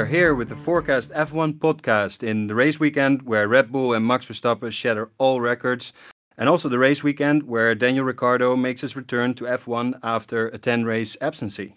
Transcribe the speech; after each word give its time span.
are 0.00 0.06
here 0.06 0.34
with 0.34 0.48
the 0.48 0.56
Forecast 0.56 1.10
F1 1.10 1.58
podcast 1.58 2.22
in 2.22 2.46
the 2.46 2.54
race 2.54 2.80
weekend 2.80 3.20
where 3.20 3.46
Red 3.46 3.70
Bull 3.70 3.92
and 3.92 4.06
Max 4.06 4.24
Verstappen 4.24 4.72
shatter 4.72 5.10
all 5.18 5.42
records, 5.42 5.92
and 6.38 6.48
also 6.48 6.70
the 6.70 6.78
race 6.78 7.02
weekend 7.02 7.42
where 7.42 7.74
Daniel 7.74 8.06
Ricciardo 8.06 8.56
makes 8.56 8.80
his 8.80 8.96
return 8.96 9.34
to 9.34 9.44
F1 9.44 10.00
after 10.02 10.48
a 10.48 10.56
10 10.56 10.84
race 10.84 11.18
absency. 11.20 11.74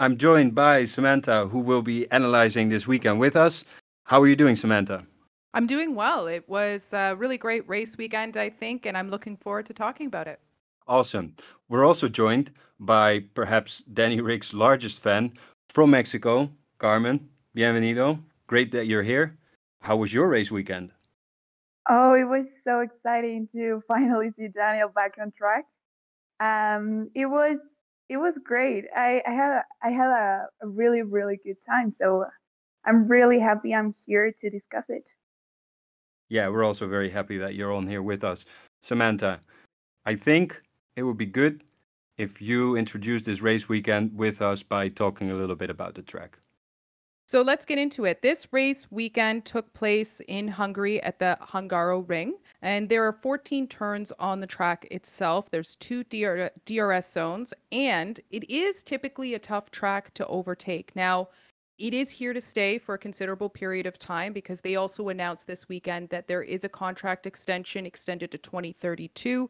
I'm 0.00 0.16
joined 0.16 0.56
by 0.56 0.86
Samantha, 0.86 1.46
who 1.46 1.60
will 1.60 1.82
be 1.82 2.10
analyzing 2.10 2.68
this 2.68 2.88
weekend 2.88 3.20
with 3.20 3.36
us. 3.36 3.64
How 4.06 4.20
are 4.20 4.26
you 4.26 4.34
doing, 4.34 4.56
Samantha? 4.56 5.06
I'm 5.54 5.68
doing 5.68 5.94
well. 5.94 6.26
It 6.26 6.48
was 6.48 6.92
a 6.92 7.14
really 7.14 7.38
great 7.38 7.68
race 7.68 7.96
weekend, 7.96 8.36
I 8.36 8.50
think, 8.50 8.86
and 8.86 8.98
I'm 8.98 9.08
looking 9.08 9.36
forward 9.36 9.66
to 9.66 9.72
talking 9.72 10.08
about 10.08 10.26
it. 10.26 10.40
Awesome. 10.88 11.36
We're 11.68 11.86
also 11.86 12.08
joined 12.08 12.50
by 12.80 13.20
perhaps 13.34 13.84
Danny 13.84 14.20
Rick's 14.20 14.52
largest 14.52 15.00
fan 15.00 15.34
from 15.68 15.90
Mexico, 15.90 16.50
Carmen. 16.80 17.28
Bienvenido. 17.54 18.18
Great 18.46 18.72
that 18.72 18.86
you're 18.86 19.02
here. 19.02 19.36
How 19.82 19.98
was 19.98 20.14
your 20.14 20.28
race 20.28 20.50
weekend? 20.50 20.92
Oh, 21.90 22.14
it 22.14 22.24
was 22.24 22.46
so 22.64 22.80
exciting 22.80 23.46
to 23.52 23.82
finally 23.88 24.30
see 24.36 24.48
Daniel 24.48 24.88
back 24.88 25.12
on 25.20 25.30
track. 25.30 25.66
Um, 26.40 27.10
it 27.14 27.26
was 27.26 27.58
it 28.08 28.16
was 28.16 28.38
great. 28.42 28.86
I, 28.96 29.22
I 29.26 29.30
had 29.30 29.50
a, 29.52 29.64
I 29.82 29.90
had 29.90 30.08
a, 30.08 30.46
a 30.62 30.68
really 30.68 31.02
really 31.02 31.38
good 31.44 31.58
time. 31.64 31.90
So 31.90 32.24
I'm 32.86 33.06
really 33.06 33.38
happy 33.38 33.74
I'm 33.74 33.92
here 34.06 34.32
to 34.32 34.48
discuss 34.48 34.88
it. 34.88 35.06
Yeah, 36.30 36.48
we're 36.48 36.64
also 36.64 36.88
very 36.88 37.10
happy 37.10 37.36
that 37.38 37.56
you're 37.56 37.74
on 37.74 37.88
here 37.88 38.02
with 38.02 38.24
us, 38.24 38.46
Samantha. 38.82 39.40
I 40.06 40.14
think 40.14 40.62
it 40.96 41.02
would 41.02 41.18
be 41.18 41.26
good 41.26 41.62
if 42.16 42.40
you 42.40 42.74
introduce 42.74 43.24
this 43.24 43.42
race 43.42 43.68
weekend 43.68 44.16
with 44.16 44.40
us 44.40 44.62
by 44.62 44.88
talking 44.88 45.30
a 45.30 45.34
little 45.34 45.56
bit 45.56 45.68
about 45.68 45.94
the 45.94 46.02
track. 46.02 46.38
So 47.30 47.42
let's 47.42 47.64
get 47.64 47.78
into 47.78 48.06
it. 48.06 48.22
This 48.22 48.48
race 48.50 48.88
weekend 48.90 49.44
took 49.44 49.72
place 49.72 50.20
in 50.26 50.48
Hungary 50.48 51.00
at 51.00 51.20
the 51.20 51.38
Hungaroring, 51.40 52.32
and 52.60 52.88
there 52.88 53.06
are 53.06 53.12
14 53.12 53.68
turns 53.68 54.10
on 54.18 54.40
the 54.40 54.48
track 54.48 54.88
itself. 54.90 55.48
There's 55.48 55.76
two 55.76 56.02
DR- 56.02 56.50
DRS 56.64 57.08
zones, 57.08 57.54
and 57.70 58.18
it 58.32 58.50
is 58.50 58.82
typically 58.82 59.34
a 59.34 59.38
tough 59.38 59.70
track 59.70 60.12
to 60.14 60.26
overtake. 60.26 60.90
Now, 60.96 61.28
it 61.78 61.94
is 61.94 62.10
here 62.10 62.32
to 62.32 62.40
stay 62.40 62.78
for 62.78 62.96
a 62.96 62.98
considerable 62.98 63.48
period 63.48 63.86
of 63.86 63.96
time 63.96 64.32
because 64.32 64.60
they 64.60 64.74
also 64.74 65.08
announced 65.08 65.46
this 65.46 65.68
weekend 65.68 66.08
that 66.08 66.26
there 66.26 66.42
is 66.42 66.64
a 66.64 66.68
contract 66.68 67.26
extension 67.26 67.86
extended 67.86 68.32
to 68.32 68.38
2032. 68.38 69.48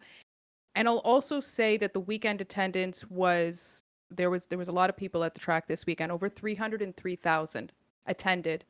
And 0.74 0.86
I'll 0.86 0.98
also 0.98 1.40
say 1.40 1.78
that 1.78 1.94
the 1.94 2.00
weekend 2.00 2.42
attendance 2.42 3.06
was 3.08 3.80
there 4.10 4.30
was 4.30 4.46
there 4.46 4.58
was 4.58 4.68
a 4.68 4.72
lot 4.72 4.90
of 4.90 4.96
people 4.96 5.24
at 5.24 5.34
the 5.34 5.40
track 5.40 5.66
this 5.66 5.86
weekend. 5.86 6.12
Over 6.12 6.28
303,000 6.28 7.72
attended 8.06 8.64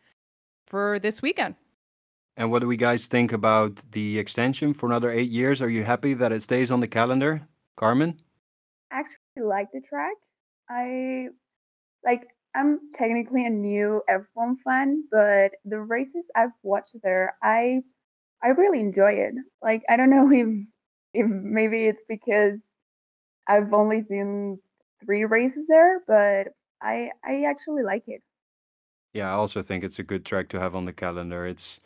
for 0.66 0.98
this 0.98 1.22
weekend. 1.22 1.55
And 2.36 2.50
what 2.50 2.60
do 2.60 2.69
we 2.69 2.77
guys 2.77 3.06
think 3.06 3.32
about 3.32 3.84
the 3.92 4.19
extension 4.19 4.72
for 4.72 4.86
another 4.86 5.10
eight 5.10 5.30
years? 5.30 5.60
Are 5.60 5.69
you 5.69 5.84
happy 5.84 6.14
that 6.14 6.32
it 6.32 6.42
stays 6.42 6.70
on 6.70 6.80
the 6.80 6.88
calendar, 6.88 7.47
Carmen? 7.77 8.20
I 8.92 9.00
actually 9.00 9.42
like 9.42 9.69
the 9.72 9.80
track. 9.80 10.16
I 10.69 11.28
like. 12.04 12.26
I'm 12.53 12.81
technically 12.93 13.47
a 13.47 13.50
new 13.50 14.03
F1 14.10 14.56
fan, 14.64 15.04
but 15.12 15.53
the 15.64 15.81
races 15.81 16.25
I've 16.34 16.50
watched 16.64 16.97
there, 17.03 17.37
I 17.43 17.82
I 18.43 18.48
really 18.48 18.81
enjoy 18.81 19.12
it. 19.12 19.34
Like 19.62 19.82
I 19.88 19.97
don't 19.97 20.10
know 20.10 20.31
if 20.32 20.48
if 21.14 21.26
maybe 21.28 21.87
it's 21.87 22.03
because 22.09 22.59
I've 23.47 23.72
only 23.72 24.03
seen 24.09 24.59
three 25.05 25.25
races 25.25 25.65
there, 25.69 26.00
but 26.06 26.49
I 26.83 27.11
I 27.25 27.44
actually 27.44 27.83
like 27.83 28.05
it. 28.09 28.22
Yeah, 29.12 29.31
I 29.31 29.34
also 29.34 29.62
think 29.62 29.84
it's 29.84 29.99
a 29.99 30.05
good 30.05 30.25
track 30.25 30.49
to 30.50 30.61
have 30.61 30.77
on 30.77 30.84
the 30.84 30.93
calendar. 30.93 31.47
It's 31.47 31.81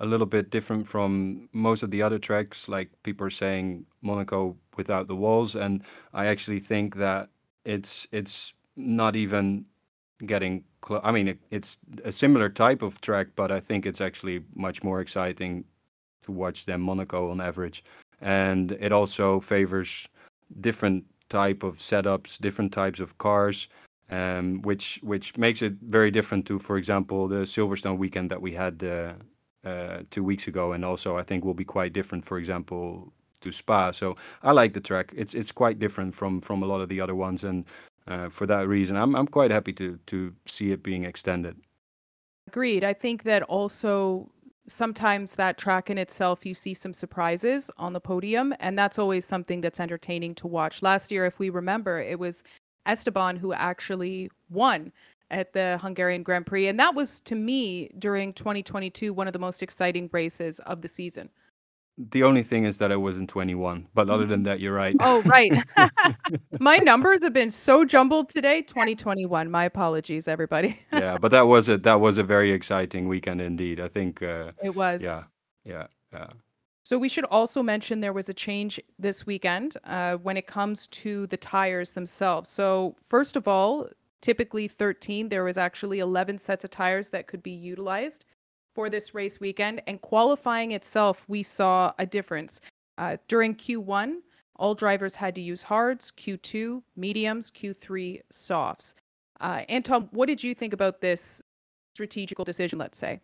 a 0.00 0.06
little 0.06 0.26
bit 0.26 0.50
different 0.50 0.88
from 0.88 1.48
most 1.52 1.82
of 1.82 1.90
the 1.90 2.02
other 2.02 2.18
tracks, 2.18 2.68
like 2.68 2.88
people 3.02 3.26
are 3.26 3.30
saying 3.30 3.84
Monaco 4.00 4.56
without 4.76 5.06
the 5.08 5.16
walls, 5.16 5.54
and 5.54 5.82
I 6.14 6.26
actually 6.26 6.60
think 6.60 6.96
that 6.96 7.28
it's 7.64 8.06
it's 8.12 8.54
not 8.76 9.14
even 9.14 9.66
getting 10.26 10.64
close. 10.80 11.02
I 11.04 11.12
mean, 11.12 11.28
it, 11.28 11.38
it's 11.50 11.78
a 12.04 12.12
similar 12.12 12.48
type 12.48 12.82
of 12.82 13.00
track, 13.02 13.28
but 13.36 13.52
I 13.52 13.60
think 13.60 13.84
it's 13.84 14.00
actually 14.00 14.42
much 14.54 14.82
more 14.82 15.00
exciting 15.00 15.64
to 16.24 16.32
watch 16.32 16.64
than 16.64 16.80
Monaco 16.80 17.30
on 17.30 17.40
average, 17.40 17.84
and 18.22 18.72
it 18.72 18.92
also 18.92 19.40
favors 19.40 20.08
different 20.60 21.04
type 21.30 21.62
of 21.62 21.78
setups, 21.78 22.38
different 22.38 22.72
types 22.72 23.00
of 23.00 23.16
cars, 23.16 23.68
um, 24.10 24.60
which 24.62 25.00
which 25.02 25.38
makes 25.38 25.62
it 25.62 25.74
very 25.80 26.10
different 26.10 26.46
to, 26.46 26.58
for 26.58 26.76
example, 26.76 27.28
the 27.28 27.46
Silverstone 27.46 27.96
weekend 27.96 28.30
that 28.30 28.42
we 28.42 28.52
had 28.52 28.82
uh, 28.84 29.14
uh, 29.66 30.02
two 30.10 30.24
weeks 30.24 30.48
ago, 30.48 30.72
and 30.72 30.84
also 30.84 31.16
I 31.16 31.22
think 31.22 31.44
will 31.44 31.54
be 31.54 31.64
quite 31.64 31.92
different, 31.92 32.24
for 32.24 32.38
example, 32.38 33.12
to 33.40 33.52
Spa. 33.52 33.92
So 33.92 34.16
I 34.42 34.52
like 34.52 34.74
the 34.74 34.80
track. 34.80 35.12
It's 35.16 35.34
it's 35.34 35.52
quite 35.52 35.78
different 35.78 36.14
from 36.14 36.40
from 36.40 36.62
a 36.62 36.66
lot 36.66 36.80
of 36.80 36.88
the 36.88 37.00
other 37.00 37.14
ones, 37.14 37.44
and 37.44 37.64
uh, 38.06 38.28
for 38.28 38.46
that 38.46 38.68
reason, 38.68 38.96
I'm 38.96 39.14
I'm 39.14 39.28
quite 39.28 39.50
happy 39.50 39.72
to 39.74 39.98
to 40.06 40.34
see 40.46 40.72
it 40.72 40.82
being 40.82 41.04
extended. 41.04 41.56
Agreed. 42.48 42.82
I 42.82 42.94
think 42.94 43.22
that 43.22 43.42
also 43.44 44.28
sometimes 44.66 45.36
that 45.36 45.58
track 45.58 45.90
in 45.90 45.98
itself, 45.98 46.46
you 46.46 46.54
see 46.54 46.74
some 46.74 46.92
surprises 46.92 47.70
on 47.76 47.92
the 47.92 48.00
podium, 48.00 48.54
and 48.60 48.78
that's 48.78 48.98
always 48.98 49.24
something 49.24 49.60
that's 49.60 49.80
entertaining 49.80 50.34
to 50.36 50.46
watch. 50.46 50.82
Last 50.82 51.10
year, 51.10 51.26
if 51.26 51.38
we 51.38 51.50
remember, 51.50 52.00
it 52.00 52.18
was 52.18 52.42
Esteban 52.86 53.36
who 53.36 53.52
actually 53.52 54.30
won 54.48 54.92
at 55.30 55.52
the 55.52 55.78
Hungarian 55.80 56.22
Grand 56.22 56.46
Prix, 56.46 56.66
and 56.66 56.78
that 56.80 56.94
was 56.94 57.20
to 57.20 57.34
me 57.34 57.90
during 57.98 58.32
2022 58.32 59.12
one 59.12 59.26
of 59.26 59.32
the 59.32 59.38
most 59.38 59.62
exciting 59.62 60.10
races 60.12 60.58
of 60.60 60.82
the 60.82 60.88
season. 60.88 61.30
The 62.08 62.22
only 62.22 62.42
thing 62.42 62.64
is 62.64 62.78
that 62.78 62.90
I 62.90 62.96
wasn't 62.96 63.28
21, 63.28 63.88
but 63.92 64.08
other 64.08 64.24
than 64.24 64.44
that, 64.44 64.58
you're 64.58 64.74
right. 64.74 64.96
Oh, 65.00 65.20
right. 65.22 65.52
My 66.60 66.78
numbers 66.78 67.22
have 67.22 67.34
been 67.34 67.50
so 67.50 67.84
jumbled 67.84 68.30
today. 68.30 68.62
2021. 68.62 69.50
My 69.50 69.64
apologies, 69.64 70.26
everybody. 70.26 70.80
yeah, 70.92 71.18
but 71.18 71.30
that 71.32 71.46
was 71.46 71.68
a 71.68 71.76
that 71.78 72.00
was 72.00 72.16
a 72.16 72.22
very 72.22 72.52
exciting 72.52 73.06
weekend 73.06 73.42
indeed. 73.42 73.80
I 73.80 73.88
think 73.88 74.22
uh, 74.22 74.52
it 74.62 74.74
was. 74.74 75.02
Yeah, 75.02 75.24
yeah, 75.64 75.88
yeah. 76.12 76.28
So 76.84 76.98
we 76.98 77.08
should 77.08 77.26
also 77.26 77.62
mention 77.62 78.00
there 78.00 78.14
was 78.14 78.28
a 78.28 78.34
change 78.34 78.80
this 78.98 79.26
weekend 79.26 79.76
uh, 79.84 80.16
when 80.16 80.36
it 80.36 80.46
comes 80.46 80.86
to 80.88 81.26
the 81.26 81.36
tires 81.36 81.92
themselves. 81.92 82.48
So 82.48 82.96
first 83.06 83.36
of 83.36 83.46
all, 83.46 83.88
typically 84.22 84.68
13, 84.68 85.28
there 85.28 85.44
was 85.44 85.58
actually 85.58 85.98
11 85.98 86.38
sets 86.38 86.64
of 86.64 86.70
tires 86.70 87.10
that 87.10 87.26
could 87.26 87.42
be 87.42 87.52
utilized 87.52 88.24
for 88.74 88.88
this 88.88 89.14
race 89.14 89.40
weekend. 89.40 89.82
And 89.86 90.00
qualifying 90.00 90.72
itself, 90.72 91.24
we 91.28 91.42
saw 91.42 91.92
a 91.98 92.06
difference. 92.06 92.60
Uh, 92.98 93.16
during 93.28 93.54
Q1, 93.54 94.16
all 94.56 94.74
drivers 94.74 95.14
had 95.14 95.34
to 95.36 95.40
use 95.40 95.62
hards, 95.62 96.12
Q2, 96.16 96.82
mediums, 96.96 97.50
Q3, 97.50 98.20
softs. 98.30 98.94
Uh, 99.40 99.62
Anton, 99.68 100.08
what 100.12 100.26
did 100.26 100.42
you 100.42 100.54
think 100.54 100.72
about 100.72 101.00
this 101.00 101.40
strategical 101.94 102.44
decision, 102.44 102.78
let's 102.78 102.98
say? 102.98 103.20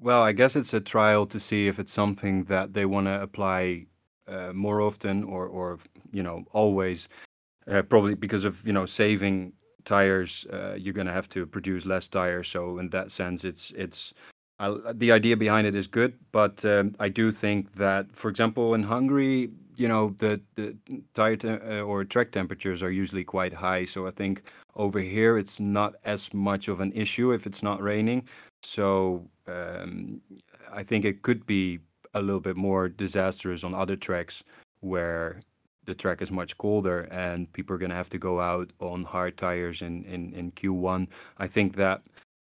Well, 0.00 0.22
I 0.22 0.32
guess 0.32 0.56
it's 0.56 0.72
a 0.72 0.80
trial 0.80 1.26
to 1.26 1.38
see 1.38 1.66
if 1.66 1.78
it's 1.78 1.92
something 1.92 2.44
that 2.44 2.72
they 2.72 2.84
want 2.84 3.06
to 3.06 3.20
apply 3.20 3.86
uh, 4.28 4.52
more 4.52 4.80
often 4.80 5.24
or, 5.24 5.46
or, 5.46 5.78
you 6.12 6.22
know, 6.22 6.44
always. 6.52 7.08
Uh, 7.70 7.82
probably 7.82 8.14
because 8.14 8.44
of, 8.44 8.66
you 8.66 8.72
know, 8.72 8.86
saving 8.86 9.52
tires, 9.84 10.46
uh, 10.52 10.74
you're 10.74 10.94
going 10.94 11.06
to 11.06 11.12
have 11.12 11.28
to 11.30 11.46
produce 11.46 11.86
less 11.86 12.08
tires. 12.08 12.48
So 12.48 12.78
in 12.78 12.88
that 12.90 13.12
sense, 13.12 13.44
it's 13.44 13.72
it's 13.76 14.12
the 14.94 15.12
idea 15.12 15.36
behind 15.36 15.66
it 15.66 15.74
is 15.74 15.86
good, 15.86 16.14
but 16.30 16.64
um, 16.64 16.94
I 17.00 17.08
do 17.08 17.32
think 17.32 17.72
that, 17.74 18.06
for 18.14 18.28
example, 18.28 18.74
in 18.74 18.82
Hungary, 18.82 19.50
you 19.76 19.88
know, 19.88 20.14
the 20.18 20.40
the 20.54 20.76
tire 21.14 21.36
te- 21.36 21.48
uh, 21.48 21.80
or 21.80 22.04
track 22.04 22.30
temperatures 22.30 22.82
are 22.82 22.90
usually 22.90 23.24
quite 23.24 23.52
high. 23.52 23.84
So 23.84 24.06
I 24.06 24.10
think 24.10 24.42
over 24.76 25.00
here 25.00 25.38
it's 25.38 25.58
not 25.58 25.94
as 26.04 26.32
much 26.32 26.68
of 26.68 26.80
an 26.80 26.92
issue 26.92 27.32
if 27.32 27.46
it's 27.46 27.62
not 27.62 27.82
raining. 27.82 28.28
So 28.62 29.28
um, 29.46 30.20
I 30.72 30.82
think 30.82 31.04
it 31.04 31.22
could 31.22 31.46
be 31.46 31.80
a 32.14 32.20
little 32.20 32.40
bit 32.40 32.56
more 32.56 32.88
disastrous 32.88 33.64
on 33.64 33.74
other 33.74 33.96
tracks 33.96 34.44
where 34.80 35.40
the 35.84 35.94
track 35.94 36.22
is 36.22 36.30
much 36.30 36.56
colder 36.58 37.08
and 37.10 37.52
people 37.52 37.74
are 37.74 37.78
going 37.78 37.90
to 37.90 37.96
have 37.96 38.10
to 38.10 38.18
go 38.18 38.40
out 38.40 38.70
on 38.78 39.02
hard 39.02 39.36
tires 39.36 39.82
in, 39.82 40.04
in, 40.04 40.32
in 40.34 40.52
Q1. 40.52 41.08
I 41.38 41.48
think 41.48 41.74
that 41.76 42.02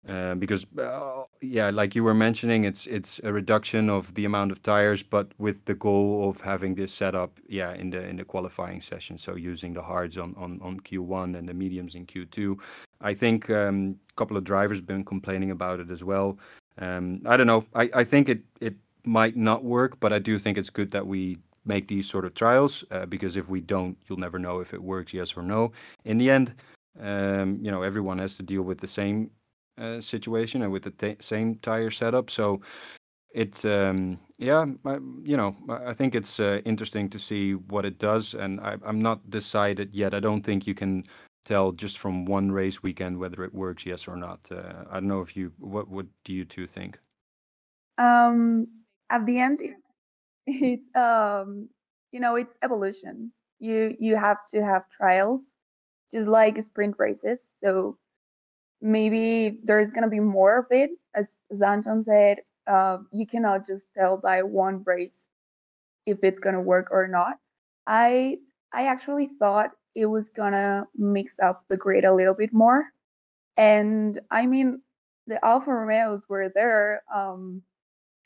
because 0.06 0.66
uh, 0.78 1.24
yeah, 1.40 1.70
like 1.70 1.94
you 1.94 2.04
were 2.04 2.14
mentioning, 2.14 2.64
it's 2.64 2.86
it's 2.86 3.20
a 3.24 3.32
reduction 3.32 3.90
of 3.90 4.14
the 4.14 4.24
amount 4.24 4.52
of 4.52 4.62
tires, 4.62 5.02
but 5.02 5.32
with 5.38 5.64
the 5.64 5.74
goal 5.74 6.28
of 6.28 6.40
having 6.40 6.74
this 6.74 6.92
set 6.92 7.14
up, 7.14 7.40
yeah, 7.48 7.74
in 7.74 7.90
the 7.90 8.02
in 8.06 8.16
the 8.16 8.24
qualifying 8.24 8.80
session. 8.80 9.18
So 9.18 9.34
using 9.34 9.72
the 9.74 9.82
hards 9.82 10.16
on 10.16 10.34
on, 10.36 10.60
on 10.62 10.78
Q1 10.80 11.36
and 11.36 11.48
the 11.48 11.54
mediums 11.54 11.94
in 11.94 12.06
Q2. 12.06 12.56
I 13.00 13.14
think 13.14 13.50
um, 13.50 13.96
a 14.10 14.14
couple 14.14 14.36
of 14.36 14.44
drivers 14.44 14.78
have 14.78 14.86
been 14.86 15.04
complaining 15.04 15.50
about 15.50 15.80
it 15.80 15.90
as 15.90 16.02
well. 16.02 16.38
Um, 16.78 17.20
I 17.26 17.36
don't 17.36 17.46
know. 17.46 17.64
I, 17.74 17.90
I 17.94 18.04
think 18.04 18.28
it 18.28 18.42
it 18.60 18.76
might 19.04 19.36
not 19.36 19.64
work, 19.64 19.98
but 20.00 20.12
I 20.12 20.18
do 20.18 20.38
think 20.38 20.58
it's 20.58 20.70
good 20.70 20.90
that 20.92 21.06
we 21.06 21.38
make 21.64 21.88
these 21.88 22.08
sort 22.08 22.24
of 22.24 22.34
trials 22.34 22.84
uh, 22.92 23.06
because 23.06 23.36
if 23.36 23.48
we 23.48 23.60
don't, 23.60 23.96
you'll 24.06 24.18
never 24.18 24.38
know 24.38 24.60
if 24.60 24.72
it 24.72 24.82
works, 24.82 25.12
yes 25.12 25.36
or 25.36 25.42
no. 25.42 25.72
In 26.04 26.16
the 26.16 26.30
end, 26.30 26.54
um, 27.00 27.58
you 27.60 27.70
know, 27.70 27.82
everyone 27.82 28.18
has 28.18 28.34
to 28.36 28.42
deal 28.42 28.62
with 28.62 28.78
the 28.78 28.86
same 28.86 29.30
uh, 29.78 30.00
situation 30.00 30.62
and 30.62 30.72
with 30.72 30.82
the 30.82 31.16
same 31.20 31.56
tire 31.56 31.90
setup. 31.90 32.30
So 32.30 32.60
it's 33.30 33.64
um, 33.64 34.18
yeah, 34.38 34.64
I, 34.84 34.94
you 35.22 35.36
know, 35.36 35.54
I 35.68 35.92
think 35.92 36.14
it's 36.14 36.40
uh, 36.40 36.60
interesting 36.64 37.10
to 37.10 37.18
see 37.18 37.54
what 37.54 37.84
it 37.84 37.98
does, 37.98 38.34
and 38.34 38.60
I, 38.60 38.76
I'm 38.84 39.00
not 39.00 39.28
decided 39.30 39.94
yet. 39.94 40.14
I 40.14 40.20
don't 40.20 40.42
think 40.42 40.66
you 40.66 40.74
can 40.74 41.04
tell 41.44 41.72
just 41.72 41.98
from 41.98 42.24
one 42.24 42.50
race 42.50 42.82
weekend 42.82 43.18
whether 43.18 43.44
it 43.44 43.54
works, 43.54 43.86
yes 43.86 44.08
or 44.08 44.16
not. 44.16 44.40
Uh, 44.50 44.84
I 44.90 44.94
don't 44.94 45.08
know 45.08 45.20
if 45.20 45.36
you 45.36 45.52
what 45.58 45.88
what 45.88 46.06
do 46.24 46.32
you 46.32 46.44
two 46.44 46.66
think? 46.66 46.98
Um, 47.98 48.68
at 49.10 49.24
the 49.26 49.38
end, 49.38 49.60
it, 49.60 49.74
it's 50.46 50.96
um, 50.96 51.68
you 52.12 52.20
know, 52.20 52.36
it's 52.36 52.54
evolution. 52.62 53.32
You 53.58 53.94
you 53.98 54.16
have 54.16 54.38
to 54.52 54.64
have 54.64 54.88
trials, 54.88 55.42
just 56.10 56.28
like 56.28 56.60
sprint 56.60 56.96
races. 56.98 57.42
So 57.62 57.98
maybe 58.86 59.58
there's 59.64 59.88
gonna 59.88 60.08
be 60.08 60.20
more 60.20 60.58
of 60.60 60.66
it, 60.70 60.90
as, 61.14 61.42
as 61.50 62.04
said 62.04 62.38
uh, 62.66 62.98
you 63.12 63.26
cannot 63.26 63.66
just 63.66 63.90
tell 63.90 64.16
by 64.16 64.42
one 64.42 64.82
race 64.84 65.26
if 66.06 66.18
it's 66.22 66.38
gonna 66.38 66.60
work 66.60 66.88
or 66.90 67.08
not. 67.08 67.38
I 67.86 68.38
I 68.72 68.86
actually 68.86 69.30
thought 69.38 69.70
it 69.94 70.06
was 70.06 70.28
gonna 70.28 70.86
mix 70.96 71.36
up 71.42 71.64
the 71.68 71.76
grid 71.76 72.04
a 72.04 72.14
little 72.14 72.34
bit 72.34 72.52
more, 72.52 72.84
and 73.56 74.20
I 74.30 74.46
mean 74.46 74.82
the 75.26 75.44
Alfa 75.44 75.72
Romeos 75.72 76.22
were 76.28 76.48
there, 76.54 77.02
um, 77.12 77.62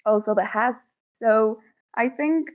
also 0.04 0.34
the 0.34 0.44
Haas. 0.44 0.76
So 1.22 1.60
I 1.94 2.08
think 2.08 2.48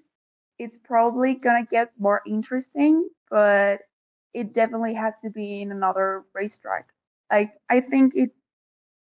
it's 0.60 0.76
probably 0.76 1.36
gonna 1.36 1.66
get 1.66 1.92
more 2.00 2.22
interesting, 2.28 3.10
but 3.32 3.82
it 4.34 4.52
definitely 4.52 4.94
has 4.94 5.20
to 5.22 5.30
be 5.32 5.62
in 5.62 5.72
another 5.72 6.26
racetrack. 6.34 6.88
Like 7.32 7.54
I 7.70 7.80
think 7.80 8.16
it 8.16 8.32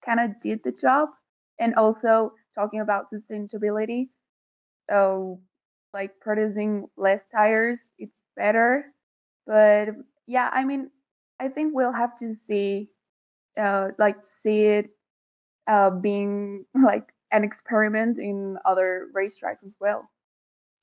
kind 0.06 0.20
of 0.20 0.38
did 0.40 0.64
the 0.64 0.72
job, 0.72 1.10
and 1.60 1.76
also 1.76 2.34
talking 2.56 2.80
about 2.82 3.06
sustainability. 3.12 4.10
So, 4.90 5.42
like 5.94 6.20
producing 6.22 6.88
less 6.98 7.24
tires, 7.32 7.90
it's 8.00 8.24
better. 8.36 8.94
But 9.46 9.90
yeah, 10.28 10.50
I 10.54 10.66
mean, 10.66 10.92
I 11.40 11.50
think 11.50 11.74
we'll 11.76 11.94
have 11.94 12.18
to 12.20 12.34
see, 12.34 12.90
uh, 13.58 13.90
like, 14.00 14.24
see 14.26 14.66
it 14.66 14.90
uh, 15.68 15.92
being 15.92 16.66
like 16.76 17.14
an 17.32 17.44
experiment 17.44 18.18
in 18.20 18.58
other 18.66 19.08
racetracks 19.16 19.64
as 19.64 19.76
well. 19.80 20.10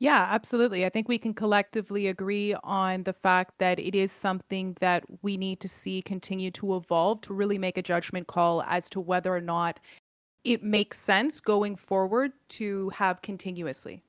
Yeah, 0.04 0.26
absolutely. 0.28 0.84
I 0.84 0.90
think 0.90 1.08
we 1.08 1.16
can 1.16 1.32
collectively 1.32 2.08
agree 2.08 2.54
on 2.62 3.04
the 3.04 3.14
fact 3.14 3.54
that 3.56 3.78
it 3.78 3.94
is 3.94 4.12
something 4.12 4.76
that 4.80 5.02
we 5.22 5.38
need 5.38 5.60
to 5.60 5.68
see 5.68 6.02
continue 6.02 6.50
to 6.50 6.76
evolve 6.76 7.22
to 7.22 7.32
really 7.32 7.56
make 7.56 7.78
a 7.78 7.82
judgment 7.82 8.26
call 8.26 8.62
as 8.64 8.90
to 8.90 9.00
whether 9.00 9.34
or 9.34 9.40
not 9.40 9.80
it 10.44 10.62
makes 10.62 11.00
sense 11.00 11.40
going 11.40 11.74
forward 11.74 12.32
to 12.50 12.90
have 12.90 13.22
continuously. 13.22 14.02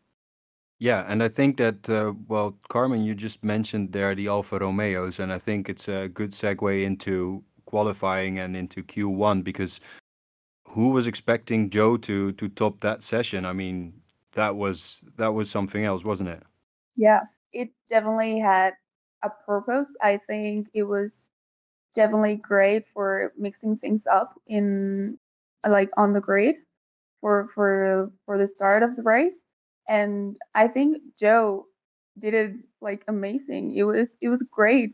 Yeah, 0.80 1.06
and 1.08 1.24
I 1.24 1.30
think 1.30 1.56
that, 1.56 1.90
uh, 1.90 2.12
well, 2.28 2.58
Carmen, 2.68 3.06
you 3.06 3.16
just 3.16 3.42
mentioned 3.42 3.94
there 3.94 4.14
the 4.16 4.28
Alfa 4.28 4.60
Romeos, 4.60 5.20
and 5.20 5.32
I 5.32 5.40
think 5.40 5.70
it's 5.70 5.88
a 5.88 6.10
good 6.10 6.32
segue 6.32 6.84
into 6.84 7.42
qualifying 7.68 8.40
and 8.40 8.58
into 8.58 8.84
Q1 8.84 9.46
because 9.46 9.80
who 10.68 10.90
was 10.90 11.08
expecting 11.08 11.70
Zhou 11.70 12.02
to 12.02 12.34
to 12.34 12.50
top 12.50 12.82
that 12.82 13.02
session? 13.02 13.46
I 13.46 13.54
mean, 13.54 13.94
that 14.36 14.56
was 14.56 15.02
that 15.18 15.34
was 15.34 15.50
something 15.50 15.84
else, 15.84 16.04
wasn't 16.04 16.30
it? 16.30 16.44
Yeah, 16.96 17.22
it 17.52 17.70
definitely 17.90 18.40
had 18.40 18.74
a 19.24 19.30
purpose. 19.46 19.94
I 20.02 20.20
think 20.28 20.68
it 20.74 20.84
was 20.84 21.30
definitely 21.96 22.36
great 22.36 22.86
for 22.86 23.34
mixing 23.38 23.78
things 23.78 24.02
up 24.12 24.40
in 24.48 25.18
like 25.68 25.90
on 25.98 26.14
the 26.14 26.22
grid 26.22 26.56
for 27.22 27.48
for 27.56 28.12
for 28.26 28.38
the 28.38 28.46
start 28.46 28.84
of 28.84 28.96
the 28.96 29.02
race 29.02 29.40
and 29.88 30.36
i 30.54 30.68
think 30.68 30.98
Zhou 31.20 31.64
did 32.20 32.34
it 32.34 32.52
like 32.82 33.04
amazing 33.08 33.74
it 33.74 33.84
was 33.84 34.10
it 34.22 34.28
was 34.28 34.44
great 34.52 34.92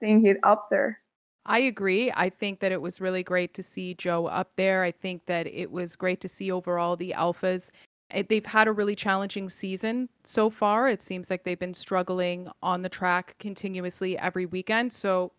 seeing 0.00 0.24
it 0.24 0.38
up 0.42 0.68
there 0.70 0.98
I 1.46 1.58
agree. 1.58 2.10
I 2.16 2.30
think 2.30 2.60
that 2.60 2.72
it 2.72 2.80
was 2.80 3.02
really 3.02 3.22
great 3.22 3.52
to 3.52 3.62
see 3.62 3.94
Zhou 3.94 4.30
up 4.32 4.52
there. 4.56 4.82
I 4.82 4.90
think 4.90 5.26
that 5.26 5.46
it 5.46 5.70
was 5.70 5.94
great 5.94 6.22
to 6.22 6.28
see 6.28 6.50
overall 6.50 6.96
the 6.96 7.12
Alfas. 7.14 7.70
Eh, 8.10 8.22
they've 8.28 8.46
had 8.46 8.68
a 8.68 8.72
really 8.72 8.94
challenging 8.94 9.48
season 9.48 10.08
so 10.24 10.50
far. 10.50 10.88
It 10.88 11.02
seems 11.02 11.30
like 11.30 11.44
they've 11.44 11.58
been 11.58 11.74
struggling 11.74 12.48
on 12.62 12.82
the 12.82 12.88
track 12.88 13.36
continuously 13.38 14.18
every 14.18 14.46
weekend. 14.46 14.92
So 14.92 15.32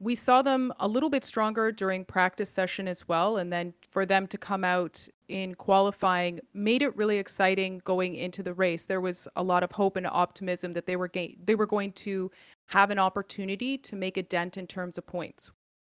we 0.00 0.14
saw 0.14 0.42
them 0.42 0.72
a 0.78 0.86
little 0.86 1.10
bit 1.10 1.24
stronger 1.24 1.72
during 1.72 2.04
practice 2.04 2.50
session 2.50 2.86
as 2.86 3.06
well 3.08 3.36
and 3.36 3.52
then 3.52 3.74
for 3.90 4.06
them 4.06 4.26
to 4.28 4.38
come 4.38 4.64
out 4.64 5.06
in 5.28 5.54
qualifying 5.54 6.40
made 6.54 6.82
it 6.82 6.96
really 6.96 7.18
exciting 7.18 7.80
going 7.84 8.14
into 8.14 8.42
the 8.42 8.54
race 8.54 8.86
there 8.86 9.00
was 9.00 9.26
a 9.36 9.42
lot 9.42 9.62
of 9.62 9.72
hope 9.72 9.96
and 9.96 10.06
optimism 10.06 10.72
that 10.72 10.86
they 10.86 10.96
were 10.96 11.08
ga- 11.08 11.36
they 11.44 11.54
were 11.54 11.66
going 11.66 11.92
to 11.92 12.30
have 12.66 12.90
an 12.90 12.98
opportunity 12.98 13.76
to 13.76 13.96
make 13.96 14.16
a 14.16 14.22
dent 14.22 14.56
in 14.56 14.66
terms 14.66 14.98
of 14.98 15.06
points 15.06 15.50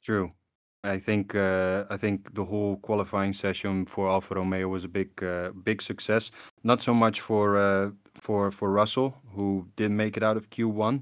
True. 0.01 0.31
I 0.83 0.97
think 0.97 1.35
uh, 1.35 1.85
I 1.89 1.97
think 1.97 2.33
the 2.35 2.45
whole 2.45 2.77
qualifying 2.77 3.33
session 3.33 3.85
for 3.85 4.09
Alfa 4.09 4.35
Romeo 4.35 4.67
was 4.69 4.85
a 4.85 4.87
big 4.87 5.21
uh, 5.21 5.51
big 5.63 5.81
success. 5.81 6.31
Not 6.63 6.81
so 6.81 6.93
much 6.93 7.19
for 7.19 7.57
uh, 7.57 7.91
for 8.15 8.51
for 8.51 8.71
Russell, 8.71 9.17
who 9.35 9.67
didn't 9.75 9.97
make 9.97 10.15
it 10.15 10.23
out 10.23 10.37
of 10.37 10.49
Q1. 10.49 11.01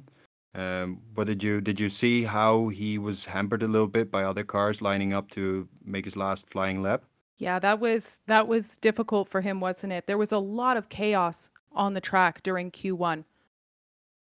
Um, 0.55 0.99
but 1.13 1.27
did 1.27 1.43
you 1.43 1.61
did 1.61 1.79
you 1.79 1.89
see 1.89 2.23
how 2.23 2.69
he 2.69 2.97
was 2.97 3.25
hampered 3.25 3.61
a 3.61 3.67
little 3.67 3.87
bit 3.87 4.09
by 4.09 4.23
other 4.23 4.43
cars 4.43 4.81
lining 4.81 5.13
up 5.13 5.29
to 5.31 5.67
make 5.85 6.05
his 6.05 6.15
last 6.15 6.47
flying 6.47 6.81
lap? 6.81 7.03
Yeah, 7.37 7.59
that 7.59 7.79
was 7.79 8.17
that 8.25 8.47
was 8.47 8.77
difficult 8.77 9.27
for 9.27 9.41
him, 9.41 9.59
wasn't 9.59 9.93
it? 9.93 10.07
There 10.07 10.17
was 10.17 10.31
a 10.31 10.39
lot 10.39 10.77
of 10.77 10.89
chaos 10.89 11.51
on 11.71 11.93
the 11.93 12.01
track 12.01 12.41
during 12.41 12.71
Q1. 12.71 13.23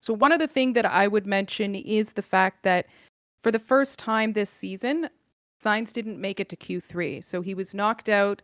So 0.01 0.13
one 0.13 0.31
of 0.31 0.39
the 0.39 0.47
things 0.47 0.73
that 0.73 0.85
I 0.85 1.07
would 1.07 1.27
mention 1.27 1.75
is 1.75 2.13
the 2.13 2.23
fact 2.23 2.63
that 2.63 2.87
for 3.41 3.51
the 3.51 3.59
first 3.59 3.99
time 3.99 4.33
this 4.33 4.49
season, 4.49 5.09
Sainz 5.63 5.93
didn't 5.93 6.19
make 6.19 6.39
it 6.39 6.49
to 6.49 6.55
Q3. 6.55 7.23
So 7.23 7.41
he 7.41 7.53
was 7.53 7.73
knocked 7.73 8.09
out 8.09 8.41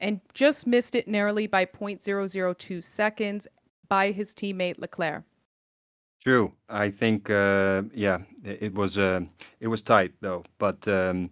and 0.00 0.20
just 0.34 0.66
missed 0.66 0.94
it 0.94 1.06
narrowly 1.06 1.46
by 1.46 1.66
0.002 1.66 2.82
seconds 2.82 3.46
by 3.88 4.12
his 4.12 4.34
teammate 4.34 4.78
Leclerc. 4.78 5.24
True. 6.22 6.52
I 6.68 6.90
think, 6.90 7.30
uh, 7.30 7.82
yeah, 7.94 8.18
it 8.44 8.74
was 8.74 8.98
uh, 8.98 9.20
it 9.58 9.68
was 9.68 9.82
tight 9.82 10.12
though. 10.20 10.44
But 10.58 10.86
um, 10.86 11.30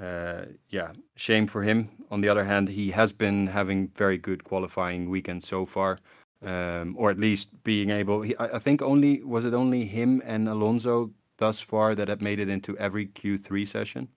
uh, 0.00 0.46
yeah, 0.68 0.92
shame 1.14 1.46
for 1.46 1.62
him. 1.62 1.88
On 2.10 2.20
the 2.20 2.28
other 2.28 2.44
hand, 2.44 2.68
he 2.68 2.90
has 2.90 3.12
been 3.12 3.46
having 3.46 3.88
very 3.96 4.18
good 4.18 4.42
qualifying 4.42 5.10
weekends 5.10 5.46
so 5.46 5.64
far, 5.64 5.98
um, 6.42 6.96
or 6.98 7.10
at 7.10 7.18
least 7.18 7.50
being 7.62 7.90
able. 7.90 8.22
He, 8.22 8.34
I 8.38 8.58
think 8.58 8.82
only 8.82 9.22
was 9.22 9.44
it 9.44 9.54
only 9.54 9.86
him 9.86 10.22
and 10.24 10.48
Alonso 10.48 11.12
thus 11.38 11.60
far 11.60 11.94
that 11.94 12.08
have 12.08 12.20
made 12.20 12.40
it 12.40 12.48
into 12.48 12.76
every 12.78 13.06
Q3 13.06 13.66
session. 13.66 14.08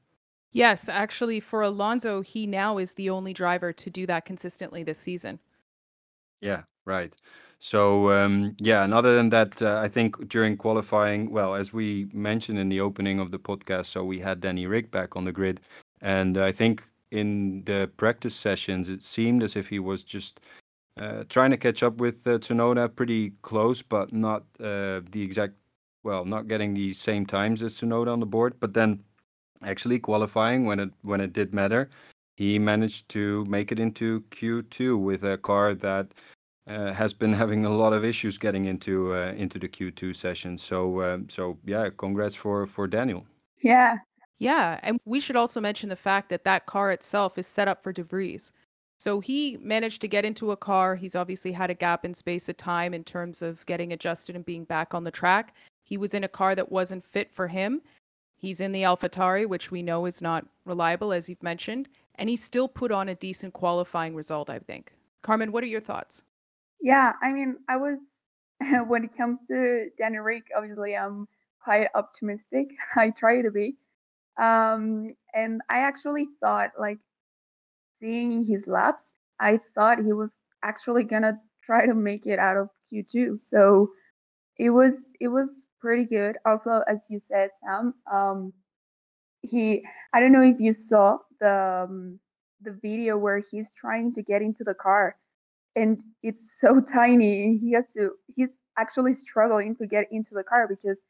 Yes, 0.52 0.90
actually, 0.90 1.40
for 1.40 1.62
Alonso, 1.62 2.22
he 2.22 2.48
now 2.48 2.78
is 2.78 2.94
the 2.94 3.10
only 3.10 3.34
driver 3.34 3.72
to 3.74 3.90
do 3.90 4.06
that 4.08 4.26
consistently 4.26 4.84
this 4.84 5.00
season. 5.00 5.40
Yeah, 6.42 6.64
right. 6.86 7.16
So 7.60 8.12
um, 8.12 8.56
yeah, 8.60 8.84
and 8.84 8.94
other 8.94 9.16
than 9.16 9.30
that, 9.30 9.62
uh, 9.62 9.80
I 9.84 9.90
think 9.90 10.28
during 10.30 10.56
qualifying, 10.58 11.30
well, 11.30 11.56
as 11.56 11.74
we 11.74 12.10
mentioned 12.14 12.58
in 12.58 12.70
the 12.70 12.80
opening 12.80 13.20
of 13.20 13.32
the 13.32 13.40
podcast, 13.40 13.88
so 13.88 14.04
we 14.04 14.20
had 14.20 14.40
Danny 14.40 14.66
Rick 14.66 14.92
back 14.92 15.16
on 15.18 15.26
the 15.26 15.32
grid, 15.34 15.60
and 16.02 16.38
I 16.38 16.52
think 16.54 16.84
in 17.12 17.64
the 17.66 17.92
practice 17.98 18.36
sessions, 18.36 18.88
it 18.88 19.02
seemed 19.04 19.44
as 19.44 19.56
if 19.58 19.68
he 19.68 19.80
was 19.80 20.04
just 20.04 20.40
uh, 20.98 21.24
trying 21.30 21.52
to 21.52 21.58
catch 21.58 21.84
up 21.84 21.98
with 21.98 22.26
uh, 22.28 22.40
Tsunoda 22.40 22.94
pretty 22.96 23.32
close, 23.42 23.82
but 23.82 24.14
not 24.14 24.44
uh, 24.60 25.02
the 25.12 25.22
exact, 25.22 25.56
well, 26.04 26.26
not 26.26 26.48
getting 26.48 26.74
the 26.74 26.94
same 26.94 27.26
times 27.26 27.62
as 27.62 27.74
Tsunoda 27.74 28.14
on 28.14 28.20
the 28.22 28.26
board. 28.26 28.56
But 28.60 28.74
then, 28.74 29.04
actually 29.64 30.00
qualifying 30.00 30.66
when 30.66 30.80
it 30.80 30.90
when 31.02 31.22
it 31.22 31.34
did 31.34 31.54
matter, 31.54 31.90
he 32.38 32.60
managed 32.60 33.10
to 33.10 33.46
make 33.46 33.72
it 33.72 33.80
into 33.80 34.22
Q2 34.32 35.00
with 35.02 35.24
a 35.24 35.38
car 35.38 35.74
that 35.76 36.08
uh, 36.68 36.94
has 36.94 37.14
been 37.14 37.34
having 37.44 37.66
a 37.66 37.70
lot 37.70 37.94
of 37.94 38.06
issues 38.06 38.38
getting 38.38 38.66
into 38.66 39.14
uh, 39.14 39.34
into 39.38 39.60
the 39.60 39.68
Q2 39.68 40.16
session. 40.16 40.58
So 40.58 41.00
uh, 41.00 41.18
so 41.28 41.58
yeah, 41.66 41.90
congrats 41.98 42.36
for 42.36 42.66
for 42.68 42.88
Daniel. 42.88 43.26
Yeah. 43.62 43.98
Yeah, 44.40 44.80
and 44.84 45.02
we 45.04 45.20
should 45.20 45.36
also 45.36 45.60
mention 45.60 45.90
the 45.90 45.98
fact 45.98 46.30
that 46.30 46.46
that 46.46 46.66
car 46.66 46.94
itself 46.94 47.38
is 47.38 47.46
set 47.46 47.68
up 47.68 47.84
for 47.84 47.92
De 47.92 48.04
Vries. 48.04 48.54
So 48.98 49.20
he 49.20 49.58
managed 49.62 50.02
to 50.02 50.08
get 50.08 50.26
into 50.26 50.52
a 50.52 50.58
car. 50.58 50.96
He's 50.96 51.16
obviously 51.16 51.52
had 51.52 51.70
a 51.70 51.74
gap 51.74 52.06
in 52.06 52.14
space 52.14 52.48
of 52.50 52.56
time 52.58 52.94
in 52.94 53.04
terms 53.04 53.42
of 53.42 53.66
getting 53.66 53.94
adjusted 53.94 54.36
and 54.36 54.46
being 54.46 54.64
back 54.64 54.94
on 54.94 55.04
the 55.04 55.12
track. 55.12 55.56
He 55.84 55.98
was 55.98 56.14
in 56.14 56.24
a 56.24 56.30
car 56.30 56.56
that 56.56 56.72
wasn't 56.72 57.04
fit 57.04 57.32
for 57.32 57.48
him. 57.48 57.82
He's 58.40 58.62
in 58.62 58.72
the 58.72 58.84
AlphaTauri, 58.84 59.48
which 59.48 59.70
we 59.70 59.84
know 59.84 60.06
is 60.06 60.22
not 60.22 60.46
reliable, 60.66 61.12
as 61.12 61.28
you've 61.28 61.44
mentioned, 61.44 61.90
and 62.16 62.30
he 62.30 62.38
still 62.38 62.70
put 62.70 62.90
on 62.90 63.10
a 63.10 63.16
decent 63.16 63.54
qualifying 63.54 64.16
result, 64.16 64.50
I 64.50 64.60
think. 64.60 64.94
Carmen, 65.22 65.52
what 65.52 65.62
are 65.62 65.68
your 65.68 65.82
thoughts? 65.82 66.24
Yeah, 66.82 67.14
I 67.22 67.34
mean, 67.34 67.58
I 67.68 67.76
was 67.76 68.00
when 68.88 69.04
it 69.04 69.16
comes 69.16 69.40
to 69.50 69.90
Danny 69.98 70.20
Rick, 70.20 70.48
obviously 70.56 70.96
I'm 70.96 71.28
quite 71.62 71.88
optimistic. 71.96 72.68
I 72.96 73.10
try 73.10 73.42
to 73.42 73.52
be. 73.52 73.76
Um, 74.38 75.06
and 75.34 75.62
I 75.70 75.80
actually 75.80 76.28
thought, 76.42 76.72
like, 76.80 77.00
seeing 78.00 78.42
his 78.42 78.68
laps, 78.68 79.12
I 79.42 79.60
thought 79.76 80.00
he 80.00 80.14
was 80.14 80.34
actually 80.64 81.04
gonna 81.04 81.38
try 81.62 81.86
to 81.86 81.94
make 81.94 82.26
it 82.26 82.40
out 82.40 82.56
of 82.56 82.70
Q2. 82.90 83.42
So 83.42 83.90
it 84.60 84.72
was 84.72 84.96
it 85.22 85.30
was 85.30 85.66
pretty 85.82 86.06
good. 86.06 86.38
Also, 86.46 86.84
as 86.88 87.08
you 87.10 87.20
said, 87.20 87.52
Sam, 87.64 87.96
um, 88.12 88.54
he 89.42 89.86
I 90.14 90.20
don't 90.20 90.34
know 90.34 90.44
if 90.44 90.60
you 90.60 90.72
saw 90.74 91.20
the 91.40 91.88
um, 91.90 92.20
the 92.62 92.74
video 92.82 93.18
where 93.18 93.42
he's 93.52 93.74
trying 93.74 94.12
to 94.14 94.24
get 94.24 94.42
into 94.42 94.64
the 94.64 94.76
car, 94.76 95.18
and 95.76 96.00
it's 96.24 96.60
so 96.62 96.80
tiny. 96.94 97.58
He 97.58 97.74
has 97.74 97.86
to 97.96 98.12
he's 98.28 98.50
actually 98.78 99.14
struggling 99.14 99.76
to 99.76 99.88
get 99.88 100.08
into 100.12 100.30
the 100.34 100.44
car 100.44 100.68
because 100.68 101.02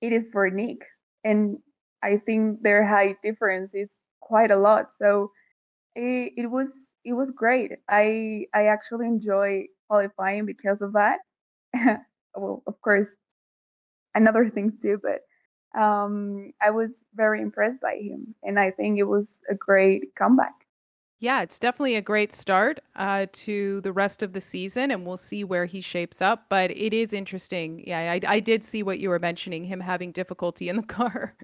it 0.00 0.12
is 0.12 0.26
for 0.32 0.50
Nyck, 0.50 0.82
and 1.24 1.58
I 2.02 2.18
think 2.18 2.62
their 2.62 2.84
height 2.86 3.18
difference 3.22 3.74
is 3.74 3.90
quite 4.20 4.50
a 4.50 4.56
lot. 4.56 4.90
So 4.90 5.32
it, 5.94 6.32
it 6.36 6.46
was 6.50 6.72
it 7.04 7.14
was 7.14 7.30
great. 7.30 7.72
I 7.88 8.46
I 8.54 8.66
actually 8.66 9.06
enjoy 9.06 9.66
qualifying 9.88 10.46
because 10.46 10.82
of 10.82 10.94
that. 10.94 11.20
well, 12.36 12.62
of 12.66 12.80
course, 12.80 13.06
another 14.14 14.48
thing 14.54 14.76
too, 14.80 15.00
but 15.02 15.22
um, 15.80 16.52
I 16.62 16.70
was 16.70 16.98
very 17.14 17.40
impressed 17.40 17.80
by 17.80 17.96
him, 17.96 18.34
and 18.42 18.58
I 18.58 18.70
think 18.70 18.98
it 18.98 19.04
was 19.04 19.34
a 19.48 19.54
great 19.54 20.14
comeback. 20.14 20.54
Yeah, 21.20 21.42
it's 21.42 21.58
definitely 21.58 21.94
a 21.94 22.02
great 22.02 22.32
start 22.32 22.80
uh, 22.96 23.26
to 23.32 23.80
the 23.80 23.92
rest 23.92 24.22
of 24.22 24.34
the 24.34 24.40
season, 24.40 24.90
and 24.90 25.06
we'll 25.06 25.16
see 25.16 25.42
where 25.42 25.64
he 25.64 25.80
shapes 25.80 26.20
up. 26.20 26.46
But 26.50 26.70
it 26.70 26.92
is 26.92 27.12
interesting. 27.12 27.82
Yeah, 27.86 28.12
I, 28.12 28.20
I 28.26 28.40
did 28.40 28.62
see 28.62 28.82
what 28.82 28.98
you 28.98 29.08
were 29.08 29.18
mentioning 29.18 29.64
him 29.64 29.80
having 29.80 30.12
difficulty 30.12 30.68
in 30.68 30.76
the 30.76 30.82
car. 30.86 31.34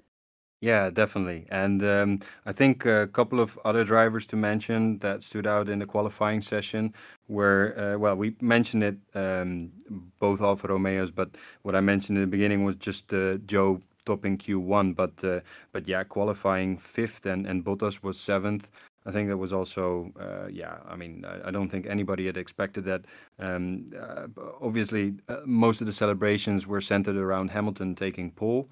Yeah, 0.61 0.91
definitely. 0.91 1.47
And 1.49 1.83
um, 1.83 2.19
I 2.45 2.51
think 2.51 2.85
a 2.85 3.07
couple 3.07 3.39
of 3.39 3.57
other 3.65 3.83
drivers 3.83 4.27
to 4.27 4.35
mention 4.35 4.99
that 4.99 5.23
stood 5.23 5.47
out 5.47 5.69
in 5.69 5.79
the 5.79 5.87
qualifying 5.87 6.41
session 6.43 6.93
were, 7.27 7.73
uh, 7.95 7.97
well, 7.97 8.15
we 8.15 8.35
mentioned 8.41 8.83
it, 8.83 8.97
um, 9.15 9.71
both 10.19 10.39
Alfa 10.39 10.67
Romeos, 10.67 11.09
but 11.09 11.31
what 11.63 11.75
I 11.75 11.81
mentioned 11.81 12.19
in 12.19 12.23
the 12.23 12.27
beginning 12.27 12.63
was 12.63 12.75
just 12.75 13.11
uh, 13.11 13.37
Zhou 13.47 13.81
topping 14.05 14.37
Q1. 14.37 14.95
But 14.95 15.23
uh, 15.23 15.39
but 15.71 15.87
yeah, 15.87 16.03
qualifying 16.03 16.77
fifth 16.77 17.25
and, 17.25 17.47
and 17.47 17.65
Bottas 17.65 18.03
was 18.03 18.19
seventh. 18.19 18.69
I 19.03 19.09
think 19.09 19.29
that 19.29 19.37
was 19.37 19.51
also, 19.51 20.11
uh, 20.19 20.47
yeah, 20.47 20.77
I 20.87 20.95
mean, 20.95 21.25
I, 21.25 21.47
I, 21.47 21.51
don't 21.51 21.69
think 21.69 21.87
anybody 21.87 22.27
had 22.27 22.37
expected 22.37 22.85
that. 22.85 23.05
Um, 23.39 23.87
uh, 23.99 24.27
obviously, 24.61 25.15
uh, 25.27 25.37
most 25.43 25.81
of 25.81 25.87
the 25.87 25.93
celebrations 25.93 26.67
were 26.67 26.81
centered 26.81 27.15
around 27.15 27.49
Hamilton 27.49 27.95
taking 27.95 28.29
pole 28.29 28.69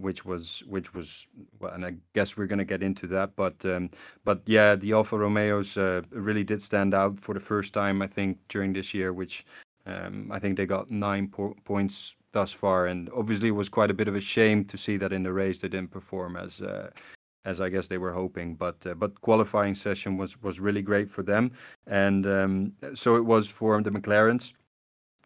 which 0.00 0.24
was 0.24 0.62
which 0.66 0.94
was 0.94 1.28
well, 1.58 1.72
and 1.72 1.84
I 1.84 1.94
guess 2.14 2.36
we're 2.36 2.46
going 2.46 2.58
to 2.58 2.64
get 2.64 2.82
into 2.82 3.06
that, 3.08 3.36
but 3.36 3.64
um, 3.64 3.90
but 4.24 4.42
yeah, 4.46 4.74
the 4.74 4.92
Alfa 4.92 5.18
Romeos 5.18 5.76
uh, 5.76 6.02
really 6.10 6.44
did 6.44 6.62
stand 6.62 6.94
out 6.94 7.18
for 7.18 7.34
the 7.34 7.40
first 7.40 7.74
time 7.74 8.00
I 8.02 8.06
think 8.06 8.38
during 8.48 8.72
this 8.72 8.94
year, 8.94 9.12
which 9.12 9.44
um, 9.86 10.30
I 10.32 10.38
think 10.38 10.56
they 10.56 10.66
got 10.66 10.90
nine 10.90 11.28
po- 11.28 11.56
points 11.64 12.16
thus 12.32 12.52
far, 12.52 12.86
and 12.86 13.10
obviously 13.10 13.48
it 13.48 13.52
was 13.52 13.68
quite 13.68 13.90
a 13.90 13.94
bit 13.94 14.08
of 14.08 14.14
a 14.16 14.20
shame 14.20 14.64
to 14.66 14.76
see 14.78 14.96
that 14.96 15.12
in 15.12 15.22
the 15.22 15.32
race 15.32 15.60
they 15.60 15.68
didn't 15.68 15.90
perform 15.90 16.36
as. 16.36 16.60
Uh, 16.62 16.90
as 17.46 17.58
I 17.58 17.70
guess 17.70 17.86
they 17.86 17.96
were 17.96 18.12
hoping, 18.12 18.54
but 18.54 18.86
uh, 18.86 18.92
but 18.92 19.18
qualifying 19.22 19.74
session 19.74 20.18
was 20.18 20.60
really 20.60 20.82
great 20.82 21.10
for 21.10 21.22
them, 21.22 21.52
and 21.86 22.26
um, 22.26 22.72
so 22.92 23.16
it 23.16 23.24
was 23.24 23.48
for 23.48 23.80
the 23.80 23.90
McLarens. 23.90 24.52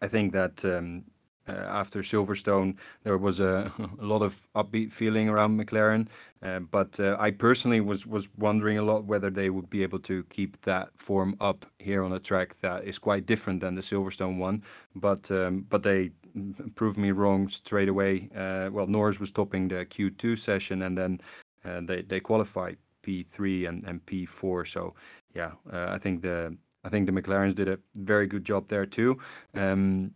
I 0.01 0.07
think 0.07 0.31
that 0.31 0.63
um, 0.63 1.03
after 1.47 2.01
Silverstone, 2.01 2.75
there 3.03 3.17
was 3.17 3.39
a, 3.39 3.71
a, 3.99 4.05
lot 4.05 4.21
of 4.21 4.47
upbeat 4.55 4.91
feeling 4.91 5.29
around 5.29 5.59
McLaren. 5.59 6.07
Uh, 6.41 6.59
but 6.59 6.99
uh, 6.99 7.15
I 7.19 7.31
personally 7.31 7.81
was 7.81 8.05
was 8.05 8.29
wondering 8.37 8.77
a 8.77 8.81
lot 8.81 9.05
whether 9.05 9.29
they 9.29 9.49
would 9.49 9.69
be 9.69 9.83
able 9.83 9.99
to 9.99 10.23
keep 10.25 10.61
that 10.61 10.89
form 10.97 11.35
up 11.39 11.65
here 11.79 12.03
on 12.03 12.13
a 12.13 12.19
track 12.19 12.59
that 12.61 12.83
is 12.83 12.99
quite 12.99 13.25
different 13.25 13.61
than 13.61 13.75
the 13.75 13.81
Silverstone 13.81 14.37
one. 14.37 14.63
But 14.95 15.29
um, 15.31 15.65
but 15.69 15.83
they 15.83 16.11
proved 16.75 16.97
me 16.97 17.11
wrong 17.11 17.49
straight 17.49 17.89
away. 17.89 18.29
Uh, 18.35 18.69
well, 18.71 18.87
Norris 18.87 19.19
was 19.19 19.31
topping 19.31 19.67
the 19.67 19.85
Q2 19.85 20.37
session, 20.37 20.83
and 20.83 20.97
then 20.97 21.21
uh, 21.63 21.81
they 21.81 22.01
they 22.01 22.19
qualified 22.19 22.77
P3 23.03 23.69
and, 23.69 23.83
and 23.83 24.05
P4. 24.05 24.67
So 24.67 24.93
yeah, 25.33 25.51
uh, 25.71 25.87
I 25.89 25.97
think 25.97 26.21
the 26.21 26.55
I 26.83 26.89
think 26.89 27.07
the 27.07 27.11
McLarens 27.11 27.55
did 27.55 27.67
a 27.67 27.79
very 27.95 28.27
good 28.27 28.45
job 28.45 28.67
there 28.67 28.85
too. 28.85 29.17
Um, 29.55 30.11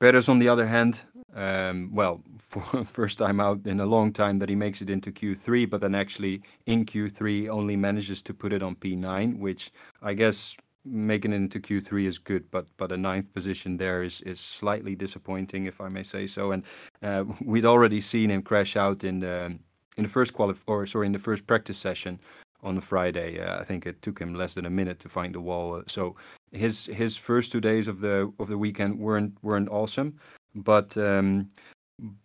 Perez, 0.00 0.28
on 0.28 0.38
the 0.38 0.48
other 0.48 0.66
hand, 0.66 1.00
um, 1.34 1.90
well, 1.92 2.22
first 2.84 3.18
time 3.18 3.40
out 3.40 3.66
in 3.66 3.80
a 3.80 3.86
long 3.86 4.12
time 4.12 4.38
that 4.38 4.48
he 4.48 4.54
makes 4.54 4.82
it 4.82 4.90
into 4.90 5.10
Q3, 5.10 5.68
but 5.68 5.80
then 5.80 5.94
actually 5.94 6.42
in 6.66 6.84
Q3 6.84 7.48
only 7.48 7.76
manages 7.76 8.22
to 8.22 8.34
put 8.34 8.52
it 8.52 8.62
on 8.62 8.76
P9, 8.76 9.38
which 9.38 9.72
I 10.02 10.14
guess 10.14 10.56
making 10.84 11.32
it 11.32 11.36
into 11.36 11.60
Q3 11.60 12.06
is 12.06 12.18
good, 12.18 12.50
but 12.50 12.66
but 12.76 12.92
a 12.92 12.96
ninth 12.96 13.32
position 13.32 13.76
there 13.76 14.02
is 14.02 14.20
is 14.22 14.40
slightly 14.40 14.94
disappointing, 14.94 15.66
if 15.66 15.80
I 15.80 15.88
may 15.88 16.02
say 16.02 16.26
so. 16.26 16.52
And 16.52 16.62
uh, 17.02 17.24
we'd 17.44 17.64
already 17.64 18.00
seen 18.00 18.30
him 18.30 18.42
crash 18.42 18.76
out 18.76 19.04
in 19.04 19.20
the 19.20 19.58
in 19.96 20.02
the 20.02 20.08
first 20.08 20.34
qualif 20.34 20.60
or 20.66 20.86
sorry 20.86 21.06
in 21.06 21.12
the 21.12 21.18
first 21.18 21.46
practice 21.46 21.78
session 21.78 22.20
on 22.62 22.80
Friday. 22.80 23.40
Uh, 23.40 23.60
I 23.60 23.64
think 23.64 23.86
it 23.86 24.02
took 24.02 24.18
him 24.18 24.34
less 24.34 24.54
than 24.54 24.66
a 24.66 24.70
minute 24.70 24.98
to 25.00 25.08
find 25.08 25.34
the 25.34 25.40
wall. 25.40 25.82
So 25.86 26.16
his 26.54 26.86
his 26.86 27.16
first 27.16 27.52
two 27.52 27.60
days 27.60 27.88
of 27.88 28.00
the 28.00 28.32
of 28.38 28.48
the 28.48 28.58
weekend 28.58 28.98
weren't 28.98 29.36
weren't 29.42 29.68
awesome, 29.68 30.18
but 30.54 30.96
um, 30.96 31.48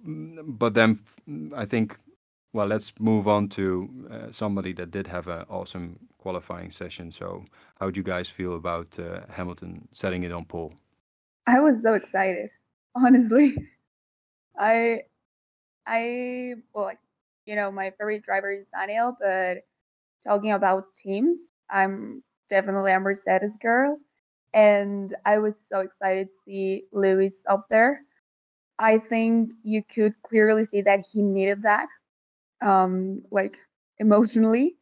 but 0.04 0.74
then 0.74 1.00
I 1.56 1.66
think 1.66 1.98
well 2.54 2.68
let's 2.68 2.94
move 3.00 3.28
on 3.28 3.50
to 3.50 3.90
uh, 4.12 4.32
somebody 4.32 4.74
that 4.74 4.92
did 4.92 5.08
have 5.08 5.28
an 5.28 5.46
awesome 5.50 6.00
qualifying 6.18 6.72
session. 6.72 7.12
So 7.12 7.46
how 7.80 7.90
do 7.90 8.00
you 8.00 8.04
guys 8.04 8.30
feel 8.30 8.56
about 8.56 8.98
uh, 9.00 9.22
Hamilton 9.30 9.88
setting 9.92 10.24
it 10.24 10.32
on 10.32 10.46
pole? 10.46 10.74
I 11.48 11.60
was 11.60 11.82
so 11.82 11.94
excited, 11.94 12.50
honestly. 12.96 13.56
I 14.60 15.02
I 15.88 16.56
well, 16.74 16.92
you 17.46 17.56
know, 17.56 17.72
my 17.72 17.92
favorite 17.92 18.24
driver 18.24 18.52
is 18.52 18.68
Daniel, 18.68 19.18
but 19.20 19.60
talking 20.24 20.52
about 20.52 20.94
teams, 20.94 21.54
I'm 21.70 22.24
definitely 22.50 22.92
a 22.92 23.00
Mercedes 23.00 23.56
girl. 23.62 23.98
And 24.54 25.16
I 25.26 25.38
was 25.40 25.56
so 25.70 25.82
excited 25.82 26.30
to 26.30 26.36
see 26.46 26.86
Lewis 26.92 27.36
up 27.50 27.68
there. 27.70 28.02
I 28.80 28.98
think 29.00 29.52
you 29.64 29.84
could 29.84 30.14
clearly 30.24 30.64
see 30.64 30.82
that 30.82 31.06
he 31.12 31.22
needed 31.22 31.64
that, 31.64 31.88
um, 32.62 33.24
like 33.32 33.56
emotionally, 34.00 34.78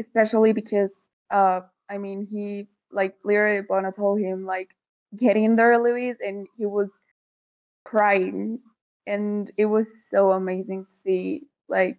especially 0.00 0.52
because, 0.52 1.10
uh, 1.30 1.60
I 1.90 1.98
mean, 1.98 2.24
he 2.26 2.68
like 2.92 3.14
literally 3.24 3.62
Bono 3.62 3.90
told 3.90 4.20
him 4.20 4.44
like 4.46 4.70
get 5.16 5.36
in 5.36 5.56
there, 5.56 5.78
Lewis, 5.82 6.18
and 6.24 6.46
he 6.56 6.66
was 6.66 6.90
crying, 7.84 8.60
and 9.06 9.50
it 9.56 9.66
was 9.66 10.08
so 10.08 10.32
amazing 10.32 10.84
to 10.84 10.90
see 10.90 11.42
like 11.68 11.98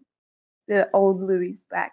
the 0.67 0.89
old 0.93 1.21
Lewis 1.21 1.61
back 1.69 1.91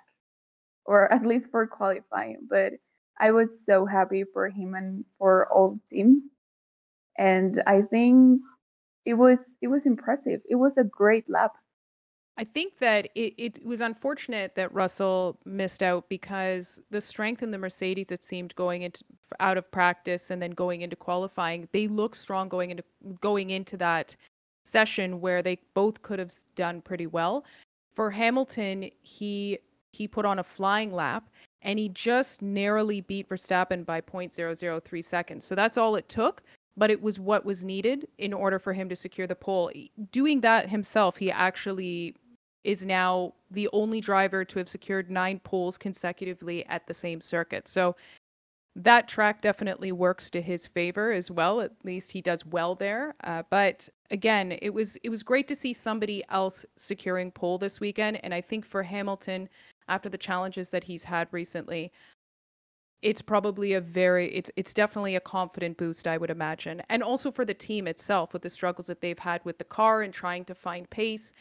or 0.86 1.12
at 1.12 1.26
least 1.26 1.48
for 1.50 1.66
qualifying. 1.66 2.38
But 2.48 2.74
I 3.18 3.30
was 3.30 3.64
so 3.64 3.86
happy 3.86 4.24
for 4.24 4.48
him 4.48 4.74
and 4.74 5.04
for 5.18 5.50
all 5.52 5.72
the 5.72 5.96
team. 5.96 6.30
And 7.18 7.62
I 7.66 7.82
think 7.82 8.40
it 9.04 9.14
was 9.14 9.38
it 9.62 9.68
was 9.68 9.86
impressive. 9.86 10.40
It 10.48 10.56
was 10.56 10.76
a 10.76 10.84
great 10.84 11.28
lap. 11.30 11.52
I 12.38 12.44
think 12.44 12.78
that 12.78 13.08
it, 13.14 13.32
it 13.38 13.64
was 13.64 13.80
unfortunate 13.80 14.56
that 14.56 14.74
Russell 14.74 15.38
missed 15.46 15.82
out 15.82 16.06
because 16.10 16.78
the 16.90 17.00
strength 17.00 17.42
in 17.42 17.50
the 17.50 17.56
Mercedes, 17.56 18.10
it 18.12 18.22
seemed 18.22 18.54
going 18.56 18.82
into 18.82 19.02
out 19.40 19.56
of 19.56 19.70
practice 19.70 20.30
and 20.30 20.42
then 20.42 20.50
going 20.50 20.82
into 20.82 20.96
qualifying, 20.96 21.66
they 21.72 21.88
looked 21.88 22.18
strong 22.18 22.50
going 22.50 22.70
into 22.70 22.84
going 23.22 23.50
into 23.50 23.78
that 23.78 24.14
session 24.66 25.20
where 25.20 25.40
they 25.40 25.58
both 25.72 26.02
could 26.02 26.18
have 26.18 26.32
done 26.56 26.82
pretty 26.82 27.06
well. 27.06 27.44
For 27.94 28.10
Hamilton, 28.10 28.90
he 29.00 29.58
he 29.92 30.06
put 30.06 30.26
on 30.26 30.38
a 30.38 30.44
flying 30.44 30.92
lap 30.92 31.30
and 31.66 31.80
he 31.80 31.88
just 31.88 32.40
narrowly 32.40 33.00
beat 33.00 33.28
Verstappen 33.28 33.84
by 33.84 34.00
0.003 34.00 35.04
seconds. 35.04 35.44
So 35.44 35.56
that's 35.56 35.76
all 35.76 35.96
it 35.96 36.08
took, 36.08 36.42
but 36.76 36.92
it 36.92 37.02
was 37.02 37.18
what 37.18 37.44
was 37.44 37.64
needed 37.64 38.06
in 38.18 38.32
order 38.32 38.60
for 38.60 38.72
him 38.72 38.88
to 38.88 38.96
secure 38.96 39.26
the 39.26 39.34
pole. 39.34 39.72
Doing 40.12 40.40
that 40.42 40.70
himself, 40.70 41.16
he 41.16 41.30
actually 41.30 42.14
is 42.62 42.86
now 42.86 43.34
the 43.50 43.68
only 43.72 44.00
driver 44.00 44.44
to 44.44 44.60
have 44.60 44.68
secured 44.68 45.10
nine 45.10 45.40
poles 45.40 45.76
consecutively 45.76 46.64
at 46.66 46.86
the 46.86 46.94
same 46.94 47.20
circuit. 47.20 47.66
So 47.66 47.96
that 48.76 49.08
track 49.08 49.40
definitely 49.40 49.90
works 49.90 50.30
to 50.30 50.40
his 50.40 50.68
favor 50.68 51.10
as 51.10 51.30
well. 51.30 51.60
At 51.60 51.72
least 51.82 52.12
he 52.12 52.20
does 52.20 52.46
well 52.46 52.76
there. 52.76 53.14
Uh, 53.24 53.42
but 53.50 53.88
again, 54.10 54.56
it 54.62 54.70
was 54.70 54.96
it 55.02 55.08
was 55.08 55.22
great 55.22 55.48
to 55.48 55.56
see 55.56 55.72
somebody 55.72 56.22
else 56.28 56.64
securing 56.76 57.32
pole 57.32 57.58
this 57.58 57.80
weekend, 57.80 58.22
and 58.22 58.34
I 58.34 58.40
think 58.40 58.66
for 58.66 58.82
Hamilton, 58.82 59.48
after 59.88 60.08
the 60.08 60.18
challenges 60.18 60.70
that 60.70 60.84
he's 60.84 61.04
had 61.04 61.28
recently, 61.32 61.92
it's 63.02 63.22
probably 63.22 63.74
a 63.74 63.80
very 63.80 64.28
it's 64.34 64.50
it's 64.56 64.74
definitely 64.74 65.16
a 65.16 65.20
confident 65.20 65.76
boost 65.76 66.06
I 66.06 66.16
would 66.18 66.30
imagine. 66.30 66.82
And 66.88 67.02
also 67.02 67.30
for 67.30 67.44
the 67.44 67.54
team 67.54 67.86
itself 67.86 68.32
with 68.32 68.42
the 68.42 68.50
struggles 68.50 68.86
that 68.86 69.00
they've 69.00 69.18
had 69.18 69.44
with 69.44 69.58
the 69.58 69.64
car 69.64 70.02
and 70.02 70.12
trying 70.14 70.44
to 70.46 70.54
find 70.54 70.88
pace. 70.90 71.32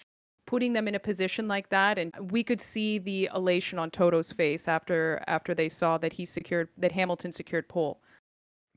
putting 0.48 0.74
them 0.74 0.88
in 0.88 0.96
a 0.96 1.00
position 1.00 1.48
like 1.48 1.70
that 1.70 1.98
and 1.98 2.14
we 2.32 2.44
could 2.44 2.62
see 2.62 3.00
the 3.00 3.30
elation 3.36 3.80
on 3.80 3.90
Toto's 3.90 4.32
face 4.32 4.68
after 4.68 5.24
after 5.28 5.56
they 5.56 5.70
saw 5.70 5.98
that 5.98 6.14
he 6.14 6.26
secured 6.26 6.70
that 6.78 6.92
Hamilton 6.92 7.32
secured 7.32 7.68
pole. 7.68 8.00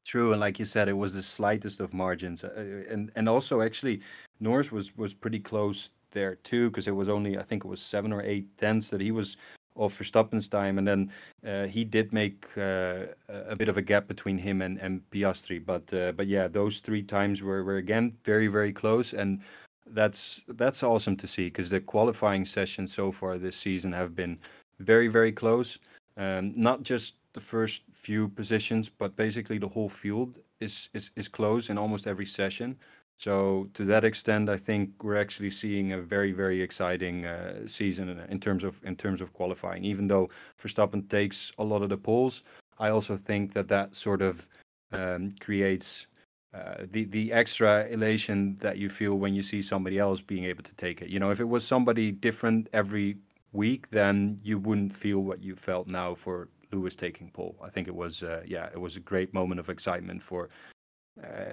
True, 0.04 0.32
and 0.32 0.40
like 0.40 0.58
you 0.58 0.64
said, 0.64 0.88
it 0.88 0.94
was 0.94 1.12
the 1.12 1.22
slightest 1.22 1.80
of 1.80 1.92
margins, 1.92 2.42
uh, 2.42 2.84
and 2.88 3.10
and 3.16 3.28
also 3.28 3.60
actually 3.60 4.00
Norris 4.40 4.72
was 4.72 4.96
was 4.96 5.12
pretty 5.12 5.38
close 5.38 5.90
there 6.12 6.36
too 6.36 6.70
because 6.70 6.88
it 6.88 6.96
was 6.96 7.08
only 7.10 7.36
I 7.36 7.42
think 7.42 7.64
it 7.64 7.68
was 7.68 7.82
seven 7.82 8.12
or 8.12 8.22
eight 8.22 8.56
tenths 8.56 8.88
that 8.90 9.00
he 9.02 9.10
was 9.10 9.36
off 9.78 9.98
Verstappen's 9.98 10.48
time, 10.48 10.78
and 10.78 10.86
then 10.86 11.12
uh, 11.46 11.66
he 11.66 11.84
did 11.84 12.12
make 12.12 12.46
uh, 12.56 13.06
a 13.28 13.56
bit 13.56 13.68
of 13.68 13.76
a 13.76 13.82
gap 13.82 14.08
between 14.08 14.36
him 14.36 14.60
and, 14.60 14.78
and 14.78 15.00
Piastri. 15.10 15.64
But 15.64 15.92
uh, 15.94 16.12
but 16.12 16.26
yeah, 16.26 16.48
those 16.48 16.80
three 16.80 17.02
times 17.02 17.42
were, 17.42 17.64
were 17.64 17.76
again 17.76 18.16
very 18.24 18.48
very 18.48 18.72
close, 18.72 19.12
and 19.12 19.40
that's 19.86 20.42
that's 20.48 20.82
awesome 20.82 21.16
to 21.16 21.26
see 21.26 21.46
because 21.46 21.70
the 21.70 21.80
qualifying 21.80 22.44
sessions 22.44 22.92
so 22.92 23.10
far 23.10 23.38
this 23.38 23.56
season 23.56 23.92
have 23.92 24.14
been 24.14 24.38
very 24.80 25.08
very 25.08 25.32
close. 25.32 25.78
Um, 26.16 26.52
not 26.56 26.82
just 26.82 27.14
the 27.32 27.40
first 27.40 27.82
few 27.94 28.28
positions, 28.28 28.88
but 28.88 29.14
basically 29.16 29.58
the 29.58 29.68
whole 29.68 29.88
field 29.88 30.38
is 30.60 30.88
is, 30.92 31.10
is 31.16 31.28
close 31.28 31.70
in 31.70 31.78
almost 31.78 32.06
every 32.06 32.26
session. 32.26 32.76
So 33.18 33.68
to 33.74 33.84
that 33.86 34.04
extent, 34.04 34.48
I 34.48 34.56
think 34.56 35.02
we're 35.02 35.20
actually 35.20 35.50
seeing 35.50 35.92
a 35.92 36.00
very 36.00 36.32
very 36.32 36.62
exciting 36.62 37.26
uh, 37.26 37.66
season 37.66 38.08
in, 38.30 38.38
terms 38.40 38.62
of 38.62 38.80
in 38.84 38.96
terms 38.96 39.20
of 39.20 39.32
qualifying. 39.32 39.84
Even 39.84 40.06
though 40.06 40.30
Verstappen 40.62 41.08
takes 41.08 41.52
a 41.58 41.64
lot 41.64 41.82
of 41.82 41.88
the 41.88 41.96
poles, 41.96 42.42
I 42.78 42.90
also 42.90 43.16
think 43.16 43.52
that 43.54 43.68
that 43.68 43.96
sort 43.96 44.22
of 44.22 44.48
um, 44.92 45.34
creates 45.40 46.06
uh, 46.54 46.86
the 46.92 47.04
the 47.06 47.32
extra 47.32 47.88
elation 47.88 48.56
that 48.60 48.78
you 48.78 48.88
feel 48.88 49.16
when 49.16 49.34
you 49.34 49.42
see 49.42 49.62
somebody 49.62 49.98
else 49.98 50.20
being 50.20 50.44
able 50.44 50.62
to 50.62 50.74
take 50.74 51.02
it. 51.02 51.08
You 51.08 51.18
know, 51.18 51.30
if 51.30 51.40
it 51.40 51.48
was 51.48 51.66
somebody 51.66 52.12
different 52.12 52.68
every 52.72 53.16
week, 53.52 53.90
then 53.90 54.38
you 54.44 54.58
wouldn't 54.58 54.94
feel 54.94 55.18
what 55.20 55.42
you 55.42 55.56
felt 55.56 55.88
now 55.88 56.14
for 56.14 56.48
Lewis 56.70 56.94
taking 56.94 57.30
pole. 57.30 57.56
I 57.62 57.68
think 57.68 57.88
it 57.88 57.94
was 57.94 58.22
uh, 58.22 58.42
yeah, 58.46 58.66
it 58.72 58.80
was 58.80 58.94
a 58.94 59.00
great 59.00 59.34
moment 59.34 59.58
of 59.58 59.68
excitement 59.70 60.22
for 60.22 60.50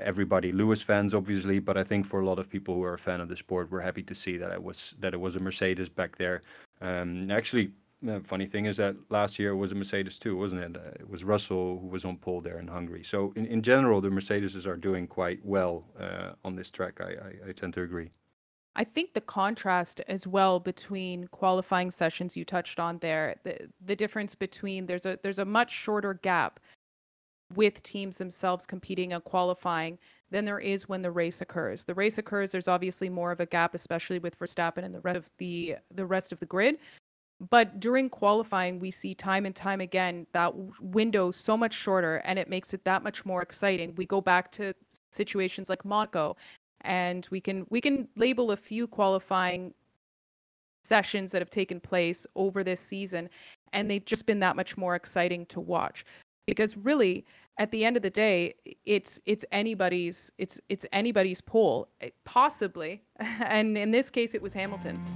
everybody. 0.01 0.51
Lewis 0.51 0.81
fans, 0.81 1.13
obviously, 1.13 1.60
but 1.60 1.77
I 1.77 1.84
think 1.84 2.05
for 2.05 2.19
a 2.22 2.25
lot 2.25 2.39
of 2.39 2.50
people 2.50 2.75
who 2.75 2.84
are 2.84 2.93
a 2.93 3.00
fan 3.00 3.22
of 3.22 3.29
the 3.29 3.38
sport, 3.38 3.72
we're 3.72 3.81
happy 3.81 4.03
to 4.03 4.15
see 4.15 4.38
that 4.38 4.51
it 4.51 4.62
was 4.62 4.95
that 5.00 5.13
it 5.13 5.19
was 5.19 5.36
a 5.36 5.39
Mercedes 5.39 5.89
back 5.89 6.17
there. 6.17 6.41
Um, 6.81 7.31
actually, 7.31 7.72
the 8.01 8.19
funny 8.22 8.45
thing 8.45 8.65
is 8.65 8.77
that 8.77 8.95
last 9.10 9.39
year 9.39 9.51
it 9.51 9.55
was 9.55 9.72
a 9.72 9.75
Mercedes 9.75 10.19
too, 10.19 10.38
wasn't 10.38 10.62
it? 10.62 10.75
Uh, 10.77 10.89
it 11.00 11.10
was 11.10 11.24
Russell 11.24 11.79
who 11.79 11.88
was 11.88 12.05
on 12.05 12.17
pole 12.17 12.41
there 12.41 12.60
in 12.60 12.67
Hungary. 12.67 13.03
So 13.03 13.34
in, 13.36 13.45
in 13.45 13.62
general, 13.62 14.01
the 14.01 14.10
Mercedes 14.10 14.67
are 14.67 14.77
doing 14.77 15.07
quite 15.07 15.39
well 15.43 15.86
uh, 16.00 16.31
on 16.43 16.55
this 16.55 16.69
track. 16.69 17.01
I, 17.01 17.03
I, 17.03 17.50
I 17.50 17.51
tend 17.51 17.74
to 17.75 17.81
agree. 17.81 18.12
I 18.77 18.84
think 18.84 19.13
the 19.13 19.22
contrast 19.22 20.01
as 20.07 20.27
well 20.27 20.60
between 20.60 21.27
qualifying 21.29 21.91
sessions 21.91 22.36
you 22.36 22.43
touched 22.43 22.79
on 22.79 22.98
there, 23.00 23.36
the 23.43 23.69
the 23.86 23.95
difference 23.95 24.36
between 24.36 24.86
there's 24.86 25.05
a 25.05 25.17
there's 25.24 25.39
a 25.39 25.45
much 25.45 25.72
shorter 25.72 26.15
gap 26.15 26.60
with 27.54 27.84
teams 27.84 28.18
themselves 28.18 28.66
competing 28.66 29.14
and 29.14 29.24
qualifying 29.24 30.00
than 30.32 30.46
there 30.46 30.60
is 30.60 30.90
when 30.90 31.02
the 31.02 31.12
race 31.12 31.42
occurs. 31.42 31.84
The 31.84 31.94
race 31.94 32.18
occurs, 32.18 32.52
there's 32.52 32.68
obviously 32.68 33.10
more 33.10 33.32
of 33.32 33.39
a 33.39 33.46
gap, 33.46 33.76
especially 33.76 34.19
with 34.19 34.38
Verstappen 34.39 34.84
and 34.84 34.96
the 34.96 35.02
rest 35.02 35.17
of 35.17 35.32
the 35.38 35.76
the 35.93 36.06
rest 36.06 36.32
of 36.32 36.39
the 36.39 36.46
grid. 36.46 36.78
But 37.50 37.80
during 37.82 38.10
qualifying, 38.10 38.80
we 38.80 38.91
see 38.91 39.13
time 39.13 39.46
and 39.46 39.56
time 39.56 39.82
again 39.82 40.26
that 40.32 40.54
window 40.80 41.32
so 41.32 41.58
much 41.58 41.74
shorter 41.74 42.17
and 42.26 42.39
it 42.39 42.50
makes 42.50 42.74
it 42.74 42.86
that 42.86 43.04
much 43.04 43.26
more 43.26 43.41
exciting. 43.41 43.93
We 43.96 44.06
go 44.06 44.22
back 44.22 44.52
to 44.54 44.74
situations 45.12 45.69
like 45.69 45.84
Monaco 45.84 46.38
and 46.82 47.28
we 47.32 47.41
can 47.41 47.65
we 47.69 47.82
can 47.82 48.08
label 48.15 48.52
a 48.52 48.58
few 48.58 48.88
qualifying 48.88 49.74
sessions 50.84 51.32
that 51.32 51.41
have 51.41 51.50
taken 51.50 51.80
place 51.80 52.26
over 52.36 52.63
this 52.63 52.80
season 52.80 53.30
and 53.74 53.89
they've 53.89 54.06
just 54.06 54.26
been 54.26 54.39
that 54.39 54.56
much 54.56 54.78
more 54.78 54.96
exciting 54.96 55.46
to 55.48 55.60
watch 55.60 56.06
because 56.46 56.78
really 56.78 57.26
at 57.58 57.72
the 57.72 57.86
end 57.86 57.96
of 57.96 58.04
the 58.04 58.10
day 58.10 58.54
it's 58.86 59.20
it's 59.26 59.46
anybody's 59.52 60.32
it's 60.38 60.60
it's 60.70 60.86
anybody's 60.91 61.41
pole 61.41 61.88
eh, 62.02 62.10
possibly 62.26 63.02
and 63.20 63.78
in 63.78 63.91
this 63.91 64.10
case 64.10 64.34
it 64.34 64.41
was 64.41 64.54
Hamilton's 64.54 65.10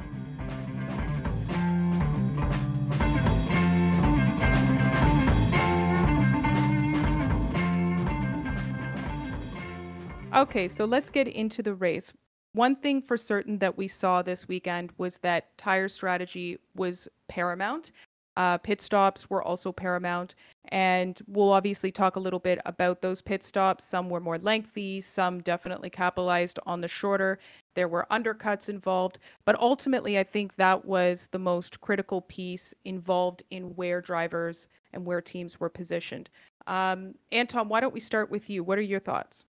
Okay, 10.32 10.68
so 10.68 10.86
let's 10.86 11.10
get 11.10 11.28
into 11.28 11.64
the 11.64 11.74
race. 11.74 12.14
One 12.54 12.76
thing 12.76 13.02
for 13.02 13.18
certain 13.18 13.58
that 13.60 13.78
we 13.78 13.88
saw 13.88 14.22
this 14.22 14.48
weekend 14.48 14.92
was 14.98 15.18
that 15.18 15.58
tire 15.58 15.88
strategy 15.88 16.60
was 16.76 17.08
paramount. 17.28 17.92
Uh, 18.40 18.58
pit 18.58 18.80
stops 18.80 19.30
were 19.30 19.44
also 19.44 19.70
paramount. 19.70 20.34
And 20.70 21.20
we'll 21.28 21.52
obviously 21.52 21.92
talk 21.92 22.16
a 22.16 22.22
little 22.22 22.40
bit 22.40 22.62
about 22.66 23.02
those 23.02 23.22
pit 23.22 23.44
stops. 23.44 23.84
Some 23.84 24.10
were 24.10 24.22
more 24.22 24.38
lengthy, 24.38 25.02
some 25.02 25.42
definitely 25.42 25.90
capitalized 25.90 26.58
on 26.66 26.80
the 26.80 26.88
shorter. 26.88 27.38
There 27.76 27.90
were 27.90 28.08
undercuts 28.10 28.70
involved. 28.70 29.20
But 29.44 29.60
ultimately, 29.60 30.18
I 30.18 30.24
think 30.24 30.56
that 30.56 30.86
was 30.86 31.28
the 31.34 31.40
most 31.40 31.82
critical 31.82 32.22
piece 32.22 32.74
involved 32.86 33.44
in 33.52 33.76
where 33.76 34.00
drivers 34.00 34.70
and 34.94 35.06
where 35.06 35.20
teams 35.20 35.60
were 35.60 35.70
positioned. 35.70 36.30
Um, 36.66 37.16
Anton, 37.34 37.68
why 37.68 37.82
don't 37.82 37.94
we 37.94 38.00
start 38.00 38.32
with 38.32 38.50
you? 38.50 38.64
What 38.64 38.78
are 38.78 38.82
your 38.82 39.02
thoughts? 39.02 39.44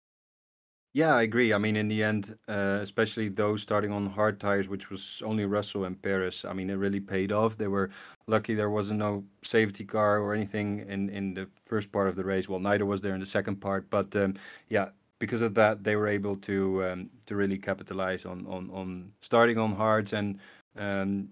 Yeah, 0.96 1.14
I 1.14 1.22
agree. 1.24 1.52
I 1.52 1.59
mean, 1.59 1.76
in 1.76 1.88
the 1.88 2.02
end, 2.02 2.38
uh, 2.48 2.78
especially 2.80 3.28
those 3.28 3.61
starting 3.61 3.92
on 3.92 4.06
hard 4.06 4.40
tires, 4.40 4.66
which 4.66 4.88
was 4.88 5.20
only 5.22 5.44
Russell 5.44 5.85
and 5.85 6.00
Perez. 6.00 6.42
I 6.46 6.54
mean, 6.54 6.70
it 6.70 6.76
really 6.76 7.00
paid 7.00 7.32
off. 7.32 7.59
They 7.59 7.68
were 7.68 7.90
lucky 8.26 8.54
there 8.54 8.70
wasn't 8.70 9.00
no 9.00 9.24
safety 9.42 9.85
car 9.85 10.18
or 10.20 10.32
anything 10.32 10.87
in 10.88 11.11
in 11.11 11.35
the 11.35 11.48
first 11.66 11.92
part 11.92 12.09
of 12.09 12.16
the 12.16 12.24
race. 12.24 12.48
Well, 12.48 12.61
neither 12.61 12.87
was 12.87 13.02
there 13.02 13.12
in 13.12 13.20
the 13.20 13.26
second 13.26 13.56
part. 13.61 13.90
But 13.90 14.16
um, 14.16 14.37
yeah, 14.70 14.88
because 15.18 15.42
of 15.42 15.52
that, 15.54 15.85
they 15.85 15.96
were 15.96 16.09
able 16.09 16.37
to 16.48 16.82
um, 16.87 17.11
to 17.26 17.37
really 17.37 17.59
capitalize 17.59 18.24
on 18.24 18.46
on 18.46 18.70
on 18.70 19.12
starting 19.20 19.59
on 19.59 19.74
hards 19.74 20.14
and 20.14 20.38
um, 20.76 21.28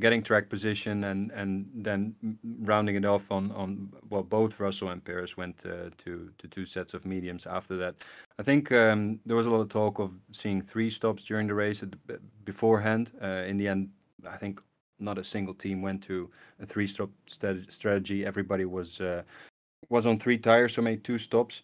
getting 0.00 0.22
track 0.22 0.48
position 0.48 1.04
and 1.04 1.70
then 1.74 2.14
rounding 2.62 2.96
it 2.96 3.04
off 3.04 3.30
on 3.30 3.92
well 4.10 4.22
both 4.22 4.58
Russell 4.60 4.88
and 4.88 5.04
Perez 5.04 5.36
went 5.36 5.64
uh, 5.64 5.90
to 5.98 6.30
two 6.50 6.66
sets 6.66 6.94
of 6.94 7.04
mediums 7.04 7.46
after 7.46 7.76
that. 7.76 7.94
I 8.38 8.42
think 8.42 8.72
um, 8.72 9.20
there 9.26 9.36
was 9.36 9.46
a 9.46 9.50
lot 9.50 9.60
of 9.60 9.68
talk 9.68 9.98
of 9.98 10.12
seeing 10.32 10.62
three 10.62 10.90
stops 10.90 11.24
during 11.24 11.46
the 11.46 11.54
race 11.54 11.84
beforehand. 12.44 13.12
Uh, 13.22 13.44
in 13.46 13.56
the 13.56 13.68
end, 13.68 13.90
I 14.28 14.36
think 14.36 14.60
not 15.00 15.18
a 15.18 15.24
single 15.24 15.54
team 15.54 15.82
went 15.82 16.02
to 16.04 16.30
a 16.60 16.66
three 16.66 16.86
stop 16.86 17.10
st- 17.26 17.70
strategy. 17.72 18.26
Everybody 18.26 18.64
was 18.64 19.00
uh, 19.00 19.22
was 19.90 20.06
on 20.06 20.18
three 20.18 20.38
tires, 20.38 20.74
so 20.74 20.82
made 20.82 21.04
two 21.04 21.18
stops. 21.18 21.62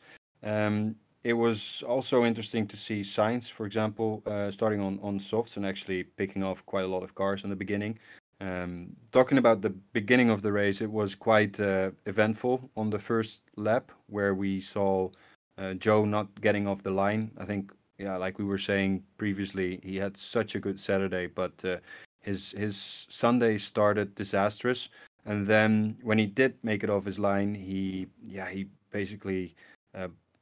It 1.24 1.32
was 1.32 1.82
also 1.88 2.24
interesting 2.24 2.66
to 2.66 2.76
see 2.76 3.00
Sainz, 3.00 3.50
for 3.50 3.64
example, 3.64 4.22
uh, 4.26 4.50
starting 4.50 4.80
on, 4.80 4.98
on 5.02 5.18
softs 5.18 5.56
and 5.56 5.64
actually 5.64 6.04
picking 6.04 6.42
off 6.42 6.64
quite 6.66 6.84
a 6.84 6.88
lot 6.88 7.02
of 7.02 7.14
cars 7.14 7.44
in 7.44 7.50
the 7.50 7.56
beginning. 7.56 7.98
Um, 8.42 8.94
talking 9.10 9.38
about 9.38 9.62
the 9.62 9.70
beginning 9.70 10.28
of 10.28 10.42
the 10.42 10.52
race, 10.52 10.82
it 10.82 10.90
was 10.90 11.14
quite 11.14 11.58
uh, 11.58 11.92
eventful 12.04 12.68
on 12.76 12.90
the 12.90 12.98
first 12.98 13.40
lap 13.56 13.90
where 14.08 14.34
we 14.34 14.60
saw 14.60 15.08
uh, 15.56 15.72
Zhou 15.78 16.06
not 16.06 16.28
getting 16.42 16.68
off 16.68 16.82
the 16.82 16.90
line. 16.90 17.30
I 17.38 17.46
think, 17.46 17.72
yeah, 17.96 18.16
like 18.16 18.38
we 18.38 18.44
were 18.44 18.58
saying 18.58 19.02
previously, 19.16 19.80
he 19.82 19.96
had 19.96 20.18
such 20.18 20.54
a 20.54 20.60
good 20.60 20.78
Saturday, 20.78 21.26
but 21.26 21.52
uh, 21.64 21.78
his 22.20 22.50
his 22.50 23.06
Sunday 23.08 23.56
started 23.56 24.14
disastrous. 24.14 24.90
And 25.24 25.46
then 25.46 25.96
when 26.02 26.18
he 26.18 26.26
did 26.26 26.54
make 26.62 26.84
it 26.84 26.90
off 26.90 27.06
his 27.06 27.18
line, 27.18 27.54
he 27.54 28.08
yeah 28.24 28.50
he 28.50 28.66
basically 28.90 29.54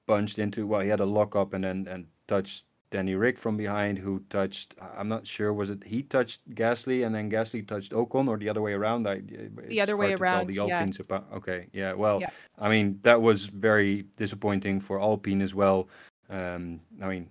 bunched 0.06 0.38
into 0.38 0.66
well 0.66 0.80
he 0.80 0.88
had 0.88 1.00
a 1.00 1.04
lock 1.04 1.36
up 1.36 1.54
and 1.54 1.64
then 1.64 1.86
and 1.88 2.06
touched 2.28 2.64
Danny 2.90 3.14
Ric 3.14 3.38
from 3.38 3.56
behind 3.56 3.98
who 3.98 4.20
touched 4.28 4.74
I'm 4.96 5.08
not 5.08 5.26
sure 5.26 5.52
was 5.52 5.70
it 5.70 5.82
he 5.84 6.02
touched 6.02 6.54
Gasly 6.54 7.06
and 7.06 7.14
then 7.14 7.30
Gasly 7.30 7.66
touched 7.66 7.92
Ocon 7.92 8.28
or 8.28 8.36
the 8.36 8.48
other 8.48 8.60
way 8.60 8.74
around 8.74 9.08
I 9.08 9.22
the 9.68 9.80
other 9.80 9.96
way 9.96 10.12
around 10.12 10.48
the 10.48 10.58
Alpines 10.58 10.98
yeah. 10.98 11.02
About, 11.02 11.26
okay 11.34 11.66
yeah 11.72 11.94
well 11.94 12.20
yeah. 12.20 12.30
I 12.58 12.68
mean 12.68 13.00
that 13.02 13.20
was 13.20 13.46
very 13.46 14.04
disappointing 14.16 14.80
for 14.80 15.00
Alpine 15.00 15.40
as 15.40 15.54
well 15.54 15.88
um, 16.28 16.80
I 17.02 17.08
mean 17.08 17.28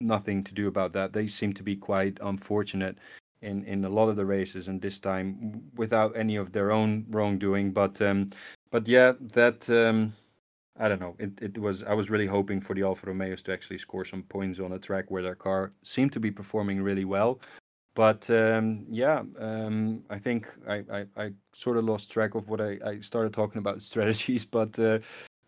nothing 0.00 0.42
to 0.44 0.54
do 0.54 0.66
about 0.66 0.92
that 0.94 1.12
they 1.12 1.28
seem 1.28 1.52
to 1.54 1.62
be 1.62 1.76
quite 1.76 2.18
unfortunate 2.20 2.96
in 3.42 3.64
in 3.64 3.84
a 3.84 3.88
lot 3.88 4.08
of 4.08 4.16
the 4.16 4.26
races 4.26 4.68
and 4.68 4.82
this 4.82 4.98
time 4.98 5.62
without 5.76 6.16
any 6.16 6.36
of 6.36 6.52
their 6.52 6.72
own 6.72 7.06
wrongdoing 7.10 7.70
but 7.70 8.02
um, 8.02 8.28
but 8.70 8.88
yeah 8.88 9.12
that 9.20 9.70
um, 9.70 10.12
I 10.80 10.88
don't 10.88 11.00
know. 11.00 11.14
It, 11.18 11.32
it 11.42 11.58
was 11.58 11.82
I 11.82 11.92
was 11.92 12.08
really 12.08 12.26
hoping 12.26 12.60
for 12.60 12.74
the 12.74 12.82
Alfa 12.82 13.06
Romeos 13.06 13.42
to 13.42 13.52
actually 13.52 13.78
score 13.78 14.04
some 14.04 14.22
points 14.22 14.58
on 14.60 14.72
a 14.72 14.78
track 14.78 15.10
where 15.10 15.22
their 15.22 15.34
car 15.34 15.72
seemed 15.82 16.12
to 16.14 16.20
be 16.20 16.30
performing 16.30 16.82
really 16.82 17.04
well. 17.04 17.40
But 17.94 18.30
um, 18.30 18.86
yeah, 18.88 19.22
um, 19.38 20.02
I 20.08 20.18
think 20.18 20.48
I, 20.66 20.84
I, 20.90 21.06
I, 21.16 21.32
sort 21.52 21.76
of 21.76 21.84
lost 21.84 22.10
track 22.10 22.34
of 22.34 22.48
what 22.48 22.60
I, 22.60 22.78
I 22.86 23.00
started 23.00 23.32
talking 23.34 23.58
about 23.58 23.82
strategies. 23.90 24.44
But 24.44 24.78
uh, 24.78 25.00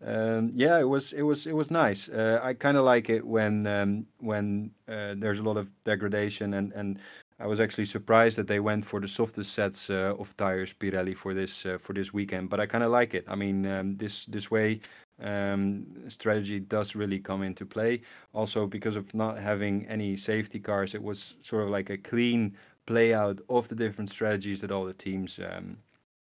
um, 0.05 0.51
yeah, 0.53 0.77
it 0.79 0.87
was 0.87 1.13
it 1.13 1.23
was 1.23 1.47
it 1.47 1.55
was 1.55 1.71
nice. 1.71 2.09
Uh, 2.09 2.39
I 2.43 2.53
kind 2.53 2.77
of 2.77 2.83
like 2.83 3.09
it 3.09 3.25
when 3.25 3.65
um, 3.65 4.05
when 4.19 4.71
uh, 4.87 5.15
there's 5.17 5.39
a 5.39 5.43
lot 5.43 5.57
of 5.57 5.71
degradation 5.83 6.53
and 6.53 6.71
and 6.73 6.99
I 7.39 7.47
was 7.47 7.59
actually 7.59 7.85
surprised 7.85 8.37
that 8.37 8.47
they 8.47 8.59
went 8.59 8.85
for 8.85 8.99
the 8.99 9.07
softest 9.07 9.53
sets 9.53 9.89
uh, 9.89 10.15
of 10.19 10.35
tires 10.37 10.73
Pirelli 10.73 11.15
for 11.15 11.33
this 11.33 11.65
uh, 11.65 11.77
for 11.79 11.93
this 11.93 12.13
weekend. 12.13 12.49
But 12.49 12.59
I 12.59 12.67
kind 12.67 12.83
of 12.83 12.91
like 12.91 13.15
it. 13.15 13.25
I 13.27 13.35
mean, 13.35 13.65
um, 13.65 13.97
this 13.97 14.25
this 14.25 14.51
way 14.51 14.81
um, 15.23 15.85
strategy 16.09 16.59
does 16.59 16.95
really 16.95 17.19
come 17.19 17.43
into 17.43 17.65
play. 17.65 18.01
Also, 18.33 18.67
because 18.67 18.95
of 18.95 19.13
not 19.13 19.39
having 19.39 19.87
any 19.87 20.17
safety 20.17 20.59
cars, 20.59 20.93
it 20.93 21.01
was 21.01 21.35
sort 21.41 21.63
of 21.63 21.69
like 21.69 21.89
a 21.89 21.97
clean 21.97 22.55
play 22.85 23.13
out 23.13 23.39
of 23.49 23.67
the 23.67 23.75
different 23.75 24.09
strategies 24.09 24.61
that 24.61 24.71
all 24.71 24.85
the 24.85 24.93
teams 24.93 25.39
um, 25.39 25.77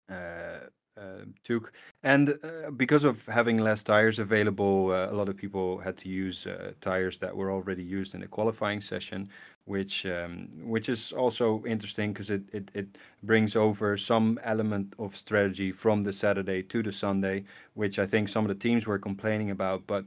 uh, 0.08 0.68
uh, 0.96 1.24
took. 1.42 1.72
And 2.02 2.38
uh, 2.42 2.70
because 2.70 3.04
of 3.04 3.24
having 3.26 3.58
less 3.58 3.82
tires 3.82 4.18
available, 4.18 4.90
uh, 4.90 5.10
a 5.10 5.14
lot 5.14 5.28
of 5.28 5.36
people 5.36 5.78
had 5.78 5.96
to 5.98 6.08
use 6.08 6.46
uh, 6.46 6.72
tires 6.80 7.18
that 7.18 7.36
were 7.36 7.50
already 7.50 7.82
used 7.82 8.14
in 8.14 8.20
the 8.20 8.26
qualifying 8.26 8.80
session, 8.80 9.28
which 9.64 10.06
um, 10.06 10.48
which 10.62 10.88
is 10.88 11.12
also 11.12 11.64
interesting 11.66 12.12
because 12.12 12.30
it, 12.30 12.42
it, 12.52 12.70
it 12.74 12.86
brings 13.22 13.56
over 13.56 13.96
some 13.96 14.38
element 14.42 14.94
of 14.98 15.16
strategy 15.16 15.72
from 15.72 16.02
the 16.02 16.12
Saturday 16.12 16.62
to 16.62 16.82
the 16.82 16.92
Sunday, 16.92 17.44
which 17.74 17.98
I 17.98 18.06
think 18.06 18.28
some 18.28 18.44
of 18.44 18.48
the 18.48 18.68
teams 18.68 18.86
were 18.86 18.98
complaining 18.98 19.50
about. 19.50 19.86
But 19.86 20.04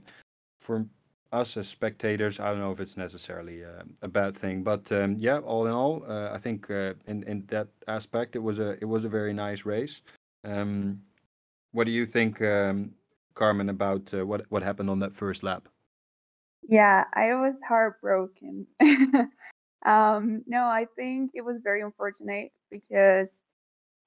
for 0.60 0.86
us 1.32 1.58
as 1.58 1.67
spectators, 1.67 2.39
I 2.39 2.50
don't 2.52 2.60
know 2.60 2.71
if 2.71 2.80
it's 2.80 2.97
necessarily 2.97 3.65
uh, 3.65 3.84
a 4.02 4.08
bad 4.08 4.36
thing. 4.36 4.63
But 4.63 4.91
um, 4.91 5.15
yeah, 5.19 5.39
all 5.39 5.65
in 5.67 5.73
all, 5.73 6.04
uh, 6.08 6.32
I 6.34 6.38
think 6.38 6.69
uh, 6.69 6.93
in 7.08 7.23
in 7.23 7.45
that 7.47 7.67
aspect, 7.88 8.36
it 8.36 8.43
was 8.43 8.60
a 8.60 8.78
it 8.82 8.86
was 8.86 9.04
a 9.04 9.10
very 9.10 9.34
nice 9.34 9.65
race. 9.65 10.02
Um, 10.43 11.02
what 11.71 11.86
do 11.86 11.91
you 11.91 12.06
think, 12.06 12.41
um, 12.41 12.91
Carmen, 13.34 13.69
about 13.69 14.13
uh, 14.13 14.26
what 14.26 14.45
what 14.50 14.63
happened 14.63 14.89
on 14.89 15.00
that 15.00 15.13
first 15.13 15.43
lap? 15.43 15.67
Yeah, 16.67 17.06
I 17.13 17.34
was 17.36 17.56
heartbroken. 17.67 18.67
um, 19.86 20.43
no, 20.47 20.63
I 20.63 20.88
think 20.95 21.32
it 21.34 21.41
was 21.41 21.58
very 21.63 21.82
unfortunate 21.82 22.52
because, 22.69 23.30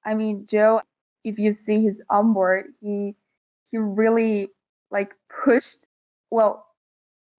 I 0.05 0.13
mean, 0.13 0.45
Zhou, 0.45 0.81
if 1.23 1.39
you 1.39 1.51
see 1.51 1.81
his 1.81 2.01
onboard, 2.09 2.73
he 2.79 3.15
he 3.69 3.77
really 3.77 4.49
like 4.91 5.13
pushed. 5.43 5.85
Well, 6.29 6.65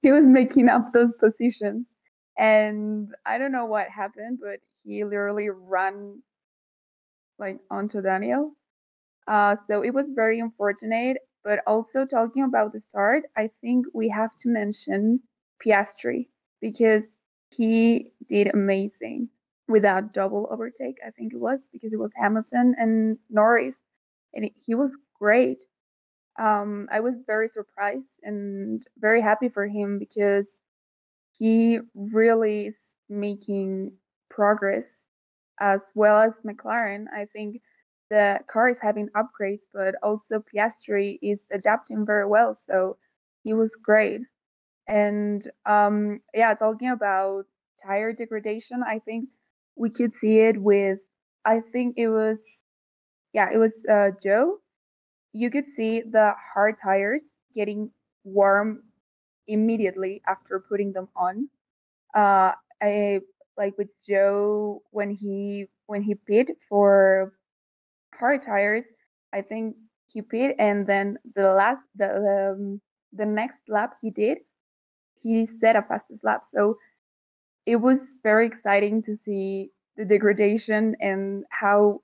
he 0.02 0.11
was 0.12 0.26
making 0.26 0.68
up 0.68 0.92
those 0.92 1.12
positions, 1.20 1.87
and 2.38 3.14
I 3.26 3.38
don't 3.38 3.52
know 3.52 3.66
what 3.66 3.88
happened, 3.88 4.38
but 4.42 4.61
he 4.85 5.05
literally 5.05 5.50
ran 5.50 6.22
like 7.38 7.59
onto 7.70 8.00
Daniel. 8.00 8.52
Uh, 9.26 9.56
so 9.66 9.82
it 9.82 9.94
was 9.94 10.08
very 10.08 10.40
unfortunate. 10.40 11.18
But 11.44 11.61
also 11.66 12.04
talking 12.04 12.44
about 12.44 12.72
the 12.72 12.78
start, 12.80 13.24
I 13.37 13.48
think 13.61 13.87
we 13.92 14.08
have 14.11 14.32
to 14.35 14.48
mention 14.48 15.20
Piastri 15.64 16.28
because 16.61 17.18
he 17.50 18.12
did 18.26 18.54
amazing 18.54 19.28
without 19.68 20.12
double 20.12 20.48
overtake. 20.50 20.98
I 21.06 21.11
think 21.11 21.32
it 21.32 21.40
was 21.40 21.66
because 21.72 21.92
it 21.92 21.98
was 21.98 22.12
Hamilton 22.14 22.74
and 22.78 23.18
Norris, 23.28 23.80
and 24.35 24.50
he 24.56 24.74
was 24.74 24.96
great. 25.18 25.62
Um, 26.38 26.88
I 26.90 27.00
was 27.00 27.16
very 27.26 27.46
surprised 27.48 28.18
and 28.22 28.82
very 28.98 29.20
happy 29.20 29.48
for 29.48 29.66
him 29.66 29.98
because 29.98 30.61
he 31.32 31.80
really 31.94 32.66
is 32.66 32.94
making 33.08 33.92
progress 34.30 35.06
as 35.61 35.90
well 35.94 36.18
as 36.18 36.40
McLaren. 36.40 37.06
I 37.14 37.26
think 37.26 37.61
the 38.12 38.40
car 38.53 38.68
is 38.70 38.79
having 38.79 39.09
upgrades, 39.16 39.62
but 39.75 39.96
also 40.03 40.44
Piastri 40.55 41.18
is 41.22 41.44
adapting 41.53 42.07
very 42.07 42.27
well. 42.27 42.55
So 42.55 42.98
he 43.44 43.55
was 43.55 43.75
great. 43.75 44.20
And 44.88 45.40
um, 45.66 46.20
yeah, 46.35 46.55
talking 46.55 46.90
about 46.90 47.44
tire 47.85 48.12
degradation, 48.12 48.83
I 48.87 48.98
think 49.01 49.29
we 49.77 49.90
could 49.90 50.12
see 50.12 50.40
it 50.40 50.61
with, 50.62 51.01
I 51.44 51.61
think 51.61 51.94
it 51.98 52.09
was, 52.09 52.64
yeah, 53.33 53.48
it 53.53 53.59
was 53.59 53.85
uh, 53.88 54.11
Zhou. 54.25 54.55
You 55.33 55.51
could 55.51 55.66
see 55.66 56.03
the 56.03 56.35
hard 56.55 56.77
tires 56.83 57.22
getting 57.55 57.90
warm 58.25 58.83
immediately 59.48 60.22
after 60.27 60.61
putting 60.61 60.92
them 60.92 61.09
on. 61.16 61.48
Uh, 62.14 62.53
I 62.83 63.20
like 63.57 63.79
with 63.79 63.88
Zhou 64.09 64.81
when 64.90 65.11
he 65.11 65.66
when 65.87 66.03
he 66.03 66.14
pit 66.14 66.48
for 66.68 67.35
hard 68.22 68.42
tires. 68.42 68.87
I 69.35 69.42
think 69.42 69.76
he 70.12 70.22
pit, 70.22 70.56
and 70.58 70.87
then 70.87 71.18
the 71.35 71.52
last 71.52 71.82
the 71.96 72.11
um, 72.54 72.80
the 73.12 73.26
next 73.26 73.58
lap 73.68 73.94
he 74.02 74.11
did, 74.11 74.38
he 75.22 75.46
set 75.46 75.76
a 75.76 75.82
fastest 75.82 76.24
lap. 76.24 76.42
So 76.44 76.78
it 77.66 77.76
was 77.76 78.14
very 78.22 78.46
exciting 78.46 79.02
to 79.02 79.16
see 79.16 79.70
the 79.96 80.04
degradation 80.04 80.96
and 81.00 81.44
how 81.50 82.02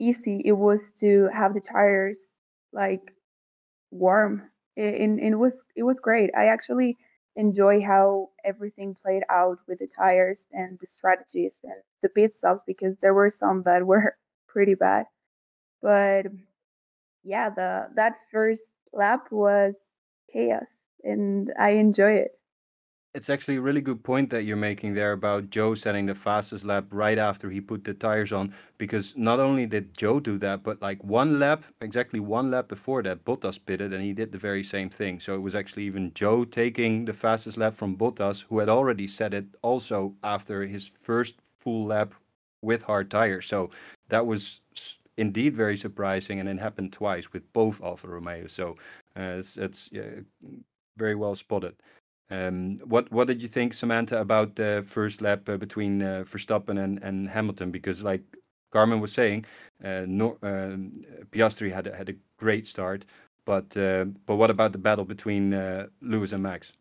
easy 0.00 0.42
it 0.44 0.52
was 0.52 0.90
to 1.00 1.28
have 1.32 1.54
the 1.54 1.60
tires 1.60 2.18
like 2.72 3.12
warm. 3.90 4.50
And, 4.76 5.20
and 5.20 5.34
it 5.34 5.38
was 5.38 5.62
it 5.76 5.84
was 5.84 5.98
great. 5.98 6.30
I 6.36 6.46
actually 6.46 6.96
enjoy 7.36 7.82
how 7.82 8.30
everything 8.44 8.94
played 8.94 9.24
out 9.30 9.58
with 9.68 9.78
the 9.80 9.88
tires 9.88 10.46
and 10.52 10.78
the 10.80 10.86
strategies 10.86 11.58
and 11.64 11.80
the 12.02 12.08
pit 12.08 12.34
stops 12.34 12.62
because 12.66 12.98
there 12.98 13.14
were 13.14 13.28
some 13.28 13.62
that 13.64 13.86
were 13.86 14.16
pretty 14.48 14.74
bad. 14.74 15.06
But 15.86 16.26
yeah, 17.22 17.48
the 17.48 17.86
that 17.94 18.14
first 18.32 18.66
lap 18.92 19.28
was 19.30 19.74
chaos, 20.32 20.66
and 21.04 21.52
I 21.56 21.78
enjoy 21.78 22.14
it. 22.26 22.32
It's 23.14 23.30
actually 23.30 23.58
a 23.58 23.60
really 23.60 23.80
good 23.80 24.02
point 24.02 24.30
that 24.30 24.42
you're 24.42 24.56
making 24.56 24.94
there 24.94 25.12
about 25.12 25.50
Zhou 25.50 25.78
setting 25.78 26.06
the 26.06 26.16
fastest 26.16 26.64
lap 26.64 26.86
right 26.90 27.18
after 27.18 27.50
he 27.50 27.60
put 27.60 27.84
the 27.84 27.94
tires 27.94 28.32
on. 28.32 28.52
Because 28.78 29.16
not 29.16 29.38
only 29.38 29.64
did 29.64 29.94
Zhou 29.94 30.20
do 30.20 30.38
that, 30.38 30.64
but 30.64 30.82
like 30.82 31.04
one 31.04 31.38
lap, 31.38 31.62
exactly 31.80 32.18
one 32.18 32.50
lap 32.50 32.66
before 32.66 33.04
that, 33.04 33.24
Bottas 33.24 33.64
pitted 33.64 33.92
and 33.92 34.02
he 34.02 34.12
did 34.12 34.32
the 34.32 34.38
very 34.38 34.64
same 34.64 34.90
thing. 34.90 35.20
So 35.20 35.36
it 35.36 35.40
was 35.40 35.54
actually 35.54 35.84
even 35.84 36.10
Zhou 36.10 36.50
taking 36.50 37.04
the 37.04 37.14
fastest 37.14 37.58
lap 37.58 37.74
from 37.74 37.96
Bottas, 37.96 38.44
who 38.48 38.58
had 38.58 38.68
already 38.68 39.06
set 39.06 39.32
it 39.32 39.46
also 39.62 40.16
after 40.24 40.66
his 40.66 40.90
first 41.00 41.36
full 41.60 41.86
lap 41.86 42.12
with 42.60 42.82
hard 42.82 43.08
tires. 43.08 43.46
So 43.46 43.70
that 44.08 44.26
was 44.26 44.60
indeed 45.16 45.56
very 45.56 45.76
surprising, 45.76 46.40
and 46.40 46.48
it 46.48 46.58
happened 46.58 46.92
twice 46.92 47.32
with 47.32 47.52
both 47.52 47.82
Alfa 47.82 48.08
Romeo. 48.08 48.46
So 48.46 48.76
uh, 49.16 49.38
it's 49.40 49.56
it's 49.56 49.88
yeah, 49.92 50.20
very 50.96 51.14
well 51.14 51.34
spotted. 51.34 51.74
Um, 52.30 52.76
what 52.84 53.10
what 53.12 53.28
did 53.28 53.40
you 53.40 53.48
think, 53.48 53.74
Samantha, 53.74 54.20
about 54.20 54.56
the 54.56 54.84
first 54.86 55.22
lap 55.22 55.48
uh, 55.48 55.56
between 55.56 56.02
uh, 56.02 56.24
Verstappen 56.26 56.82
and, 56.82 57.02
and 57.02 57.28
Hamilton? 57.28 57.70
Because 57.70 58.02
like 58.02 58.22
Carmen 58.72 59.00
was 59.00 59.12
saying, 59.12 59.44
uh, 59.84 60.04
no, 60.06 60.36
um, 60.42 60.92
Piastri 61.30 61.72
had 61.72 61.86
a, 61.86 61.96
had 61.96 62.08
a 62.08 62.14
great 62.38 62.66
start, 62.66 63.04
but 63.44 63.76
uh, 63.76 64.06
but 64.26 64.36
what 64.36 64.50
about 64.50 64.72
the 64.72 64.78
battle 64.78 65.04
between 65.04 65.54
uh, 65.54 65.86
Lewis 66.02 66.32
and 66.32 66.42
Max? 66.42 66.72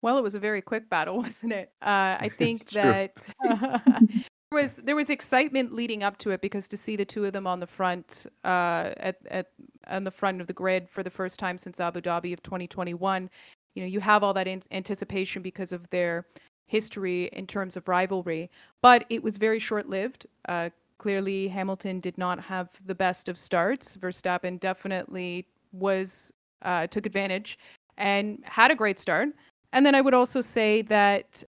Well, 0.00 0.18
it 0.18 0.22
was 0.22 0.34
a 0.34 0.40
very 0.40 0.62
quick 0.62 0.88
battle, 0.88 1.18
wasn't 1.22 1.52
it? 1.52 1.72
I 1.82 2.30
think 2.38 2.70
that 2.70 3.12
was 4.54 4.76
there 4.76 4.96
was 4.96 5.10
excitement 5.10 5.74
leading 5.74 6.02
up 6.02 6.16
to 6.18 6.30
it 6.30 6.40
because 6.40 6.68
to 6.68 6.76
see 6.76 6.96
the 6.96 7.04
two 7.04 7.24
of 7.24 7.32
them 7.32 7.46
on 7.46 7.60
the 7.60 7.66
front 7.66 8.26
uh, 8.44 8.90
at 8.96 9.16
at 9.30 9.48
on 9.88 10.04
the 10.04 10.10
front 10.10 10.40
of 10.40 10.46
the 10.46 10.52
grid 10.52 10.88
for 10.88 11.02
the 11.02 11.10
first 11.10 11.38
time 11.38 11.58
since 11.58 11.80
Abu 11.80 12.00
Dhabi 12.00 12.32
of 12.32 12.42
2021, 12.42 13.28
you 13.74 13.82
know, 13.82 13.86
you 13.86 14.00
have 14.00 14.22
all 14.22 14.32
that 14.34 14.48
anticipation 14.70 15.42
because 15.42 15.72
of 15.72 15.88
their 15.90 16.26
history 16.66 17.28
in 17.32 17.46
terms 17.46 17.76
of 17.76 17.86
rivalry, 17.88 18.50
but 18.80 19.04
it 19.10 19.22
was 19.22 19.36
very 19.36 19.58
short-lived. 19.58 20.26
Uh, 20.48 20.70
clearly, 20.98 21.48
Hamilton 21.48 22.00
did 22.00 22.16
not 22.16 22.40
have 22.40 22.70
the 22.86 22.94
best 22.94 23.28
of 23.28 23.36
starts. 23.36 23.96
Verstappen 23.96 24.58
definitely 24.58 25.46
was 25.72 26.32
uh, 26.62 26.86
took 26.86 27.04
advantage 27.04 27.58
and 27.98 28.38
had 28.44 28.70
a 28.70 28.74
great 28.74 28.98
start. 28.98 29.28
And 29.72 29.84
then 29.84 29.94
I 29.94 30.00
would 30.00 30.14
also 30.14 30.40
say 30.40 30.82
that 30.82 31.44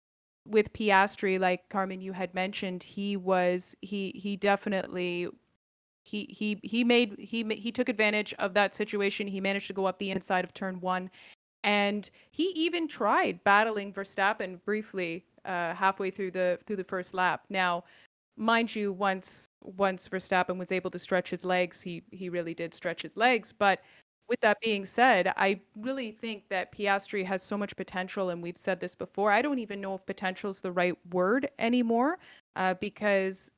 with 0.46 0.72
Piastri, 0.72 1.38
like 1.38 1.68
Carmen, 1.68 2.00
you 2.00 2.12
had 2.12 2.34
mentioned, 2.34 2.82
he 2.82 3.16
was 3.16 3.76
he 3.80 4.12
he 4.14 4.36
definitely 4.36 5.28
he 6.04 6.26
he 6.30 6.58
he 6.62 6.84
made 6.84 7.16
he 7.18 7.44
he 7.54 7.70
took 7.70 7.88
advantage 7.88 8.34
of 8.38 8.54
that 8.54 8.74
situation. 8.74 9.26
He 9.26 9.40
managed 9.40 9.68
to 9.68 9.72
go 9.72 9.86
up 9.86 9.98
the 9.98 10.10
inside 10.10 10.44
of 10.44 10.52
turn 10.52 10.80
one, 10.80 11.10
and 11.62 12.10
he 12.30 12.48
even 12.56 12.88
tried 12.88 13.42
battling 13.44 13.92
Verstappen 13.92 14.62
briefly 14.64 15.24
uh, 15.44 15.74
halfway 15.74 16.10
through 16.10 16.32
the 16.32 16.58
through 16.66 16.76
the 16.76 16.84
first 16.84 17.14
lap. 17.14 17.44
Now, 17.48 17.84
mind 18.36 18.74
you, 18.74 18.92
once 18.92 19.48
once 19.62 20.08
Verstappen 20.08 20.58
was 20.58 20.72
able 20.72 20.90
to 20.90 20.98
stretch 20.98 21.30
his 21.30 21.44
legs, 21.44 21.80
he 21.80 22.02
he 22.10 22.28
really 22.28 22.54
did 22.54 22.74
stretch 22.74 23.02
his 23.02 23.16
legs, 23.16 23.52
but 23.52 23.80
with 24.28 24.40
that 24.40 24.58
being 24.60 24.84
said, 24.86 25.32
I 25.36 25.60
really 25.76 26.12
think 26.12 26.48
that 26.48 26.72
Piastri 26.74 27.24
has 27.26 27.42
so 27.42 27.56
much 27.58 27.76
potential, 27.76 28.30
and 28.30 28.42
we've 28.42 28.56
said 28.56 28.80
this 28.80 28.94
before. 28.94 29.30
I 29.32 29.42
don't 29.42 29.58
even 29.58 29.80
know 29.80 29.94
if 29.94 30.06
potential 30.06 30.50
is 30.50 30.60
the 30.60 30.72
right 30.72 30.96
word 31.12 31.50
anymore, 31.58 32.18
uh, 32.56 32.74
because 32.74 33.50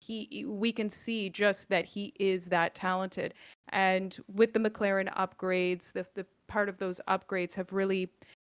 he 0.00 0.44
we 0.46 0.72
can 0.72 0.88
see 0.90 1.30
just 1.30 1.68
that 1.70 1.84
he 1.86 2.12
is 2.20 2.48
that 2.48 2.74
talented. 2.74 3.34
And 3.70 4.16
with 4.32 4.52
the 4.52 4.60
McLaren 4.60 5.12
upgrades, 5.16 5.92
the 5.92 6.06
the 6.14 6.26
part 6.48 6.68
of 6.68 6.78
those 6.78 7.00
upgrades 7.08 7.54
have 7.54 7.72
really 7.72 8.10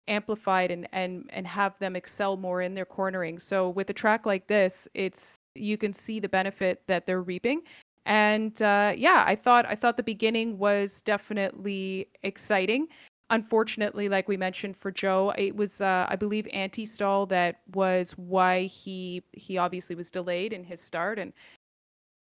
amplified 0.08 0.70
and 0.70 0.88
and 0.92 1.24
and 1.32 1.46
have 1.46 1.78
them 1.78 1.94
excel 1.96 2.36
more 2.36 2.62
in 2.62 2.74
their 2.74 2.86
cornering. 2.86 3.38
So 3.38 3.70
with 3.70 3.90
a 3.90 3.94
track 3.94 4.26
like 4.26 4.46
this, 4.48 4.88
it's 4.94 5.38
you 5.54 5.76
can 5.78 5.92
see 5.92 6.20
the 6.20 6.28
benefit 6.28 6.82
that 6.86 7.06
they're 7.06 7.22
reaping. 7.22 7.62
And 8.08 8.60
uh, 8.62 8.94
yeah, 8.96 9.22
I 9.26 9.36
thought 9.36 9.66
I 9.66 9.74
thought 9.74 9.98
the 9.98 10.02
beginning 10.02 10.58
was 10.58 11.02
definitely 11.02 12.08
exciting. 12.22 12.88
Unfortunately, 13.30 14.08
like 14.08 14.26
we 14.28 14.38
mentioned 14.38 14.78
for 14.78 14.90
Zhou, 14.90 15.38
it 15.38 15.54
was 15.54 15.82
uh, 15.82 16.06
I 16.08 16.16
believe 16.16 16.48
anti-stall 16.50 17.26
that 17.26 17.60
was 17.74 18.12
why 18.12 18.64
he 18.64 19.22
he 19.34 19.58
obviously 19.58 19.94
was 19.94 20.10
delayed 20.10 20.54
in 20.54 20.64
his 20.64 20.80
start 20.80 21.18
and 21.18 21.34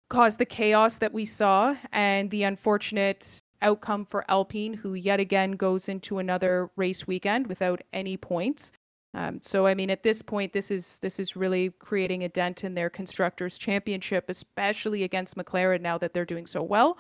caused 0.08 0.38
the 0.38 0.46
chaos 0.46 0.98
that 0.98 1.12
we 1.12 1.24
saw 1.24 1.74
and 1.90 2.30
the 2.30 2.44
unfortunate 2.44 3.42
outcome 3.60 4.04
for 4.04 4.24
Alpine, 4.30 4.74
who 4.74 4.94
yet 4.94 5.18
again 5.18 5.52
goes 5.52 5.88
into 5.88 6.18
another 6.20 6.70
race 6.76 7.08
weekend 7.08 7.48
without 7.48 7.80
any 7.92 8.16
points. 8.16 8.70
Um, 9.14 9.40
so 9.42 9.66
I 9.66 9.74
mean, 9.74 9.90
at 9.90 10.02
this 10.02 10.22
point, 10.22 10.52
this 10.52 10.70
is 10.70 10.98
this 11.00 11.18
is 11.18 11.36
really 11.36 11.70
creating 11.78 12.24
a 12.24 12.28
dent 12.28 12.64
in 12.64 12.74
their 12.74 12.90
constructors' 12.90 13.58
championship, 13.58 14.26
especially 14.28 15.02
against 15.02 15.36
McLaren 15.36 15.80
now 15.82 15.98
that 15.98 16.14
they're 16.14 16.24
doing 16.24 16.46
so 16.46 16.62
well. 16.62 16.98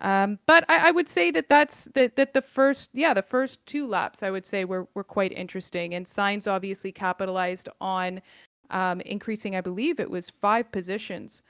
Um, 0.00 0.38
but 0.46 0.64
I, 0.68 0.88
I, 0.88 0.90
would 0.90 1.08
say 1.08 1.30
that 1.30 1.48
that's 1.48 1.84
that 1.94 2.16
that 2.16 2.32
the 2.32 2.42
first 2.42 2.90
yeah 2.94 3.14
the 3.14 3.22
first 3.22 3.64
two 3.66 3.86
laps 3.86 4.22
I 4.22 4.30
would 4.30 4.46
say 4.46 4.64
were 4.64 4.88
were 4.94 5.04
quite 5.04 5.32
interesting, 5.32 5.94
and 5.94 6.06
Sainz 6.06 6.50
obviously 6.50 6.90
capitalized 6.90 7.68
on 7.80 8.22
um, 8.70 9.00
increasing 9.02 9.54
I 9.54 9.60
believe 9.60 10.00
it 10.00 10.10
was 10.10 10.30
five 10.30 10.72
positions 10.72 11.42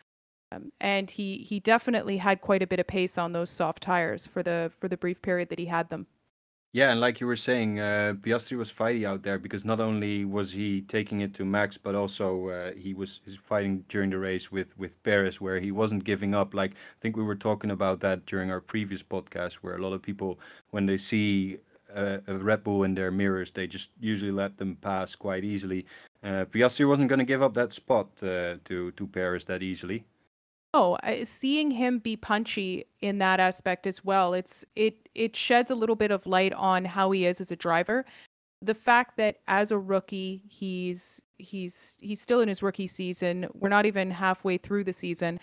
um, 0.52 0.72
and 0.80 1.10
he 1.10 1.38
he 1.38 1.60
definitely 1.60 2.16
had 2.16 2.40
quite 2.40 2.62
a 2.62 2.66
bit 2.66 2.80
of 2.80 2.86
pace 2.86 3.18
on 3.18 3.32
those 3.32 3.50
soft 3.50 3.82
tires 3.82 4.26
for 4.26 4.42
the 4.42 4.70
for 4.78 4.88
the 4.88 4.96
brief 4.96 5.22
period 5.22 5.48
that 5.48 5.58
he 5.58 5.66
had 5.66 5.88
them. 5.88 6.06
Yeah, 6.74 6.90
and 6.90 7.00
like 7.00 7.20
you 7.20 7.26
were 7.26 7.36
saying, 7.36 7.80
uh, 7.80 8.14
Piastri 8.22 8.56
was 8.56 8.70
fighting 8.70 9.04
out 9.04 9.22
there 9.22 9.38
because 9.38 9.62
not 9.64 9.78
only 9.78 10.24
was 10.24 10.52
he 10.52 10.80
taking 10.80 11.20
it 11.20 11.34
to 11.34 11.44
Max, 11.44 11.76
but 11.76 11.94
also 11.94 12.48
uh, 12.48 12.72
he 12.72 12.94
was 12.94 13.20
fighting 13.42 13.84
during 13.88 14.08
the 14.08 14.18
race 14.18 14.50
with 14.50 14.76
with 14.78 15.02
Perez, 15.02 15.38
where 15.40 15.60
he 15.60 15.70
wasn't 15.70 16.04
giving 16.04 16.34
up. 16.34 16.54
Like 16.54 16.72
I 16.72 16.98
think 17.00 17.16
we 17.16 17.24
were 17.24 17.34
talking 17.36 17.70
about 17.70 18.00
that 18.00 18.24
during 18.24 18.50
our 18.50 18.60
previous 18.62 19.02
podcast, 19.02 19.54
where 19.56 19.76
a 19.76 19.82
lot 19.82 19.92
of 19.92 20.00
people, 20.02 20.40
when 20.70 20.86
they 20.86 20.96
see 20.96 21.58
a, 21.94 22.20
a 22.26 22.38
Red 22.38 22.64
Bull 22.64 22.84
in 22.84 22.94
their 22.94 23.10
mirrors, 23.10 23.50
they 23.52 23.66
just 23.66 23.90
usually 24.00 24.32
let 24.32 24.56
them 24.56 24.76
pass 24.76 25.14
quite 25.14 25.44
easily. 25.44 25.84
Uh, 26.24 26.46
Piastri 26.46 26.88
wasn't 26.88 27.08
going 27.10 27.18
to 27.18 27.26
give 27.26 27.42
up 27.42 27.52
that 27.54 27.74
spot 27.74 28.08
uh, 28.22 28.56
to 28.64 28.92
to 28.92 29.06
Perez 29.06 29.44
that 29.44 29.62
easily. 29.62 30.04
Oh, 30.74 30.96
seeing 31.24 31.70
him 31.70 31.98
be 31.98 32.16
punchy 32.16 32.86
in 33.02 33.18
that 33.18 33.40
aspect 33.40 33.86
as 33.86 34.02
well, 34.04 34.32
it's 34.32 34.64
it 34.74 35.06
it 35.14 35.36
sheds 35.36 35.70
a 35.70 35.74
little 35.74 35.96
bit 35.96 36.10
of 36.10 36.26
light 36.26 36.54
on 36.54 36.86
how 36.86 37.10
he 37.10 37.26
is 37.26 37.42
as 37.42 37.50
a 37.50 37.56
driver. 37.56 38.06
The 38.62 38.74
fact 38.74 39.18
that 39.18 39.40
as 39.48 39.70
a 39.70 39.78
rookie, 39.78 40.42
he's 40.48 41.20
he's 41.36 41.98
he's 42.00 42.22
still 42.22 42.40
in 42.40 42.48
his 42.48 42.62
rookie 42.62 42.86
season. 42.86 43.48
We're 43.52 43.68
not 43.68 43.84
even 43.84 44.10
halfway 44.10 44.56
through 44.56 44.84
the 44.84 44.94
season, 44.94 45.40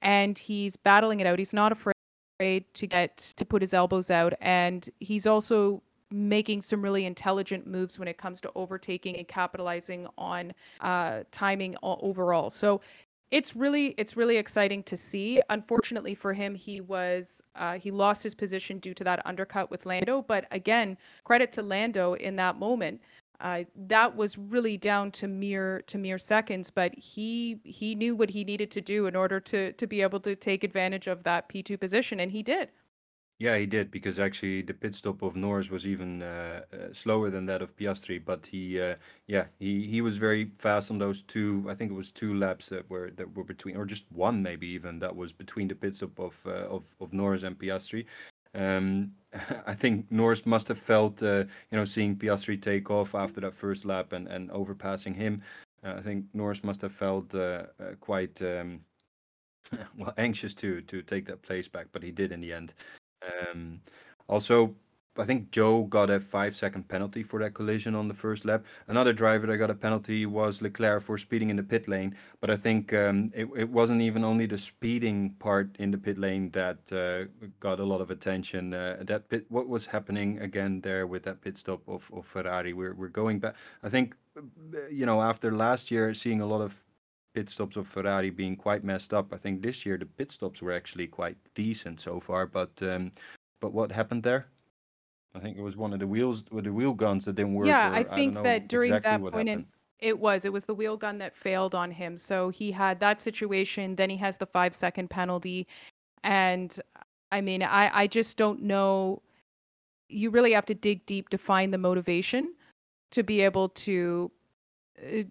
and 0.00 0.38
he's 0.38 0.76
battling 0.76 1.18
it 1.18 1.26
out. 1.26 1.40
He's 1.40 1.54
not 1.54 1.72
afraid 1.72 2.64
to 2.74 2.86
get 2.86 3.16
to 3.36 3.44
put 3.44 3.62
his 3.62 3.74
elbows 3.74 4.12
out, 4.12 4.34
and 4.40 4.88
he's 5.00 5.26
also 5.26 5.82
making 6.10 6.62
some 6.62 6.82
really 6.82 7.04
intelligent 7.04 7.66
moves 7.66 7.98
when 7.98 8.08
it 8.08 8.16
comes 8.16 8.40
to 8.40 8.50
overtaking 8.54 9.16
and 9.16 9.28
capitalizing 9.28 10.06
on 10.16 10.52
uh, 10.80 11.22
timing 11.32 11.74
overall. 11.82 12.48
So 12.48 12.80
it's 13.30 13.54
really 13.54 13.88
it's 13.98 14.16
really 14.16 14.36
exciting 14.36 14.82
to 14.84 14.96
see. 14.96 15.40
Unfortunately 15.50 16.14
for 16.14 16.32
him, 16.32 16.54
he 16.54 16.80
was 16.80 17.42
uh, 17.54 17.78
he 17.78 17.90
lost 17.90 18.22
his 18.22 18.34
position 18.34 18.78
due 18.78 18.94
to 18.94 19.04
that 19.04 19.24
undercut 19.26 19.70
with 19.70 19.86
Lando. 19.86 20.22
But 20.22 20.46
again, 20.50 20.96
credit 21.24 21.52
to 21.52 21.62
Lando 21.62 22.14
in 22.14 22.36
that 22.36 22.56
moment. 22.56 23.00
Uh, 23.40 23.62
that 23.86 24.16
was 24.16 24.36
really 24.36 24.76
down 24.76 25.12
to 25.12 25.28
mere 25.28 25.82
to 25.86 25.96
mere 25.96 26.18
seconds, 26.18 26.70
but 26.70 26.92
he 26.94 27.60
he 27.64 27.94
knew 27.94 28.16
what 28.16 28.30
he 28.30 28.42
needed 28.44 28.70
to 28.72 28.80
do 28.80 29.06
in 29.06 29.14
order 29.14 29.38
to 29.38 29.72
to 29.72 29.86
be 29.86 30.02
able 30.02 30.20
to 30.20 30.34
take 30.34 30.64
advantage 30.64 31.06
of 31.06 31.22
that 31.22 31.48
P 31.48 31.62
two 31.62 31.78
position, 31.78 32.20
and 32.20 32.32
he 32.32 32.42
did. 32.42 32.70
Yeah, 33.40 33.56
he 33.56 33.66
did 33.66 33.92
because 33.92 34.18
actually 34.18 34.62
the 34.62 34.74
pit 34.74 34.94
stop 34.96 35.22
of 35.22 35.36
Norris 35.36 35.70
was 35.70 35.86
even 35.86 36.22
uh, 36.22 36.62
uh, 36.72 36.92
slower 36.92 37.30
than 37.30 37.46
that 37.46 37.62
of 37.62 37.76
Piastri. 37.76 38.18
But 38.24 38.44
he, 38.46 38.80
uh, 38.80 38.96
yeah, 39.28 39.46
he, 39.60 39.86
he 39.86 40.00
was 40.00 40.16
very 40.18 40.46
fast 40.58 40.90
on 40.90 40.98
those 40.98 41.22
two. 41.22 41.64
I 41.68 41.74
think 41.74 41.92
it 41.92 41.94
was 41.94 42.10
two 42.10 42.34
laps 42.36 42.68
that 42.70 42.88
were 42.90 43.10
that 43.12 43.32
were 43.36 43.44
between, 43.44 43.76
or 43.76 43.84
just 43.84 44.10
one 44.10 44.42
maybe 44.42 44.66
even 44.68 44.98
that 44.98 45.14
was 45.14 45.32
between 45.32 45.68
the 45.68 45.76
pit 45.76 45.94
stop 45.94 46.18
of 46.18 46.36
uh, 46.46 46.66
of 46.66 46.84
of 47.00 47.12
Norris 47.12 47.44
and 47.44 47.56
Piastri. 47.56 48.06
Um, 48.54 49.12
I 49.66 49.74
think 49.74 50.10
Norris 50.10 50.44
must 50.44 50.66
have 50.68 50.78
felt, 50.78 51.22
uh, 51.22 51.44
you 51.70 51.78
know, 51.78 51.84
seeing 51.84 52.16
Piastri 52.16 52.60
take 52.60 52.90
off 52.90 53.14
after 53.14 53.40
that 53.42 53.54
first 53.54 53.84
lap 53.84 54.12
and 54.12 54.26
and 54.26 54.50
overpassing 54.50 55.14
him. 55.14 55.42
Uh, 55.84 55.94
I 55.98 56.02
think 56.02 56.24
Norris 56.34 56.64
must 56.64 56.82
have 56.82 56.92
felt 56.92 57.32
quite. 58.00 58.42
Um, 58.42 58.80
well, 59.98 60.14
anxious 60.16 60.54
to 60.56 60.80
to 60.82 61.02
take 61.02 61.26
that 61.26 61.42
place 61.42 61.68
back, 61.68 61.88
but 61.92 62.02
he 62.02 62.10
did 62.10 62.32
in 62.32 62.40
the 62.40 62.52
end. 62.52 62.74
Um, 63.28 63.80
also, 64.28 64.74
I 65.18 65.24
think 65.24 65.50
Zhou 65.50 65.88
got 65.88 66.10
a 66.10 66.20
five 66.20 66.54
second 66.54 66.86
penalty 66.88 67.24
for 67.24 67.40
that 67.40 67.52
collision 67.52 67.94
on 67.96 68.06
the 68.06 68.14
first 68.14 68.44
lap. 68.44 68.64
Another 68.86 69.12
driver 69.12 69.46
that 69.48 69.56
got 69.56 69.70
a 69.70 69.74
penalty 69.74 70.26
was 70.26 70.62
Leclerc 70.62 71.02
for 71.02 71.18
speeding 71.18 71.50
in 71.50 71.56
the 71.56 71.62
pit 71.62 71.88
lane. 71.88 72.14
But 72.40 72.50
I 72.50 72.56
think 72.56 72.92
um, 72.92 73.30
it, 73.34 73.48
it 73.56 73.68
wasn't 73.68 74.00
even 74.02 74.24
only 74.24 74.46
the 74.46 74.58
speeding 74.58 75.30
part 75.40 75.74
in 75.78 75.90
the 75.90 75.98
pit 75.98 76.18
lane 76.18 76.50
that 76.50 76.92
uh, 76.92 77.28
got 77.58 77.80
a 77.80 77.84
lot 77.84 78.00
of 78.00 78.10
attention. 78.10 78.72
Uh, 78.72 78.98
that 79.00 79.28
pit, 79.28 79.46
what 79.48 79.68
was 79.68 79.86
happening 79.86 80.38
again 80.38 80.80
there 80.82 81.06
with 81.06 81.24
that 81.24 81.40
pit 81.40 81.58
stop 81.58 81.82
of, 81.88 82.08
of 82.14 82.24
Ferrari? 82.24 82.72
We're, 82.72 82.94
we're 82.94 83.08
going 83.08 83.40
back. 83.40 83.56
I 83.82 83.88
think, 83.88 84.14
you 84.88 85.04
know, 85.04 85.20
after 85.20 85.52
last 85.52 85.90
year, 85.90 86.14
seeing 86.14 86.40
a 86.40 86.46
lot 86.46 86.60
of 86.60 86.84
pit 87.34 87.48
stops 87.48 87.76
of 87.76 87.86
Ferrari 87.86 88.30
being 88.30 88.56
quite 88.56 88.84
messed 88.84 89.14
up. 89.14 89.32
I 89.32 89.36
think 89.36 89.62
this 89.62 89.84
year 89.86 89.96
the 89.96 90.06
pit 90.06 90.32
stops 90.32 90.62
were 90.62 90.72
actually 90.72 91.06
quite 91.06 91.36
decent 91.54 92.00
so 92.00 92.20
far, 92.20 92.46
but 92.46 92.70
um, 92.82 93.12
but 93.60 93.72
what 93.72 93.92
happened 93.92 94.22
there? 94.22 94.46
I 95.34 95.40
think 95.40 95.56
it 95.56 95.62
was 95.62 95.76
one 95.76 95.92
of 95.92 96.00
the 96.00 96.06
wheels 96.06 96.44
with 96.50 96.64
the 96.64 96.72
wheel 96.72 96.94
guns 96.94 97.24
that 97.26 97.36
didn't 97.36 97.54
work. 97.54 97.66
Yeah, 97.66 97.90
or, 97.90 97.94
I 97.94 98.04
think 98.04 98.36
I 98.36 98.42
that 98.42 98.68
during 98.68 98.92
exactly 98.92 99.24
that 99.24 99.32
point 99.32 99.48
in 99.48 99.66
it 100.00 100.18
was 100.18 100.44
it 100.44 100.52
was 100.52 100.64
the 100.64 100.74
wheel 100.74 100.96
gun 100.96 101.18
that 101.18 101.36
failed 101.36 101.74
on 101.74 101.90
him. 101.90 102.16
So 102.16 102.50
he 102.50 102.70
had 102.70 103.00
that 103.00 103.20
situation. 103.20 103.96
Then 103.96 104.10
he 104.10 104.16
has 104.18 104.38
the 104.38 104.46
five 104.46 104.74
second 104.74 105.10
penalty, 105.10 105.66
and 106.22 106.78
I 107.32 107.40
mean, 107.40 107.62
I 107.62 107.90
I 107.92 108.06
just 108.06 108.36
don't 108.36 108.62
know. 108.62 109.22
You 110.08 110.30
really 110.30 110.52
have 110.52 110.66
to 110.66 110.74
dig 110.74 111.04
deep 111.04 111.28
to 111.30 111.38
find 111.38 111.74
the 111.74 111.78
motivation 111.78 112.54
to 113.10 113.22
be 113.22 113.40
able 113.40 113.68
to 113.70 114.30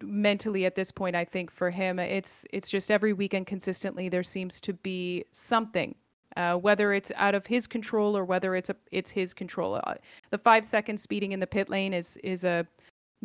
mentally 0.02 0.64
at 0.64 0.74
this 0.74 0.90
point 0.90 1.14
i 1.14 1.24
think 1.24 1.50
for 1.50 1.70
him 1.70 1.98
it's 1.98 2.44
it's 2.50 2.70
just 2.70 2.90
every 2.90 3.12
weekend 3.12 3.46
consistently 3.46 4.08
there 4.08 4.22
seems 4.22 4.60
to 4.60 4.72
be 4.72 5.24
something 5.32 5.94
uh, 6.38 6.54
whether 6.54 6.92
it's 6.92 7.10
out 7.16 7.34
of 7.34 7.46
his 7.46 7.66
control 7.66 8.16
or 8.16 8.24
whether 8.24 8.54
it's 8.54 8.70
a 8.70 8.76
it's 8.92 9.10
his 9.10 9.34
control. 9.34 9.80
Uh, 9.84 9.94
the 10.30 10.38
five 10.38 10.64
second 10.64 10.98
speeding 10.98 11.32
in 11.32 11.40
the 11.40 11.46
pit 11.46 11.68
lane 11.68 11.92
is 11.92 12.16
is 12.18 12.44
a 12.44 12.66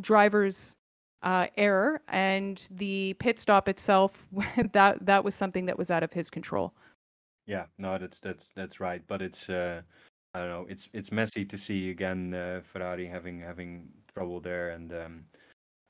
driver's 0.01 0.75
uh, 1.21 1.47
error 1.55 2.01
and 2.07 2.67
the 2.71 3.13
pit 3.19 3.37
stop 3.37 3.69
itself 3.69 4.25
that 4.73 5.05
that 5.05 5.23
was 5.23 5.35
something 5.35 5.65
that 5.65 5.77
was 5.77 5.91
out 5.91 6.03
of 6.03 6.11
his 6.11 6.29
control. 6.29 6.73
Yeah 7.45 7.65
no 7.77 7.97
that's 7.97 8.19
that's 8.19 8.49
that's 8.55 8.79
right 8.79 9.01
but 9.05 9.21
it's 9.21 9.49
uh 9.49 9.81
i 10.33 10.39
don't 10.39 10.47
know 10.47 10.65
it's 10.69 10.87
it's 10.93 11.11
messy 11.11 11.43
to 11.43 11.57
see 11.57 11.89
again 11.89 12.33
uh, 12.33 12.61
ferrari 12.63 13.05
having 13.05 13.41
having 13.41 13.89
trouble 14.13 14.39
there 14.39 14.69
and 14.69 14.93
um 14.93 15.25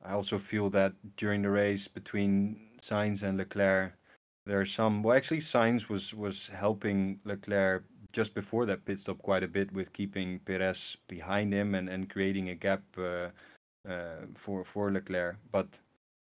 I 0.05 0.13
also 0.13 0.37
feel 0.37 0.69
that 0.71 0.93
during 1.17 1.41
the 1.41 1.49
race 1.49 1.87
between 1.87 2.59
Sainz 2.81 3.23
and 3.23 3.37
Leclerc, 3.37 3.93
there 4.45 4.59
are 4.59 4.65
some. 4.65 5.03
Well, 5.03 5.15
actually, 5.15 5.39
Sainz 5.39 5.89
was 5.89 6.13
was 6.13 6.47
helping 6.47 7.19
Leclerc 7.23 7.85
just 8.11 8.33
before 8.33 8.65
that 8.65 8.85
pit 8.85 8.99
stop 8.99 9.17
quite 9.19 9.43
a 9.43 9.47
bit 9.47 9.71
with 9.73 9.93
keeping 9.93 10.39
Perez 10.39 10.97
behind 11.07 11.53
him 11.53 11.75
and, 11.75 11.89
and 11.89 12.09
creating 12.09 12.49
a 12.49 12.55
gap 12.55 12.83
uh, 12.97 13.29
uh, 13.87 14.25
for 14.35 14.63
for 14.65 14.91
Leclerc. 14.91 15.37
But 15.51 15.79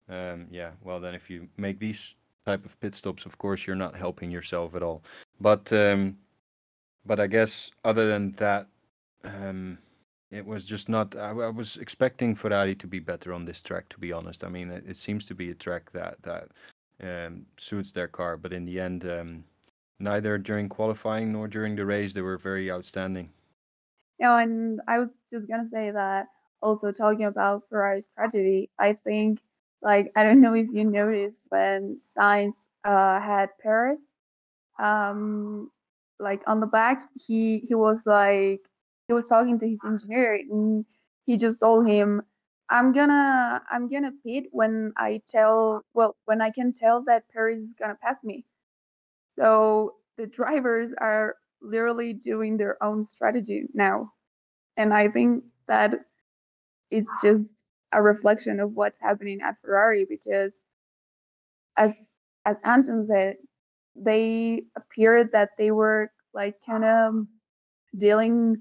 um, 0.09 0.47
yeah, 0.51 0.71
well 0.83 1.01
then 1.01 1.15
if 1.15 1.29
you 1.29 1.49
make 1.57 1.79
these 1.81 2.15
type 2.47 2.65
of 2.65 2.79
pit 2.81 2.95
stops, 2.95 3.27
of 3.27 3.39
course 3.39 3.67
you're 3.67 3.77
not 3.77 3.97
helping 3.97 4.31
yourself 4.31 4.75
at 4.75 4.83
all. 4.83 5.03
But 5.41 5.73
um, 5.73 6.17
but 7.05 7.21
I 7.21 7.27
guess 7.27 7.71
other 7.85 8.07
than 8.07 8.33
that, 8.33 8.69
um, 9.25 9.79
it 10.35 10.45
was 10.45 10.65
just 10.65 10.89
not. 10.89 11.15
I, 11.17 11.31
I, 11.31 11.49
was 11.49 11.77
expecting 11.77 12.35
Ferrari 12.35 12.75
to 12.77 12.87
be 12.87 12.99
better 12.99 13.33
on 13.33 13.45
this 13.45 13.63
track. 13.63 13.89
To 13.91 13.99
be 13.99 14.13
honest, 14.13 14.43
I 14.43 14.49
mean, 14.49 14.71
it, 14.71 14.85
it 14.87 14.97
seems 14.97 15.25
to 15.27 15.35
be 15.35 15.51
a 15.51 15.55
track 15.55 15.93
that 15.93 16.21
that 16.23 16.49
um, 17.03 17.47
suits 17.57 17.93
their 17.93 18.09
car. 18.09 18.37
But 18.37 18.53
in 18.53 18.65
the 18.65 18.81
end, 18.81 19.05
um, 19.05 19.45
neither 20.01 20.37
during 20.39 20.69
qualifying 20.69 21.33
nor 21.33 21.47
during 21.47 21.77
the 21.77 21.87
race, 21.87 22.13
they 22.13 22.21
were 22.21 22.39
very 22.39 22.71
outstanding. 22.71 23.31
Yeah, 24.19 24.39
and 24.39 24.81
I 24.89 24.99
was 24.99 25.11
just 25.31 25.49
gonna 25.49 25.69
say 25.69 25.93
that 25.93 26.27
also 26.61 26.91
talking 26.91 27.27
about 27.27 27.63
Ferrari's 27.71 28.09
tragedy. 28.17 28.71
I 28.79 28.95
think, 28.95 29.39
like, 29.83 30.11
I 30.17 30.25
don't 30.25 30.41
know 30.45 30.55
if 30.55 30.67
you 30.73 30.85
noticed 30.85 31.41
when 31.49 31.99
Sainz 32.01 32.55
uh, 32.85 33.21
had 33.21 33.51
Perez, 33.63 33.99
um, 34.81 35.71
like 36.19 36.43
on 36.49 36.59
the 36.59 36.67
back, 36.67 37.09
he 37.15 37.59
he 37.59 37.75
was 37.75 38.05
like 38.05 38.61
he 39.09 39.15
was 39.15 39.25
talking 39.25 39.59
to 39.59 39.69
his 39.69 39.81
engineer 39.85 40.35
and 40.35 40.85
he 41.27 41.37
just 41.37 41.59
told 41.61 41.87
him, 41.89 42.23
"I'm 42.71 42.93
gonna 42.93 43.63
I'm 43.71 43.89
gonna 43.89 44.13
pit 44.25 44.47
when 44.53 44.93
I 44.97 45.23
tell 45.27 45.85
well 45.95 46.17
when 46.27 46.41
I 46.43 46.51
can 46.51 46.73
tell 46.73 47.03
that 47.05 47.29
Perez 47.31 47.63
is 47.63 47.73
gonna 47.79 47.97
pass 48.03 48.17
me." 48.25 48.47
So 49.39 49.97
the 50.19 50.27
drivers 50.27 50.93
are 50.99 51.37
literally 51.63 52.13
doing 52.15 52.57
their 52.57 52.83
own 52.83 53.03
strategy 53.03 53.67
now, 53.75 54.13
and 54.77 54.95
I 54.95 55.09
think 55.11 55.45
that 55.69 55.95
is 56.91 57.09
just 57.23 57.65
a 57.93 58.03
reflection 58.03 58.61
of 58.61 58.75
what's 58.75 58.99
happening 59.01 59.41
at 59.43 59.59
Ferrari 59.61 60.07
because 60.09 60.61
as 61.77 61.93
as 62.47 62.57
Anton 62.65 63.03
said, 63.03 63.37
they 63.97 64.65
appeared 64.77 65.33
that 65.33 65.51
they 65.57 65.71
were 65.71 66.11
like 66.35 66.57
kind 66.65 66.85
of 66.85 67.27
dealing 67.97 68.57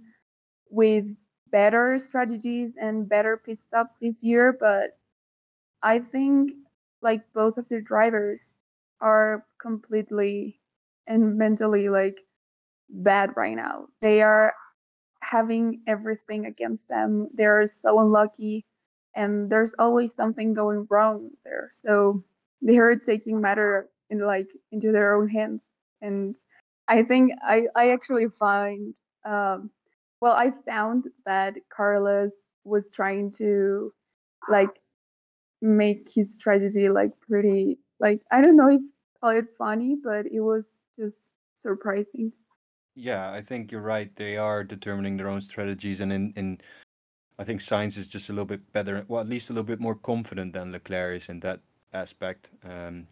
with 0.73 1.05
better 1.51 1.97
strategies 1.97 2.73
and 2.81 3.09
better 3.09 3.37
pit 3.37 3.59
stops 3.59 3.93
this 4.01 4.23
year, 4.23 4.57
but 4.59 4.97
I 5.83 5.99
think 5.99 6.51
like 7.01 7.21
both 7.33 7.57
of 7.57 7.67
the 7.69 7.81
drivers 7.81 8.45
are 9.01 9.45
completely 9.61 10.59
and 11.07 11.37
mentally 11.37 11.89
like 11.89 12.17
bad 12.89 13.31
right 13.37 13.55
now. 13.55 13.87
They 14.01 14.21
are 14.21 14.53
having 15.21 15.81
everything 15.87 16.45
against 16.45 16.87
them. 16.89 17.29
They're 17.33 17.65
so 17.65 17.99
unlucky 17.99 18.65
and 19.15 19.49
there's 19.49 19.73
always 19.79 20.13
something 20.13 20.53
going 20.53 20.87
wrong 20.89 21.31
there. 21.45 21.69
So 21.71 22.23
they're 22.61 22.95
taking 22.97 23.41
matter 23.41 23.89
in 24.09 24.19
like 24.19 24.47
into 24.71 24.91
their 24.91 25.15
own 25.15 25.29
hands. 25.29 25.61
And 26.01 26.35
I 26.87 27.03
think 27.03 27.31
I, 27.43 27.67
I 27.75 27.91
actually 27.91 28.27
find 28.29 28.93
um, 29.25 29.71
well 30.23 30.33
I 30.45 30.53
found 30.65 31.09
that 31.25 31.55
Carlos 31.69 32.31
was 32.63 32.87
trying 32.95 33.29
to 33.31 33.91
like 34.49 34.79
make 35.61 36.09
his 36.15 36.37
tragedy 36.37 36.87
like 36.87 37.11
pretty 37.29 37.77
like 37.99 38.21
I 38.31 38.41
don't 38.41 38.55
know 38.55 38.69
if 38.69 38.81
call 39.19 39.31
it 39.31 39.49
funny, 39.57 39.97
but 40.01 40.25
it 40.25 40.39
was 40.39 40.79
just 40.95 41.33
surprising. 41.55 42.31
Yeah, 42.95 43.31
I 43.31 43.41
think 43.41 43.71
you're 43.71 43.81
right. 43.81 44.15
They 44.15 44.37
are 44.37 44.63
determining 44.63 45.17
their 45.17 45.29
own 45.29 45.41
strategies, 45.41 45.99
and 45.99 46.13
in, 46.13 46.33
in 46.37 46.61
I 47.39 47.43
think 47.43 47.59
Sainz 47.59 47.97
is 47.97 48.07
just 48.07 48.29
a 48.29 48.33
little 48.33 48.45
bit 48.45 48.71
better, 48.71 49.03
well, 49.09 49.21
at 49.21 49.27
least 49.27 49.49
a 49.49 49.53
little 49.53 49.71
bit 49.73 49.79
more 49.79 49.95
confident 49.95 50.53
than 50.53 50.71
Leclerc 50.71 51.17
is 51.17 51.29
in 51.29 51.39
that 51.41 51.59
aspect. 51.91 52.51
Um, 52.63 53.07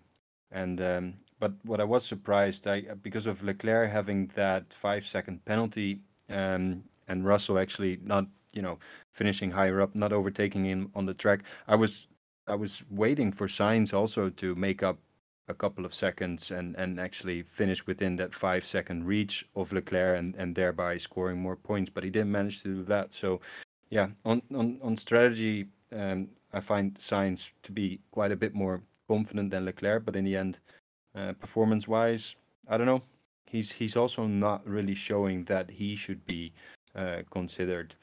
and 0.52 0.80
um, 0.82 1.14
but 1.40 1.54
what 1.64 1.82
I 1.82 1.86
was 1.86 2.06
surprised, 2.06 2.68
I 2.68 2.82
because 3.02 3.26
of 3.26 3.44
Leclerc 3.44 3.90
having 3.90 4.28
that 4.36 4.72
five 4.74 5.06
second 5.06 5.44
penalty, 5.44 6.02
um, 6.30 6.84
and 7.08 7.26
Russell 7.26 7.60
actually 7.60 8.00
not, 8.04 8.26
you 8.54 8.62
know, 8.62 8.80
finishing 9.12 9.52
higher 9.52 9.82
up, 9.82 9.96
not 9.96 10.14
overtaking 10.14 10.66
him 10.66 10.92
on 10.96 11.06
the 11.06 11.14
track. 11.14 11.44
I 11.68 11.76
was 11.76 12.08
I 12.48 12.56
was 12.56 12.84
waiting 12.90 13.32
for 13.32 13.48
Sainz 13.48 13.94
also 13.94 14.30
to 14.30 14.56
make 14.56 14.84
up 14.84 14.98
a 15.48 15.54
couple 15.54 15.86
of 15.86 15.94
seconds 15.94 16.52
and 16.52 16.76
and 16.76 17.00
actually 17.00 17.44
finish 17.44 17.86
within 17.88 18.16
that 18.18 18.34
five 18.34 18.66
second 18.66 19.06
reach 19.06 19.46
of 19.56 19.72
Leclerc 19.74 20.18
and 20.20 20.36
and 20.36 20.56
thereby 20.56 20.98
scoring 20.98 21.40
more 21.40 21.56
points. 21.56 21.92
But 21.94 22.04
he 22.04 22.10
didn't 22.10 22.32
manage 22.32 22.64
to 22.64 22.76
do 22.76 22.84
that. 22.84 23.14
So 23.14 23.42
yeah, 23.90 24.08
on 24.26 24.42
on 24.56 24.80
on 24.82 24.96
strategy, 24.98 25.68
um, 25.92 26.30
I 26.54 26.60
find 26.60 26.96
Sainz 26.96 27.52
to 27.64 27.72
be 27.72 28.00
quite 28.12 28.32
a 28.32 28.36
bit 28.36 28.54
more 28.54 28.82
confident 29.08 29.52
than 29.52 29.66
Leclerc, 29.66 30.06
but 30.06 30.16
in 30.16 30.24
the 30.24 30.38
end, 30.38 30.58
uh, 31.16 31.34
performance-wise, 31.34 32.36
I 32.68 32.78
don't 32.78 32.88
know. 32.88 33.04
He's 33.46 33.72
he's 33.72 33.98
also 33.98 34.26
not 34.28 34.66
really 34.66 34.96
showing 34.96 35.44
that 35.46 35.70
he 35.70 35.96
should 35.96 36.26
be 36.26 36.54
considered. 37.32 37.96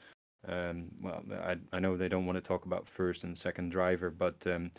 Um, 0.47 0.87
well, 1.01 1.21
I 1.31 1.57
I 1.73 1.79
know 1.79 1.97
they 1.97 2.09
don't 2.09 2.25
want 2.25 2.37
to 2.37 2.47
talk 2.47 2.65
about 2.65 2.87
first 2.87 3.23
and 3.23 3.37
second 3.37 3.69
driver, 3.71 4.09
but 4.09 4.45
um, 4.47 4.71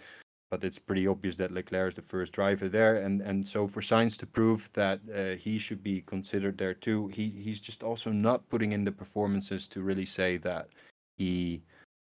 but 0.51 0.65
it's 0.65 0.79
pretty 0.79 1.07
obvious 1.07 1.37
that 1.37 1.53
Leclerc 1.53 1.89
is 1.91 1.95
the 1.95 2.03
first 2.03 2.33
driver 2.33 2.69
there, 2.69 2.97
and 2.97 3.21
and 3.21 3.47
so 3.47 3.69
for 3.69 3.81
Sainz 3.81 4.17
to 4.19 4.27
prove 4.27 4.69
that 4.73 5.01
uh, 5.15 5.37
he 5.37 5.59
should 5.59 5.83
be 5.83 6.01
considered 6.03 6.59
there 6.59 6.75
too, 6.75 7.09
he 7.09 7.31
he's 7.31 7.61
just 7.61 7.83
also 7.83 8.11
not 8.11 8.49
putting 8.49 8.73
in 8.73 8.85
the 8.85 8.93
performances 8.93 9.69
to 9.69 9.83
really 9.83 10.07
say 10.07 10.39
that 10.39 10.69
he 11.19 11.63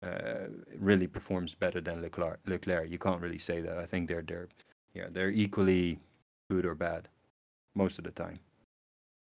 uh, 0.03 0.47
really 0.79 1.07
performs 1.07 1.55
better 1.55 1.81
than 1.81 2.01
Leclerc. 2.01 2.41
Leclerc, 2.47 2.91
you 2.91 2.99
can't 2.99 3.21
really 3.21 3.39
say 3.39 3.61
that. 3.61 3.77
I 3.79 3.87
think 3.87 4.09
they're 4.09 4.23
they're 4.23 4.49
yeah 4.95 5.09
they're 5.11 5.31
equally 5.31 5.99
good 6.51 6.65
or 6.65 6.75
bad 6.75 7.09
most 7.75 7.99
of 7.99 8.05
the 8.05 8.11
time. 8.11 8.41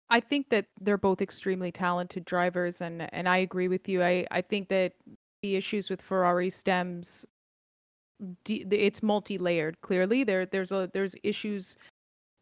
I 0.09 0.19
think 0.19 0.49
that 0.49 0.67
they're 0.79 0.97
both 0.97 1.21
extremely 1.21 1.71
talented 1.71 2.25
drivers, 2.25 2.81
and 2.81 3.13
and 3.13 3.27
I 3.27 3.37
agree 3.37 3.67
with 3.67 3.89
you. 3.89 4.03
I 4.03 4.25
I 4.31 4.41
think 4.41 4.69
that 4.69 4.93
the 5.41 5.55
issues 5.55 5.89
with 5.89 6.01
Ferrari 6.01 6.49
stems. 6.49 7.25
It's 8.49 9.03
multi-layered. 9.03 9.79
Clearly, 9.81 10.23
there 10.23 10.45
there's 10.45 10.71
a 10.71 10.89
there's 10.93 11.15
issues 11.23 11.77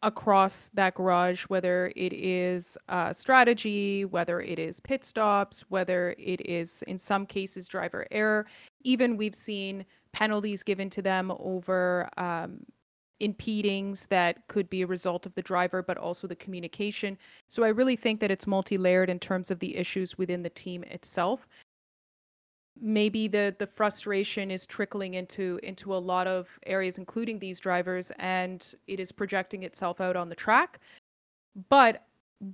across 0.02 0.70
that 0.74 0.94
garage, 0.94 1.44
whether 1.44 1.92
it 1.96 2.12
is 2.12 2.78
uh, 2.88 3.12
strategy, 3.12 4.04
whether 4.04 4.40
it 4.40 4.58
is 4.58 4.78
pit 4.80 5.04
stops, 5.04 5.64
whether 5.68 6.14
it 6.18 6.40
is, 6.46 6.82
in 6.86 6.98
some 6.98 7.26
cases, 7.26 7.66
driver 7.66 8.06
error. 8.10 8.46
Even 8.82 9.16
we've 9.16 9.34
seen 9.34 9.84
penalties 10.12 10.62
given 10.62 10.88
to 10.90 11.02
them 11.02 11.32
over 11.40 12.08
um, 12.16 12.60
impedings 13.20 14.06
that 14.06 14.46
could 14.48 14.68
be 14.68 14.82
a 14.82 14.86
result 14.86 15.26
of 15.26 15.34
the 15.34 15.42
driver, 15.42 15.82
but 15.82 15.96
also 15.96 16.26
the 16.26 16.36
communication. 16.36 17.16
So 17.48 17.64
I 17.64 17.68
really 17.68 17.96
think 17.96 18.20
that 18.20 18.30
it's 18.30 18.46
multi 18.46 18.78
layered 18.78 19.10
in 19.10 19.18
terms 19.18 19.50
of 19.50 19.58
the 19.58 19.76
issues 19.76 20.18
within 20.18 20.42
the 20.42 20.50
team 20.50 20.84
itself 20.84 21.46
maybe 22.80 23.26
the 23.26 23.54
the 23.58 23.66
frustration 23.66 24.50
is 24.50 24.66
trickling 24.66 25.14
into 25.14 25.58
into 25.62 25.94
a 25.94 25.96
lot 25.96 26.26
of 26.26 26.58
areas 26.66 26.98
including 26.98 27.38
these 27.38 27.58
drivers 27.58 28.12
and 28.18 28.74
it 28.86 29.00
is 29.00 29.10
projecting 29.10 29.62
itself 29.62 30.00
out 30.00 30.16
on 30.16 30.28
the 30.28 30.34
track 30.34 30.78
but 31.70 32.06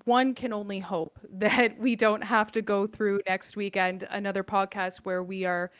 one 0.05 0.33
can 0.33 0.53
only 0.53 0.79
hope 0.79 1.19
that 1.29 1.77
we 1.79 1.97
don't 1.97 2.23
have 2.23 2.53
to 2.53 2.63
go 2.63 2.87
through 2.87 3.21
next 3.27 3.57
weekend 3.57 4.07
another 4.11 4.45
podcast 4.45 4.99
where 4.99 5.23
we 5.23 5.45
are 5.45 5.71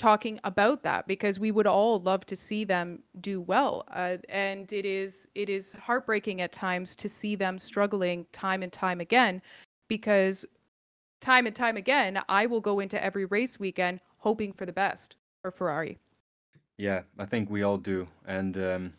talking 0.00 0.40
about 0.44 0.82
that 0.82 1.06
because 1.06 1.38
we 1.38 1.50
would 1.50 1.66
all 1.66 2.00
love 2.00 2.24
to 2.24 2.34
see 2.34 2.64
them 2.64 3.00
do 3.20 3.40
well 3.40 3.84
uh, 3.92 4.16
and 4.28 4.72
it 4.72 4.86
is 4.86 5.28
it 5.34 5.48
is 5.48 5.74
heartbreaking 5.74 6.40
at 6.40 6.50
times 6.50 6.96
to 6.96 7.08
see 7.08 7.36
them 7.36 7.58
struggling 7.58 8.26
time 8.32 8.62
and 8.62 8.72
time 8.72 9.00
again 9.00 9.42
because 9.88 10.46
time 11.20 11.46
and 11.46 11.54
time 11.54 11.76
again, 11.76 12.20
I 12.28 12.46
will 12.46 12.60
go 12.60 12.80
into 12.80 13.02
every 13.02 13.26
race 13.26 13.60
weekend 13.60 14.00
hoping 14.18 14.52
for 14.52 14.66
the 14.66 14.72
best 14.72 15.16
for 15.42 15.50
Ferrari. 15.50 15.98
Yeah, 16.76 17.02
I 17.18 17.26
think 17.26 17.50
we 17.50 17.62
all 17.62 17.76
do, 17.76 18.08
and 18.26 18.56
um, 18.56 18.92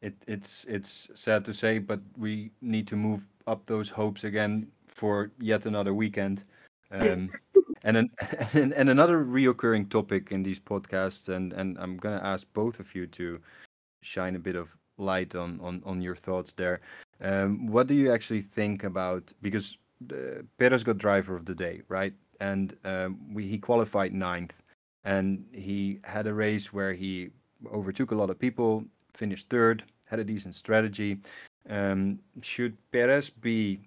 it, 0.00 0.14
it's 0.26 0.64
it's 0.66 1.08
sad 1.14 1.44
to 1.44 1.52
say, 1.52 1.78
but 1.78 2.00
we 2.16 2.50
need 2.62 2.86
to 2.88 2.96
move 2.96 3.28
up 3.46 3.66
those 3.66 3.90
hopes 3.90 4.24
again 4.24 4.68
for 4.88 5.30
yet 5.38 5.66
another 5.66 5.92
weekend. 5.92 6.44
Um, 6.90 7.30
and, 7.84 7.96
an, 7.96 8.10
and 8.54 8.72
and 8.72 8.90
another 8.90 9.24
reoccurring 9.24 9.88
topic 9.90 10.32
in 10.32 10.42
these 10.42 10.58
podcasts, 10.58 11.28
and 11.28 11.52
and 11.52 11.78
I'm 11.78 11.96
gonna 11.96 12.20
ask 12.22 12.46
both 12.52 12.80
of 12.80 12.94
you 12.94 13.06
to 13.08 13.40
shine 14.02 14.34
a 14.34 14.40
bit 14.40 14.56
of 14.56 14.76
light 14.98 15.34
on 15.34 15.60
on 15.60 15.82
on 15.84 16.00
your 16.00 16.16
thoughts 16.16 16.52
there. 16.52 16.80
Um, 17.20 17.66
what 17.66 17.86
do 17.86 17.94
you 17.94 18.12
actually 18.12 18.42
think 18.42 18.82
about 18.82 19.32
because 19.42 19.78
the 20.00 20.44
Perez 20.58 20.82
got 20.82 20.98
driver 20.98 21.36
of 21.36 21.44
the 21.44 21.54
day, 21.54 21.82
right? 21.88 22.14
And 22.40 22.76
um, 22.84 23.18
we, 23.32 23.46
he 23.46 23.58
qualified 23.58 24.12
ninth, 24.12 24.54
and 25.04 25.44
he 25.52 26.00
had 26.02 26.26
a 26.26 26.34
race 26.34 26.72
where 26.72 26.92
he 26.92 27.30
overtook 27.72 28.10
a 28.10 28.14
lot 28.14 28.28
of 28.28 28.38
people, 28.38 28.84
finished 29.14 29.48
third, 29.48 29.84
had 30.04 30.18
a 30.18 30.24
decent 30.24 30.54
strategy. 30.54 31.18
Um, 31.70 32.18
should 32.42 32.76
Perez 32.90 33.30
be 33.30 33.80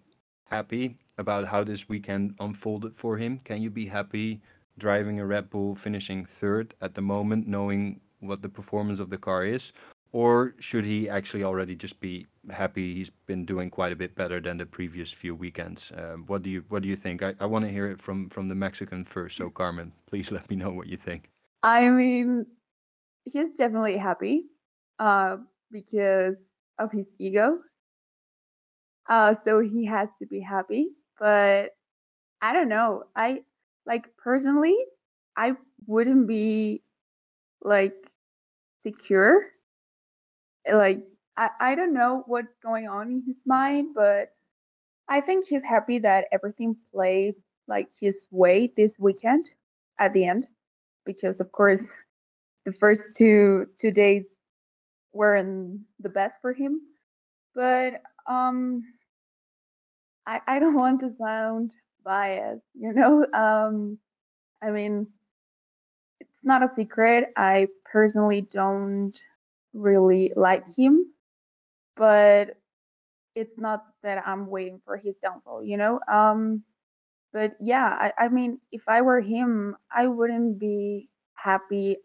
happy 0.50 0.95
about 1.18 1.47
how 1.47 1.63
this 1.63 1.89
weekend 1.89 2.36
unfolded 2.39 2.95
for 2.95 3.18
him? 3.18 3.39
Can 3.43 3.61
you 3.61 3.70
be 3.70 3.88
happy 3.88 4.41
driving 4.78 5.20
a 5.20 5.26
Red 5.26 5.49
Bull, 5.49 5.76
finishing 5.76 6.26
third 6.26 6.76
at 6.82 6.93
the 6.93 7.01
moment, 7.01 7.47
knowing 7.47 7.99
what 8.20 8.41
the 8.41 8.49
performance 8.49 8.99
of 8.99 9.09
the 9.09 9.18
car 9.18 9.45
is? 9.45 9.74
Or 10.11 10.55
should 10.59 10.86
he 10.86 11.09
actually 11.09 11.43
already 11.43 11.76
just 11.76 11.99
be 11.99 12.26
happy 12.49 12.93
he's 12.93 13.09
been 13.09 13.45
doing 13.45 13.70
quite 13.70 13.91
a 13.91 13.95
bit 13.95 14.15
better 14.15 14.39
than 14.39 14.57
the 14.57 14.65
previous 14.65 15.11
few 15.11 15.36
weekends? 15.36 15.91
Um, 15.95 16.24
what 16.28 16.43
do 16.43 16.49
you 16.49 16.63
What 16.70 16.82
do 16.82 16.88
you 16.88 16.95
think? 16.95 17.22
I, 17.22 17.36
I 17.39 17.45
want 17.45 17.65
to 17.65 17.72
hear 17.72 17.91
it 17.91 18.01
from 18.01 18.30
from 18.30 18.47
the 18.47 18.55
Mexican 18.55 19.03
first. 19.03 19.36
So 19.36 19.49
Carmen, 19.49 19.91
please 20.07 20.32
let 20.38 20.49
me 20.49 20.55
know 20.55 20.72
what 20.72 20.88
you 20.88 20.97
think. 20.97 21.30
I 21.61 21.89
mean, 21.89 22.45
he's 23.26 23.57
definitely 23.57 23.97
happy, 23.97 24.45
uh, 24.99 25.38
because 25.72 26.36
of 26.80 26.91
his 26.91 27.07
ego. 27.18 27.59
Uh, 29.09 29.34
so 29.43 29.59
he 29.59 29.86
has 29.86 30.09
to 30.20 30.26
be 30.26 30.39
happy. 30.39 30.89
But 31.20 31.72
I 32.41 32.53
don't 32.53 32.70
know. 32.70 33.05
I 33.15 33.43
like 33.86 34.05
personally, 34.18 34.78
I 35.38 35.55
wouldn't 35.88 36.28
be 36.28 36.84
like 37.63 37.95
secure 38.82 39.47
like 40.72 40.99
I, 41.38 41.49
I 41.59 41.76
don't 41.76 41.93
know 41.93 42.24
what's 42.28 42.53
going 42.63 42.88
on 42.88 43.11
in 43.11 43.24
his 43.26 43.41
mind, 43.45 43.93
but 43.95 44.30
I 45.09 45.22
think 45.22 45.47
he's 45.47 45.63
happy 45.63 45.99
that 45.99 46.28
everything 46.32 46.76
played 46.93 47.36
like 47.68 47.89
his 47.99 48.24
way 48.32 48.72
this 48.78 48.95
weekend. 48.99 49.45
at 49.99 50.13
the 50.13 50.26
end 50.26 50.45
because 51.05 51.39
of 51.39 51.51
course 51.51 51.91
the 52.65 52.72
first 52.74 53.15
two 53.18 53.68
two 53.80 53.91
days 53.91 54.36
weren't 55.13 55.82
the 55.99 56.09
best 56.09 56.38
for 56.41 56.53
him. 56.53 56.82
But 57.55 58.01
um 58.28 58.84
I 60.28 60.42
I 60.48 60.60
don't 60.60 60.76
want 60.76 61.02
to 61.02 61.12
sound 61.18 61.74
biased, 62.06 62.66
you 62.76 62.94
know? 62.94 63.26
Um 63.34 64.00
I 64.62 64.72
mean 64.72 65.08
it's 66.20 66.44
not 66.44 66.64
a 66.64 66.74
secret. 66.76 67.32
I 67.38 67.68
personally 67.86 68.42
don't 68.42 69.18
really 69.74 70.34
like 70.36 70.66
him, 70.78 71.06
but 71.96 72.58
it's 73.36 73.58
not 73.60 73.86
that 74.04 74.28
I'm 74.28 74.48
waiting 74.48 74.82
for 74.86 74.98
his 74.98 75.16
downfall, 75.18 75.64
you 75.64 75.78
know? 75.78 76.00
Um 76.10 76.64
but 77.34 77.56
yeah, 77.60 77.88
I, 78.00 78.26
I 78.26 78.30
mean 78.30 78.60
if 78.72 78.84
I 78.88 79.02
were 79.02 79.22
him, 79.22 79.78
I 79.92 80.08
wouldn't 80.08 80.60
be 80.60 81.10
happy 81.36 81.98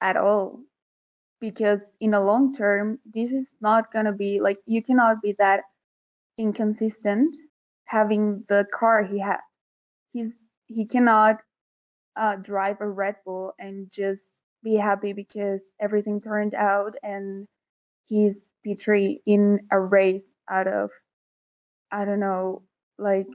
at 0.00 0.16
all 0.16 0.60
because 1.40 1.90
in 2.00 2.10
the 2.12 2.20
long 2.20 2.52
term 2.52 2.98
this 3.14 3.30
is 3.32 3.50
not 3.60 3.92
going 3.92 4.06
to 4.06 4.12
be 4.12 4.40
like 4.40 4.58
you 4.66 4.82
cannot 4.82 5.22
be 5.22 5.34
that 5.38 5.64
inconsistent 6.38 7.34
having 7.92 8.42
the 8.48 8.66
car 8.74 9.04
he 9.04 9.20
has 9.20 9.38
he's 10.12 10.34
he 10.66 10.86
cannot 10.86 11.36
uh, 12.16 12.36
drive 12.36 12.80
a 12.80 12.88
red 12.88 13.16
bull 13.24 13.52
and 13.58 13.90
just 13.94 14.40
be 14.64 14.74
happy 14.76 15.12
because 15.12 15.60
everything 15.80 16.20
turned 16.20 16.54
out 16.54 16.94
and 17.02 17.46
he's 18.08 18.54
p3 18.66 19.20
in 19.26 19.60
a 19.72 19.78
race 19.78 20.34
out 20.50 20.66
of 20.66 20.90
i 21.90 22.04
don't 22.04 22.20
know 22.20 22.62
like 22.98 23.26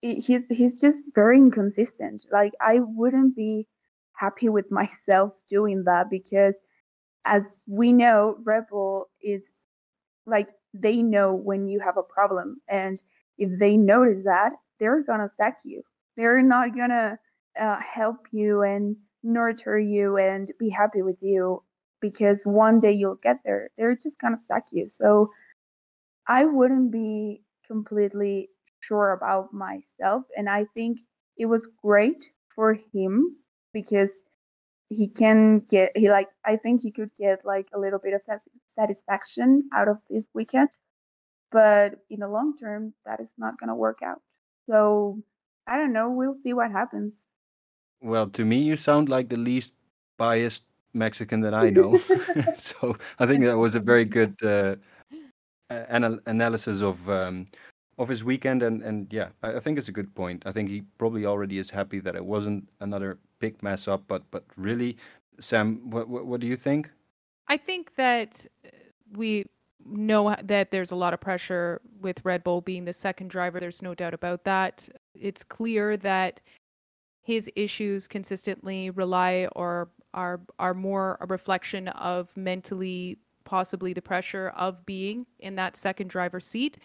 he's 0.00 0.46
he's 0.48 0.74
just 0.80 1.02
very 1.14 1.38
inconsistent. 1.38 2.22
Like 2.32 2.52
i 2.60 2.80
wouldn't 2.80 3.36
be 3.36 3.66
happy 4.14 4.48
with 4.48 4.70
myself 4.80 5.32
doing 5.48 5.84
that 5.84 6.10
because 6.10 6.54
as 7.24 7.60
we 7.66 7.92
know 7.92 8.36
red 8.44 8.64
bull 8.70 9.10
is 9.22 9.48
like 10.26 10.48
they 10.74 11.02
know 11.02 11.34
when 11.34 11.68
you 11.68 11.80
have 11.80 11.96
a 11.98 12.02
problem 12.02 12.60
and 12.68 13.00
if 13.40 13.58
they 13.58 13.76
notice 13.76 14.24
that 14.24 14.52
they're 14.78 15.02
gonna 15.02 15.28
sack 15.28 15.58
you. 15.64 15.82
They're 16.16 16.42
not 16.42 16.76
gonna 16.76 17.18
uh, 17.60 17.80
help 17.80 18.28
you 18.32 18.62
and 18.62 18.96
nurture 19.24 19.78
you 19.80 20.18
and 20.18 20.52
be 20.58 20.70
happy 20.70 21.02
with 21.02 21.18
you 21.22 21.62
because 22.00 22.42
one 22.44 22.78
day 22.78 22.92
you'll 22.92 23.16
get 23.22 23.38
there. 23.44 23.70
They're 23.76 23.96
just 23.96 24.20
gonna 24.20 24.38
sack 24.48 24.64
you. 24.72 24.88
So 24.88 25.30
i 26.28 26.44
wouldn't 26.44 26.92
be 26.92 27.42
completely 27.66 28.48
sure 28.80 29.12
about 29.12 29.52
myself 29.52 30.24
and 30.36 30.48
i 30.48 30.64
think 30.74 30.98
it 31.36 31.46
was 31.46 31.66
great 31.82 32.22
for 32.54 32.78
him 32.94 33.36
because 33.72 34.22
he 34.88 35.08
can 35.08 35.60
get 35.70 35.90
he 35.96 36.10
like 36.10 36.28
i 36.44 36.56
think 36.56 36.80
he 36.80 36.92
could 36.92 37.10
get 37.18 37.44
like 37.44 37.66
a 37.74 37.78
little 37.78 37.98
bit 37.98 38.14
of 38.14 38.22
satisfaction 38.74 39.68
out 39.74 39.88
of 39.88 39.98
this 40.10 40.26
weekend 40.34 40.68
but 41.50 41.94
in 42.10 42.20
the 42.20 42.28
long 42.28 42.56
term 42.56 42.94
that 43.04 43.20
is 43.20 43.30
not 43.38 43.58
going 43.58 43.68
to 43.68 43.74
work 43.74 43.98
out. 44.02 44.20
So 44.66 45.22
i 45.66 45.76
don't 45.76 45.92
know 45.92 46.10
we'll 46.10 46.38
see 46.42 46.52
what 46.52 46.70
happens. 46.70 47.26
Well 48.00 48.28
to 48.28 48.44
me 48.44 48.62
you 48.62 48.76
sound 48.76 49.08
like 49.08 49.28
the 49.28 49.36
least 49.36 49.74
biased 50.16 50.64
mexican 50.92 51.40
that 51.42 51.54
i 51.54 51.70
know. 51.70 52.00
So 52.56 52.96
i 53.18 53.26
think 53.26 53.44
that 53.44 53.58
was 53.58 53.74
a 53.74 53.80
very 53.80 54.04
good 54.04 54.34
uh, 54.42 54.76
anal- 55.70 56.20
analysis 56.26 56.82
of 56.82 57.08
um, 57.08 57.46
of 57.98 58.08
his 58.08 58.24
weekend 58.24 58.62
and 58.62 58.82
and 58.82 59.12
yeah 59.12 59.28
I, 59.42 59.56
I 59.56 59.60
think 59.60 59.78
it's 59.78 59.88
a 59.88 59.92
good 59.92 60.14
point. 60.14 60.42
I 60.46 60.52
think 60.52 60.68
he 60.68 60.82
probably 60.98 61.26
already 61.26 61.58
is 61.58 61.70
happy 61.70 62.00
that 62.00 62.16
it 62.16 62.24
wasn't 62.24 62.68
another 62.80 63.18
big 63.38 63.62
mess 63.62 63.88
up 63.88 64.02
but 64.08 64.22
but 64.30 64.44
really 64.56 64.96
sam 65.38 65.90
what 65.90 66.08
what, 66.08 66.26
what 66.26 66.40
do 66.40 66.46
you 66.46 66.56
think? 66.56 66.90
I 67.48 67.56
think 67.56 67.94
that 67.96 68.46
uh, 68.64 68.68
we 69.16 69.44
know 69.86 70.36
that 70.42 70.70
there's 70.70 70.90
a 70.90 70.96
lot 70.96 71.14
of 71.14 71.20
pressure 71.20 71.80
with 72.00 72.24
Red 72.24 72.44
Bull 72.44 72.60
being 72.60 72.84
the 72.84 72.92
second 72.92 73.28
driver. 73.28 73.60
There's 73.60 73.82
no 73.82 73.94
doubt 73.94 74.14
about 74.14 74.44
that. 74.44 74.88
It's 75.14 75.42
clear 75.42 75.96
that 75.98 76.40
his 77.22 77.50
issues 77.56 78.06
consistently 78.06 78.90
rely 78.90 79.48
or 79.54 79.90
are 80.14 80.40
are 80.58 80.74
more 80.74 81.16
a 81.20 81.26
reflection 81.26 81.88
of 81.88 82.36
mentally 82.36 83.18
possibly 83.44 83.92
the 83.92 84.02
pressure 84.02 84.52
of 84.56 84.84
being 84.86 85.26
in 85.38 85.56
that 85.56 85.76
second 85.76 86.08
driver 86.08 86.40
seat 86.40 86.78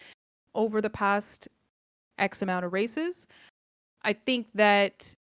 over 0.54 0.80
the 0.80 0.90
past 0.90 1.48
X 2.18 2.42
amount 2.42 2.64
of 2.64 2.72
races. 2.72 3.26
I 4.02 4.12
think 4.12 4.48
that 4.54 5.14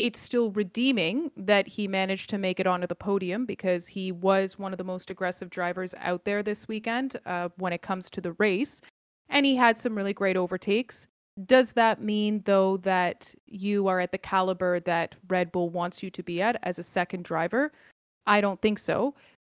it's 0.00 0.18
still 0.18 0.50
redeeming 0.52 1.30
that 1.36 1.68
he 1.68 1.86
managed 1.86 2.30
to 2.30 2.38
make 2.38 2.58
it 2.58 2.66
onto 2.66 2.86
the 2.86 2.94
podium 2.94 3.44
because 3.44 3.86
he 3.86 4.10
was 4.10 4.58
one 4.58 4.72
of 4.72 4.78
the 4.78 4.84
most 4.84 5.10
aggressive 5.10 5.50
drivers 5.50 5.94
out 5.98 6.24
there 6.24 6.42
this 6.42 6.66
weekend 6.66 7.16
uh, 7.26 7.50
when 7.56 7.74
it 7.74 7.82
comes 7.82 8.08
to 8.10 8.20
the 8.20 8.32
race. 8.32 8.80
And 9.28 9.44
he 9.44 9.54
had 9.54 9.78
some 9.78 9.94
really 9.94 10.14
great 10.14 10.38
overtakes. 10.38 11.06
Does 11.44 11.72
that 11.72 12.02
mean, 12.02 12.42
though, 12.46 12.78
that 12.78 13.34
you 13.46 13.88
are 13.88 14.00
at 14.00 14.10
the 14.10 14.18
caliber 14.18 14.80
that 14.80 15.14
Red 15.28 15.52
Bull 15.52 15.68
wants 15.68 16.02
you 16.02 16.10
to 16.10 16.22
be 16.22 16.40
at 16.40 16.58
as 16.62 16.78
a 16.78 16.82
second 16.82 17.24
driver? 17.24 17.70
I 18.26 18.40
don't 18.40 18.60
think 18.62 18.78
so. 18.78 19.14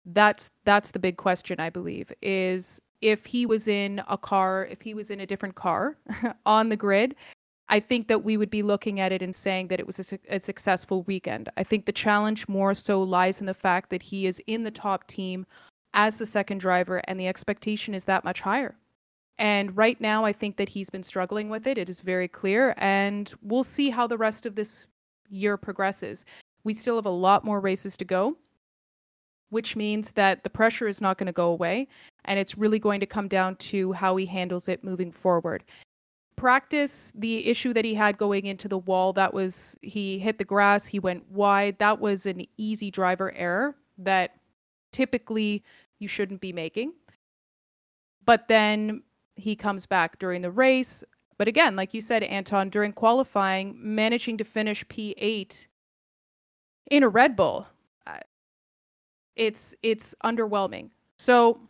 That's 0.07 0.51
that's 0.64 0.91
the 0.91 0.99
big 0.99 1.18
question, 1.18 1.61
I 1.61 1.68
believe, 1.68 2.11
is 2.22 2.80
if 3.03 3.26
he 3.26 3.45
was 3.45 3.68
in 3.68 4.03
a 4.09 4.16
car, 4.16 4.66
if 4.70 4.80
he 4.80 4.95
was 4.95 5.11
in 5.11 5.20
a 5.20 5.26
different 5.26 5.55
car 5.55 5.97
on 6.47 6.70
the 6.70 6.76
grid, 6.76 7.14
I 7.70 7.78
think 7.78 8.08
that 8.08 8.24
we 8.24 8.36
would 8.36 8.50
be 8.50 8.64
looking 8.64 8.98
at 8.98 9.12
it 9.12 9.22
and 9.22 9.34
saying 9.34 9.68
that 9.68 9.78
it 9.78 9.86
was 9.86 10.00
a, 10.00 10.02
su- 10.02 10.18
a, 10.28 10.40
successful 10.40 11.04
weekend. 11.04 11.48
I 11.56 11.62
think 11.62 11.86
the 11.86 11.92
challenge 11.92 12.48
more 12.48 12.74
so 12.74 13.00
lies 13.00 13.40
in 13.40 13.46
the 13.46 13.54
fact 13.54 13.90
that 13.90 14.02
he 14.02 14.26
is 14.26 14.42
in 14.48 14.64
the 14.64 14.72
top 14.72 15.06
team 15.06 15.46
as 15.94 16.18
the 16.18 16.26
second 16.26 16.58
driver, 16.58 17.00
and 17.04 17.18
the 17.18 17.28
expectation 17.28 17.94
is 17.94 18.04
that 18.04 18.24
much 18.24 18.40
higher. 18.40 18.76
And 19.38 19.76
right 19.76 20.00
now, 20.00 20.24
I 20.24 20.32
think 20.32 20.56
that 20.56 20.68
he's 20.68 20.90
been 20.90 21.04
struggling 21.04 21.48
with 21.48 21.66
it. 21.66 21.78
It 21.78 21.88
is 21.88 22.00
very 22.00 22.28
clear, 22.28 22.74
and 22.76 23.32
we'll 23.40 23.64
see 23.64 23.88
how 23.88 24.06
the 24.06 24.18
rest 24.18 24.46
of 24.46 24.56
this 24.56 24.88
year 25.28 25.56
progresses. 25.56 26.24
We 26.64 26.74
still 26.74 26.96
have 26.96 27.06
a 27.06 27.10
lot 27.10 27.44
more 27.44 27.60
races 27.60 27.96
to 27.98 28.04
go, 28.04 28.36
which 29.50 29.76
means 29.76 30.12
that 30.12 30.42
the 30.42 30.50
pressure 30.50 30.88
is 30.88 31.00
not 31.00 31.18
going 31.18 31.28
to 31.28 31.32
go 31.32 31.48
away. 31.48 31.86
And 32.24 32.38
it's 32.38 32.58
really 32.58 32.78
going 32.78 33.00
to 33.00 33.06
come 33.06 33.28
down 33.28 33.56
to 33.56 33.92
how 33.92 34.16
he 34.16 34.26
handles 34.26 34.68
it 34.68 34.84
moving 34.84 35.10
forward. 35.10 35.64
Practice, 36.41 37.12
the 37.14 37.47
issue 37.47 37.74
that 37.74 37.84
he 37.84 37.93
had 37.93 38.16
going 38.16 38.47
into 38.47 38.66
the 38.66 38.78
wall, 38.78 39.12
that 39.12 39.34
was 39.34 39.76
he 39.82 40.18
hit 40.18 40.38
the 40.38 40.45
grass, 40.45 40.86
he 40.86 40.99
went 40.99 41.30
wide. 41.30 41.78
That 41.80 42.01
was 42.01 42.24
an 42.24 42.47
easy 42.57 42.91
driver 42.91 43.30
error 43.32 43.76
that 43.99 44.36
typically 44.91 45.62
you 45.99 46.09
shouldn't 46.09 46.41
be 46.41 46.51
making. 46.51 46.95
But 48.24 48.49
then 48.49 49.03
he 49.36 49.55
comes 49.55 49.84
back 49.84 50.18
during 50.18 50.41
the 50.41 50.51
race. 50.51 51.05
But 51.36 51.47
again, 51.47 51.76
like 51.76 51.93
you 51.93 52.01
said, 52.01 52.22
Anton, 52.22 52.70
during 52.70 52.95
qualifying, 52.95 53.76
managing 53.76 54.38
to 54.38 54.45
finish 54.45 54.82
P8 54.86 55.66
in 56.91 57.03
a 57.03 57.09
Red 57.11 57.36
Bull, 57.36 57.66
uh, 58.07 58.20
it's 59.36 59.74
it's 59.82 60.14
underwhelming. 60.24 60.88
So 61.18 61.61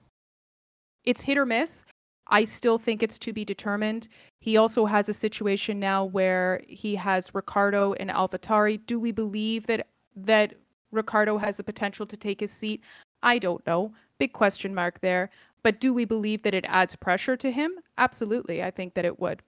it's 1.03 1.23
hit 1.23 1.39
or 1.39 1.45
miss. 1.45 1.85
I 2.31 2.45
still 2.45 2.78
think 2.78 3.03
it's 3.03 3.18
to 3.18 3.33
be 3.33 3.45
determined. 3.45 4.09
He 4.41 4.57
also 4.57 4.87
has 4.87 5.09
a 5.09 5.12
situation 5.12 5.78
now 5.81 6.05
where 6.05 6.62
he 6.66 6.95
has 6.95 7.35
Ricciardo 7.35 7.93
and 7.95 8.09
AlphaTauri. 8.09 8.87
Do 8.87 8.99
we 8.99 9.12
believe 9.12 9.66
that 9.66 9.89
that 10.16 10.55
Ricciardo 10.93 11.39
has 11.39 11.57
the 11.57 11.64
potential 11.64 12.07
to 12.07 12.16
take 12.16 12.41
his 12.41 12.53
seat? 12.53 12.83
I 13.22 13.39
don't 13.39 13.66
know. 13.66 13.93
Big 14.18 14.33
question 14.33 14.74
mark 14.74 15.01
there. 15.01 15.31
But 15.62 15.81
do 15.81 15.93
we 15.93 16.05
believe 16.05 16.43
that 16.43 16.55
it 16.55 16.64
adds 16.68 16.97
pressure 16.97 17.37
to 17.37 17.51
him? 17.51 17.72
Absolutely. 17.99 18.62
I 18.62 18.70
think 18.70 18.95
that 18.95 19.05
it 19.05 19.20
would. 19.20 19.43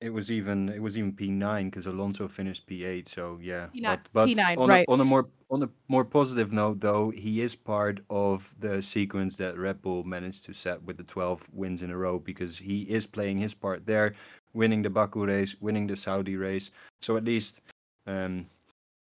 It 0.00 0.10
was 0.10 0.30
even 0.30 0.68
it 0.68 0.80
was 0.80 0.96
even 0.96 1.12
P9 1.12 1.64
because 1.64 1.86
Alonso 1.86 2.28
finished 2.28 2.66
P8. 2.68 3.08
So 3.08 3.38
yeah, 3.42 3.66
P9, 3.74 3.82
but 3.82 4.00
but 4.12 4.28
P9 4.28 4.58
on 4.58 4.68
right. 4.68 4.86
a, 4.88 4.92
on 4.92 5.00
a 5.00 5.04
more 5.04 5.28
on 5.50 5.62
a 5.62 5.68
more 5.88 6.04
positive 6.04 6.52
note, 6.52 6.80
though, 6.80 7.10
he 7.10 7.40
is 7.40 7.54
part 7.56 8.00
of 8.10 8.54
the 8.60 8.82
sequence 8.82 9.36
that 9.36 9.58
Red 9.58 9.80
Bull 9.80 10.04
managed 10.04 10.44
to 10.44 10.52
set 10.52 10.82
with 10.82 10.98
the 10.98 11.04
12 11.04 11.48
wins 11.52 11.82
in 11.82 11.90
a 11.90 11.96
row 11.96 12.18
because 12.18 12.58
he 12.58 12.82
is 12.82 13.06
playing 13.06 13.38
his 13.38 13.54
part 13.54 13.86
there, 13.86 14.14
winning 14.52 14.82
the 14.82 14.90
Baku 14.90 15.24
race, 15.24 15.56
winning 15.60 15.86
the 15.86 15.96
Saudi 15.96 16.36
race. 16.36 16.70
So 17.00 17.16
at 17.16 17.24
least, 17.24 17.60
um, 18.06 18.46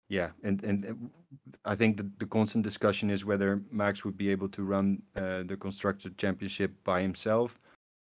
yeah, 0.09 0.31
and 0.43 0.65
and 0.65 0.87
uh, 0.87 1.71
I 1.71 1.77
think 1.77 1.99
the, 1.99 2.11
the 2.19 2.27
constant 2.27 2.65
discussion 2.65 3.11
is 3.11 3.25
whether 3.25 3.63
Max 3.71 4.05
would 4.05 4.17
be 4.17 4.31
able 4.31 4.49
to 4.49 4.63
run 4.63 5.03
uh, 5.15 5.43
the 5.45 5.57
constructor 5.57 6.11
championship 6.17 6.73
by 6.85 7.03
himself. 7.03 7.61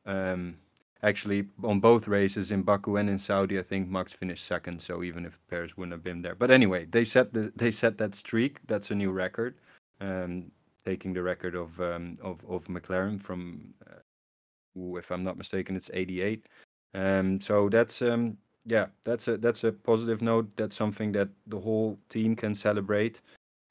Um, 0.05 0.57
actually 1.03 1.45
on 1.63 1.79
both 1.79 2.07
races 2.07 2.51
in 2.51 2.63
Baku 2.63 2.95
and 2.95 3.09
in 3.09 3.19
Saudi, 3.19 3.59
I 3.59 3.61
think 3.61 3.89
Max 3.89 4.13
finished 4.13 4.45
second. 4.45 4.81
So 4.81 5.03
even 5.03 5.25
if 5.25 5.39
Perez 5.49 5.77
wouldn't 5.77 5.91
have 5.91 6.03
been 6.03 6.21
there, 6.21 6.35
but 6.35 6.49
anyway, 6.49 6.85
they 6.85 7.05
set 7.05 7.33
the 7.33 7.51
they 7.55 7.71
set 7.71 7.97
that 7.97 8.15
streak. 8.15 8.59
That's 8.67 8.89
a 8.91 8.95
new 8.95 9.11
record, 9.11 9.55
um, 10.01 10.51
taking 10.85 11.13
the 11.13 11.21
record 11.21 11.55
of 11.55 11.79
um, 11.79 12.17
of 12.21 12.43
of 12.49 12.67
McLaren 12.67 13.21
from, 13.21 13.73
uh, 13.85 14.97
if 14.97 15.11
I'm 15.11 15.23
not 15.23 15.37
mistaken, 15.37 15.75
it's 15.75 15.91
88. 15.93 16.47
Um, 16.95 17.41
so 17.41 17.69
that's 17.69 18.01
um, 18.01 18.37
yeah, 18.65 18.87
that's 19.03 19.27
a 19.27 19.37
that's 19.37 19.63
a 19.63 19.71
positive 19.71 20.21
note. 20.21 20.49
That's 20.55 20.75
something 20.75 21.11
that 21.13 21.29
the 21.47 21.59
whole 21.59 21.99
team 22.09 22.35
can 22.35 22.55
celebrate. 22.55 23.21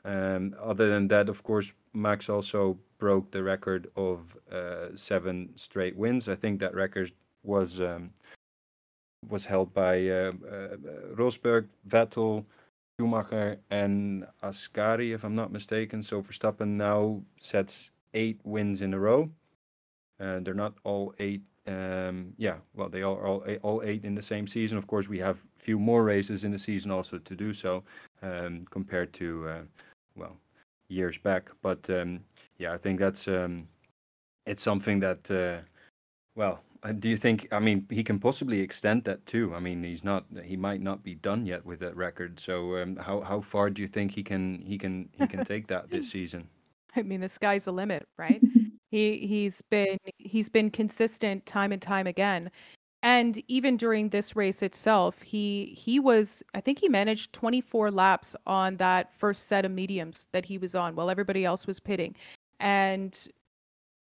Um, 0.04 0.54
other 0.60 0.88
than 0.88 1.08
that, 1.08 1.28
of 1.28 1.42
course, 1.44 1.72
Max 1.94 2.28
also 2.28 2.76
broke 2.98 3.30
the 3.30 3.42
record 3.42 3.88
of 3.96 4.36
uh, 4.50 4.88
seven 4.96 5.50
straight 5.56 5.96
wins. 5.96 6.28
I 6.28 6.34
think 6.34 6.60
that 6.60 6.74
record 6.74 7.12
was 7.42 7.80
um, 7.80 8.10
was 9.28 9.44
held 9.44 9.72
by 9.72 10.08
uh, 10.08 10.32
uh, 10.50 10.76
Rosberg, 11.14 11.66
Vettel, 11.88 12.44
Schumacher, 12.98 13.58
and 13.70 14.26
Ascari, 14.42 15.14
if 15.14 15.24
I'm 15.24 15.34
not 15.34 15.52
mistaken. 15.52 16.02
So 16.02 16.22
Verstappen 16.22 16.68
now 16.68 17.22
sets 17.40 17.90
eight 18.14 18.40
wins 18.44 18.82
in 18.82 18.94
a 18.94 18.98
row. 18.98 19.30
Uh, 20.20 20.40
they're 20.40 20.54
not 20.54 20.74
all 20.84 21.14
eight. 21.18 21.42
Um, 21.66 22.34
yeah, 22.38 22.56
well, 22.74 22.88
they 22.88 23.02
are 23.02 23.26
all 23.26 23.44
eight, 23.46 23.60
all 23.62 23.82
eight 23.84 24.04
in 24.04 24.14
the 24.14 24.22
same 24.22 24.46
season. 24.46 24.76
Of 24.76 24.86
course, 24.86 25.08
we 25.08 25.18
have 25.20 25.36
a 25.36 25.62
few 25.62 25.78
more 25.78 26.02
races 26.02 26.44
in 26.44 26.50
the 26.50 26.58
season 26.58 26.90
also 26.90 27.18
to 27.18 27.36
do 27.36 27.52
so 27.52 27.84
um, 28.22 28.66
compared 28.70 29.12
to 29.14 29.48
uh, 29.48 29.62
well 30.16 30.36
years 30.88 31.16
back. 31.18 31.50
But 31.62 31.88
um, 31.90 32.20
yeah, 32.58 32.72
I 32.72 32.78
think 32.78 32.98
that's 32.98 33.28
um, 33.28 33.68
it's 34.46 34.62
something 34.62 35.00
that 35.00 35.30
uh, 35.30 35.64
well. 36.34 36.60
Uh, 36.84 36.92
do 36.92 37.08
you 37.08 37.16
think? 37.16 37.46
I 37.52 37.60
mean, 37.60 37.86
he 37.90 38.02
can 38.02 38.18
possibly 38.18 38.60
extend 38.60 39.04
that 39.04 39.24
too. 39.24 39.54
I 39.54 39.60
mean, 39.60 39.84
he's 39.84 40.02
not. 40.02 40.24
He 40.42 40.56
might 40.56 40.80
not 40.80 41.04
be 41.04 41.14
done 41.14 41.46
yet 41.46 41.64
with 41.64 41.78
that 41.80 41.96
record. 41.96 42.40
So, 42.40 42.76
um, 42.76 42.96
how 42.96 43.20
how 43.20 43.40
far 43.40 43.70
do 43.70 43.82
you 43.82 43.88
think 43.88 44.12
he 44.12 44.22
can 44.24 44.62
he 44.66 44.78
can 44.78 45.08
he 45.12 45.26
can 45.28 45.44
take 45.44 45.68
that 45.68 45.90
this 45.90 46.10
season? 46.16 46.48
I 46.96 47.02
mean, 47.02 47.20
the 47.20 47.28
sky's 47.28 47.66
the 47.66 47.72
limit, 47.72 48.08
right? 48.18 48.42
he 48.90 49.26
he's 49.26 49.62
been 49.70 49.96
he's 50.18 50.48
been 50.48 50.70
consistent 50.70 51.46
time 51.46 51.70
and 51.70 51.80
time 51.80 52.08
again. 52.08 52.50
And 53.04 53.42
even 53.48 53.76
during 53.76 54.08
this 54.08 54.34
race 54.34 54.62
itself, 54.62 55.22
he 55.22 55.76
he 55.78 56.00
was 56.00 56.42
I 56.54 56.60
think 56.60 56.80
he 56.80 56.88
managed 56.88 57.32
24 57.32 57.92
laps 57.92 58.34
on 58.46 58.76
that 58.78 59.14
first 59.16 59.46
set 59.46 59.64
of 59.64 59.70
mediums 59.70 60.28
that 60.32 60.44
he 60.44 60.58
was 60.58 60.74
on 60.74 60.96
while 60.96 61.10
everybody 61.10 61.44
else 61.44 61.64
was 61.64 61.78
pitting. 61.78 62.16
And 62.58 63.16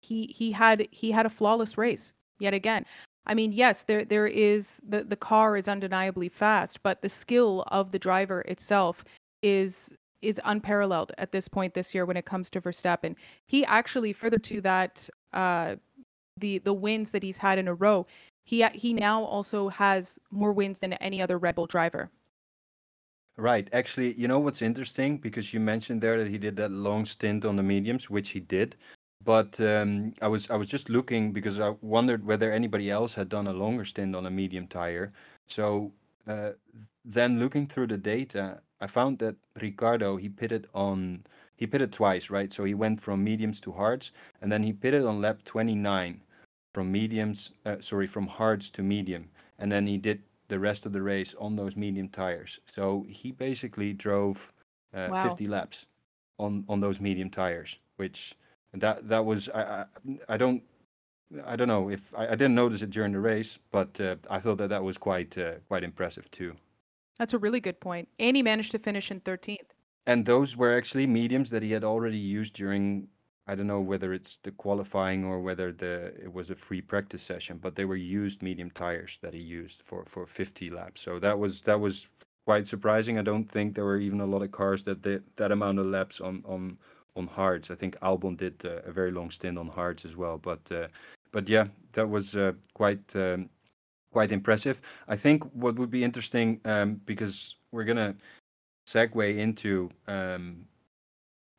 he 0.03 0.27
he 0.27 0.53
had 0.53 0.87
he 0.93 1.11
had 1.11 1.27
a 1.27 1.31
flawless 1.31 1.77
race 1.77 2.13
yet 2.39 2.55
again. 2.55 2.85
I 3.27 3.35
mean, 3.35 3.53
yes, 3.53 3.85
there 3.85 4.05
there 4.05 4.27
is 4.27 4.81
the 4.89 5.05
the 5.05 5.17
car 5.17 5.57
is 5.57 5.69
undeniably 5.69 6.29
fast, 6.29 6.83
but 6.83 7.03
the 7.03 7.09
skill 7.09 7.65
of 7.69 7.93
the 7.93 7.99
driver 7.99 8.41
itself 8.43 9.05
is 9.43 9.93
is 10.23 10.41
unparalleled 10.45 11.13
at 11.19 11.31
this 11.31 11.47
point 11.47 11.75
this 11.75 11.95
year 11.95 12.05
when 12.05 12.17
it 12.17 12.25
comes 12.25 12.51
to 12.51 12.61
Verstappen. 12.61 13.15
He 13.47 13.65
actually 13.65 14.13
further 14.13 14.39
to 14.39 14.61
that 14.63 15.09
uh 15.33 15.77
the 16.39 16.59
the 16.59 16.73
wins 16.73 17.11
that 17.13 17.23
he's 17.23 17.39
had 17.39 17.59
in 17.59 17.69
a 17.69 17.75
row, 17.75 18.07
he 18.45 18.65
he 18.73 18.95
now 18.95 19.23
also 19.25 19.69
has 19.69 20.19
more 20.31 20.53
wins 20.53 20.79
than 20.79 20.95
any 20.95 21.21
other 21.21 21.39
Red 21.39 21.57
Bull 21.57 21.67
driver. 21.67 22.11
Right. 23.37 23.69
Actually, 23.73 24.15
you 24.15 24.27
know 24.27 24.41
what's 24.41 24.63
interesting 24.63 25.19
because 25.19 25.55
you 25.55 25.61
mentioned 25.61 26.01
there 26.01 26.19
that 26.19 26.29
he 26.29 26.39
did 26.39 26.57
that 26.57 26.73
long 26.73 27.07
stint 27.07 27.45
on 27.45 27.55
the 27.55 27.63
mediums, 27.63 28.11
which 28.11 28.31
he 28.31 28.41
did. 28.41 28.75
But 29.25 29.61
um, 29.61 30.13
I 30.23 30.29
was 30.29 30.49
I 30.51 30.57
was 30.57 30.69
just 30.69 30.89
looking 30.89 31.33
because 31.33 31.59
I 31.61 31.71
wondered 31.81 32.25
whether 32.25 32.53
anybody 32.53 32.91
else 32.91 33.15
had 33.15 33.29
done 33.29 33.47
a 33.47 33.53
longer 33.53 33.85
stint 33.85 34.15
on 34.17 34.27
a 34.27 34.31
medium 34.31 34.67
tire. 34.67 35.13
So 35.47 35.93
uh, 36.27 36.53
then 37.05 37.39
looking 37.39 37.67
through 37.67 37.89
the 37.89 37.99
data, 37.99 38.61
I 38.81 38.87
found 38.87 39.19
that 39.19 39.37
Ricciardo 39.61 40.17
he 40.17 40.29
pitted 40.29 40.69
on 40.75 41.25
he 41.57 41.67
pitted 41.67 41.93
twice, 41.93 42.31
right? 42.31 42.53
So 42.53 42.65
he 42.65 42.75
went 42.75 43.01
from 43.01 43.25
mediums 43.25 43.61
to 43.63 43.73
hards, 43.73 44.13
and 44.41 44.51
then 44.53 44.63
he 44.63 44.73
pitted 44.73 45.05
on 45.05 45.21
lap 45.21 45.43
29 45.45 46.23
from 46.75 46.93
mediums, 46.93 47.51
uh, 47.67 47.81
sorry, 47.81 48.07
from 48.07 48.27
hards 48.27 48.71
to 48.71 48.83
medium, 48.83 49.29
and 49.59 49.71
then 49.73 49.87
he 49.87 49.99
did 49.99 50.23
the 50.49 50.59
rest 50.59 50.87
of 50.87 50.93
the 50.93 51.03
race 51.03 51.35
on 51.39 51.57
those 51.57 51.77
medium 51.77 52.09
tires. 52.09 52.61
So 52.75 53.05
he 53.09 53.33
basically 53.33 53.93
drove 53.93 54.53
uh, 54.95 55.11
Wow. 55.11 55.23
50 55.23 55.49
laps 55.49 55.87
on 56.39 56.65
on 56.69 56.81
those 56.81 57.01
medium 57.01 57.31
tires, 57.31 57.79
which 57.97 58.35
that 58.75 59.09
that 59.09 59.25
was 59.25 59.49
I 59.49 59.63
I, 59.63 59.85
I 60.29 60.37
don't 60.37 60.63
I 61.47 61.57
don't 61.57 61.69
know 61.69 61.91
if 61.91 62.15
I, 62.15 62.29
I 62.29 62.31
didn't 62.31 62.55
notice 62.55 62.83
it 62.83 62.91
during 62.91 63.13
the 63.13 63.21
race, 63.21 63.59
but 63.71 64.01
uh, 64.01 64.17
I 64.31 64.39
thought 64.41 64.59
that 64.59 64.69
that 64.71 64.83
was 64.83 64.99
quite 64.99 65.37
uh, 65.37 65.55
quite 65.69 65.85
impressive 65.85 66.31
too. 66.31 66.55
That's 67.19 67.35
a 67.35 67.39
really 67.39 67.61
good 67.61 67.81
point. 67.81 68.09
And 68.19 68.37
he 68.37 68.43
managed 68.43 68.73
to 68.73 68.79
finish 68.79 69.11
in 69.11 69.21
13th. 69.21 69.73
And 70.07 70.25
those 70.25 70.57
were 70.57 70.75
actually 70.77 71.07
mediums 71.07 71.51
that 71.51 71.63
he 71.63 71.73
had 71.73 71.85
already 71.85 72.17
used 72.17 72.55
during 72.55 73.09
I 73.47 73.55
don't 73.55 73.67
know 73.67 73.81
whether 73.81 74.13
it's 74.13 74.39
the 74.43 74.51
qualifying 74.51 75.25
or 75.25 75.41
whether 75.41 75.73
the 75.73 76.13
it 76.23 76.33
was 76.33 76.51
a 76.51 76.55
free 76.55 76.83
practice 76.83 77.23
session, 77.23 77.59
but 77.59 77.75
they 77.75 77.87
were 77.87 77.97
used 77.97 78.43
medium 78.43 78.71
tires 78.71 79.19
that 79.23 79.35
he 79.35 79.41
used 79.41 79.83
for 79.83 80.05
for 80.05 80.27
50 80.27 80.71
laps. 80.71 81.01
So 81.01 81.19
that 81.19 81.39
was 81.39 81.63
that 81.63 81.81
was 81.81 82.07
quite 82.47 82.67
surprising. 82.67 83.19
I 83.19 83.23
don't 83.23 83.51
think 83.51 83.75
there 83.75 83.85
were 83.85 83.99
even 83.99 84.21
a 84.21 84.27
lot 84.27 84.43
of 84.43 84.53
cars 84.53 84.83
that 84.85 85.03
did 85.03 85.25
that 85.37 85.53
amount 85.53 85.79
of 85.79 85.87
laps 85.87 86.21
on 86.21 86.43
on 86.47 86.79
on 87.19 87.27
hards. 87.27 87.71
I 87.71 87.75
think 87.75 87.97
Albon 88.01 88.37
did 88.37 88.65
uh, 88.65 88.81
a 88.85 88.93
very 88.93 89.11
long 89.11 89.31
stint 89.31 89.59
on 89.59 89.69
hards 89.69 90.05
as 90.05 90.17
well, 90.17 90.39
but 90.39 90.61
uh, 90.73 90.89
but 91.33 91.49
yeah, 91.49 91.67
that 91.93 92.09
was 92.09 92.37
uh, 92.37 92.53
quite 92.75 93.15
um, 93.17 93.51
quite 94.13 94.33
impressive. 94.33 94.81
I 95.09 95.17
think 95.17 95.45
what 95.53 95.77
would 95.79 95.91
be 95.91 96.05
interesting 96.05 96.61
um, 96.65 97.01
because 97.05 97.57
we're 97.73 97.85
gonna 97.85 98.15
segue 98.89 99.37
into 99.37 99.91
um, 100.07 100.65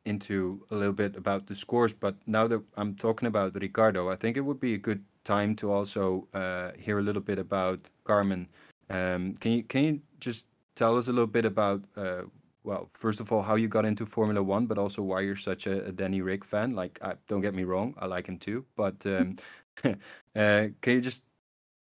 into 0.06 0.64
a 0.70 0.74
little 0.74 0.92
bit 0.92 1.16
about 1.16 1.46
the 1.46 1.54
scores, 1.54 1.92
but 1.92 2.16
now 2.26 2.46
that 2.48 2.62
I'm 2.76 2.94
talking 2.94 3.28
about 3.28 3.54
Ricciardo, 3.54 4.10
I 4.10 4.16
think 4.16 4.36
it 4.36 4.40
would 4.40 4.60
be 4.60 4.74
a 4.74 4.78
good 4.78 5.04
time 5.24 5.54
to 5.56 5.70
also 5.70 6.26
uh, 6.34 6.72
hear 6.78 6.98
a 6.98 7.02
little 7.02 7.22
bit 7.22 7.38
about 7.38 7.88
Carmen. 8.04 8.48
Um, 8.88 9.34
can 9.34 9.52
you 9.52 9.62
can 9.62 9.84
you 9.84 10.00
just 10.18 10.46
tell 10.74 10.96
us 10.98 11.08
a 11.08 11.12
little 11.12 11.26
bit 11.26 11.44
about 11.44 11.84
uh, 11.96 12.22
well, 12.62 12.90
first 12.92 13.20
of 13.20 13.32
all, 13.32 13.42
how 13.42 13.54
you 13.54 13.68
got 13.68 13.84
into 13.84 14.06
Formula 14.06 14.42
One, 14.42 14.66
but 14.66 14.78
also 14.78 15.02
why 15.02 15.20
you're 15.20 15.36
such 15.36 15.66
a, 15.66 15.86
a 15.86 15.92
Danny 15.92 16.20
Rick 16.20 16.44
fan? 16.44 16.74
Like, 16.74 16.98
I, 17.02 17.14
don't 17.28 17.40
get 17.40 17.54
me 17.54 17.64
wrong, 17.64 17.94
I 17.98 18.06
like 18.06 18.26
him 18.26 18.38
too, 18.38 18.64
but 18.76 19.04
um, 19.06 19.36
uh, 19.84 20.68
can 20.80 20.94
you 20.94 21.00
just 21.00 21.22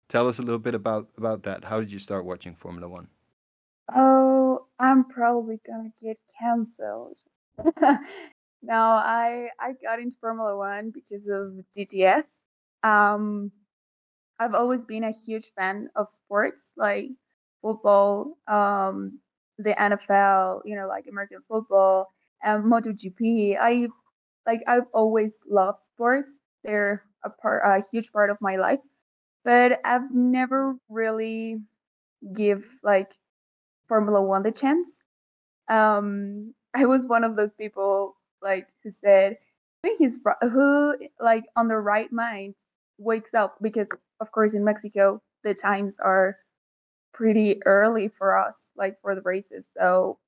tell 0.08 0.28
us 0.28 0.38
a 0.38 0.42
little 0.42 0.58
bit 0.58 0.74
about 0.74 1.08
about 1.16 1.42
that? 1.44 1.64
How 1.64 1.80
did 1.80 1.90
you 1.90 1.98
start 1.98 2.24
watching 2.24 2.54
Formula 2.54 2.88
One? 2.88 3.08
Oh, 3.94 4.66
I'm 4.78 5.04
probably 5.04 5.60
gonna 5.66 5.92
get 6.00 6.18
cancelled. 6.38 7.18
now, 8.62 8.96
I 8.96 9.48
I 9.58 9.72
got 9.82 9.98
into 9.98 10.16
Formula 10.20 10.56
One 10.56 10.90
because 10.90 11.26
of 11.26 11.64
DTS. 11.76 12.24
Um, 12.82 13.50
I've 14.38 14.54
always 14.54 14.82
been 14.82 15.04
a 15.04 15.10
huge 15.10 15.50
fan 15.56 15.90
of 15.96 16.08
sports 16.08 16.70
like 16.76 17.10
football, 17.60 18.38
um, 18.46 19.18
the 19.58 19.74
NFL, 19.74 20.62
you 20.64 20.76
know, 20.76 20.86
like 20.86 21.06
American 21.08 21.38
football 21.48 22.08
and 22.42 22.64
MotoGP. 22.64 23.56
I 23.60 23.88
like 24.46 24.60
I've 24.66 24.86
always 24.94 25.38
loved 25.48 25.84
sports. 25.84 26.38
They're 26.64 27.02
a 27.24 27.30
part, 27.30 27.62
a 27.64 27.82
huge 27.90 28.10
part 28.12 28.30
of 28.30 28.38
my 28.40 28.56
life, 28.56 28.80
but 29.44 29.80
I've 29.84 30.12
never 30.12 30.76
really 30.88 31.60
give 32.32 32.68
like 32.82 33.10
Formula 33.88 34.22
One 34.22 34.42
the 34.42 34.52
chance. 34.52 34.98
Um, 35.68 36.54
I 36.74 36.86
was 36.86 37.02
one 37.02 37.24
of 37.24 37.36
those 37.36 37.52
people 37.52 38.16
like 38.42 38.68
who 38.82 38.90
said, 38.90 39.36
he's 39.98 40.16
who 40.42 40.96
like 41.20 41.44
on 41.56 41.68
the 41.68 41.76
right 41.76 42.12
mind 42.12 42.54
wakes 42.98 43.34
up 43.34 43.56
because 43.62 43.86
of 44.20 44.30
course 44.32 44.52
in 44.52 44.64
Mexico 44.64 45.20
the 45.44 45.54
times 45.54 45.96
are 46.00 46.36
pretty 47.18 47.60
early 47.66 48.08
for 48.08 48.38
us, 48.38 48.70
like 48.76 48.96
for 49.02 49.16
the 49.16 49.22
races. 49.22 49.64
So 49.76 50.18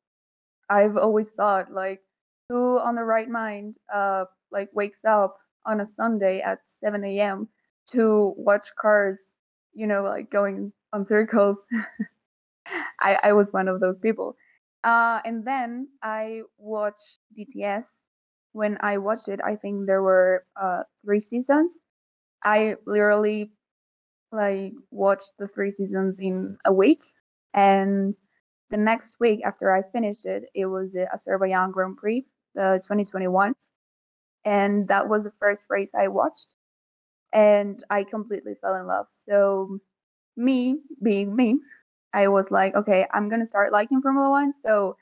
I've 0.68 0.96
always 0.96 1.28
thought 1.30 1.72
like 1.72 2.00
who 2.48 2.78
on 2.80 2.96
the 2.96 3.04
right 3.04 3.28
mind 3.28 3.76
uh 3.94 4.24
like 4.50 4.68
wakes 4.74 5.04
up 5.08 5.38
on 5.66 5.80
a 5.80 5.86
Sunday 5.86 6.40
at 6.40 6.58
7 6.66 7.04
a.m. 7.04 7.48
to 7.92 8.34
watch 8.36 8.66
cars, 8.80 9.20
you 9.74 9.86
know, 9.86 10.02
like 10.02 10.30
going 10.30 10.72
on 10.92 11.04
circles. 11.04 11.58
I, 13.00 13.18
I 13.22 13.32
was 13.32 13.52
one 13.52 13.68
of 13.68 13.80
those 13.80 13.98
people. 13.98 14.36
Uh, 14.84 15.20
and 15.24 15.44
then 15.44 15.88
I 16.02 16.42
watched 16.58 17.18
DTS. 17.38 17.84
When 18.52 18.78
I 18.80 18.98
watched 18.98 19.28
it, 19.28 19.40
I 19.44 19.56
think 19.56 19.86
there 19.86 20.02
were 20.02 20.44
uh, 20.60 20.82
three 21.04 21.20
seasons. 21.20 21.78
I 22.44 22.76
literally 22.86 23.52
like 24.32 24.72
watched 24.90 25.32
the 25.38 25.48
three 25.48 25.70
seasons 25.70 26.18
in 26.18 26.56
a 26.64 26.72
week, 26.72 27.00
and 27.54 28.14
the 28.70 28.76
next 28.76 29.16
week 29.20 29.40
after 29.44 29.72
I 29.72 29.82
finished 29.82 30.26
it, 30.26 30.44
it 30.54 30.66
was 30.66 30.92
the 30.92 31.10
Azerbaijan 31.12 31.72
Grand 31.72 31.96
Prix, 31.96 32.26
the 32.54 32.80
2021, 32.86 33.54
and 34.44 34.86
that 34.88 35.08
was 35.08 35.24
the 35.24 35.32
first 35.38 35.66
race 35.70 35.90
I 35.94 36.08
watched, 36.08 36.52
and 37.32 37.84
I 37.90 38.04
completely 38.04 38.54
fell 38.60 38.74
in 38.76 38.86
love. 38.86 39.06
So 39.10 39.78
me 40.36 40.80
being 41.02 41.34
me, 41.34 41.58
I 42.12 42.28
was 42.28 42.50
like, 42.50 42.74
okay, 42.76 43.06
I'm 43.12 43.28
gonna 43.28 43.44
start 43.44 43.72
liking 43.72 44.00
Formula 44.02 44.30
One, 44.30 44.52
so 44.64 44.96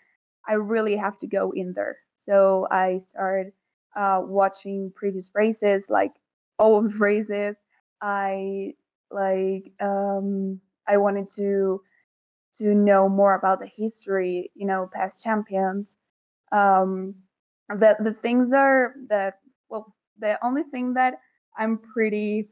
I 0.49 0.55
really 0.55 0.97
have 0.97 1.17
to 1.19 1.27
go 1.27 1.53
in 1.53 1.73
there. 1.75 1.99
So 2.25 2.67
I 2.71 2.99
started 3.09 3.53
uh, 3.97 4.21
watching 4.25 4.93
previous 4.97 5.29
races, 5.35 5.87
like 5.89 6.13
old 6.59 6.95
races. 7.01 7.57
I 8.01 8.75
like 9.11 9.73
um, 9.81 10.61
I 10.87 10.97
wanted 10.99 11.29
to 11.37 11.83
to 12.55 12.75
know 12.75 13.09
more 13.09 13.35
about 13.35 13.61
the 13.61 13.67
history, 13.67 14.51
you 14.55 14.67
know, 14.67 14.89
past 14.93 15.23
champions. 15.23 15.97
Um, 16.53 17.15
the 17.69 17.97
the 18.01 18.15
things 18.15 18.53
are 18.53 18.95
that 19.09 19.35
well, 19.69 19.95
the 20.19 20.39
only 20.45 20.63
thing 20.65 20.95
that 20.95 21.15
I'm 21.59 21.79
pretty 21.79 22.49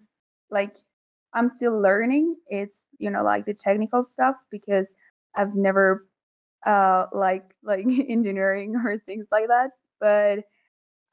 like 0.50 0.74
I'm 1.34 1.48
still 1.48 1.80
learning. 1.80 2.36
It's 2.48 2.80
you 2.98 3.10
know 3.10 3.22
like 3.22 3.46
the 3.46 3.54
technical 3.54 4.04
stuff 4.04 4.36
because 4.50 4.90
I've 5.36 5.54
never 5.54 6.06
uh 6.66 7.06
like 7.12 7.44
like 7.62 7.86
engineering 8.08 8.76
or 8.76 8.98
things 8.98 9.26
like 9.32 9.48
that. 9.48 9.70
But 10.00 10.40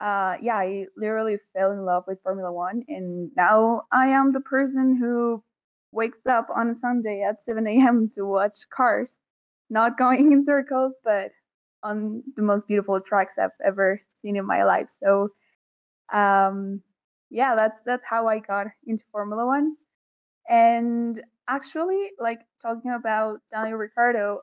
uh 0.01 0.35
yeah, 0.41 0.57
I 0.57 0.87
literally 0.97 1.37
fell 1.55 1.71
in 1.71 1.85
love 1.85 2.03
with 2.07 2.21
Formula 2.23 2.51
One, 2.51 2.83
and 2.87 3.31
now 3.35 3.83
I 3.91 4.07
am 4.07 4.31
the 4.31 4.41
person 4.41 4.97
who 4.97 5.43
wakes 5.91 6.25
up 6.27 6.47
on 6.55 6.73
Sunday 6.73 7.23
at 7.23 7.43
7 7.45 7.67
a.m. 7.67 8.09
to 8.15 8.23
watch 8.25 8.55
cars, 8.75 9.15
not 9.69 9.97
going 9.97 10.31
in 10.33 10.43
circles, 10.43 10.95
but 11.03 11.31
on 11.83 12.23
the 12.35 12.43
most 12.43 12.67
beautiful 12.67 12.99
tracks 13.01 13.33
I've 13.39 13.51
ever 13.65 14.01
seen 14.21 14.35
in 14.37 14.45
my 14.45 14.63
life. 14.63 14.89
So 15.03 15.29
um 16.13 16.81
yeah, 17.29 17.55
that's 17.55 17.79
that's 17.85 18.05
how 18.05 18.27
I 18.27 18.39
got 18.39 18.67
into 18.85 19.03
Formula 19.11 19.45
One. 19.45 19.75
And 20.49 21.21
actually, 21.47 22.11
like 22.19 22.41
talking 22.61 22.91
about 22.91 23.39
Daniel 23.51 23.77
Ricciardo, 23.77 24.41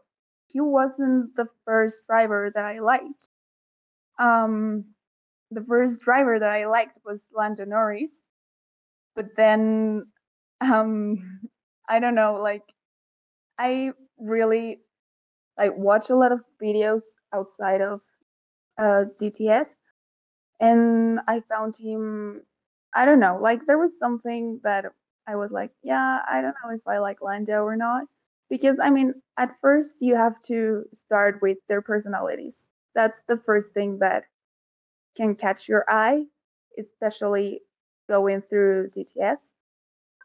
he 0.49 0.61
wasn't 0.61 1.35
the 1.37 1.47
first 1.65 2.01
driver 2.07 2.51
that 2.55 2.65
I 2.65 2.81
liked. 2.81 3.29
Um, 4.19 4.85
the 5.51 5.65
first 5.65 6.01
driver 6.01 6.39
that 6.39 6.51
I 6.51 6.67
liked 6.67 6.99
was 7.05 7.27
Lando 7.35 7.65
Norris, 7.65 8.13
but 9.15 9.27
then, 9.37 10.07
um, 10.61 11.41
I 11.89 11.99
don't 12.01 12.15
know, 12.15 12.41
like 12.43 12.63
I 13.59 13.93
really 14.19 14.81
like 15.59 15.77
watch 15.77 16.11
a 16.11 16.17
lot 16.17 16.33
of 16.33 16.41
videos 16.63 17.03
outside 17.35 17.81
of 17.83 18.01
uh, 18.79 19.05
DTS, 19.21 19.69
and 20.61 21.21
I 21.29 21.41
found 21.41 21.75
him. 21.77 22.43
I 22.95 23.05
don't 23.05 23.21
know, 23.21 23.39
like 23.41 23.67
there 23.67 23.79
was 23.79 23.93
something 24.01 24.61
that 24.65 24.87
I 25.29 25.37
was 25.37 25.51
like, 25.53 25.71
yeah, 25.83 26.21
I 26.29 26.41
don't 26.43 26.55
know 26.65 26.71
if 26.75 26.87
I 26.89 26.99
like 26.99 27.23
Lando 27.23 27.63
or 27.65 27.77
not. 27.77 28.05
Because, 28.51 28.79
I 28.83 28.91
mean, 28.91 29.15
at 29.39 29.57
first 29.61 29.99
you 30.01 30.17
have 30.17 30.41
to 30.49 30.85
start 30.93 31.41
with 31.41 31.59
their 31.69 31.83
personalities. 31.83 32.69
That's 32.95 33.23
the 33.29 33.37
first 33.47 33.71
thing 33.73 33.99
that 34.01 34.25
can 35.17 35.35
catch 35.35 35.69
your 35.69 35.85
eye, 35.89 36.25
especially 36.79 37.63
going 38.09 38.43
through 38.43 38.89
DTS. 38.97 39.53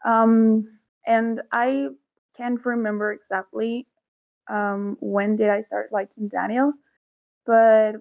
Um, 0.04 0.78
and 1.06 1.42
I 1.52 1.88
can't 2.36 2.64
remember 2.64 3.12
exactly 3.12 3.86
um, 4.48 4.96
when 5.00 5.36
did 5.36 5.50
I 5.50 5.62
start 5.62 5.92
liking 5.92 6.28
Daniel, 6.28 6.72
but 7.46 7.94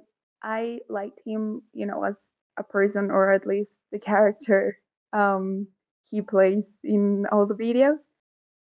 I 0.43 0.79
liked 0.89 1.19
him, 1.25 1.63
you 1.73 1.85
know, 1.85 2.03
as 2.03 2.15
a 2.57 2.63
person 2.63 3.11
or 3.11 3.31
at 3.31 3.47
least 3.47 3.73
the 3.91 3.99
character. 3.99 4.79
Um, 5.13 5.67
he 6.09 6.21
plays 6.21 6.63
in 6.83 7.25
all 7.31 7.45
the 7.45 7.55
videos 7.55 7.99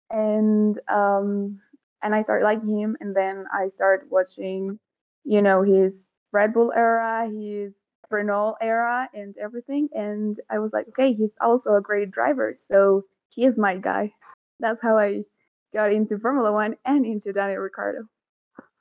and 0.09 0.79
um 0.89 1.59
and 2.03 2.13
i 2.15 2.21
started 2.21 2.43
liking 2.43 2.77
him 2.79 2.95
and 2.99 3.15
then 3.15 3.45
i 3.53 3.65
started 3.65 4.07
watching 4.09 4.79
you 5.23 5.41
know 5.41 5.61
his 5.61 6.07
red 6.31 6.53
bull 6.53 6.71
era 6.75 7.27
his 7.27 7.73
renault 8.11 8.55
era 8.61 9.09
and 9.13 9.35
everything 9.37 9.87
and 9.93 10.39
i 10.49 10.59
was 10.59 10.71
like 10.73 10.87
okay 10.87 11.13
he's 11.13 11.31
also 11.39 11.75
a 11.75 11.81
great 11.81 12.11
driver 12.11 12.53
so 12.53 13.03
he 13.33 13.45
is 13.45 13.57
my 13.57 13.77
guy. 13.77 14.11
That's 14.59 14.81
how 14.81 14.97
i 14.97 15.21
got 15.73 15.91
into 15.91 16.19
formula 16.19 16.51
one 16.51 16.75
and 16.85 17.05
into 17.05 17.31
daniel 17.31 17.59
ricciardo. 17.59 18.03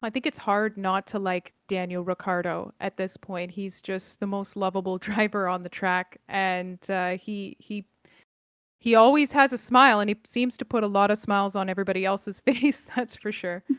I 0.02 0.10
think 0.10 0.26
it's 0.26 0.38
hard 0.38 0.78
not 0.78 1.06
to 1.08 1.18
like 1.18 1.52
Daniel 1.68 2.02
Ricciardo 2.02 2.72
at 2.80 2.96
this 2.96 3.18
point. 3.18 3.50
He's 3.50 3.82
just 3.82 4.18
the 4.18 4.26
most 4.26 4.56
lovable 4.56 4.96
driver 5.06 5.46
on 5.46 5.62
the 5.62 5.68
track, 5.68 6.18
and 6.28 6.78
uh, 6.90 7.18
he 7.18 7.56
he 7.58 7.86
he 8.80 8.94
always 8.94 9.30
has 9.32 9.52
a 9.52 9.58
smile 9.58 10.00
and 10.00 10.08
he 10.08 10.16
seems 10.24 10.56
to 10.56 10.64
put 10.64 10.82
a 10.82 10.86
lot 10.86 11.10
of 11.10 11.18
smiles 11.18 11.54
on 11.54 11.68
everybody 11.68 12.04
else's 12.04 12.40
face 12.46 12.86
that's 12.96 13.16
for 13.16 13.32
sure. 13.32 13.62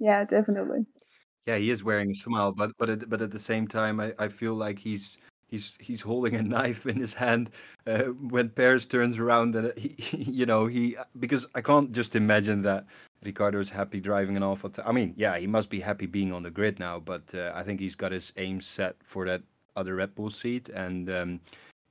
Yeah 0.00 0.24
definitely 0.24 0.86
yeah 1.48 1.56
he 1.56 1.70
is 1.70 1.82
wearing 1.82 2.10
a 2.10 2.14
smile 2.14 2.52
but 2.52 2.70
but 2.78 2.88
at, 2.90 3.08
but 3.08 3.22
at 3.22 3.30
the 3.30 3.38
same 3.38 3.66
time 3.66 3.98
I, 3.98 4.12
I 4.18 4.28
feel 4.28 4.54
like 4.54 4.78
he's 4.78 5.18
he's 5.48 5.76
he's 5.80 6.02
holding 6.02 6.34
a 6.36 6.42
knife 6.54 6.86
in 6.86 6.96
his 6.96 7.14
hand 7.14 7.50
uh, 7.86 8.04
when 8.34 8.50
Perez 8.50 8.86
turns 8.86 9.18
around 9.18 9.56
and 9.56 9.72
he, 9.76 9.94
you 10.16 10.46
know 10.46 10.66
he 10.66 10.96
because 11.18 11.46
I 11.54 11.60
can't 11.60 11.90
just 11.92 12.14
imagine 12.14 12.62
that 12.62 12.86
Ricciardo's 13.24 13.70
happy 13.70 14.00
driving 14.00 14.36
an 14.36 14.42
Alpha. 14.42 14.70
I 14.84 14.92
mean, 14.92 15.12
yeah, 15.16 15.36
he 15.38 15.46
must 15.46 15.70
be 15.70 15.80
happy 15.80 16.06
being 16.06 16.32
on 16.32 16.44
the 16.44 16.50
grid 16.50 16.78
now, 16.78 17.00
but 17.00 17.22
uh, 17.34 17.52
I 17.54 17.64
think 17.64 17.80
he's 17.80 17.96
got 17.96 18.12
his 18.12 18.32
aim 18.36 18.60
set 18.60 18.96
for 19.02 19.26
that 19.26 19.42
other 19.76 19.96
Red 19.96 20.14
Bull 20.14 20.30
seat. 20.30 20.68
And 20.68 21.10
um, 21.10 21.40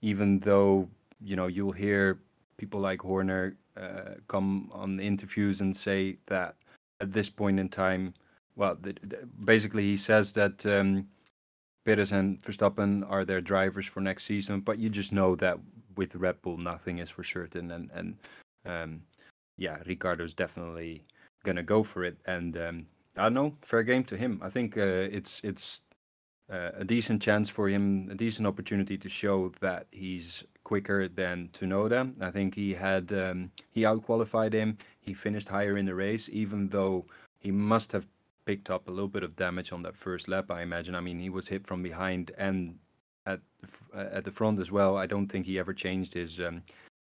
even 0.01 0.39
though 0.39 0.87
you 1.21 1.35
know 1.35 1.47
you'll 1.47 1.73
hear 1.73 2.19
people 2.57 2.79
like 2.79 3.01
Horner 3.01 3.57
uh, 3.75 4.15
come 4.27 4.69
on 4.71 4.99
interviews 4.99 5.61
and 5.61 5.75
say 5.75 6.17
that 6.27 6.55
at 7.01 7.11
this 7.11 7.29
point 7.29 7.59
in 7.59 7.69
time, 7.69 8.13
well, 8.57 8.75
the, 8.81 8.95
the, 9.03 9.19
basically 9.45 9.83
he 9.83 9.97
says 9.97 10.33
that 10.33 10.65
um, 10.65 11.07
Perez 11.85 12.11
and 12.11 12.41
Verstappen 12.43 13.09
are 13.09 13.23
their 13.23 13.39
drivers 13.39 13.85
for 13.85 14.01
next 14.01 14.25
season, 14.25 14.59
but 14.61 14.79
you 14.79 14.89
just 14.89 15.13
know 15.13 15.35
that 15.35 15.57
with 15.95 16.15
Red 16.15 16.41
Bull 16.41 16.57
nothing 16.57 16.97
is 16.97 17.09
for 17.09 17.23
certain, 17.23 17.71
and 17.71 17.89
and 17.93 18.17
um, 18.65 19.01
yeah, 19.57 19.77
Ricciardo's 19.85 20.33
definitely 20.33 21.03
gonna 21.45 21.63
go 21.63 21.83
for 21.83 22.03
it, 22.03 22.17
and 22.25 22.57
um, 22.57 22.87
I 23.15 23.23
don't 23.23 23.35
know, 23.35 23.55
fair 23.61 23.83
game 23.83 24.03
to 24.05 24.17
him. 24.17 24.41
I 24.43 24.49
think 24.49 24.77
uh, 24.77 24.81
it's 24.81 25.39
it's 25.43 25.81
uh, 26.51 26.71
a 26.77 26.83
decent 26.83 27.21
chance 27.21 27.49
for 27.49 27.69
him, 27.69 28.09
a 28.11 28.15
decent 28.15 28.47
opportunity 28.47 28.97
to 28.97 29.09
show 29.09 29.51
that 29.59 29.85
he's 29.91 30.43
quicker 30.63 31.07
than 31.07 31.49
Tsunoda. 31.53 32.21
I 32.21 32.31
think 32.31 32.55
he 32.55 32.73
had 32.73 33.13
um, 33.13 33.51
he 33.71 33.83
outqualified 33.83 34.53
him. 34.53 34.77
He 34.99 35.13
finished 35.13 35.47
higher 35.47 35.77
in 35.77 35.85
the 35.85 35.95
race, 35.95 36.27
even 36.31 36.69
though 36.69 37.05
he 37.39 37.51
must 37.51 37.91
have 37.91 38.05
picked 38.47 38.69
up 38.69 38.87
a 38.87 38.91
little 38.91 39.09
bit 39.09 39.23
of 39.23 39.35
damage 39.35 39.73
on 39.73 39.83
that 39.83 39.97
first 39.97 40.29
lap. 40.29 40.49
I 40.49 40.61
imagine. 40.61 40.95
I 40.95 41.01
mean, 41.01 41.19
he 41.19 41.29
was 41.29 41.49
hit 41.49 41.67
from 41.67 41.83
behind 41.83 42.31
and 42.37 42.79
at 43.25 43.41
at 43.93 44.23
the 44.23 44.31
front 44.31 44.59
as 44.59 44.71
well. 44.71 44.95
I 44.97 45.05
don't 45.05 45.27
think 45.27 45.45
he 45.45 45.59
ever 45.59 45.73
changed 45.73 46.13
his 46.13 46.39
um, 46.39 46.63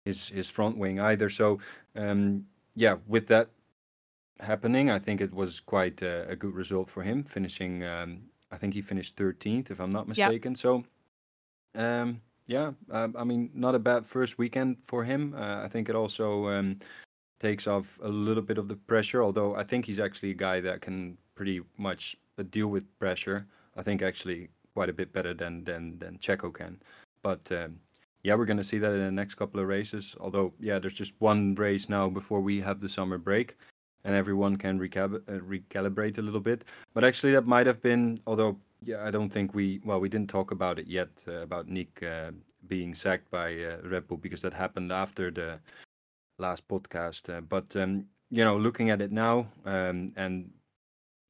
his 0.05 0.29
his 0.29 0.49
front 0.49 0.77
wing 0.77 0.97
either. 0.99 1.29
So 1.29 1.59
um, 1.95 2.45
yeah, 2.73 2.95
with 3.05 3.27
that 3.27 3.49
happening, 4.39 4.89
I 4.89 4.97
think 4.97 5.19
it 5.19 5.33
was 5.33 5.59
quite 5.59 6.01
a, 6.01 6.25
a 6.29 6.35
good 6.37 6.55
result 6.55 6.89
for 6.89 7.03
him, 7.03 7.23
finishing. 7.23 7.83
Um, 7.83 8.21
I 8.49 8.57
think 8.57 8.73
he 8.73 8.81
finished 8.81 9.17
13th, 9.17 9.71
if 9.71 9.81
I'm 9.81 9.91
not 9.91 10.07
mistaken. 10.07 10.53
Yep. 10.53 10.59
So 10.59 10.83
um, 11.75 12.21
yeah, 12.47 12.71
uh, 12.89 13.09
I 13.17 13.25
mean, 13.25 13.49
not 13.53 13.75
a 13.75 13.79
bad 13.79 14.05
first 14.05 14.37
weekend 14.37 14.77
for 14.85 15.03
him. 15.03 15.33
Uh, 15.37 15.63
I 15.65 15.67
think 15.67 15.89
it 15.89 15.95
also 15.95 16.47
um, 16.47 16.79
takes 17.41 17.67
off 17.67 17.99
a 18.01 18.07
little 18.07 18.43
bit 18.43 18.57
of 18.57 18.69
the 18.69 18.77
pressure, 18.77 19.21
although 19.21 19.55
I 19.55 19.63
think 19.63 19.85
he's 19.85 19.99
actually 19.99 20.31
a 20.31 20.41
guy 20.47 20.61
that 20.61 20.79
can 20.79 21.17
pretty 21.35 21.61
much 21.77 22.15
deal 22.49 22.67
with 22.67 22.83
pressure. 22.99 23.45
I 23.75 23.83
think 23.83 24.01
actually 24.01 24.49
quite 24.73 24.89
a 24.89 24.93
bit 24.93 25.13
better 25.13 25.33
than 25.33 25.63
than 25.63 25.99
than 25.99 26.17
Checo 26.17 26.53
can. 26.53 26.81
But 27.21 27.51
um, 27.51 27.79
yeah, 28.23 28.35
we're 28.35 28.45
going 28.45 28.57
to 28.57 28.63
see 28.63 28.79
that 28.79 28.91
in 28.91 28.99
the 28.99 29.11
next 29.11 29.35
couple 29.35 29.59
of 29.59 29.67
races. 29.67 30.15
Although, 30.19 30.53
yeah, 30.59 30.79
there's 30.79 30.93
just 30.93 31.13
one 31.19 31.53
race 31.55 31.89
now 31.89 32.09
before 32.09 32.41
we 32.41 32.59
have 32.61 32.79
the 32.79 32.89
summer 32.89 33.19
break, 33.19 33.55
and 34.03 34.15
everyone 34.15 34.55
can 34.55 34.79
recab- 34.79 35.23
uh, 35.27 35.39
recalibrate 35.41 36.17
a 36.17 36.21
little 36.21 36.39
bit. 36.39 36.65
But 36.93 37.03
actually, 37.03 37.33
that 37.33 37.45
might 37.45 37.67
have 37.67 37.81
been, 37.81 38.19
although 38.25 38.57
yeah, 38.83 39.03
I 39.03 39.11
don't 39.11 39.29
think 39.29 39.53
we 39.53 39.79
well 39.85 39.99
we 39.99 40.09
didn't 40.09 40.29
talk 40.29 40.51
about 40.51 40.79
it 40.79 40.87
yet 40.87 41.09
uh, 41.27 41.41
about 41.41 41.67
Nyck 41.67 42.03
uh, 42.03 42.31
being 42.67 42.95
sacked 42.95 43.29
by 43.29 43.53
uh, 43.63 43.77
Red 43.83 44.07
Bull 44.07 44.17
because 44.17 44.41
that 44.41 44.53
happened 44.53 44.91
after 44.91 45.31
the 45.31 45.59
last 46.37 46.67
podcast. 46.67 47.29
Uh, 47.35 47.41
but 47.41 47.75
um, 47.75 48.05
you 48.31 48.43
know, 48.43 48.57
looking 48.57 48.89
at 48.89 49.01
it 49.01 49.11
now, 49.11 49.47
um, 49.65 50.09
and 50.15 50.49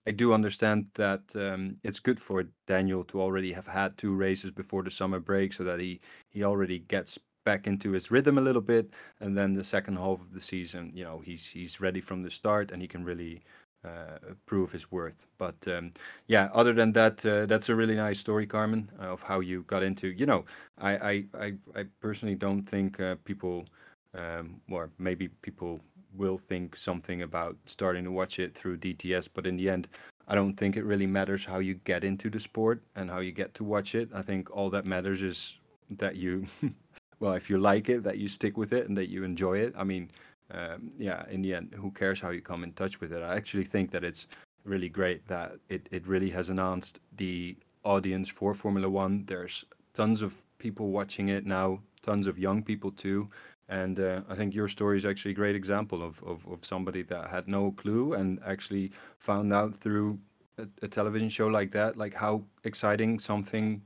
I 0.07 0.11
do 0.11 0.33
understand 0.33 0.89
that 0.95 1.35
um, 1.35 1.77
it's 1.83 1.99
good 1.99 2.19
for 2.19 2.43
Daniel 2.67 3.03
to 3.05 3.21
already 3.21 3.53
have 3.53 3.67
had 3.67 3.97
two 3.97 4.13
races 4.15 4.51
before 4.51 4.83
the 4.83 4.91
summer 4.91 5.19
break, 5.19 5.53
so 5.53 5.63
that 5.63 5.79
he 5.79 5.99
he 6.29 6.43
already 6.43 6.79
gets 6.79 7.17
back 7.43 7.67
into 7.67 7.91
his 7.91 8.11
rhythm 8.11 8.37
a 8.37 8.41
little 8.41 8.61
bit, 8.61 8.91
and 9.19 9.37
then 9.37 9.53
the 9.53 9.63
second 9.63 9.97
half 9.97 10.19
of 10.21 10.33
the 10.33 10.41
season, 10.41 10.91
you 10.93 11.03
know, 11.03 11.19
he's 11.19 11.47
he's 11.47 11.79
ready 11.81 12.01
from 12.01 12.21
the 12.23 12.29
start 12.31 12.71
and 12.71 12.81
he 12.81 12.87
can 12.87 13.03
really 13.03 13.41
uh, 13.83 14.17
prove 14.45 14.71
his 14.71 14.91
worth. 14.91 15.25
But 15.37 15.55
um, 15.67 15.91
yeah, 16.27 16.49
other 16.53 16.73
than 16.73 16.91
that, 16.93 17.25
uh, 17.25 17.45
that's 17.45 17.69
a 17.69 17.75
really 17.75 17.95
nice 17.95 18.19
story, 18.19 18.45
Carmen, 18.47 18.89
uh, 18.99 19.05
of 19.13 19.21
how 19.23 19.39
you 19.39 19.63
got 19.63 19.83
into. 19.83 20.07
You 20.09 20.25
know, 20.25 20.45
I 20.77 20.97
I 20.97 21.25
I, 21.39 21.53
I 21.75 21.85
personally 21.99 22.35
don't 22.35 22.63
think 22.63 22.99
uh, 22.99 23.15
people, 23.25 23.65
um, 24.13 24.61
or 24.69 24.89
maybe 24.97 25.27
people 25.41 25.79
will 26.17 26.37
think 26.37 26.75
something 26.75 27.21
about 27.21 27.57
starting 27.65 28.03
to 28.05 28.11
watch 28.11 28.39
it 28.39 28.55
through 28.55 28.77
DTS, 28.77 29.29
but 29.33 29.45
in 29.45 29.57
the 29.57 29.69
end. 29.69 29.87
I 30.27 30.33
don't 30.33 30.55
think 30.55 30.75
it 30.75 30.83
really 30.83 31.05
matters 31.05 31.45
how 31.45 31.59
you 31.59 31.75
get 31.75 32.03
into 32.03 32.29
the 32.29 32.39
sport 32.39 32.81
and 32.95 33.09
how 33.09 33.19
you 33.19 33.31
get 33.31 33.53
to 33.55 33.63
watch 33.63 33.93
it. 33.93 34.09
I 34.13 34.23
think 34.23 34.49
all 34.49 34.71
that 34.71 34.85
matters 34.85 35.21
is 35.21 35.59
that 35.91 36.15
you, 36.15 36.47
well, 37.19 37.33
if 37.33 37.49
you 37.49 37.59
like 37.59 37.89
it, 37.89 38.03
that 38.03 38.17
you 38.17 38.27
stick 38.27 38.57
with 38.57 38.73
it 38.73 38.87
and 38.87 38.97
that 38.97 39.09
you 39.09 39.23
enjoy 39.23 39.59
it. 39.59 39.73
I 39.77 39.83
mean, 39.83 40.09
um, 40.51 40.89
yeah, 40.97 41.25
in 41.29 41.41
the 41.41 41.53
end, 41.53 41.75
who 41.75 41.91
cares 41.91 42.19
how 42.19 42.31
you 42.31 42.41
come 42.41 42.63
in 42.63 42.73
touch 42.73 42.99
with 42.99 43.11
it? 43.11 43.21
I 43.21 43.35
actually 43.35 43.65
think 43.65 43.91
that 43.91 44.03
it's 44.03 44.27
really 44.63 44.89
great 44.89 45.27
that 45.27 45.53
it, 45.69 45.87
it 45.91 46.07
really 46.07 46.31
has 46.31 46.49
announced 46.49 46.99
the 47.17 47.55
audience 47.83 48.29
for 48.29 48.53
Formula 48.53 48.89
One. 48.89 49.25
There's 49.27 49.63
tons 49.93 50.21
of 50.21 50.35
people 50.57 50.89
watching 50.89 51.29
it 51.29 51.45
now, 51.45 51.81
tons 52.01 52.27
of 52.27 52.39
young 52.39 52.63
people 52.63 52.91
too. 52.91 53.29
And 53.67 53.99
uh, 53.99 54.21
I 54.29 54.35
think 54.35 54.53
your 54.53 54.67
story 54.67 54.97
is 54.97 55.05
actually 55.05 55.31
a 55.31 55.35
great 55.35 55.55
example 55.55 56.03
of, 56.03 56.21
of, 56.23 56.45
of 56.47 56.63
somebody 56.63 57.01
that 57.03 57.29
had 57.29 57.47
no 57.47 57.71
clue 57.71 58.13
and 58.13 58.39
actually 58.45 58.91
found 59.17 59.51
out 59.51 59.73
through 59.75 60.19
a, 60.57 60.67
a 60.83 60.87
television 60.87 61.29
show 61.29 61.47
like 61.47 61.71
that, 61.71 61.97
like 61.97 62.13
how 62.13 62.43
exciting 62.63 63.17
something 63.17 63.81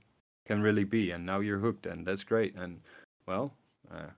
can 0.45 0.61
really 0.61 0.83
be. 0.83 1.11
And 1.11 1.25
now 1.25 1.39
you're 1.39 1.59
hooked, 1.59 1.85
and 1.85 2.05
that's 2.05 2.23
great. 2.23 2.55
And 2.55 2.81
well, 3.25 3.53
uh, 3.93 4.09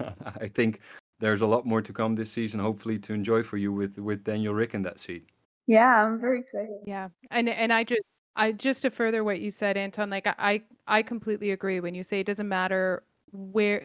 I 0.40 0.48
think 0.48 0.80
there's 1.18 1.40
a 1.40 1.46
lot 1.46 1.66
more 1.66 1.82
to 1.82 1.92
come 1.92 2.14
this 2.14 2.30
season, 2.30 2.60
hopefully 2.60 2.98
to 3.00 3.14
enjoy 3.14 3.42
for 3.42 3.56
you 3.56 3.72
with 3.72 3.98
with 3.98 4.22
Daniel 4.24 4.54
Rick 4.54 4.74
in 4.74 4.82
that 4.82 5.00
seat. 5.00 5.26
Yeah, 5.66 6.04
I'm 6.04 6.20
very 6.20 6.40
excited. 6.40 6.78
Yeah, 6.84 7.08
and 7.30 7.48
and 7.48 7.72
I 7.72 7.84
just 7.84 8.02
I 8.36 8.52
just 8.52 8.82
to 8.82 8.90
further 8.90 9.24
what 9.24 9.40
you 9.40 9.50
said, 9.50 9.76
Anton. 9.76 10.10
Like 10.10 10.26
I 10.26 10.62
I 10.86 11.02
completely 11.02 11.50
agree 11.50 11.80
when 11.80 11.94
you 11.94 12.02
say 12.02 12.20
it 12.20 12.26
doesn't 12.26 12.48
matter 12.48 13.02
where 13.32 13.82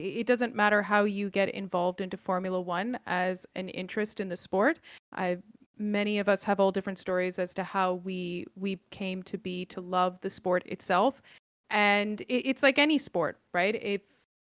it 0.00 0.26
doesn't 0.26 0.54
matter 0.54 0.82
how 0.82 1.04
you 1.04 1.30
get 1.30 1.50
involved 1.50 2.00
into 2.00 2.16
Formula 2.16 2.60
One 2.60 2.98
as 3.06 3.46
an 3.54 3.68
interest 3.68 4.20
in 4.20 4.28
the 4.28 4.36
sport. 4.36 4.80
I 5.12 5.38
many 5.78 6.18
of 6.18 6.28
us 6.28 6.44
have 6.44 6.60
all 6.60 6.70
different 6.70 6.98
stories 6.98 7.38
as 7.38 7.54
to 7.54 7.64
how 7.64 7.94
we 7.94 8.46
we 8.56 8.78
came 8.90 9.22
to 9.24 9.38
be 9.38 9.64
to 9.66 9.80
love 9.80 10.20
the 10.20 10.30
sport 10.30 10.64
itself, 10.66 11.22
and 11.70 12.20
it, 12.22 12.48
it's 12.48 12.62
like 12.62 12.78
any 12.78 12.98
sport, 12.98 13.38
right? 13.52 13.74
If 13.82 14.02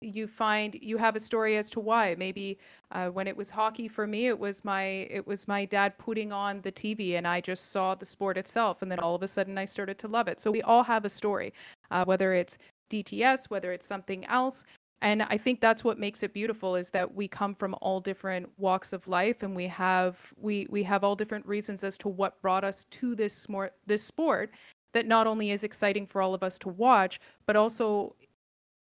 you 0.00 0.28
find 0.28 0.78
you 0.80 0.96
have 0.96 1.16
a 1.16 1.20
story 1.20 1.56
as 1.56 1.68
to 1.70 1.80
why 1.80 2.14
maybe 2.18 2.56
uh, 2.92 3.08
when 3.08 3.26
it 3.26 3.36
was 3.36 3.50
hockey 3.50 3.88
for 3.88 4.06
me 4.06 4.28
it 4.28 4.38
was 4.38 4.64
my 4.64 4.84
it 5.10 5.26
was 5.26 5.48
my 5.48 5.64
dad 5.64 5.96
putting 5.98 6.30
on 6.32 6.60
the 6.60 6.70
tv 6.70 7.18
and 7.18 7.26
i 7.26 7.40
just 7.40 7.72
saw 7.72 7.96
the 7.96 8.06
sport 8.06 8.36
itself 8.38 8.80
and 8.80 8.92
then 8.92 9.00
all 9.00 9.16
of 9.16 9.24
a 9.24 9.28
sudden 9.28 9.58
i 9.58 9.64
started 9.64 9.98
to 9.98 10.06
love 10.06 10.28
it 10.28 10.38
so 10.38 10.52
we 10.52 10.62
all 10.62 10.84
have 10.84 11.04
a 11.04 11.10
story 11.10 11.52
uh, 11.90 12.04
whether 12.04 12.32
it's 12.32 12.58
dts 12.90 13.50
whether 13.50 13.72
it's 13.72 13.86
something 13.86 14.24
else 14.26 14.64
and 15.02 15.22
i 15.24 15.38
think 15.38 15.60
that's 15.60 15.84
what 15.84 15.98
makes 15.98 16.22
it 16.22 16.32
beautiful 16.32 16.76
is 16.76 16.90
that 16.90 17.14
we 17.14 17.28
come 17.28 17.54
from 17.54 17.74
all 17.80 18.00
different 18.00 18.48
walks 18.56 18.92
of 18.92 19.06
life 19.08 19.42
and 19.42 19.54
we 19.54 19.66
have 19.66 20.18
we 20.36 20.66
we 20.70 20.82
have 20.82 21.04
all 21.04 21.14
different 21.14 21.46
reasons 21.46 21.84
as 21.84 21.96
to 21.98 22.08
what 22.08 22.40
brought 22.42 22.64
us 22.64 22.84
to 22.84 23.14
this 23.14 23.34
smart 23.34 23.74
this 23.86 24.02
sport 24.02 24.50
that 24.94 25.06
not 25.06 25.26
only 25.26 25.50
is 25.50 25.62
exciting 25.62 26.06
for 26.06 26.20
all 26.22 26.34
of 26.34 26.42
us 26.42 26.58
to 26.58 26.68
watch 26.68 27.20
but 27.46 27.56
also 27.56 28.14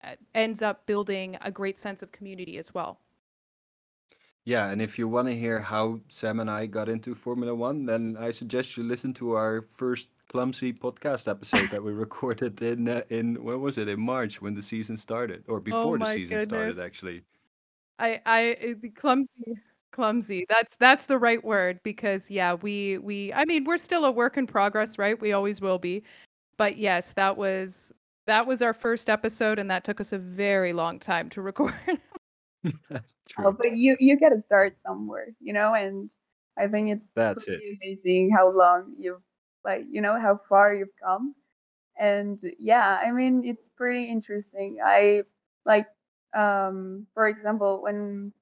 uh, 0.03 0.15
ends 0.35 0.61
up 0.61 0.85
building 0.85 1.37
a 1.41 1.51
great 1.51 1.79
sense 1.79 2.03
of 2.03 2.11
community 2.11 2.57
as 2.57 2.73
well. 2.73 2.99
Yeah, 4.45 4.69
and 4.69 4.81
if 4.81 4.99
you 4.99 5.07
want 5.07 5.29
to 5.29 5.35
hear 5.35 5.61
how 5.61 6.01
Sam 6.09 6.41
and 6.41 6.51
I 6.51 6.65
got 6.65 6.89
into 6.89 7.15
Formula 7.15 7.55
One, 7.55 7.85
then 7.85 8.17
I 8.19 8.31
suggest 8.31 8.75
you 8.75 8.83
listen 8.83 9.13
to 9.15 9.31
our 9.31 9.65
first 9.71 10.09
Clumsy 10.33 10.73
podcast 10.73 11.27
episode 11.27 11.69
that 11.69 11.83
we 11.83 11.91
recorded 11.93 12.59
in 12.63 12.89
uh, 12.89 13.03
in 13.09 13.35
when 13.43 13.61
was 13.61 13.77
it 13.77 13.87
in 13.87 13.99
March 13.99 14.41
when 14.41 14.55
the 14.55 14.63
season 14.63 14.97
started 14.97 15.43
or 15.47 15.57
oh 15.57 15.59
before 15.59 15.99
the 15.99 16.03
my 16.03 16.15
season 16.15 16.45
started 16.45 16.79
actually. 16.79 17.21
I 17.99 18.19
I 18.25 18.57
uh, 18.67 18.87
clumsy 18.95 19.29
clumsy. 19.91 20.47
That's 20.49 20.75
that's 20.75 21.05
the 21.05 21.19
right 21.19 21.43
word 21.43 21.79
because 21.83 22.31
yeah, 22.31 22.55
we 22.55 22.97
we 22.97 23.31
I 23.31 23.45
mean, 23.45 23.63
we're 23.65 23.77
still 23.77 24.05
a 24.05 24.11
work 24.11 24.35
in 24.35 24.47
progress, 24.47 24.97
right? 24.97 25.21
We 25.21 25.33
always 25.33 25.61
will 25.61 25.77
be. 25.77 26.01
But 26.57 26.77
yes, 26.77 27.13
that 27.13 27.37
was 27.37 27.93
that 28.25 28.47
was 28.47 28.63
our 28.63 28.73
first 28.73 29.11
episode 29.11 29.59
and 29.59 29.69
that 29.69 29.83
took 29.83 30.01
us 30.01 30.13
a 30.13 30.17
very 30.17 30.73
long 30.73 30.99
time 30.99 31.29
to 31.29 31.41
record. 31.43 31.75
Oh, 33.37 33.43
True. 33.43 33.57
but 33.57 33.77
you 33.77 33.95
you 33.99 34.19
gotta 34.19 34.41
start 34.45 34.75
somewhere, 34.85 35.27
you 35.39 35.53
know, 35.53 35.73
and 35.73 36.11
I 36.57 36.67
think 36.67 36.89
it's 36.89 37.05
That's 37.15 37.47
it. 37.47 37.61
amazing 37.81 38.31
how 38.31 38.51
long 38.51 38.93
you've 38.99 39.21
like, 39.65 39.85
you 39.89 40.01
know, 40.01 40.19
how 40.19 40.39
far 40.49 40.73
you've 40.73 40.95
come. 41.01 41.35
And 41.99 42.39
yeah, 42.59 42.99
I 43.03 43.11
mean, 43.11 43.43
it's 43.45 43.69
pretty 43.69 44.05
interesting. 44.05 44.79
I 44.83 45.23
like, 45.65 45.87
um, 46.33 47.07
for 47.13 47.27
example, 47.27 47.81
when 47.83 48.33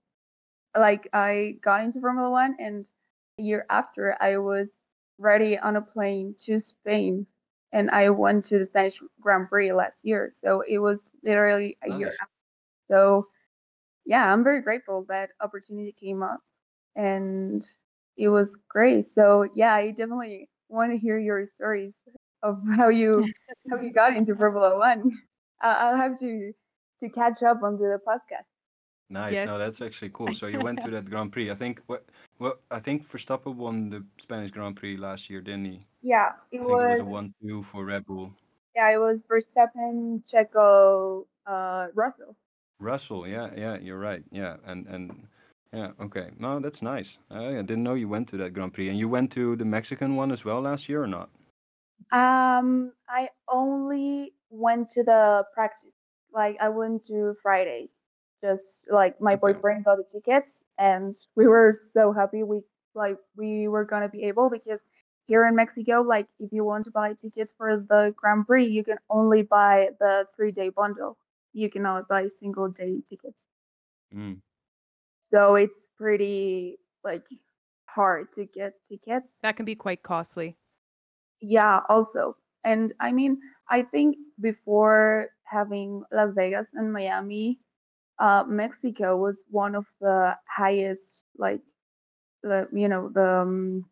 like 0.76 1.07
I 1.13 1.57
got 1.61 1.84
into 1.84 1.99
Formula 1.99 2.30
One, 2.30 2.55
and 2.59 2.88
a 3.39 3.43
year 3.43 3.65
after, 3.69 4.15
I 4.22 4.38
was 4.38 4.69
ready 5.17 5.57
on 5.57 5.76
a 5.76 5.82
plane 5.82 6.36
to 6.45 6.57
Spain, 6.57 7.26
and 7.74 7.89
I 7.91 8.09
went 8.09 8.43
to 8.45 8.59
the 8.59 8.65
Spanish 8.65 8.99
Grand 9.19 9.49
Prix 9.49 9.72
last 9.74 10.05
year. 10.05 10.30
So 10.32 10.61
it 10.67 10.80
was 10.80 11.09
literally 11.24 11.78
a 11.84 11.89
year 11.89 12.13
after. 12.22 12.32
So 12.89 13.28
yeah, 14.05 14.32
I'm 14.32 14.43
very 14.43 14.61
grateful 14.61 15.05
that 15.09 15.32
opportunity 15.41 15.91
came 15.91 16.24
up, 16.24 16.41
and 16.95 17.65
it 18.17 18.30
was 18.30 18.57
great. 18.69 19.05
So 19.05 19.47
yeah, 19.53 19.74
I 19.76 19.91
definitely 19.91 20.49
want 20.72 20.91
to 20.91 20.97
hear 20.97 21.17
your 21.19 21.43
stories 21.43 21.93
of 22.43 22.61
how 22.76 22.89
you 22.89 23.28
how 23.69 23.80
you 23.80 23.91
got 23.91 24.15
into 24.15 24.36
Formula 24.36 24.78
One. 24.78 25.11
I- 25.61 25.74
I'll 25.74 25.97
have 25.97 26.19
to 26.19 26.53
to 26.99 27.09
catch 27.09 27.41
up 27.43 27.63
on 27.63 27.78
the 27.78 27.99
podcast. 28.07 28.45
Nice. 29.09 29.34
yes. 29.34 29.47
No, 29.47 29.57
that's 29.57 29.82
actually 29.82 30.11
cool. 30.13 30.34
So 30.34 30.47
you 30.47 30.59
went 30.61 30.82
to 30.84 30.89
that 30.95 31.09
Grand 31.09 31.32
Prix. 31.34 31.51
I 31.51 31.55
think 31.55 31.82
what 31.88 32.05
well, 32.39 32.55
I 32.72 32.80
think 32.80 33.07
Verstappen 33.11 33.55
won 33.55 33.89
the 33.89 34.05
Spanish 34.22 34.51
Grand 34.51 34.76
Prix 34.78 34.95
last 34.97 35.30
year, 35.30 35.41
didn't 35.41 35.65
he? 35.65 35.86
Yeah, 36.01 36.32
it 36.51 36.61
I 36.61 36.63
think 36.63 36.63
it 36.63 36.65
was 36.65 36.99
a 36.99 37.03
was 37.03 37.11
one-two 37.11 37.63
for 37.63 37.86
Red 37.86 38.05
Bull. 38.05 38.32
yeah, 38.76 38.89
it 38.89 38.97
was 38.97 39.22
Verstappen, 39.22 40.24
Checo, 40.28 41.26
uh, 41.45 41.88
Russell. 41.93 42.36
Russell, 42.80 43.28
yeah, 43.28 43.49
yeah, 43.55 43.78
you're 43.78 43.99
right. 43.99 44.24
Yeah, 44.32 44.55
and 44.65 44.88
and 44.88 45.28
yeah, 45.74 45.91
okay. 46.01 46.32
No, 46.38 46.59
that's 46.59 46.82
nice. 46.82 47.17
I 47.30 47.53
didn't 47.61 47.84
know 47.84 47.93
you 47.93 48.07
went 48.09 48.28
to 48.30 48.38
that 48.38 48.53
Grand 48.53 48.74
Prix, 48.74 48.89
and 48.89 48.97
you 48.99 49.07
went 49.09 49.32
to 49.34 49.55
the 49.55 49.65
Mexican 49.65 50.15
one 50.15 50.32
as 50.32 50.43
well 50.45 50.61
last 50.61 50.89
year 50.89 51.03
or 51.03 51.07
not? 51.07 51.30
Um, 52.11 52.93
I 53.09 53.30
only 53.49 54.34
went 54.49 54.89
to 54.89 55.03
the 55.03 55.45
practice. 55.53 55.95
Like 56.34 56.57
I 56.61 56.69
went 56.69 57.03
to 57.07 57.36
Friday. 57.41 57.89
Just 58.43 58.86
like 58.89 59.19
my 59.22 59.36
Okay. 59.36 59.41
boyfriend 59.53 59.86
got 59.86 59.97
the 59.97 60.03
tickets 60.03 60.63
and 60.80 61.15
we 61.36 61.47
were 61.47 61.72
so 61.74 62.11
happy 62.11 62.43
we 62.43 62.61
like 62.95 63.17
we 63.38 63.67
were 63.67 63.86
gonna 63.86 64.09
be 64.09 64.24
able 64.24 64.49
because 64.49 64.80
here 65.28 65.45
in 65.47 65.55
Mexico, 65.55 66.01
like 66.01 66.28
if 66.39 66.51
you 66.51 66.63
want 66.65 66.86
to 66.86 66.91
buy 66.91 67.13
tickets 67.13 67.51
for 67.55 67.86
the 67.88 68.13
Grand 68.17 68.47
Prix, 68.47 68.65
you 68.65 68.84
can 68.84 68.97
only 69.09 69.43
buy 69.43 69.89
the 69.99 70.28
three 70.36 70.51
day 70.51 70.69
bundle. 70.69 71.17
You 71.53 71.69
cannot 71.69 72.07
buy 72.07 72.28
single 72.28 72.69
day 72.69 73.01
tickets. 73.07 73.47
Mm. 74.13 74.41
So 75.34 75.55
it's 75.55 75.88
pretty 75.97 76.77
like 77.03 77.27
hard 77.86 78.29
to 78.32 78.45
get 78.45 78.73
tickets. 78.84 79.39
that 79.41 79.55
can 79.55 79.65
be 79.65 79.75
quite 79.75 80.03
costly. 80.03 80.57
Yeah, 81.41 81.82
also. 81.89 82.38
And 82.63 82.93
I 82.99 83.11
mean, 83.11 83.41
I 83.69 83.82
think 83.84 84.17
before 84.39 85.29
having 85.43 86.03
Las 86.11 86.34
Vegas 86.36 86.67
and 86.73 86.93
Miami, 86.93 87.59
uh, 88.19 88.45
Mexico 88.47 89.17
was 89.17 89.43
one 89.49 89.75
of 89.75 89.88
the 90.01 90.38
highest, 90.47 91.25
like, 91.38 91.61
the, 92.43 92.69
you 92.73 92.88
know, 92.89 93.09
the, 93.09 93.41
um, 93.41 93.91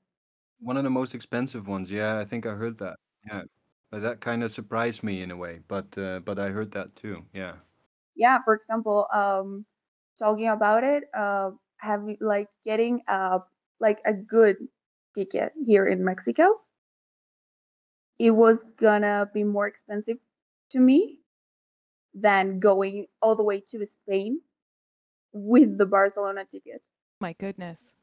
One 0.60 0.78
of 0.78 0.84
the 0.84 0.90
most 0.90 1.16
expensive 1.16 1.68
ones. 1.68 1.90
Yeah, 1.90 2.20
I 2.20 2.26
think 2.26 2.46
I 2.46 2.54
heard 2.54 2.78
that. 2.80 2.98
Yeah, 3.26 3.44
but 3.90 4.02
that 4.02 4.22
kind 4.22 4.44
of 4.44 4.52
surprised 4.52 5.04
me 5.04 5.22
in 5.22 5.32
a 5.32 5.38
way. 5.38 5.62
But 5.68 5.98
uh, 5.98 6.20
but 6.22 6.38
I 6.40 6.50
heard 6.50 6.72
that 6.72 6.96
too. 6.96 7.26
Yeah. 7.34 7.60
yeah, 8.16 8.40
for 8.44 8.54
example, 8.54 9.08
um, 9.14 9.66
talking 10.20 10.48
about 10.50 10.84
it, 10.84 11.06
uh, 11.14 11.52
having 11.78 12.18
like 12.22 12.50
getting 12.66 13.02
a 13.08 13.40
like 13.80 14.00
a 14.06 14.14
good 14.14 14.58
ticket 15.16 15.54
here 15.66 15.88
in 15.88 16.04
Mexico, 16.04 16.62
it 18.20 18.32
was 18.32 18.64
gonna 18.78 19.30
be 19.34 19.44
more 19.44 19.66
expensive 19.68 20.18
to 20.72 20.80
me 20.80 21.22
than 22.14 22.60
going 22.60 23.08
all 23.22 23.36
the 23.36 23.44
way 23.44 23.62
to 23.62 23.86
Spain 23.86 24.42
with 25.34 25.78
the 25.78 25.86
Barcelona 25.86 26.46
ticket. 26.46 26.86
My 27.22 27.32
goodness. 27.32 27.94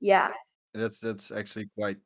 Yeah, 0.00 0.32
That's 0.74 1.00
that's 1.00 1.30
actually 1.30 1.68
quite 1.76 1.98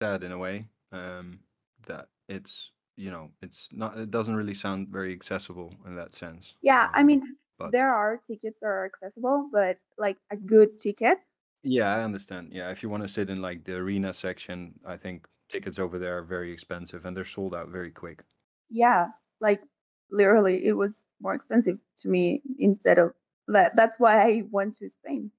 sad 0.00 0.22
in 0.22 0.32
a 0.32 0.38
way. 0.38 0.68
Um, 0.92 1.40
that 1.86 2.08
it's 2.28 2.72
you 2.96 3.10
know 3.10 3.32
it's 3.42 3.68
not 3.72 3.98
it 3.98 4.10
doesn't 4.10 4.36
really 4.36 4.54
sound 4.54 4.88
very 4.88 5.12
accessible 5.12 5.74
in 5.86 5.96
that 5.96 6.14
sense. 6.14 6.54
yeah. 6.62 6.88
I 6.94 7.02
Um, 7.02 7.02
mean, 7.02 7.36
but 7.62 7.72
there 7.72 7.92
are 7.94 8.16
tickets 8.18 8.58
that 8.60 8.66
are 8.66 8.84
accessible, 8.86 9.48
but 9.52 9.78
like 9.98 10.18
a 10.30 10.36
good 10.36 10.78
ticket, 10.78 11.18
yeah, 11.62 11.94
I 11.94 12.02
understand. 12.02 12.50
Yeah, 12.52 12.70
if 12.70 12.82
you 12.82 12.88
want 12.88 13.02
to 13.04 13.08
sit 13.08 13.30
in 13.30 13.40
like 13.40 13.64
the 13.64 13.74
arena 13.76 14.12
section, 14.12 14.74
I 14.86 14.96
think 14.96 15.26
tickets 15.50 15.78
over 15.78 15.98
there 15.98 16.18
are 16.18 16.22
very 16.22 16.52
expensive 16.52 17.04
and 17.06 17.16
they're 17.16 17.24
sold 17.24 17.54
out 17.54 17.68
very 17.68 17.90
quick. 17.90 18.22
yeah, 18.70 19.08
like 19.40 19.62
literally, 20.10 20.64
it 20.66 20.72
was 20.74 21.02
more 21.20 21.34
expensive 21.34 21.78
to 21.98 22.08
me 22.08 22.42
instead 22.58 22.98
of 22.98 23.12
that. 23.48 23.72
That's 23.76 23.94
why 23.98 24.22
I 24.22 24.42
went 24.50 24.78
to 24.78 24.88
Spain, 24.88 25.30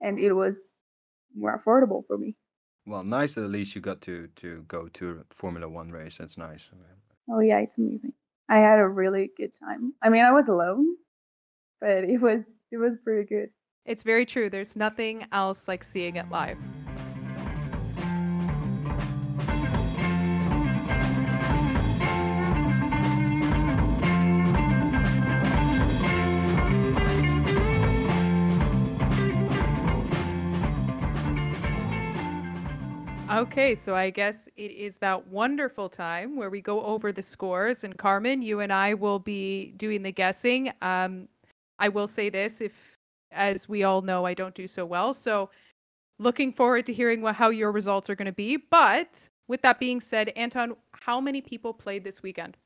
and 0.00 0.18
it 0.18 0.32
was 0.32 0.56
more 1.36 1.58
affordable 1.58 2.06
for 2.06 2.18
me. 2.18 2.36
Well, 2.86 3.04
nice 3.04 3.34
that 3.34 3.44
at 3.44 3.50
least 3.50 3.74
you 3.74 3.80
got 3.80 4.00
to 4.02 4.28
to 4.36 4.64
go 4.68 4.88
to 4.88 5.10
a 5.30 5.34
Formula 5.34 5.68
One 5.68 5.90
race. 5.92 6.18
That's 6.18 6.38
nice. 6.38 6.70
Oh 7.28 7.40
yeah, 7.40 7.58
it's 7.60 7.78
amazing. 7.78 8.12
I 8.48 8.58
had 8.58 8.78
a 8.78 8.88
really 8.88 9.30
good 9.36 9.52
time. 9.58 9.94
I 10.02 10.08
mean, 10.08 10.24
I 10.24 10.32
was 10.32 10.48
alone, 10.48 10.96
but 11.82 12.04
it 12.04 12.20
was 12.20 12.40
it 12.70 12.76
was 12.76 12.94
pretty 13.04 13.28
good. 13.28 13.50
It's 13.84 14.04
very 14.04 14.24
true. 14.24 14.48
There's 14.48 14.76
nothing 14.76 15.26
else 15.32 15.66
like 15.66 15.82
seeing 15.82 16.16
it 16.16 16.30
live. 16.30 16.58
Okay, 33.32 33.74
so 33.74 33.96
I 33.96 34.10
guess 34.10 34.48
it 34.56 34.70
is 34.70 34.98
that 34.98 35.26
wonderful 35.26 35.88
time 35.88 36.36
where 36.36 36.48
we 36.48 36.60
go 36.60 36.82
over 36.84 37.10
the 37.10 37.22
scores. 37.22 37.82
And 37.82 37.96
Carmen, 37.96 38.40
you 38.40 38.60
and 38.60 38.72
I 38.72 38.94
will 38.94 39.18
be 39.18 39.72
doing 39.76 40.02
the 40.02 40.12
guessing. 40.12 40.70
Um, 40.80 41.28
I 41.82 41.88
will 41.88 42.06
say 42.06 42.30
this 42.30 42.60
if, 42.60 42.96
as 43.32 43.68
we 43.68 43.82
all 43.82 44.02
know, 44.02 44.24
I 44.24 44.34
don't 44.34 44.54
do 44.54 44.68
so 44.68 44.86
well. 44.86 45.12
So 45.12 45.50
looking 46.20 46.52
forward 46.52 46.86
to 46.86 46.92
hearing 46.92 47.22
what, 47.22 47.34
how 47.34 47.50
your 47.50 47.72
results 47.72 48.08
are 48.08 48.14
going 48.14 48.26
to 48.26 48.32
be. 48.32 48.56
But 48.56 49.28
with 49.48 49.62
that 49.62 49.80
being 49.80 50.00
said, 50.00 50.28
Anton, 50.36 50.76
how 50.92 51.20
many 51.20 51.40
people 51.40 51.74
played 51.74 52.04
this 52.04 52.22
weekend? 52.22 52.56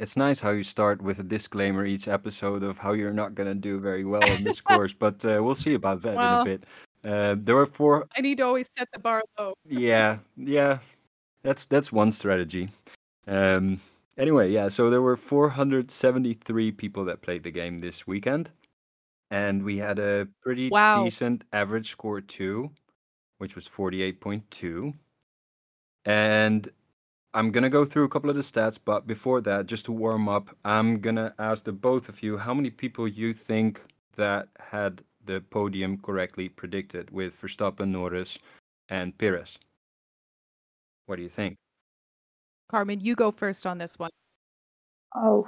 It's 0.00 0.16
nice 0.16 0.40
how 0.40 0.50
you 0.50 0.62
start 0.62 1.02
with 1.02 1.18
a 1.18 1.22
disclaimer 1.22 1.84
each 1.84 2.08
episode 2.08 2.62
of 2.62 2.78
how 2.78 2.94
you're 2.94 3.12
not 3.12 3.34
going 3.34 3.48
to 3.48 3.54
do 3.54 3.78
very 3.78 4.06
well 4.06 4.24
in 4.24 4.42
this 4.42 4.60
course, 4.70 4.94
but 4.94 5.22
uh, 5.26 5.40
we'll 5.42 5.54
see 5.54 5.74
about 5.74 6.00
that 6.00 6.16
Well, 6.16 6.40
in 6.40 6.40
a 6.40 6.44
bit. 6.44 6.64
Uh, 7.04 7.36
there 7.38 7.54
were 7.56 7.66
four. 7.66 8.06
I 8.16 8.22
need 8.22 8.38
to 8.38 8.44
always 8.44 8.70
set 8.76 8.88
the 8.94 8.98
bar 8.98 9.22
low. 9.38 9.52
Yeah, 9.68 10.18
yeah, 10.38 10.78
that's 11.42 11.66
that's 11.66 11.92
one 11.92 12.10
strategy. 12.10 12.70
Um, 13.26 13.78
anyway, 14.18 14.50
yeah. 14.50 14.68
So 14.68 14.90
there 14.90 15.02
were 15.02 15.16
473 15.16 16.72
people 16.72 17.04
that 17.06 17.22
played 17.22 17.42
the 17.44 17.50
game 17.50 17.78
this 17.78 18.06
weekend, 18.06 18.50
and 19.30 19.64
we 19.64 19.78
had 19.78 19.98
a 19.98 20.28
pretty 20.42 20.70
Wow. 20.70 20.94
decent 20.94 21.44
average 21.52 21.90
score 21.90 22.20
too, 22.22 22.72
which 23.38 23.56
was 23.56 23.66
48.2. 23.68 24.94
And 26.06 26.70
I'm 27.34 27.50
gonna 27.52 27.70
go 27.70 27.84
through 27.84 28.04
a 28.04 28.08
couple 28.08 28.30
of 28.30 28.36
the 28.36 28.42
stats, 28.42 28.78
but 28.84 29.06
before 29.06 29.40
that, 29.42 29.66
just 29.66 29.86
to 29.86 29.92
warm 29.92 30.28
up, 30.28 30.56
I'm 30.64 31.00
gonna 31.00 31.34
ask 31.38 31.64
the 31.64 31.72
both 31.72 32.08
of 32.08 32.22
you 32.22 32.38
how 32.38 32.54
many 32.54 32.70
people 32.70 33.08
you 33.08 33.34
think 33.34 33.82
that 34.16 34.48
had 34.60 35.04
the 35.24 35.40
podium 35.42 35.98
correctly 36.00 36.48
predicted 36.48 37.10
with 37.10 37.40
Verstappen, 37.40 37.88
Norris, 37.90 38.38
and 38.88 39.16
Perez. 39.18 39.58
What 41.06 41.16
do 41.16 41.22
you 41.22 41.28
think? 41.30 41.56
Carmen, 42.68 43.00
you 43.00 43.14
go 43.14 43.30
first 43.30 43.66
on 43.66 43.78
this 43.78 43.98
one. 43.98 44.10
Oh, 45.14 45.46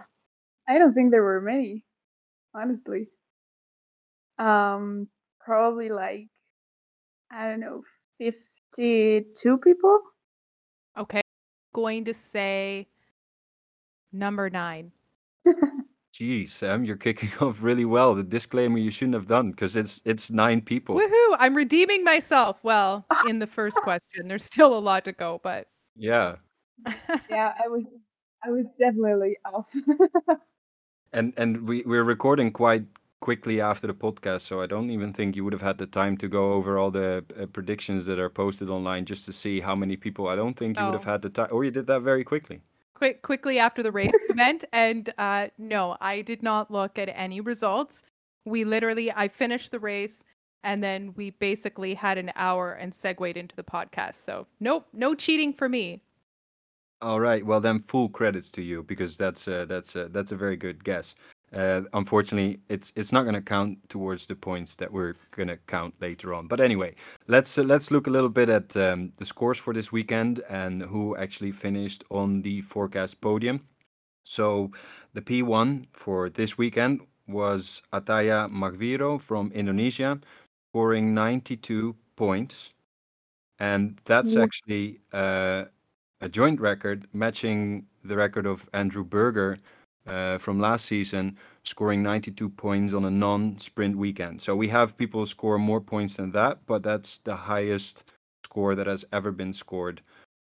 I 0.69 0.79
don't 0.79 0.95
think 0.95 1.11
there 1.11 1.23
were 1.23 1.41
many, 1.41 1.85
honestly. 2.55 3.09
Um, 4.39 5.09
probably 5.41 5.89
like 5.89 6.29
I 7.31 7.49
don't 7.49 7.61
know, 7.61 7.83
fifty-two 8.19 9.59
people. 9.59 10.01
Okay. 10.99 11.21
Going 11.75 12.05
to 12.05 12.15
say 12.15 12.87
number 14.13 14.49
nine. 14.51 14.93
Gee, 16.13 16.47
Sam, 16.47 16.85
you're 16.85 16.97
kicking 16.97 17.31
off 17.41 17.59
really 17.61 17.85
well. 17.85 18.15
The 18.15 18.23
disclaimer 18.23 18.79
you 18.79 18.91
shouldn't 18.91 19.15
have 19.15 19.27
done 19.27 19.51
because 19.51 19.77
it's 19.77 20.01
it's 20.05 20.31
nine 20.31 20.63
people. 20.63 20.97
Woohoo! 20.97 21.37
I'm 21.39 21.55
redeeming 21.55 22.05
myself. 22.05 22.59
Well, 22.63 23.05
in 23.29 23.39
the 23.39 23.47
first 23.47 23.77
question, 23.83 24.29
there's 24.29 24.45
still 24.45 24.77
a 24.77 24.81
lot 24.81 25.05
to 25.05 25.13
go, 25.13 25.41
but 25.43 25.69
Yeah, 25.95 26.37
yeah, 27.31 27.53
I 27.65 27.69
was, 27.69 27.83
I 28.45 28.51
was 28.51 28.65
definitely 28.79 29.37
off. 29.45 29.73
and 31.13 31.33
and 31.37 31.67
we 31.69 31.83
we're 31.87 32.05
recording 32.05 32.51
quite 32.53 32.85
quickly 33.21 33.61
after 33.61 33.87
the 33.87 33.95
podcast, 33.95 34.43
so 34.43 34.61
I 34.61 34.67
don't 34.67 34.91
even 34.91 35.13
think 35.13 35.37
you 35.37 35.45
would 35.45 35.53
have 35.53 35.63
had 35.63 35.79
the 35.79 35.87
time 35.87 36.17
to 36.19 36.29
go 36.29 36.53
over 36.53 36.79
all 36.79 36.91
the 36.91 37.25
uh, 37.41 37.47
predictions 37.47 38.05
that 38.07 38.19
are 38.19 38.29
posted 38.31 38.69
online 38.69 39.05
just 39.07 39.25
to 39.25 39.33
see 39.33 39.61
how 39.61 39.75
many 39.75 39.97
people. 39.97 40.29
I 40.29 40.37
don't 40.37 40.57
think 40.57 40.79
you 40.79 40.85
would 40.85 40.95
have 40.95 41.07
Oh. 41.09 41.13
had 41.13 41.23
the 41.23 41.31
time, 41.31 41.49
or 41.51 41.65
you 41.65 41.71
did 41.71 41.87
that 41.87 42.01
very 42.01 42.25
quickly. 42.25 42.61
quick 42.95 43.23
quickly 43.23 43.59
after 43.59 43.83
the 43.83 43.93
race 43.93 44.15
event 44.31 44.65
and 44.73 45.13
uh 45.19 45.49
no 45.59 45.97
i 46.01 46.23
did 46.23 46.43
not 46.43 46.71
look 46.71 46.99
at 46.99 47.11
any 47.15 47.41
results 47.43 48.03
we 48.47 48.65
literally 48.65 49.13
i 49.13 49.29
finished 49.29 49.71
the 49.71 49.79
race 49.79 50.25
and 50.65 50.83
then 50.83 51.13
we 51.15 51.29
basically 51.31 51.93
had 51.95 52.17
an 52.17 52.33
hour 52.37 52.73
and 52.73 52.95
segued 52.95 53.37
into 53.37 53.55
the 53.55 53.63
podcast 53.63 54.17
so 54.25 54.47
nope 54.61 54.87
no 54.95 55.15
cheating 55.15 55.53
for 55.53 55.69
me 55.69 56.01
All 57.03 57.21
right. 57.21 57.45
Well, 57.45 57.61
then 57.61 57.81
full 57.81 58.09
credits 58.09 58.51
to 58.53 58.63
you 58.63 58.83
because 58.83 59.17
that's 59.17 59.47
uh, 59.47 59.67
that's 59.67 59.95
uh, 59.97 60.09
that's 60.11 60.33
a 60.33 60.37
very 60.37 60.57
good 60.57 60.83
guess. 60.83 61.15
Uh, 61.53 61.83
unfortunately, 61.93 62.61
it's 62.69 62.93
it's 62.97 63.13
not 63.13 63.23
going 63.23 63.35
to 63.35 63.43
count 63.43 63.79
towards 63.91 64.27
the 64.27 64.35
points 64.35 64.75
that 64.77 64.93
we're 64.93 65.15
going 65.33 65.49
to 65.49 65.59
count 65.67 65.95
later 66.01 66.33
on. 66.33 66.47
But 66.49 66.61
anyway, 66.61 66.95
let's 67.29 67.59
uh, 67.59 67.63
let's 67.63 67.91
look 67.91 68.07
a 68.07 68.11
little 68.11 68.31
bit 68.31 68.49
at 68.49 68.75
um, 68.77 69.13
the 69.19 69.27
scores 69.27 69.59
for 69.59 69.75
this 69.75 69.93
weekend 69.93 70.41
and 70.49 70.83
who 70.83 71.15
actually 71.17 71.53
finished 71.53 72.03
on 72.11 72.43
the 72.43 72.63
forecast 72.63 73.21
podium. 73.21 73.67
So 74.25 74.73
the 75.15 75.23
P1 75.23 75.87
for 75.93 76.31
this 76.31 76.59
weekend 76.59 77.03
was 77.29 77.83
Ataya 77.93 78.51
Magviro 78.51 79.21
from 79.21 79.53
Indonesia, 79.53 80.21
scoring 80.71 81.15
92 81.15 81.97
points. 82.17 82.75
And 83.59 84.01
that's 84.05 84.37
Yeah. 84.37 84.43
actually 84.43 85.01
uh, 85.13 85.67
a 86.21 86.29
joint 86.29 86.61
record 86.61 87.07
matching 87.13 87.87
the 88.05 88.17
record 88.17 88.47
of 88.47 88.69
Andrew 88.73 89.05
Berger 89.05 89.59
uh, 90.07 90.39
from 90.39 90.61
last 90.61 90.87
season, 90.87 91.37
scoring 91.65 92.03
92 92.03 92.49
points 92.51 92.95
on 92.95 93.05
a 93.05 93.11
non 93.11 93.59
sprint 93.59 93.97
weekend. 93.97 94.41
So 94.41 94.55
we 94.55 94.69
have 94.69 94.97
people 94.97 95.27
score 95.27 95.59
more 95.59 95.81
points 95.81 96.15
than 96.15 96.33
that, 96.33 96.61
but 96.67 96.83
that's 96.83 97.19
the 97.19 97.37
highest 97.37 98.05
score 98.45 98.75
that 98.75 98.87
has 98.87 99.05
ever 99.13 99.33
been 99.33 99.53
scored 99.53 100.01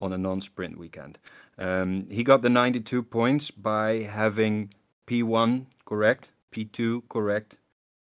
on 0.00 0.12
a 0.12 0.18
non 0.18 0.40
sprint 0.40 0.78
weekend. 0.78 1.18
Um, 1.56 2.06
he 2.10 2.24
got 2.24 2.42
the 2.42 2.50
92 2.50 3.02
points 3.02 3.50
by 3.50 4.08
having 4.10 4.74
P1 5.06 5.66
correct, 5.84 6.30
P2 6.52 7.02
correct, 7.08 7.58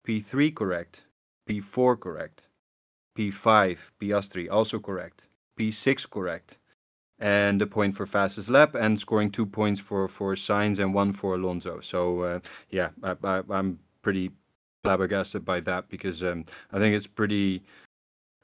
P3 0.08 0.56
correct, 0.56 1.04
P4 1.50 2.00
correct, 2.00 2.44
P5, 3.18 3.78
Piastri 4.00 4.50
also 4.50 4.80
correct, 4.80 5.28
P6 5.60 6.10
correct, 6.10 6.58
and 7.22 7.62
a 7.62 7.68
point 7.68 7.96
for 7.96 8.06
fastest 8.06 8.50
lap, 8.50 8.76
and 8.76 9.00
scoring 9.00 9.32
two 9.32 9.46
points 9.46 9.80
for 9.80 10.08
for 10.08 10.36
Sainz 10.36 10.80
and 10.80 10.94
one 10.94 11.14
for 11.14 11.36
Alonso. 11.36 11.80
So 11.80 12.22
uh, 12.22 12.40
yeah, 12.70 12.90
I, 13.04 13.16
I, 13.24 13.44
I'm 13.50 13.80
pretty 14.02 14.32
flabbergasted 14.84 15.46
by 15.46 15.60
that 15.62 15.88
because 15.90 16.24
um, 16.24 16.44
I 16.74 16.80
think 16.80 16.96
it's 16.96 17.08
pretty. 17.08 17.64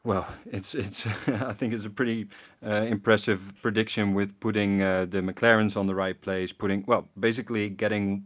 Well, 0.05 0.25
it's 0.45 0.75
it's. 0.75 1.05
I 1.27 1.53
think 1.53 1.73
it's 1.73 1.85
a 1.85 1.89
pretty 1.89 2.27
uh, 2.65 2.85
impressive 2.87 3.53
prediction 3.61 4.13
with 4.13 4.39
putting 4.39 4.81
uh, 4.81 5.05
the 5.05 5.21
McLarens 5.21 5.75
on 5.75 5.87
the 5.87 5.95
right 5.95 6.19
place, 6.21 6.53
putting 6.53 6.85
well, 6.87 7.09
basically 7.19 7.69
getting 7.69 8.25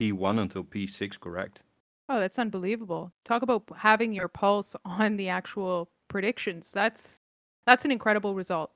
P1 0.00 0.40
until 0.40 0.64
P6 0.64 1.20
correct. 1.20 1.62
oh 2.08 2.18
that's 2.18 2.38
unbelievable 2.38 3.12
talk 3.24 3.42
about 3.42 3.62
having 3.76 4.12
your 4.12 4.28
pulse 4.28 4.74
on 4.84 5.16
the 5.16 5.28
actual 5.28 5.88
predictions 6.08 6.72
that's 6.72 7.16
that's 7.66 7.84
an 7.84 7.92
incredible 7.92 8.34
result 8.34 8.72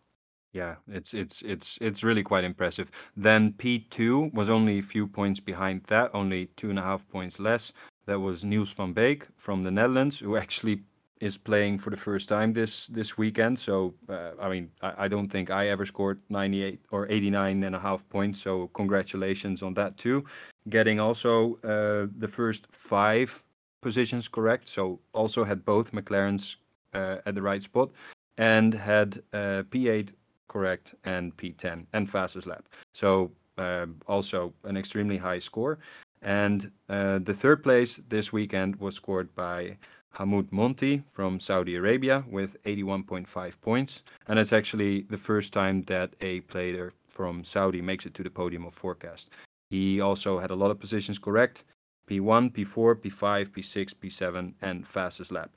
Yeah, 0.56 0.76
it's 0.88 1.12
it's 1.12 1.42
it's 1.42 1.76
it's 1.82 2.02
really 2.02 2.22
quite 2.22 2.44
impressive. 2.44 2.90
Then 3.14 3.52
P2 3.58 4.32
was 4.32 4.48
only 4.48 4.78
a 4.78 4.82
few 4.82 5.06
points 5.06 5.38
behind 5.38 5.82
that, 5.84 6.10
only 6.14 6.46
two 6.56 6.70
and 6.70 6.78
a 6.78 6.82
half 6.82 7.06
points 7.08 7.38
less. 7.38 7.74
That 8.06 8.20
was 8.20 8.42
Niels 8.42 8.72
van 8.72 8.94
Beek 8.94 9.26
from 9.36 9.62
the 9.62 9.70
Netherlands, 9.70 10.18
who 10.18 10.38
actually 10.38 10.80
is 11.20 11.36
playing 11.36 11.78
for 11.78 11.90
the 11.90 11.96
first 11.96 12.26
time 12.30 12.54
this 12.54 12.86
this 12.86 13.18
weekend. 13.18 13.58
So 13.58 13.92
uh, 14.08 14.30
I 14.40 14.48
mean, 14.48 14.70
I, 14.80 15.04
I 15.04 15.08
don't 15.08 15.28
think 15.28 15.50
I 15.50 15.68
ever 15.68 15.84
scored 15.84 16.20
98 16.30 16.80
or 16.90 17.06
89 17.10 17.62
and 17.62 17.76
a 17.76 17.78
half 17.78 18.08
points. 18.08 18.40
So 18.40 18.68
congratulations 18.68 19.62
on 19.62 19.74
that 19.74 19.98
too. 19.98 20.24
Getting 20.70 21.00
also 21.00 21.58
uh, 21.64 22.06
the 22.18 22.28
first 22.28 22.66
five 22.72 23.44
positions 23.82 24.26
correct. 24.26 24.70
So 24.70 25.00
also 25.12 25.44
had 25.44 25.66
both 25.66 25.92
McLarens 25.92 26.56
uh, 26.94 27.16
at 27.26 27.34
the 27.34 27.42
right 27.42 27.62
spot 27.62 27.90
and 28.38 28.72
had 28.74 29.22
uh, 29.32 29.62
P8 29.70 30.12
correct 30.48 30.94
and 31.04 31.36
P10 31.36 31.86
and 31.92 32.08
fastest 32.08 32.46
lap. 32.46 32.68
So 32.94 33.30
um, 33.58 33.96
also 34.06 34.52
an 34.64 34.76
extremely 34.76 35.16
high 35.16 35.38
score. 35.38 35.78
And 36.22 36.70
uh, 36.88 37.18
the 37.18 37.34
third 37.34 37.62
place 37.62 38.00
this 38.08 38.32
weekend 38.32 38.76
was 38.76 38.94
scored 38.94 39.34
by 39.34 39.76
Hamoud 40.14 40.50
Monti 40.50 41.02
from 41.12 41.38
Saudi 41.38 41.76
Arabia 41.76 42.24
with 42.28 42.62
81.5 42.64 43.60
points. 43.60 44.02
And 44.28 44.38
it's 44.38 44.52
actually 44.52 45.02
the 45.02 45.16
first 45.16 45.52
time 45.52 45.82
that 45.82 46.14
a 46.20 46.40
player 46.42 46.92
from 47.08 47.44
Saudi 47.44 47.80
makes 47.80 48.06
it 48.06 48.14
to 48.14 48.22
the 48.22 48.30
podium 48.30 48.64
of 48.64 48.74
forecast. 48.74 49.30
He 49.70 50.00
also 50.00 50.38
had 50.38 50.50
a 50.50 50.54
lot 50.54 50.70
of 50.70 50.78
positions 50.78 51.18
correct 51.18 51.64
P1, 52.08 52.52
P4, 52.52 52.94
P5, 53.02 53.50
P6, 53.50 53.94
P7, 53.94 54.52
and 54.62 54.86
fastest 54.86 55.32
lap. 55.32 55.50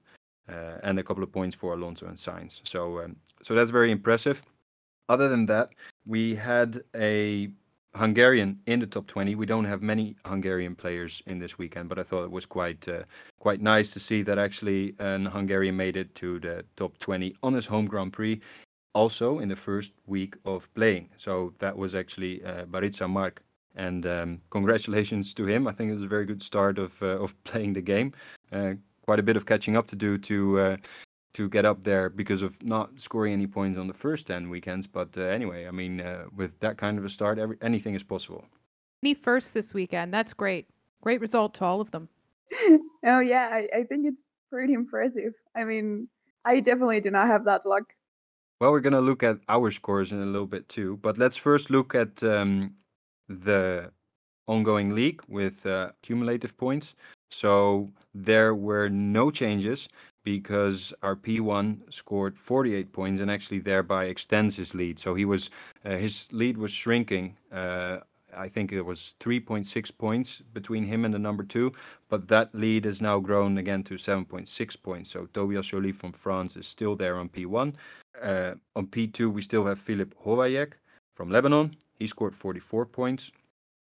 Uh, 0.49 0.79
and 0.81 0.97
a 0.97 1.03
couple 1.03 1.23
of 1.23 1.31
points 1.31 1.55
for 1.55 1.73
Alonso 1.73 2.07
and 2.07 2.17
Sainz. 2.17 2.61
So, 2.63 3.01
um, 3.01 3.15
so 3.43 3.53
that's 3.53 3.69
very 3.69 3.91
impressive. 3.91 4.41
Other 5.09 5.27
than 5.27 5.47
that, 5.47 5.71
we 6.05 6.35
had 6.35 6.83
a 6.95 7.49
Hungarian 7.95 8.59
in 8.67 8.79
the 8.79 8.85
top 8.85 9.07
20. 9.07 9.33
We 9.33 9.47
don't 9.47 9.65
have 9.65 9.81
many 9.81 10.15
Hungarian 10.23 10.75
players 10.75 11.23
in 11.25 11.39
this 11.39 11.57
weekend, 11.57 11.89
but 11.89 11.97
I 11.97 12.03
thought 12.03 12.23
it 12.23 12.31
was 12.31 12.45
quite 12.45 12.87
uh, 12.87 13.03
quite 13.39 13.61
nice 13.61 13.89
to 13.91 13.99
see 13.99 14.21
that 14.23 14.37
actually 14.37 14.95
an 14.99 15.25
Hungarian 15.25 15.75
made 15.75 15.97
it 15.97 16.13
to 16.15 16.39
the 16.39 16.63
top 16.75 16.97
20 16.99 17.35
on 17.41 17.53
his 17.53 17.65
home 17.65 17.87
Grand 17.87 18.13
Prix, 18.13 18.39
also 18.93 19.39
in 19.39 19.49
the 19.49 19.55
first 19.55 19.93
week 20.05 20.35
of 20.45 20.71
playing. 20.75 21.09
So 21.17 21.53
that 21.57 21.75
was 21.75 21.95
actually 21.95 22.43
uh, 22.43 22.65
Bariza 22.65 23.09
Marc, 23.09 23.41
and 23.75 24.05
um, 24.05 24.41
congratulations 24.51 25.33
to 25.33 25.47
him. 25.47 25.67
I 25.67 25.71
think 25.71 25.89
it 25.89 25.95
was 25.95 26.03
a 26.03 26.07
very 26.07 26.25
good 26.25 26.43
start 26.43 26.77
of 26.77 27.01
uh, 27.01 27.17
of 27.17 27.33
playing 27.43 27.73
the 27.73 27.81
game. 27.81 28.13
Uh, 28.51 28.73
quite 29.05 29.19
a 29.19 29.23
bit 29.23 29.37
of 29.37 29.47
catching 29.47 29.75
up 29.75 29.87
to 29.87 29.95
do 29.95 30.19
to 30.19 30.59
uh, 30.59 30.77
to 31.33 31.49
get 31.49 31.65
up 31.65 31.83
there 31.83 32.09
because 32.09 32.41
of 32.41 32.61
not 32.63 32.97
scoring 32.99 33.33
any 33.33 33.47
points 33.47 33.77
on 33.77 33.87
the 33.87 33.93
first 33.93 34.27
10 34.27 34.49
weekends. 34.49 34.87
But 34.87 35.17
uh, 35.17 35.21
anyway, 35.21 35.67
I 35.67 35.71
mean, 35.71 36.01
uh, 36.01 36.25
with 36.35 36.59
that 36.59 36.77
kind 36.77 36.97
of 36.97 37.05
a 37.05 37.09
start, 37.09 37.39
every, 37.39 37.57
anything 37.61 37.93
is 37.93 38.03
possible. 38.03 38.45
Any 39.03 39.13
first 39.13 39.53
this 39.53 39.73
weekend. 39.73 40.13
That's 40.13 40.33
great. 40.33 40.67
Great 41.01 41.21
result 41.21 41.53
to 41.55 41.65
all 41.65 41.81
of 41.81 41.91
them. 41.91 42.09
oh, 43.05 43.19
yeah. 43.19 43.49
I, 43.51 43.79
I 43.79 43.83
think 43.83 44.07
it's 44.07 44.19
pretty 44.49 44.73
impressive. 44.73 45.33
I 45.55 45.63
mean, 45.63 46.07
I 46.45 46.59
definitely 46.59 46.99
do 47.01 47.11
not 47.11 47.27
have 47.27 47.45
that 47.45 47.65
luck. 47.65 47.83
Well, 48.59 48.71
we're 48.71 48.81
going 48.81 48.93
to 48.93 49.01
look 49.01 49.23
at 49.23 49.37
our 49.47 49.71
scores 49.71 50.11
in 50.11 50.21
a 50.21 50.25
little 50.25 50.47
bit 50.47 50.67
too. 50.67 50.97
But 50.97 51.17
let's 51.17 51.37
first 51.37 51.69
look 51.69 51.95
at 51.95 52.21
um, 52.23 52.73
the 53.29 53.91
ongoing 54.47 54.95
league 54.95 55.21
with 55.27 55.65
uh, 55.65 55.91
cumulative 56.01 56.57
points. 56.57 56.95
So 57.29 57.89
there 58.13 58.55
were 58.55 58.89
no 58.89 59.31
changes 59.31 59.87
because 60.23 60.93
our 61.01 61.15
P1 61.15 61.91
scored 61.93 62.37
48 62.37 62.91
points 62.91 63.21
and 63.21 63.31
actually 63.31 63.59
thereby 63.59 64.05
extends 64.05 64.55
his 64.55 64.75
lead. 64.75 64.99
So 64.99 65.15
he 65.15 65.25
was 65.25 65.49
uh, 65.85 65.95
his 65.95 66.27
lead 66.31 66.57
was 66.57 66.71
shrinking. 66.71 67.37
Uh, 67.51 67.99
I 68.35 68.47
think 68.47 68.71
it 68.71 68.81
was 68.81 69.15
3.6 69.19 69.97
points 69.97 70.41
between 70.53 70.83
him 70.83 71.03
and 71.05 71.13
the 71.13 71.19
number 71.19 71.43
two, 71.43 71.73
but 72.09 72.27
that 72.27 72.53
lead 72.53 72.85
has 72.85 73.01
now 73.01 73.19
grown 73.19 73.57
again 73.57 73.83
to 73.85 73.95
7.6 73.95 74.83
points. 74.83 75.11
So 75.11 75.27
Tobias 75.33 75.67
Joly 75.67 75.91
from 75.91 76.11
France 76.11 76.55
is 76.55 76.67
still 76.67 76.95
there 76.95 77.17
on 77.17 77.29
P1. 77.29 77.73
Uh, 78.21 78.53
on 78.75 78.87
P2, 78.87 79.31
we 79.31 79.41
still 79.41 79.65
have 79.65 79.79
Philip 79.79 80.13
Hovajek 80.23 80.73
from 81.15 81.31
Lebanon. 81.31 81.75
He 81.97 82.07
scored 82.07 82.35
44 82.35 82.85
points. 82.85 83.31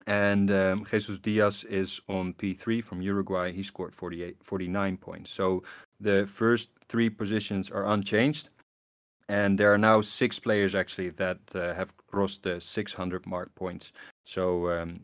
And 0.07 0.49
um, 0.51 0.85
Jesus 0.89 1.19
Diaz 1.19 1.63
is 1.65 2.01
on 2.09 2.33
P3 2.33 2.83
from 2.83 3.01
Uruguay. 3.01 3.51
He 3.51 3.63
scored 3.63 3.95
48, 3.95 4.37
49 4.43 4.97
points. 4.97 5.31
So 5.31 5.63
the 5.99 6.25
first 6.25 6.69
three 6.89 7.09
positions 7.09 7.69
are 7.69 7.87
unchanged. 7.87 8.49
And 9.29 9.57
there 9.57 9.73
are 9.73 9.77
now 9.77 10.01
six 10.01 10.39
players 10.39 10.75
actually 10.75 11.09
that 11.11 11.39
uh, 11.55 11.73
have 11.73 11.95
crossed 12.07 12.43
the 12.43 12.59
600 12.59 13.25
mark 13.25 13.53
points. 13.55 13.93
So 14.25 14.69
um, 14.71 14.99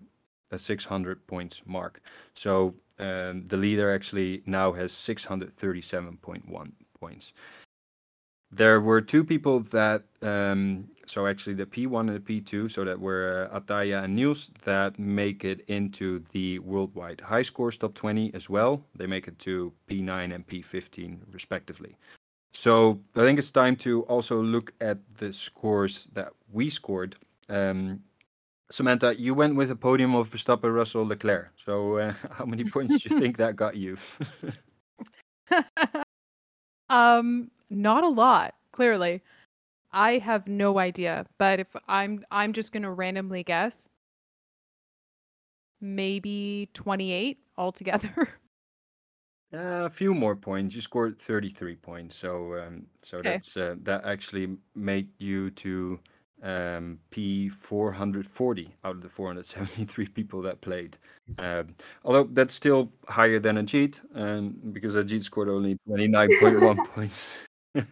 a 0.52 0.60
600 0.60 1.26
points 1.28 1.62
mark. 1.66 2.02
So 2.34 2.74
um, 3.00 3.48
the 3.48 3.58
leader 3.58 3.94
actually 3.94 4.42
now 4.46 4.74
has 4.74 4.92
637.1 4.92 6.72
points. 7.00 7.34
There 8.52 8.80
were 8.80 9.02
two 9.02 9.24
people 9.26 9.60
that, 9.60 10.04
um, 10.22 10.88
so 11.06 11.28
actually 11.28 11.56
the 11.56 11.66
P1 11.66 12.10
and 12.10 12.16
the 12.16 12.20
P2, 12.42 12.72
so 12.72 12.86
that 12.86 13.00
were 13.00 13.50
uh, 13.52 13.60
Ataya 13.60 14.04
and 14.04 14.16
Niels, 14.16 14.52
that 14.64 14.98
make 14.98 15.44
it 15.44 15.66
into 15.68 16.24
the 16.32 16.60
worldwide 16.60 17.20
high 17.20 17.42
scores 17.42 17.78
top 17.78 17.94
20 17.94 18.34
as 18.34 18.50
well. 18.50 18.82
They 18.96 19.06
make 19.06 19.28
it 19.28 19.38
to 19.40 19.74
P9 19.90 20.34
and 20.34 20.48
P15 20.48 21.20
respectively. 21.32 21.98
So 22.54 23.00
I 23.16 23.20
think 23.20 23.38
it's 23.38 23.52
time 23.52 23.76
to 23.78 24.04
also 24.04 24.42
look 24.42 24.74
at 24.80 24.98
the 25.16 25.34
scores 25.34 26.08
that 26.14 26.32
we 26.52 26.70
scored. 26.70 27.18
Um, 27.50 28.02
Samantha, 28.72 29.16
you 29.20 29.34
went 29.34 29.56
with 29.56 29.72
a 29.72 29.76
podium 29.76 30.16
of 30.16 30.30
Verstappen, 30.30 30.74
Russell, 30.74 31.06
Leclerc. 31.06 31.52
So 31.64 31.98
uh, 31.98 32.14
how 32.32 32.46
many 32.46 32.64
points 32.64 33.04
do 33.04 33.10
you 33.10 33.20
think 33.20 33.38
that 33.38 33.58
got 33.58 33.76
you? 33.76 33.98
um, 36.90 37.52
not 37.70 38.04
a 38.04 38.10
lot, 38.10 38.56
clearly. 38.72 39.22
I 39.92 40.20
have 40.20 40.48
no 40.48 40.80
idea, 40.80 41.28
but 41.40 41.60
if 41.60 41.76
I'm 41.88 42.26
I'm 42.32 42.54
just 42.54 42.72
going 42.74 42.84
to 42.84 42.92
randomly 42.92 43.44
guess 43.44 43.90
maybe 45.82 46.70
28 46.74 47.40
altogether. 47.58 48.30
Uh, 49.54 49.86
a 49.86 49.90
few 49.90 50.14
more 50.14 50.36
points. 50.36 50.76
You 50.76 50.82
scored 50.82 51.20
33 51.22 51.76
points. 51.78 52.18
So 52.18 52.58
um 52.60 52.88
so 53.02 53.24
Okay. 53.26 53.42
that's 53.42 53.56
uh, 53.56 53.76
that 53.84 54.04
actually 54.06 54.58
made 54.76 55.10
you 55.20 55.52
to 55.52 56.00
um 56.44 57.00
P 57.10 57.50
440 57.50 58.76
out 58.84 58.96
of 58.96 59.02
the 59.02 59.10
473 59.10 60.08
people 60.08 60.42
that 60.44 60.62
played. 60.62 60.98
Um 61.40 61.76
although 62.06 62.24
that's 62.26 62.54
still 62.54 62.92
higher 63.08 63.40
than 63.40 63.58
Ajit, 63.58 64.02
um, 64.16 64.56
because 64.72 64.96
Ajit 64.96 65.24
scored 65.24 65.50
only 65.50 65.78
29.1 65.88 66.84
points. 66.94 67.38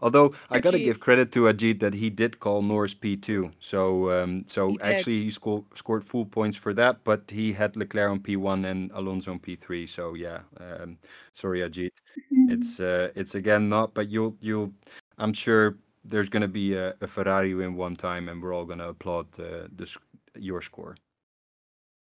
Although 0.00 0.34
I 0.50 0.58
gotta 0.60 0.78
Ajit. 0.78 0.84
give 0.84 1.00
credit 1.00 1.32
to 1.32 1.44
Ajit 1.44 1.80
that 1.80 1.94
he 1.94 2.08
did 2.10 2.38
call 2.40 2.62
Norris 2.62 2.94
P2. 2.94 3.52
So 3.58 4.10
um, 4.12 4.44
so 4.46 4.70
He 4.70 4.80
actually 4.80 5.24
he 5.24 5.30
scored 5.30 5.64
scored 5.74 6.04
full 6.04 6.24
points 6.26 6.56
for 6.56 6.72
that, 6.74 7.02
but 7.04 7.28
he 7.30 7.52
had 7.52 7.76
Leclerc 7.76 8.10
on 8.10 8.20
P1 8.20 8.64
and 8.66 8.90
Alonso 8.92 9.32
on 9.32 9.40
P3. 9.40 9.88
So 9.88 10.14
yeah, 10.14 10.40
um, 10.60 10.98
sorry 11.34 11.60
Ajit. 11.60 11.90
It's 12.50 12.80
uh, 12.80 13.10
it's 13.14 13.34
again 13.34 13.68
not, 13.68 13.92
but 13.94 14.08
you'll 14.08 14.36
you'll 14.40 14.72
I'm 15.18 15.32
sure 15.34 15.76
there's 16.08 16.28
gonna 16.28 16.48
be 16.48 16.74
a, 16.74 16.94
a 17.00 17.06
Ferrari 17.06 17.54
win 17.54 17.76
one 17.76 17.96
time, 17.96 18.28
and 18.28 18.42
we're 18.42 18.54
all 18.54 18.64
gonna 18.64 18.88
applaud 18.88 19.26
uh, 19.38 19.68
this 19.70 19.96
your 20.36 20.62
score. 20.62 20.96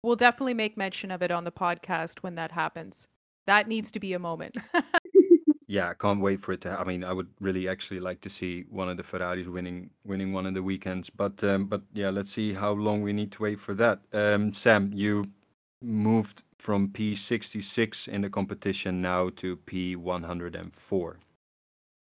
We'll 0.03 0.17
definitely 0.17 0.55
make 0.55 0.77
mention 0.77 1.11
of 1.11 1.23
it 1.23 1.31
on 1.31 1.45
the 1.45 1.53
podcast 1.53 2.19
when 2.21 2.37
that 2.37 2.53
happens. 2.53 3.09
That 3.47 3.67
needs 3.67 3.91
to 3.93 4.01
be 4.01 4.13
a 4.13 4.19
moment. 4.19 4.57
Yeah, 5.71 5.91
I 5.91 5.95
can't 5.95 6.23
wait 6.23 6.41
for 6.41 6.53
it 6.53 6.63
to. 6.63 6.71
I 6.71 6.85
mean, 6.85 7.05
I 7.05 7.13
would 7.13 7.29
really 7.41 7.69
actually 7.69 8.01
like 8.01 8.23
to 8.23 8.31
see 8.31 8.65
one 8.71 8.89
of 8.89 8.97
the 8.97 9.03
Ferraris 9.03 9.47
winning 9.49 9.91
winning 10.03 10.33
one 10.33 10.47
of 10.47 10.55
the 10.55 10.63
weekends. 10.63 11.11
But 11.11 11.45
um, 11.45 11.67
but 11.67 11.83
yeah, 11.93 12.09
let's 12.09 12.33
see 12.33 12.55
how 12.55 12.73
long 12.73 13.03
we 13.03 13.13
need 13.13 13.31
to 13.33 13.43
wait 13.43 13.61
for 13.61 13.75
that. 13.75 14.01
Um, 14.15 14.55
Sam, 14.55 14.91
you 14.95 15.27
moved 15.83 16.43
from 16.57 16.89
P66 16.89 18.09
in 18.09 18.23
the 18.23 18.31
competition 18.31 19.03
now 19.03 19.29
to 19.37 19.59
P104. 19.59 21.17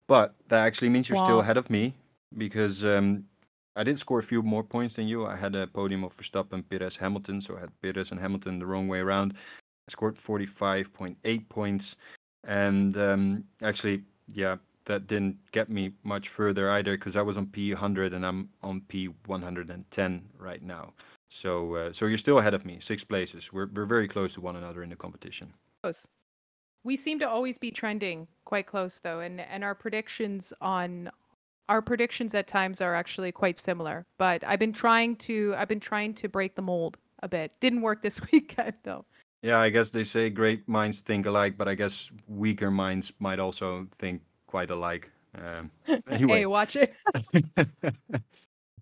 But 0.09 0.34
that 0.48 0.66
actually 0.66 0.88
means 0.88 1.09
you're 1.09 1.22
still 1.24 1.40
ahead 1.40 1.59
of 1.59 1.70
me 1.70 1.94
because 2.36 2.84
um, 2.84 3.24
I 3.76 3.84
did 3.84 3.98
score 3.98 4.18
a 4.18 4.22
few 4.22 4.42
more 4.42 4.64
points 4.64 4.96
than 4.96 5.06
you. 5.06 5.26
I 5.26 5.36
had 5.36 5.54
a 5.54 5.66
podium 5.66 6.02
of 6.02 6.16
Verstappen, 6.16 6.64
Perez, 6.68 6.96
Hamilton, 6.96 7.40
so 7.40 7.56
I 7.56 7.61
had 7.61 7.80
Perez 7.82 8.11
and 8.11 8.18
Hamilton 8.18 8.59
the 8.59 8.66
wrong 8.66 8.88
way 8.88 8.98
around. 9.00 9.34
I 9.36 9.92
scored 9.92 10.16
45.8 10.16 11.48
points. 11.48 11.96
And 12.44 12.96
um, 12.96 13.44
actually, 13.62 14.02
yeah, 14.32 14.56
that 14.86 15.06
didn't 15.06 15.36
get 15.52 15.68
me 15.68 15.92
much 16.02 16.30
further 16.30 16.70
either 16.70 16.96
because 16.96 17.14
I 17.14 17.22
was 17.22 17.36
on 17.36 17.46
P100 17.46 18.14
and 18.14 18.24
I'm 18.24 18.48
on 18.62 18.80
P110 18.88 20.22
right 20.38 20.62
now. 20.62 20.94
So 21.30 21.74
uh, 21.74 21.92
so 21.92 22.06
you're 22.06 22.16
still 22.16 22.38
ahead 22.38 22.54
of 22.54 22.64
me, 22.64 22.78
six 22.80 23.04
places. 23.04 23.52
We're 23.52 23.68
we're 23.74 23.84
very 23.84 24.09
close 24.09 24.32
to 24.34 24.40
one 24.40 24.56
another 24.56 24.82
in 24.82 24.88
the 24.88 24.96
competition. 24.96 25.52
close. 25.84 26.09
We 26.84 26.96
seem 26.96 27.18
to 27.20 27.28
always 27.28 27.58
be 27.58 27.70
trending 27.70 28.28
quite 28.44 28.66
close 28.66 28.98
though, 28.98 29.20
and 29.20 29.40
and 29.40 29.64
our 29.64 29.74
predictions 29.74 30.52
on 30.60 31.10
our 31.68 31.82
predictions 31.82 32.34
at 32.34 32.46
times 32.46 32.80
are 32.80 32.94
actually 32.94 33.32
quite 33.32 33.58
similar. 33.58 34.06
But 34.16 34.42
I've 34.44 34.58
been 34.58 34.72
trying 34.72 35.16
to 35.16 35.54
I've 35.56 35.68
been 35.68 35.80
trying 35.80 36.14
to 36.14 36.28
break 36.28 36.54
the 36.54 36.62
mold 36.62 36.96
a 37.22 37.28
bit. 37.28 37.52
Didn't 37.60 37.82
work 37.82 38.02
this 38.02 38.20
weekend 38.32 38.78
though. 38.82 39.04
Yeah, 39.42 39.58
I 39.58 39.70
guess 39.70 39.90
they 39.90 40.04
say 40.04 40.30
great 40.30 40.68
minds 40.68 41.00
think 41.00 41.26
alike, 41.26 41.56
but 41.56 41.68
I 41.68 41.74
guess 41.74 42.10
weaker 42.26 42.70
minds 42.70 43.12
might 43.20 43.38
also 43.38 43.86
think 43.98 44.22
quite 44.46 44.70
alike. 44.70 45.10
Um, 45.34 45.70
anyway. 46.10 46.38
Hey, 46.38 46.46
watch 46.46 46.74
it. 46.74 46.94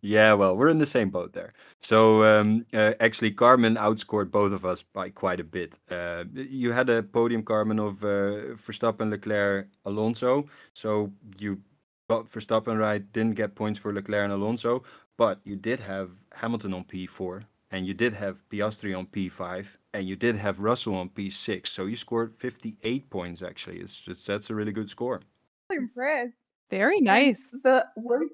yeah, 0.02 0.32
well, 0.34 0.56
we're 0.56 0.68
in 0.68 0.78
the 0.78 0.86
same 0.86 1.10
boat 1.10 1.32
there. 1.32 1.52
So 1.80 2.24
um, 2.24 2.64
uh, 2.72 2.92
actually, 3.00 3.30
Carmen 3.32 3.76
outscored 3.76 4.30
both 4.30 4.52
of 4.52 4.64
us 4.64 4.82
by 4.82 5.10
quite 5.10 5.40
a 5.40 5.44
bit. 5.44 5.78
Uh, 5.90 6.24
you 6.32 6.72
had 6.72 6.88
a 6.88 7.02
podium, 7.02 7.42
Carmen, 7.42 7.78
of 7.78 8.02
uh, 8.02 8.56
Verstappen, 8.66 9.10
Leclerc, 9.10 9.68
Alonso. 9.84 10.46
So 10.72 11.12
you 11.38 11.60
got 12.08 12.30
Verstappen 12.30 12.78
right, 12.78 13.12
didn't 13.12 13.34
get 13.34 13.54
points 13.54 13.78
for 13.78 13.92
Leclerc 13.92 14.24
and 14.24 14.32
Alonso, 14.32 14.84
but 15.16 15.40
you 15.44 15.56
did 15.56 15.80
have 15.80 16.10
Hamilton 16.32 16.74
on 16.74 16.84
P4, 16.84 17.44
and 17.70 17.86
you 17.86 17.94
did 17.94 18.14
have 18.14 18.48
Piastri 18.48 18.96
on 18.96 19.06
P5, 19.06 19.66
and 19.94 20.06
you 20.06 20.16
did 20.16 20.36
have 20.36 20.60
Russell 20.60 20.94
on 20.94 21.08
P6. 21.08 21.66
So 21.66 21.86
you 21.86 21.96
scored 21.96 22.34
58 22.38 23.10
points. 23.10 23.42
Actually, 23.42 23.78
it's, 23.78 24.02
it's 24.06 24.24
that's 24.24 24.50
a 24.50 24.54
really 24.54 24.72
good 24.72 24.90
score. 24.90 25.22
I'm 25.70 25.78
impressed. 25.78 26.34
Very 26.70 27.00
nice. 27.00 27.50
The 27.62 27.86
worst, 27.96 28.32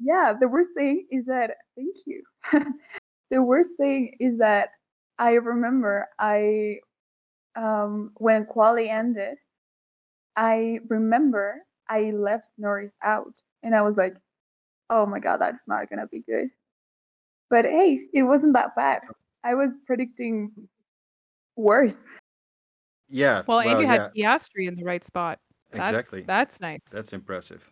yeah, 0.00 0.32
the 0.38 0.48
worst 0.48 0.68
thing 0.74 1.06
is 1.10 1.26
that, 1.26 1.56
thank 1.76 1.94
you. 2.06 2.22
the 3.30 3.42
worst 3.42 3.70
thing 3.76 4.16
is 4.18 4.38
that 4.38 4.70
I 5.18 5.32
remember 5.32 6.08
I, 6.18 6.78
um, 7.56 8.12
when 8.16 8.46
quali 8.46 8.88
ended, 8.88 9.36
I 10.36 10.80
remember 10.88 11.56
I 11.88 12.12
left 12.12 12.46
Norris 12.56 12.92
out 13.02 13.34
and 13.62 13.74
I 13.74 13.82
was 13.82 13.96
like, 13.96 14.14
oh 14.88 15.06
my 15.06 15.18
God, 15.18 15.38
that's 15.38 15.62
not 15.66 15.90
gonna 15.90 16.06
be 16.06 16.20
good. 16.20 16.48
But 17.50 17.64
hey, 17.64 18.00
it 18.14 18.22
wasn't 18.22 18.54
that 18.54 18.74
bad. 18.76 19.02
I 19.44 19.54
was 19.54 19.74
predicting 19.86 20.52
worse. 21.56 21.98
Yeah. 23.08 23.42
Well, 23.46 23.60
and 23.60 23.80
you 23.80 23.86
yeah, 23.86 23.92
had 23.92 24.12
Piastri 24.14 24.68
in 24.68 24.76
the 24.76 24.84
right 24.84 25.04
spot. 25.04 25.38
That's 25.72 25.90
exactly. 25.90 26.22
that's 26.22 26.60
nice. 26.60 26.80
That's 26.90 27.12
impressive. 27.12 27.68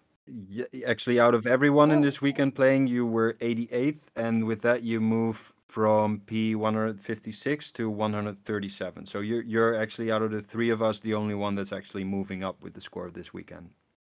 Yeah, 0.48 0.64
actually, 0.86 1.18
out 1.20 1.34
of 1.34 1.46
everyone 1.46 1.90
in 1.90 2.00
Oh. 2.00 2.02
this 2.02 2.20
weekend 2.20 2.54
playing, 2.54 2.86
you 2.86 3.06
were 3.06 3.34
88th, 3.40 4.08
and 4.16 4.44
with 4.44 4.60
that, 4.62 4.82
you 4.82 5.00
move 5.00 5.52
from 5.68 6.20
P156 6.26 7.72
to 7.74 7.90
137. 7.90 9.06
So 9.06 9.20
you're 9.20 9.42
you're 9.42 9.74
actually 9.74 10.10
out 10.10 10.22
of 10.22 10.30
the 10.30 10.40
three 10.42 10.70
of 10.70 10.82
us 10.82 11.00
the 11.00 11.14
only 11.14 11.34
one 11.34 11.54
that's 11.54 11.72
actually 11.72 12.04
moving 12.04 12.42
up 12.44 12.62
with 12.62 12.74
the 12.74 12.80
score 12.80 13.06
of 13.06 13.14
this 13.14 13.32
weekend. 13.34 13.70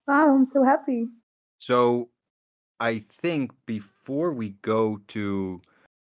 Wow, 0.08 0.34
I'm 0.36 0.44
so 0.44 0.64
happy. 0.64 1.08
So 1.60 2.10
I 2.80 3.00
think 3.00 3.52
before 3.66 4.32
we 4.32 4.50
go 4.62 5.00
to 5.10 5.62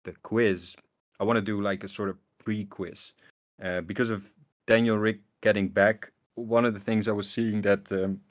the 0.04 0.14
quiz, 0.24 0.76
I 1.20 1.24
want 1.24 1.38
to 1.38 1.42
do 1.42 1.62
like 1.62 1.84
a 1.84 1.88
sort 1.90 2.10
of 2.10 2.18
pre-quiz. 2.44 3.14
Uh, 3.62 3.82
because 3.82 4.10
of 4.10 4.34
Daniel 4.68 4.98
Rick 4.98 5.20
getting 5.42 5.68
back, 5.68 6.12
one 6.36 6.64
of 6.66 6.74
the 6.74 6.80
things 6.80 7.08
I 7.08 7.12
was 7.12 7.30
seeing 7.30 7.62
that 7.64 7.92
um, 7.92 8.22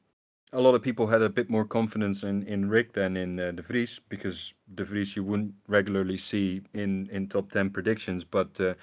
a 0.53 0.61
lot 0.61 0.75
of 0.75 0.83
people 0.83 1.07
had 1.07 1.23
a 1.23 1.29
bit 1.29 1.51
more 1.51 1.65
confidence 1.65 2.23
in, 2.23 2.43
in 2.45 2.69
Rick 2.69 2.93
than 2.93 3.17
in 3.17 3.39
uh, 3.39 3.53
De 3.53 3.63
Vries, 3.63 4.01
because 4.09 4.55
De 4.75 4.85
Vries 4.85 5.15
you 5.17 5.25
wouldn't 5.25 5.55
regularly 5.67 6.17
see 6.17 6.63
in, 6.75 7.09
in 7.13 7.29
top 7.29 7.51
10 7.51 7.71
predictions. 7.71 8.25
But 8.25 8.59
uh, 8.61 8.75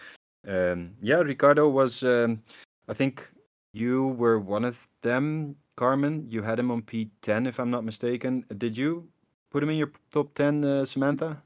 um, 0.48 0.92
yeah, 1.02 1.16
Ricciardo 1.16 1.68
was, 1.68 2.04
um, 2.04 2.42
I 2.88 2.94
think 2.94 3.28
you 3.74 4.08
were 4.10 4.40
one 4.40 4.64
of 4.64 4.88
them, 5.02 5.56
Carmen. 5.76 6.26
You 6.30 6.44
had 6.44 6.60
him 6.60 6.72
on 6.72 6.84
P10, 6.84 7.48
if 7.48 7.60
I'm 7.60 7.72
not 7.72 7.84
mistaken. 7.84 8.46
Did 8.58 8.78
you 8.78 9.08
put 9.50 9.64
him 9.64 9.70
in 9.70 9.78
your 9.78 9.92
top 10.12 10.34
10, 10.36 10.64
uh, 10.64 10.86
Samantha? 10.86 11.42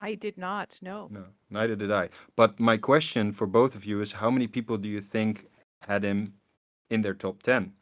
I 0.00 0.14
did 0.14 0.38
not. 0.38 0.78
No. 0.80 1.08
No, 1.10 1.24
neither 1.50 1.74
did 1.74 1.90
I. 1.90 2.10
But 2.36 2.60
my 2.60 2.76
question 2.76 3.32
for 3.32 3.46
both 3.46 3.74
of 3.74 3.84
you 3.84 4.00
is 4.00 4.12
how 4.12 4.30
many 4.30 4.46
people 4.46 4.76
do 4.76 4.88
you 4.88 5.00
think 5.00 5.46
had 5.82 6.04
him 6.04 6.34
in 6.90 7.02
their 7.02 7.14
top 7.14 7.42
10? 7.42 7.72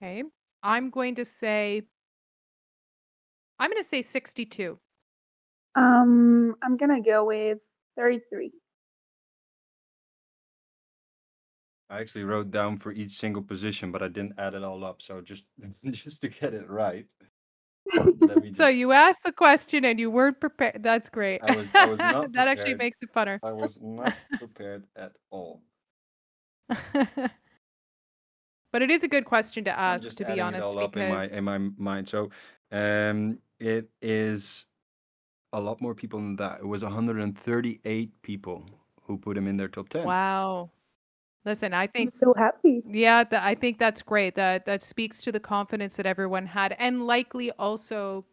Okay. 0.00 0.22
I'm 0.62 0.90
going 0.90 1.14
to 1.16 1.24
say 1.24 1.82
I'm 3.58 3.70
going 3.70 3.82
to 3.82 3.88
say 3.88 4.02
62. 4.02 4.78
Um, 5.74 6.54
I'm 6.62 6.76
gonna 6.76 7.00
go 7.02 7.24
with 7.24 7.58
33. 7.96 8.50
I 11.90 12.00
actually 12.00 12.24
wrote 12.24 12.50
down 12.50 12.78
for 12.78 12.92
each 12.92 13.12
single 13.12 13.42
position, 13.42 13.92
but 13.92 14.02
I 14.02 14.08
didn't 14.08 14.34
add 14.38 14.54
it 14.54 14.64
all 14.64 14.84
up. 14.84 15.00
So 15.02 15.20
just 15.20 15.44
just 15.90 16.20
to 16.22 16.28
get 16.28 16.54
it 16.54 16.68
right. 16.68 17.12
Let 17.94 18.42
me 18.42 18.52
So 18.56 18.66
you 18.66 18.92
asked 18.92 19.22
the 19.24 19.32
question 19.32 19.84
and 19.84 19.98
you 20.00 20.10
weren't 20.10 20.40
prepared. 20.40 20.82
That's 20.82 21.08
great. 21.08 21.40
I 21.42 21.54
was- 21.56 21.74
I 21.74 21.86
was 21.86 22.00
not 22.00 22.32
that 22.32 22.48
actually 22.48 22.74
makes 22.74 22.98
it 23.02 23.12
funner. 23.14 23.38
I 23.42 23.52
was 23.52 23.78
not 23.80 24.14
prepared 24.38 24.84
at 24.96 25.12
all. 25.30 25.62
But 28.72 28.82
it 28.82 28.90
is 28.90 29.02
a 29.02 29.08
good 29.08 29.24
question 29.24 29.64
to 29.64 29.78
ask, 29.78 30.08
to 30.08 30.16
be 30.16 30.24
adding 30.24 30.38
it 30.38 30.40
honest, 30.40 30.62
all 30.64 30.78
up 30.78 30.96
in 30.96 31.08
my 31.08 31.26
in 31.26 31.44
my 31.44 31.58
mind. 31.76 32.08
So 32.08 32.30
um, 32.72 33.38
it 33.58 33.88
is 34.02 34.66
a 35.52 35.60
lot 35.60 35.80
more 35.80 35.94
people 35.94 36.18
than 36.18 36.36
that. 36.36 36.60
It 36.60 36.66
was 36.66 36.82
138 36.82 38.22
people 38.22 38.66
who 39.02 39.16
put 39.16 39.36
him 39.36 39.46
in 39.46 39.56
their 39.56 39.68
top 39.68 39.88
10. 39.88 40.04
wow. 40.04 40.70
Listen, 41.44 41.72
I 41.72 41.84
I'm 41.84 41.88
think 41.88 42.10
so 42.10 42.34
happy. 42.36 42.82
Yeah, 42.84 43.24
th- 43.24 43.40
I 43.40 43.54
think 43.54 43.78
that's 43.78 44.02
great. 44.02 44.34
That 44.34 44.66
that 44.66 44.82
speaks 44.82 45.22
to 45.22 45.32
the 45.32 45.40
confidence 45.40 45.96
that 45.96 46.04
everyone 46.04 46.46
had, 46.46 46.76
and 46.78 47.04
likely 47.04 47.50
also 47.52 48.26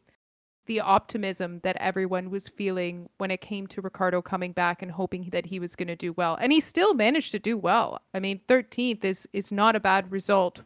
the 0.66 0.80
optimism 0.80 1.60
that 1.64 1.78
everyone 1.78 2.30
was 2.30 2.48
feeling 2.48 3.10
when 3.18 3.32
it 3.32 3.42
came 3.42 3.68
to 3.68 3.82
Ricciardo 3.82 4.22
coming 4.22 4.52
back 4.52 4.82
and 4.82 4.92
hoping 4.92 5.30
that 5.32 5.48
he 5.48 5.60
was 5.60 5.76
going 5.76 5.88
to 5.88 5.96
do 5.96 6.14
well. 6.14 6.38
And 6.40 6.52
he 6.52 6.60
still 6.60 6.94
managed 6.94 7.32
to 7.32 7.40
do 7.40 7.58
well. 7.58 8.02
I 8.14 8.20
mean, 8.20 8.42
13th 8.48 9.04
is 9.04 9.28
is 9.34 9.52
not 9.52 9.76
a 9.76 9.80
bad 9.80 10.12
result 10.12 10.62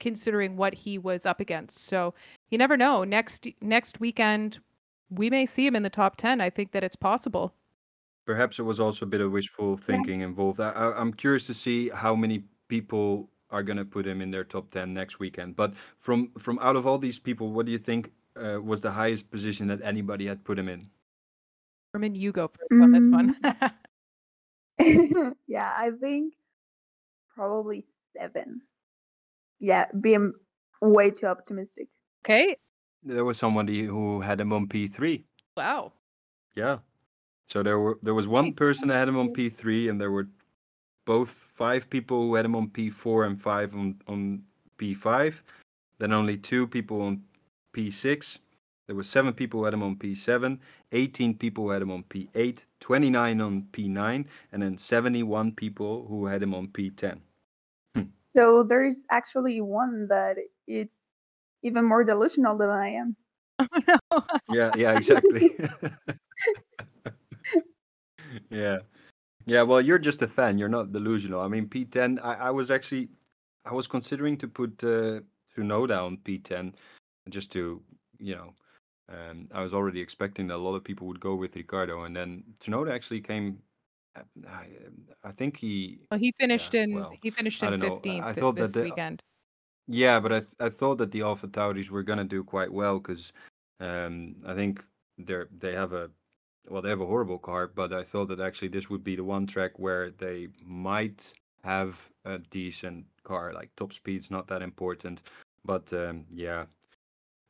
considering 0.00 0.56
what 0.56 0.74
he 0.74 0.98
was 0.98 1.26
up 1.26 1.40
against. 1.40 1.84
So 1.84 2.14
you 2.50 2.58
never 2.58 2.76
know. 2.76 3.04
Next 3.04 3.46
next 3.60 4.00
weekend, 4.00 4.60
we 5.10 5.30
may 5.30 5.46
see 5.46 5.66
him 5.66 5.76
in 5.76 5.82
the 5.82 5.90
top 5.90 6.16
10. 6.16 6.40
I 6.40 6.50
think 6.50 6.72
that 6.72 6.84
it's 6.84 6.96
possible. 6.96 7.54
Perhaps 8.26 8.58
it 8.58 8.62
was 8.62 8.78
also 8.78 9.06
a 9.06 9.08
bit 9.08 9.22
of 9.22 9.32
wishful 9.32 9.78
thinking 9.78 10.20
involved. 10.20 10.60
I, 10.60 10.70
I, 10.70 11.00
I'm 11.00 11.14
curious 11.14 11.46
to 11.46 11.54
see 11.54 11.88
how 11.88 12.14
many 12.14 12.44
people 12.68 13.30
are 13.50 13.62
going 13.62 13.78
to 13.78 13.84
put 13.84 14.06
him 14.06 14.20
in 14.20 14.30
their 14.30 14.44
top 14.44 14.70
10 14.70 14.92
next 14.92 15.18
weekend. 15.18 15.56
But 15.56 15.72
from 15.98 16.30
from 16.38 16.58
out 16.60 16.76
of 16.76 16.86
all 16.86 16.98
these 16.98 17.18
people, 17.18 17.52
what 17.52 17.66
do 17.66 17.72
you 17.72 17.78
think 17.78 18.12
uh, 18.38 18.60
was 18.60 18.80
the 18.80 18.90
highest 18.90 19.30
position 19.30 19.68
that 19.68 19.80
anybody 19.82 20.26
had 20.26 20.44
put 20.44 20.58
him 20.58 20.68
in? 20.68 20.88
Carmen, 21.92 22.14
you 22.14 22.32
go 22.32 22.48
first 22.48 22.80
on 22.80 22.92
this 22.92 23.08
one. 23.08 23.36
yeah, 25.46 25.72
I 25.76 25.90
think 26.00 26.34
probably 27.34 27.86
seven. 28.16 28.62
Yeah, 29.58 29.86
being 30.00 30.32
way 30.80 31.10
too 31.10 31.26
optimistic. 31.26 31.88
okay. 32.24 32.56
There 33.02 33.24
was 33.24 33.38
somebody 33.38 33.84
who 33.84 34.20
had 34.20 34.40
him 34.40 34.52
on 34.52 34.66
P3. 34.66 35.22
Wow. 35.56 35.92
Yeah. 36.56 36.78
So 37.46 37.62
there 37.62 37.78
were 37.78 37.98
there 38.02 38.14
was 38.14 38.26
one 38.26 38.52
person 38.52 38.88
that 38.88 38.98
had 38.98 39.08
him 39.08 39.16
on 39.16 39.32
P3, 39.32 39.88
and 39.88 40.00
there 40.00 40.10
were 40.10 40.28
both 41.06 41.30
five 41.30 41.88
people 41.88 42.22
who 42.22 42.34
had 42.34 42.44
him 42.44 42.54
on 42.54 42.68
P4 42.68 43.26
and 43.26 43.40
five 43.40 43.74
on 43.74 44.00
on 44.06 44.42
P5. 44.78 45.34
Then 45.98 46.12
only 46.12 46.36
two 46.36 46.66
people 46.66 47.00
on 47.02 47.22
P6. 47.78 48.38
There 48.88 48.96
were 48.96 49.04
seven 49.04 49.32
people 49.32 49.60
who 49.60 49.64
had 49.64 49.74
him 49.74 49.82
on 49.82 49.96
P7, 49.96 50.58
18 50.92 51.34
people 51.34 51.64
who 51.64 51.70
had 51.70 51.82
him 51.82 51.90
on 51.90 52.02
P8, 52.04 52.64
29 52.80 53.40
on 53.40 53.66
P9, 53.70 54.24
and 54.52 54.62
then 54.62 54.76
71 54.78 55.52
people 55.52 56.06
who 56.08 56.26
had 56.26 56.42
him 56.42 56.54
on 56.54 56.68
P10. 56.68 57.20
So 58.34 58.62
there's 58.62 58.96
actually 59.10 59.60
one 59.60 60.08
that 60.08 60.36
it's 60.66 60.90
even 61.62 61.84
more 61.84 62.02
delusional 62.02 62.56
than 62.56 62.70
I 62.70 62.88
am. 62.90 63.16
Oh, 64.10 64.24
no. 64.48 64.54
Yeah, 64.54 64.70
yeah, 64.76 64.96
exactly. 64.96 65.50
yeah. 68.50 68.78
Yeah, 69.46 69.62
well, 69.62 69.80
you're 69.80 69.98
just 69.98 70.22
a 70.22 70.28
fan. 70.28 70.58
You're 70.58 70.68
not 70.68 70.92
delusional. 70.92 71.40
I 71.40 71.48
mean, 71.48 71.66
P10, 71.66 72.20
I, 72.22 72.34
I 72.34 72.50
was 72.50 72.70
actually, 72.70 73.08
I 73.64 73.74
was 73.74 73.86
considering 73.86 74.36
to 74.38 74.48
put 74.48 74.82
uh, 74.84 75.20
Tsunoda 75.56 76.04
on 76.06 76.18
P10 76.18 76.74
just 77.32 77.50
to, 77.52 77.82
you 78.18 78.34
know, 78.36 78.54
um, 79.08 79.48
I 79.52 79.62
was 79.62 79.72
already 79.72 80.00
expecting 80.00 80.46
that 80.48 80.56
a 80.56 80.64
lot 80.68 80.74
of 80.74 80.84
people 80.84 81.06
would 81.06 81.20
go 81.20 81.34
with 81.34 81.56
Ricciardo. 81.56 82.02
And 82.04 82.14
then 82.14 82.44
Tsunoda 82.60 82.92
actually 82.94 83.20
came, 83.20 83.58
uh, 84.16 84.22
I, 84.48 84.66
I 85.24 85.32
think 85.32 85.56
he, 85.56 86.00
Well, 86.10 86.20
he 86.20 86.32
finished 86.38 86.74
Yeah, 86.74 86.82
in 86.84 86.92
well, 86.94 87.18
he 87.22 87.30
finished 87.30 87.62
in 87.62 87.70
don't 87.70 87.80
know. 87.80 87.86
I- 87.86 87.94
fifteenth 87.94 88.24
I 88.26 88.32
thought 88.32 88.56
that 88.56 88.62
this 88.62 88.72
the- 88.72 88.82
weekend. 88.82 89.22
yeah, 89.86 90.20
but 90.20 90.32
I 90.32 90.40
th- 90.40 90.54
I 90.60 90.68
thought 90.68 90.98
that 90.98 91.10
the 91.12 91.22
Alpha 91.22 91.48
Tauris 91.48 91.90
were 91.90 92.02
gonna 92.02 92.24
do 92.24 92.44
quite 92.44 92.72
well 92.72 92.98
because 92.98 93.32
um, 93.80 94.34
I 94.46 94.54
think 94.54 94.84
they're 95.16 95.48
they 95.58 95.72
have 95.74 95.92
a 95.94 96.10
well 96.68 96.82
they 96.82 96.90
have 96.90 97.00
a 97.00 97.06
horrible 97.06 97.38
car, 97.38 97.66
but 97.68 97.92
I 97.92 98.02
thought 98.04 98.28
that 98.28 98.40
actually 98.40 98.68
this 98.68 98.90
would 98.90 99.02
be 99.04 99.16
the 99.16 99.24
one 99.24 99.46
track 99.46 99.78
where 99.78 100.10
they 100.10 100.48
might 100.62 101.32
have 101.64 101.96
a 102.26 102.38
decent 102.38 103.06
car. 103.24 103.52
Like 103.54 103.70
top 103.76 103.92
speed's 103.92 104.30
not 104.30 104.46
that 104.48 104.60
important, 104.62 105.22
but 105.64 105.90
um, 105.94 106.26
yeah, 106.30 106.66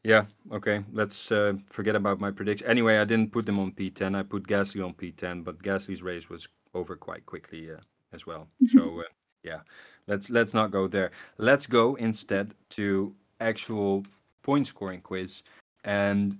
yeah, 0.04 0.24
okay. 0.52 0.84
Let's 0.92 1.32
uh, 1.32 1.54
forget 1.70 1.96
about 1.96 2.20
my 2.20 2.30
prediction. 2.30 2.66
Anyway, 2.66 2.98
I 2.98 3.04
didn't 3.04 3.32
put 3.32 3.46
them 3.46 3.58
on 3.58 3.72
P10. 3.72 4.16
I 4.16 4.22
put 4.22 4.46
Gasly 4.46 4.84
on 4.84 4.94
P10, 4.94 5.44
but 5.44 5.62
Gasly's 5.62 6.02
race 6.02 6.28
was 6.28 6.48
over 6.74 6.96
quite 6.96 7.26
quickly 7.26 7.70
uh, 7.70 7.78
as 8.12 8.26
well. 8.26 8.48
So 8.72 9.00
uh, 9.00 9.04
yeah, 9.42 9.60
let's 10.06 10.30
let's 10.30 10.54
not 10.54 10.70
go 10.70 10.88
there. 10.88 11.10
Let's 11.38 11.66
go 11.66 11.96
instead 11.96 12.54
to 12.70 13.14
actual 13.40 14.04
point 14.42 14.66
scoring 14.66 15.00
quiz, 15.00 15.42
and 15.84 16.38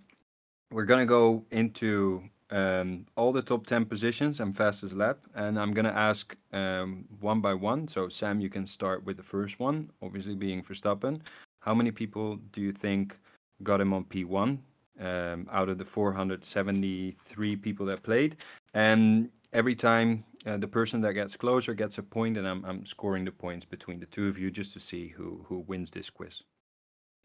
we're 0.71 0.85
gonna 0.85 1.07
go 1.07 1.45
into 1.51 2.23
um, 2.51 3.07
all 3.17 3.33
the 3.33 3.43
top 3.43 3.67
ten 3.67 3.85
positions 3.85 4.41
and 4.41 4.57
fastest 4.57 4.95
lap, 4.95 5.19
and 5.35 5.59
I'm 5.59 5.73
gonna 5.73 5.91
ask 5.91 6.37
um, 6.53 7.05
one 7.21 7.41
by 7.41 7.55
one. 7.55 7.89
So 7.89 8.09
Sam, 8.09 8.41
you 8.41 8.51
can 8.51 8.67
start 8.67 9.05
with 9.05 9.17
the 9.17 9.23
first 9.23 9.59
one, 9.59 9.91
obviously 10.03 10.35
being 10.35 10.63
Verstappen. 10.63 11.21
How 11.61 11.75
many 11.75 11.91
people 11.91 12.37
do 12.53 12.61
you 12.61 12.73
think 12.73 13.19
got 13.63 13.81
him 13.81 13.93
on 13.93 14.05
P1 14.05 14.59
um, 15.01 15.49
out 15.51 15.69
of 15.69 15.79
the 15.79 15.85
473 15.85 17.57
people 17.57 17.87
that 17.87 18.03
played? 18.03 18.37
And 18.75 19.31
every 19.53 19.75
time 19.75 20.25
uh, 20.47 20.57
the 20.57 20.69
person 20.69 21.01
that 21.01 21.15
gets 21.15 21.37
closer 21.37 21.75
gets 21.75 21.99
a 21.99 22.03
point, 22.03 22.37
and 22.37 22.47
I'm, 22.47 22.65
I'm 22.65 22.85
scoring 22.85 23.25
the 23.25 23.33
points 23.33 23.65
between 23.65 24.01
the 24.01 24.07
two 24.07 24.29
of 24.29 24.39
you 24.39 24.51
just 24.51 24.73
to 24.75 24.81
see 24.81 25.09
who 25.09 25.45
who 25.49 25.61
wins 25.61 25.91
this 25.91 26.11
quiz. 26.11 26.45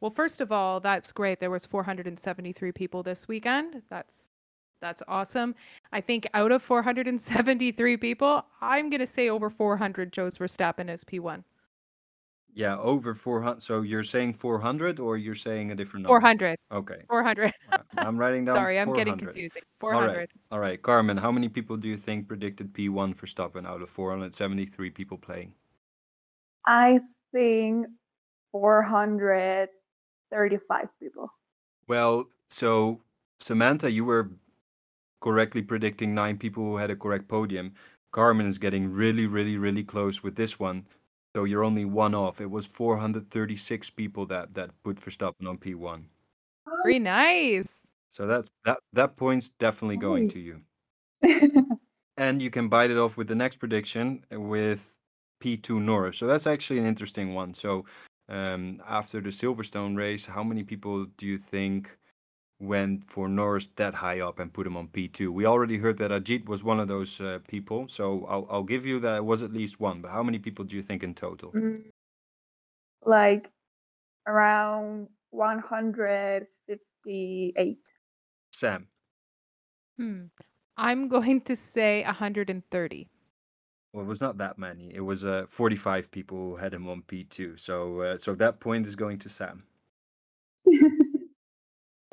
Well, 0.02 0.12
first 0.12 0.42
of 0.42 0.52
all, 0.52 0.80
that's 0.80 1.12
great. 1.12 1.40
There 1.40 1.50
was 1.50 1.66
473 1.66 2.72
people 2.74 3.04
this 3.04 3.28
weekend. 3.28 3.84
That's 3.90 4.30
that's 4.82 5.02
awesome. 5.08 5.56
I 5.94 6.02
think 6.02 6.28
out 6.34 6.52
of 6.52 6.62
473 6.62 7.98
people, 7.98 8.46
I'm 8.60 8.90
gonna 8.90 9.08
say 9.08 9.30
over 9.30 9.50
400 9.50 10.12
chose 10.12 10.38
Verstappen 10.38 10.90
as 10.90 11.06
P1. 11.06 11.44
Yeah, 12.56 12.78
over 12.78 13.16
400. 13.16 13.62
So 13.64 13.82
you're 13.82 14.04
saying 14.04 14.36
400 14.36 15.00
or 15.00 15.18
you're 15.18 15.34
saying 15.36 15.72
a 15.72 15.76
different 15.76 16.04
number? 16.04 16.20
400. 16.20 16.58
Okay. 16.72 17.02
400. 17.10 17.52
uh, 17.72 17.78
I'm 17.98 18.16
writing 18.18 18.46
down 18.46 18.56
Sorry, 18.56 18.80
I'm 18.80 18.94
getting 18.94 19.14
400. 19.14 19.34
confusing. 19.34 19.64
All 19.82 19.90
right. 19.92 20.00
400. 20.02 20.30
All 20.52 20.60
right. 20.60 20.80
Carmen, 20.82 21.18
how 21.18 21.32
many 21.32 21.50
people 21.50 21.78
do 21.78 21.88
you 21.88 21.98
think 21.98 22.28
predicted 22.28 22.74
P1 22.74 23.16
for 23.16 23.26
Verstappen 23.26 23.66
out 23.66 23.82
of 23.82 23.90
473 23.90 24.90
people 24.92 25.18
playing? 25.18 25.54
I 26.66 27.00
think 27.32 27.88
435 28.52 30.88
people. 31.00 31.32
Well, 31.88 32.26
so 32.50 33.02
Samantha, 33.40 33.90
you 33.92 34.06
were 34.06 34.30
correctly 35.22 35.64
predicting 35.64 36.14
nine 36.14 36.38
people 36.38 36.64
who 36.66 36.78
had 36.78 36.92
a 36.92 36.96
correct 36.96 37.28
podium. 37.28 37.74
Carmen 38.12 38.46
is 38.46 38.60
getting 38.60 38.92
really, 38.92 39.26
really, 39.26 39.58
really 39.58 39.84
close 39.84 40.22
with 40.22 40.36
this 40.36 40.60
one. 40.60 40.86
So 41.36 41.46
you're 41.46 41.64
only 41.64 41.86
one 41.86 42.14
off. 42.14 42.42
It 42.42 42.50
was 42.50 42.66
436 42.68 43.90
people 43.92 44.26
that 44.28 44.54
that 44.54 44.72
put 44.84 44.98
Verstappen 44.98 45.48
on 45.48 45.58
P1. 45.58 46.04
Very 46.84 47.00
nice. 47.00 47.68
So 48.12 48.28
that's 48.28 48.50
that 48.66 48.80
that 48.94 49.18
point's 49.18 49.50
definitely 49.60 49.98
going 49.98 50.30
to 50.30 50.40
you. 50.40 50.62
And 52.18 52.42
you 52.42 52.52
can 52.52 52.70
bite 52.70 52.92
it 52.92 52.98
off 52.98 53.18
with 53.18 53.28
the 53.28 53.36
next 53.36 53.58
prediction 53.58 54.24
with 54.32 54.96
P2 55.44 55.82
Norris. 55.82 56.18
So 56.18 56.28
that's 56.28 56.46
actually 56.46 56.80
an 56.80 56.86
interesting 56.86 57.34
one. 57.34 57.54
So 57.54 57.86
um, 58.30 58.82
after 58.88 59.20
the 59.20 59.30
Silverstone 59.30 59.98
race, 59.98 60.26
how 60.26 60.44
many 60.44 60.64
people 60.64 61.06
do 61.18 61.26
you 61.26 61.38
think 61.38 61.98
went 62.64 63.10
for 63.10 63.28
Norris 63.28 63.68
that 63.76 63.94
high 63.94 64.22
up 64.22 64.40
and 64.40 64.54
put 64.54 64.66
him 64.66 64.78
on 64.78 64.88
P2? 64.88 65.30
We 65.30 65.46
already 65.46 65.78
heard 65.78 65.98
that 65.98 66.12
Ajit 66.12 66.48
was 66.48 66.64
one 66.64 66.80
of 66.80 66.88
those 66.88 67.20
uh, 67.22 67.40
people. 67.48 67.88
So 67.88 68.26
I'll, 68.28 68.48
I'll 68.50 68.64
give 68.64 68.86
you 68.86 69.00
that 69.02 69.18
it 69.18 69.26
was 69.26 69.42
at 69.42 69.52
least 69.54 69.80
one. 69.80 70.02
But 70.02 70.12
how 70.12 70.24
many 70.24 70.40
people 70.40 70.66
do 70.66 70.76
you 70.76 70.82
think 70.82 71.04
in 71.04 71.14
total? 71.14 71.52
Mm, 71.52 71.84
like 73.04 73.52
around 74.28 75.08
158. 75.32 77.78
Sam. 78.52 78.88
Hmm. 79.98 80.24
I'm 80.78 81.08
going 81.08 81.42
to 81.42 81.56
say 81.56 82.04
130. 82.04 83.10
Well, 83.94 84.04
it 84.04 84.08
was 84.08 84.22
not 84.22 84.40
that 84.40 84.58
many. 84.58 84.92
It 84.94 85.02
was 85.02 85.24
uh, 85.24 85.46
45 85.50 86.10
people 86.10 86.38
who 86.38 86.56
had 86.56 86.74
him 86.74 86.90
on 86.90 87.04
P2. 87.04 87.60
So 87.60 88.02
uh, 88.02 88.18
so 88.18 88.34
that 88.36 88.60
point 88.60 88.88
is 88.88 88.96
going 88.96 89.20
to 89.20 89.30
Sam. 89.30 89.64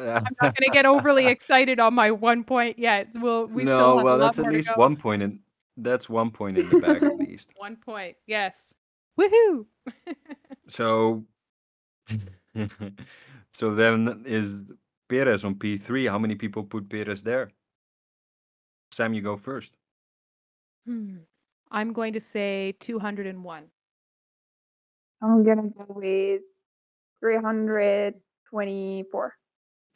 I'm 0.01 0.25
not 0.41 0.41
going 0.41 0.65
to 0.65 0.71
get 0.73 0.87
overly 0.87 1.27
excited 1.27 1.81
on 1.81 1.95
my 1.95 2.11
one 2.11 2.45
point 2.45 2.79
yet. 2.79 3.09
We'll, 3.15 3.47
we 3.47 3.65
no, 3.65 3.77
still 3.77 3.97
have 3.97 4.05
well, 4.05 4.17
a 4.17 4.17
lot 4.17 4.27
that's 4.27 4.39
at 4.39 4.43
more 4.43 4.51
to 4.51 4.57
least 4.57 4.69
go. 4.69 4.75
one 4.77 4.97
point 4.97 5.23
in. 5.23 5.41
That's 5.77 6.09
one 6.09 6.31
point 6.31 6.59
in 6.59 6.69
the 6.69 6.79
bag 6.79 7.03
at 7.03 7.19
least. 7.19 7.51
One 7.57 7.77
point. 7.77 8.17
Yes. 8.27 8.75
Woohoo. 9.19 9.67
So, 10.69 11.25
so 13.53 13.75
then 13.75 14.23
is 14.25 14.53
Perez 15.09 15.45
on 15.45 15.57
P 15.57 15.79
three? 15.79 16.07
How 16.07 16.17
many 16.17 16.37
people 16.37 16.63
put 16.63 16.89
Perez 16.89 17.25
there? 17.25 17.51
Sam, 18.93 19.13
you 19.13 19.21
go 19.21 19.37
first. 19.37 19.75
Hmm. 20.87 21.17
I'm 21.73 21.93
going 21.93 22.13
to 22.13 22.21
say 22.21 22.77
201. 22.79 23.65
I'm 25.23 25.45
gonna 25.45 25.69
go 25.69 25.85
with 25.89 26.43
324. 27.21 29.35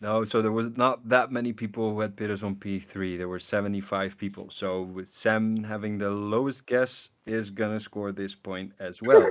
No, 0.00 0.24
so 0.24 0.42
there 0.42 0.52
was 0.52 0.76
not 0.76 1.08
that 1.08 1.32
many 1.32 1.52
people 1.52 1.92
who 1.92 2.00
had 2.00 2.16
Perez 2.16 2.42
on 2.42 2.56
P 2.56 2.78
three. 2.78 3.16
There 3.16 3.28
were 3.28 3.40
seventy 3.40 3.80
five 3.80 4.16
people. 4.18 4.50
So 4.50 4.82
with 4.82 5.08
Sam 5.08 5.64
having 5.64 5.98
the 5.98 6.10
lowest 6.10 6.66
guess 6.66 7.10
is 7.26 7.50
gonna 7.50 7.80
score 7.80 8.12
this 8.12 8.34
point 8.34 8.72
as 8.78 9.00
well. 9.02 9.28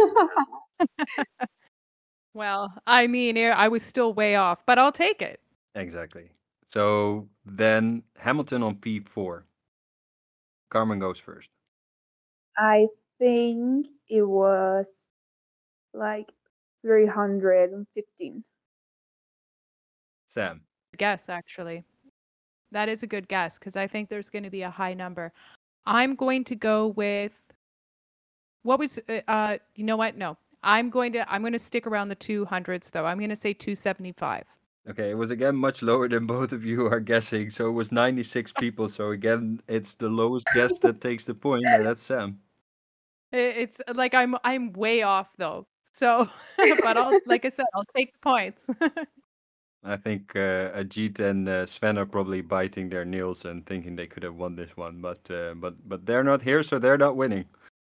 Well, 2.33 2.73
I 2.85 3.07
mean, 3.07 3.37
eh, 3.37 3.49
I 3.49 3.67
was 3.67 3.83
still 3.83 4.13
way 4.13 4.35
off, 4.35 4.65
but 4.65 4.77
I'll 4.79 4.91
take 4.91 5.21
it. 5.21 5.39
exactly. 5.75 6.31
So 6.67 7.29
then 7.45 8.03
Hamilton 8.17 8.63
on 8.63 8.75
P 8.77 8.99
four. 8.99 9.45
Carmen 10.69 10.99
goes 10.99 11.19
first. 11.19 11.49
I 12.57 12.87
think 13.19 13.87
it 14.09 14.23
was 14.23 14.87
like 15.93 16.27
315. 16.81 18.43
Sam. 20.33 20.61
Guess, 20.97 21.29
actually. 21.29 21.83
That 22.71 22.89
is 22.89 23.03
a 23.03 23.07
good 23.07 23.27
guess 23.27 23.59
because 23.59 23.75
I 23.75 23.87
think 23.87 24.09
there's 24.09 24.29
going 24.29 24.43
to 24.43 24.49
be 24.49 24.63
a 24.63 24.69
high 24.69 24.93
number. 24.93 25.31
I'm 25.85 26.15
going 26.15 26.43
to 26.45 26.55
go 26.55 26.87
with 26.87 27.39
what 28.63 28.79
was 28.79 28.99
uh, 29.09 29.19
uh 29.27 29.57
you 29.75 29.83
know 29.83 29.97
what? 29.97 30.17
No. 30.17 30.37
I'm 30.63 30.89
going 30.89 31.13
to 31.13 31.31
I'm 31.31 31.41
going 31.41 31.53
to 31.53 31.59
stick 31.59 31.85
around 31.85 32.09
the 32.09 32.15
200s 32.15 32.89
though. 32.89 33.05
I'm 33.05 33.19
going 33.19 33.29
to 33.29 33.35
say 33.35 33.53
275. 33.53 34.45
Okay, 34.89 35.11
it 35.11 35.17
was 35.17 35.29
again 35.29 35.55
much 35.55 35.81
lower 35.81 36.09
than 36.09 36.25
both 36.25 36.51
of 36.51 36.65
you 36.65 36.87
are 36.87 36.99
guessing. 36.99 37.49
So 37.49 37.67
it 37.69 37.73
was 37.73 37.91
96 37.91 38.51
people. 38.59 38.89
So 38.89 39.11
again, 39.11 39.61
it's 39.67 39.93
the 39.93 40.09
lowest 40.09 40.47
guess 40.55 40.77
that 40.79 40.99
takes 40.99 41.25
the 41.25 41.35
point. 41.35 41.63
and 41.65 41.85
that's 41.85 42.01
Sam. 42.01 42.39
It's 43.31 43.81
like 43.93 44.13
I'm 44.13 44.35
I'm 44.43 44.73
way 44.73 45.03
off 45.03 45.33
though. 45.37 45.67
So, 45.91 46.27
but 46.57 46.97
I'll 46.97 47.19
like 47.27 47.45
I 47.45 47.49
said, 47.49 47.65
I'll 47.73 47.85
take 47.95 48.13
the 48.13 48.19
points. 48.19 48.69
I 49.83 49.97
think 49.97 50.35
uh, 50.35 50.71
Ajit 50.71 51.19
and 51.19 51.49
uh, 51.49 51.65
Sven 51.65 51.97
are 51.97 52.05
probably 52.05 52.41
biting 52.41 52.89
their 52.89 53.03
nails 53.03 53.43
and 53.45 53.65
thinking 53.65 53.95
they 53.95 54.07
could 54.07 54.23
have 54.23 54.35
won 54.35 54.55
this 54.55 54.75
one, 54.77 55.01
but 55.01 55.19
uh, 55.29 55.53
but 55.55 55.75
but 55.87 56.05
they're 56.05 56.23
not 56.23 56.41
here, 56.41 56.63
so 56.63 56.79
they're 56.79 56.97
not 56.97 57.17
winning. 57.17 57.45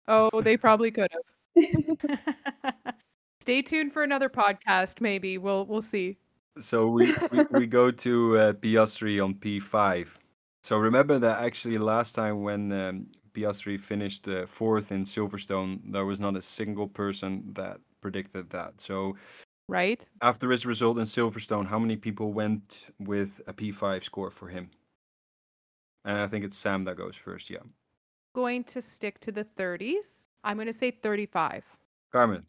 oh, 0.09 0.41
they 0.41 0.57
probably 0.66 0.91
could 0.91 1.11
have. 1.12 1.23
Stay 3.41 3.62
tuned 3.62 3.93
for 3.93 4.03
another 4.03 4.29
podcast. 4.29 5.01
Maybe 5.01 5.39
we'll 5.39 5.66
we'll 5.66 5.83
see. 5.83 6.19
So 6.59 6.89
we 6.89 7.15
we, 7.31 7.45
we 7.51 7.66
go 7.66 7.91
to 7.91 8.39
uh, 8.39 8.53
Piastri 8.55 9.23
on 9.23 9.35
P5. 9.35 10.09
So 10.65 10.77
remember 10.79 11.19
that 11.19 11.45
actually 11.45 11.79
last 11.79 12.15
time 12.15 12.43
when 12.43 12.73
um, 12.73 13.07
Piastri 13.35 13.79
finished 13.79 14.27
uh, 14.27 14.47
fourth 14.47 14.91
in 14.93 15.05
Silverstone, 15.05 15.81
there 15.93 16.07
was 16.07 16.21
not 16.21 16.37
a 16.37 16.43
single 16.43 16.89
person 16.89 17.45
that 17.53 17.79
predicted 18.01 18.51
that. 18.51 18.81
So 18.81 19.16
Right? 19.69 20.07
after 20.20 20.51
his 20.51 20.66
result 20.66 20.99
in 20.99 21.05
Silverstone, 21.05 21.66
how 21.66 21.78
many 21.78 21.97
people 21.97 22.32
went 22.32 22.86
with 22.99 23.41
a 23.47 23.55
P5 23.55 24.05
score 24.05 24.31
for 24.31 24.49
him? 24.49 24.70
And 26.05 26.19
I 26.19 26.27
think 26.27 26.45
it's 26.45 26.57
Sam 26.57 26.85
that 26.85 26.97
goes 26.97 27.16
first. 27.16 27.49
Yeah, 27.49 27.61
Going 28.35 28.65
to 28.65 28.82
stick 28.82 29.20
to 29.20 29.32
the 29.32 29.47
30s. 29.57 30.27
I'm 30.43 30.59
going 30.59 30.66
to 30.66 30.73
say 30.73 30.91
35. 30.91 31.65
Carmen. 32.12 32.45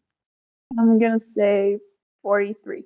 I'm 0.78 1.00
gonna 1.00 1.18
say 1.18 1.80
43. 2.22 2.84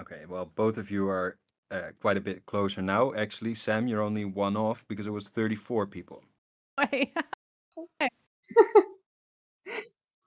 Okay, 0.00 0.22
well, 0.28 0.50
both 0.54 0.78
of 0.78 0.90
you 0.90 1.08
are 1.08 1.38
uh, 1.70 1.90
quite 2.00 2.16
a 2.16 2.20
bit 2.20 2.44
closer 2.46 2.82
now. 2.82 3.14
Actually, 3.14 3.54
Sam, 3.54 3.86
you're 3.86 4.02
only 4.02 4.24
one 4.24 4.56
off 4.56 4.84
because 4.88 5.06
it 5.06 5.10
was 5.10 5.28
34 5.28 5.86
people. 5.86 6.24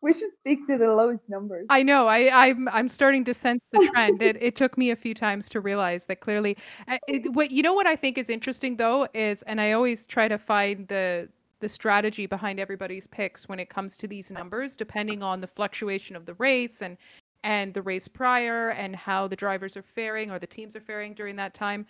We 0.05 0.13
should 0.13 0.29
stick 0.41 0.59
to 0.67 0.77
the 0.77 0.93
lowest 0.93 1.23
numbers. 1.27 1.65
I 1.71 1.81
know. 1.81 2.05
I, 2.05 2.29
I'm 2.47 2.69
I'm 2.69 2.87
starting 2.89 3.23
to 3.25 3.33
sense 3.33 3.59
the 3.71 3.79
trend. 3.91 4.21
It, 4.21 4.37
it 4.39 4.55
took 4.55 4.77
me 4.77 4.91
a 4.91 4.95
few 4.95 5.15
times 5.15 5.49
to 5.49 5.59
realize 5.59 6.05
that 6.05 6.19
clearly. 6.19 6.57
uh, 6.87 6.99
it- 7.07 7.33
what 7.33 7.49
you 7.49 7.63
know 7.63 7.73
what 7.73 7.87
I 7.87 7.95
think 7.95 8.19
is 8.19 8.29
interesting 8.29 8.77
though 8.77 9.07
is, 9.15 9.41
and 9.43 9.59
I 9.59 9.71
always 9.71 10.05
try 10.05 10.27
to 10.27 10.37
find 10.37 10.87
the 10.89 11.27
the 11.59 11.67
strategy 11.67 12.27
behind 12.27 12.59
everybody's 12.59 13.07
picks 13.07 13.49
when 13.49 13.59
it 13.59 13.69
comes 13.69 13.97
to 13.97 14.07
these 14.07 14.29
numbers, 14.29 14.75
depending 14.75 15.23
on 15.23 15.41
the 15.41 15.47
fluctuation 15.47 16.15
of 16.15 16.27
the 16.27 16.35
race 16.35 16.83
and 16.83 16.97
and 17.43 17.73
the 17.73 17.81
race 17.81 18.07
prior 18.07 18.69
and 18.71 18.95
how 18.95 19.27
the 19.27 19.35
drivers 19.35 19.75
are 19.75 19.81
faring 19.81 20.29
or 20.29 20.37
the 20.37 20.45
teams 20.47 20.75
are 20.75 20.81
faring 20.81 21.15
during 21.15 21.35
that 21.37 21.55
time. 21.55 21.87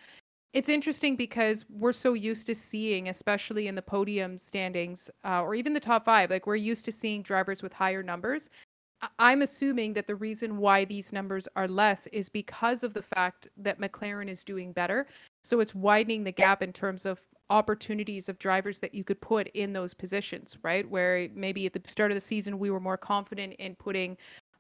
It's 0.56 0.70
interesting 0.70 1.18
because 1.18 1.66
we're 1.70 1.92
so 1.92 2.14
used 2.14 2.48
to 2.48 2.56
seeing, 2.56 3.10
especially 3.10 3.68
in 3.68 3.76
the 3.76 3.82
podium 3.82 4.38
standings 4.38 5.12
uh, 5.26 5.44
or 5.44 5.54
even 5.54 5.74
the 5.74 5.82
top 5.82 6.06
five, 6.06 6.30
like 6.30 6.48
we're 6.48 6.56
used 6.56 6.86
to 6.86 6.94
seeing 6.94 7.22
drivers 7.22 7.62
with 7.62 7.74
higher 7.74 8.02
numbers. 8.02 8.50
I'm 9.20 9.42
assuming 9.42 9.92
that 9.96 10.08
the 10.08 10.16
reason 10.16 10.56
why 10.56 10.86
these 10.86 11.12
numbers 11.12 11.50
are 11.58 11.68
less 11.68 12.08
is 12.08 12.30
because 12.30 12.84
of 12.84 12.94
the 12.94 13.02
fact 13.02 13.50
that 13.58 13.82
McLaren 13.82 14.30
is 14.30 14.46
doing 14.46 14.72
better. 14.72 15.08
So 15.44 15.60
it's 15.60 15.76
widening 15.76 16.24
the 16.24 16.32
gap 16.32 16.64
in 16.64 16.72
terms 16.72 17.06
of 17.06 17.20
opportunities 17.50 18.30
of 18.30 18.40
drivers 18.40 18.80
that 18.80 18.96
you 18.96 19.04
could 19.04 19.20
put 19.20 19.50
in 19.50 19.74
those 19.74 19.94
positions, 19.94 20.58
right? 20.64 20.90
Where 20.90 21.28
maybe 21.36 21.66
at 21.66 21.74
the 21.74 21.82
start 21.84 22.12
of 22.12 22.16
the 22.16 22.22
season 22.22 22.60
we 22.60 22.72
were 22.72 22.80
more 22.80 22.98
confident 22.98 23.56
in 23.56 23.76
putting, 23.76 24.16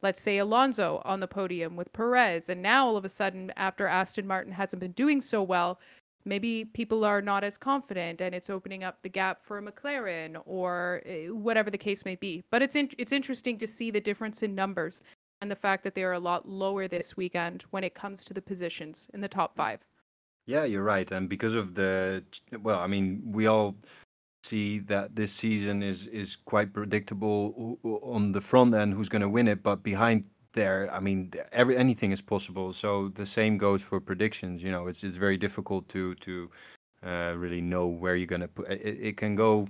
let's 0.05 0.21
say, 0.21 0.37
Alonso 0.37 1.01
on 1.03 1.19
the 1.19 1.27
podium 1.27 1.75
with 1.75 1.91
Perez. 1.91 2.47
And 2.47 2.61
now 2.61 2.85
all 2.85 2.95
of 2.95 3.05
a 3.05 3.09
sudden, 3.09 3.51
after 3.57 3.87
Aston 3.87 4.27
Martin 4.27 4.53
hasn't 4.53 4.79
been 4.79 4.91
doing 4.91 5.19
so 5.19 5.41
well, 5.41 5.79
maybe 6.25 6.63
people 6.63 7.03
are 7.03 7.23
not 7.23 7.43
as 7.43 7.57
confident 7.57 8.21
and 8.21 8.35
it's 8.35 8.51
opening 8.51 8.83
up 8.83 8.99
the 9.01 9.09
gap 9.09 9.41
for 9.41 9.59
McLaren 9.59 10.39
or 10.45 11.01
eh, 11.07 11.29
whatever 11.29 11.71
the 11.71 11.77
case 11.79 12.05
may 12.05 12.15
be. 12.15 12.43
But 12.51 12.61
it's 12.61 12.75
in, 12.75 12.91
it's 12.99 13.11
interesting 13.11 13.57
to 13.57 13.65
see 13.65 13.89
the 13.89 13.99
difference 13.99 14.43
in 14.43 14.53
numbers 14.53 15.01
and 15.41 15.49
the 15.49 15.55
fact 15.55 15.83
that 15.83 15.95
they 15.95 16.03
are 16.03 16.13
a 16.13 16.19
lot 16.19 16.47
lower 16.47 16.87
this 16.87 17.17
weekend 17.17 17.65
when 17.71 17.83
it 17.83 17.95
comes 17.95 18.23
to 18.25 18.33
the 18.35 18.43
positions 18.43 19.09
in 19.15 19.21
the 19.21 19.27
top 19.27 19.55
5. 19.55 19.79
Yeah, 20.45 20.65
you're 20.65 20.83
right. 20.83 21.11
And 21.11 21.27
because 21.27 21.55
of 21.55 21.73
the, 21.73 22.23
well, 22.61 22.77
I 22.77 22.85
mean, 22.85 23.23
we 23.25 23.47
all 23.47 23.75
see 24.45 24.79
that 24.79 25.15
this 25.15 25.31
season 25.33 25.83
is 25.83 26.07
is 26.07 26.35
quite 26.35 26.73
predictable 26.73 27.79
on 28.03 28.31
the 28.31 28.41
front 28.41 28.73
end 28.75 28.93
who's 28.93 29.09
going 29.09 29.21
to 29.21 29.29
win 29.29 29.47
it, 29.47 29.63
but 29.63 29.83
behind 29.83 30.27
there, 30.53 30.89
I 30.91 30.99
mean, 30.99 31.31
every 31.51 31.77
anything 31.77 32.11
is 32.11 32.21
possible. 32.21 32.73
So 32.73 33.09
the 33.09 33.25
same 33.25 33.57
goes 33.57 33.81
for 33.83 33.99
predictions. 33.99 34.63
You 34.63 34.71
know, 34.71 34.87
it's 34.87 35.03
it's 35.03 35.17
very 35.17 35.37
difficult 35.37 35.87
to 35.89 36.15
to 36.15 36.49
uh, 37.03 37.33
really 37.37 37.61
know 37.61 37.87
where 37.87 38.15
you're 38.15 38.33
going 38.35 38.41
to 38.41 38.47
put. 38.47 38.71
It, 38.71 38.97
it 39.09 39.17
can 39.17 39.35
go 39.35 39.67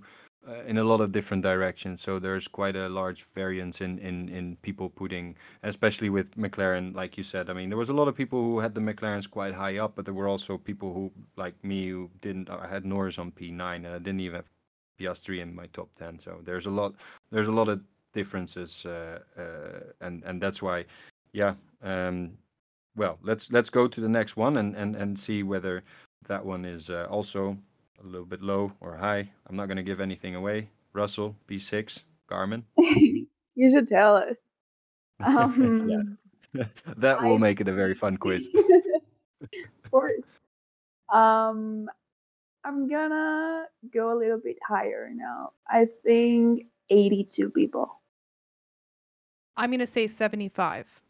uh, 0.47 0.61
in 0.67 0.77
a 0.77 0.83
lot 0.83 1.01
of 1.01 1.11
different 1.11 1.43
directions. 1.43 2.01
So 2.01 2.19
there's 2.19 2.47
quite 2.47 2.75
a 2.75 2.87
large 2.87 3.25
variance 3.33 3.81
in, 3.81 3.97
in, 3.99 4.29
in 4.29 4.57
people 4.61 4.89
putting, 4.89 5.35
especially 5.63 6.09
with 6.09 6.35
McLaren, 6.37 6.95
like 6.95 7.17
you 7.17 7.23
said. 7.23 7.49
I 7.49 7.53
mean, 7.53 7.69
there 7.69 7.77
was 7.77 7.89
a 7.89 7.93
lot 7.93 8.07
of 8.07 8.15
people 8.15 8.43
who 8.43 8.59
had 8.59 8.75
the 8.75 8.81
McLarens 8.81 9.29
quite 9.29 9.53
high 9.53 9.79
up, 9.79 9.95
but 9.95 10.05
there 10.05 10.13
were 10.13 10.27
also 10.27 10.57
people 10.57 10.93
who, 10.93 11.11
like 11.35 11.55
me, 11.63 11.89
who 11.89 12.09
didn't. 12.21 12.49
I 12.49 12.67
had 12.67 12.85
Norris 12.85 13.17
on 13.17 13.31
P9, 13.31 13.75
and 13.75 13.87
I 13.87 13.97
didn't 13.97 14.19
even 14.19 14.35
have 14.35 14.49
Piastri 14.99 15.41
in 15.41 15.53
my 15.53 15.67
top 15.67 15.89
10. 15.95 16.19
So 16.19 16.39
there's 16.43 16.65
a 16.65 16.71
lot. 16.71 16.95
There's 17.31 17.47
a 17.47 17.51
lot 17.51 17.67
of 17.69 17.81
differences, 18.13 18.85
uh, 18.85 19.19
uh, 19.37 19.91
and 20.01 20.23
and 20.23 20.41
that's 20.41 20.61
why, 20.61 20.85
yeah. 21.33 21.53
Um, 21.83 22.37
well, 22.95 23.19
let's 23.21 23.51
let's 23.51 23.69
go 23.69 23.87
to 23.87 24.01
the 24.01 24.09
next 24.09 24.37
one 24.37 24.57
and 24.57 24.75
and 24.75 24.95
and 24.95 25.19
see 25.19 25.43
whether 25.43 25.83
that 26.27 26.43
one 26.43 26.65
is 26.65 26.89
uh, 26.89 27.07
also 27.09 27.57
a 28.03 28.07
little 28.07 28.25
bit 28.25 28.41
low 28.41 28.71
or 28.81 28.95
high. 28.95 29.29
I'm 29.47 29.55
not 29.55 29.67
going 29.67 29.77
to 29.77 29.83
give 29.83 30.01
anything 30.01 30.35
away. 30.35 30.69
Russell, 30.93 31.35
P6, 31.47 32.03
Carmen. 32.27 32.63
you 32.77 33.69
should 33.69 33.87
tell 33.87 34.15
us. 34.15 34.35
Um, 35.23 36.17
yeah. 36.53 36.65
that 36.97 37.23
will 37.23 37.35
I... 37.35 37.37
make 37.37 37.61
it 37.61 37.69
a 37.69 37.73
very 37.73 37.95
fun 37.95 38.17
quiz. 38.17 38.49
of 38.53 39.91
course. 39.91 40.21
Um, 41.09 41.89
I'm 42.65 42.87
gonna 42.87 43.65
go 43.93 44.11
a 44.11 44.17
little 44.17 44.39
bit 44.39 44.57
higher 44.67 45.11
now. 45.13 45.51
I 45.69 45.87
think 46.03 46.65
82 46.89 47.51
people. 47.51 48.01
I'm 49.55 49.69
gonna 49.69 49.85
say 49.85 50.07
75. 50.07 51.01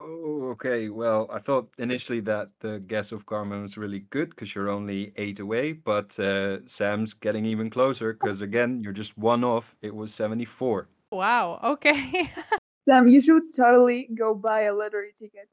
Oh, 0.00 0.48
okay. 0.52 0.88
Well, 0.88 1.28
I 1.30 1.38
thought 1.38 1.68
initially 1.76 2.20
that 2.20 2.48
the 2.60 2.80
guess 2.80 3.12
of 3.12 3.26
Carmen 3.26 3.60
was 3.60 3.76
really 3.76 4.00
good 4.08 4.30
because 4.30 4.54
you're 4.54 4.70
only 4.70 5.12
eight 5.16 5.38
away, 5.38 5.72
but 5.72 6.18
uh, 6.18 6.66
Sam's 6.66 7.12
getting 7.12 7.44
even 7.44 7.68
closer 7.68 8.14
because 8.14 8.40
again, 8.40 8.80
you're 8.82 8.94
just 8.94 9.18
one 9.18 9.44
off. 9.44 9.76
It 9.82 9.94
was 9.94 10.14
74. 10.14 10.88
Wow. 11.12 11.60
Okay. 11.62 12.32
Sam, 12.88 13.06
you 13.06 13.20
should 13.20 13.54
totally 13.54 14.08
go 14.14 14.34
buy 14.34 14.62
a 14.62 14.74
lottery 14.74 15.12
ticket. 15.16 15.52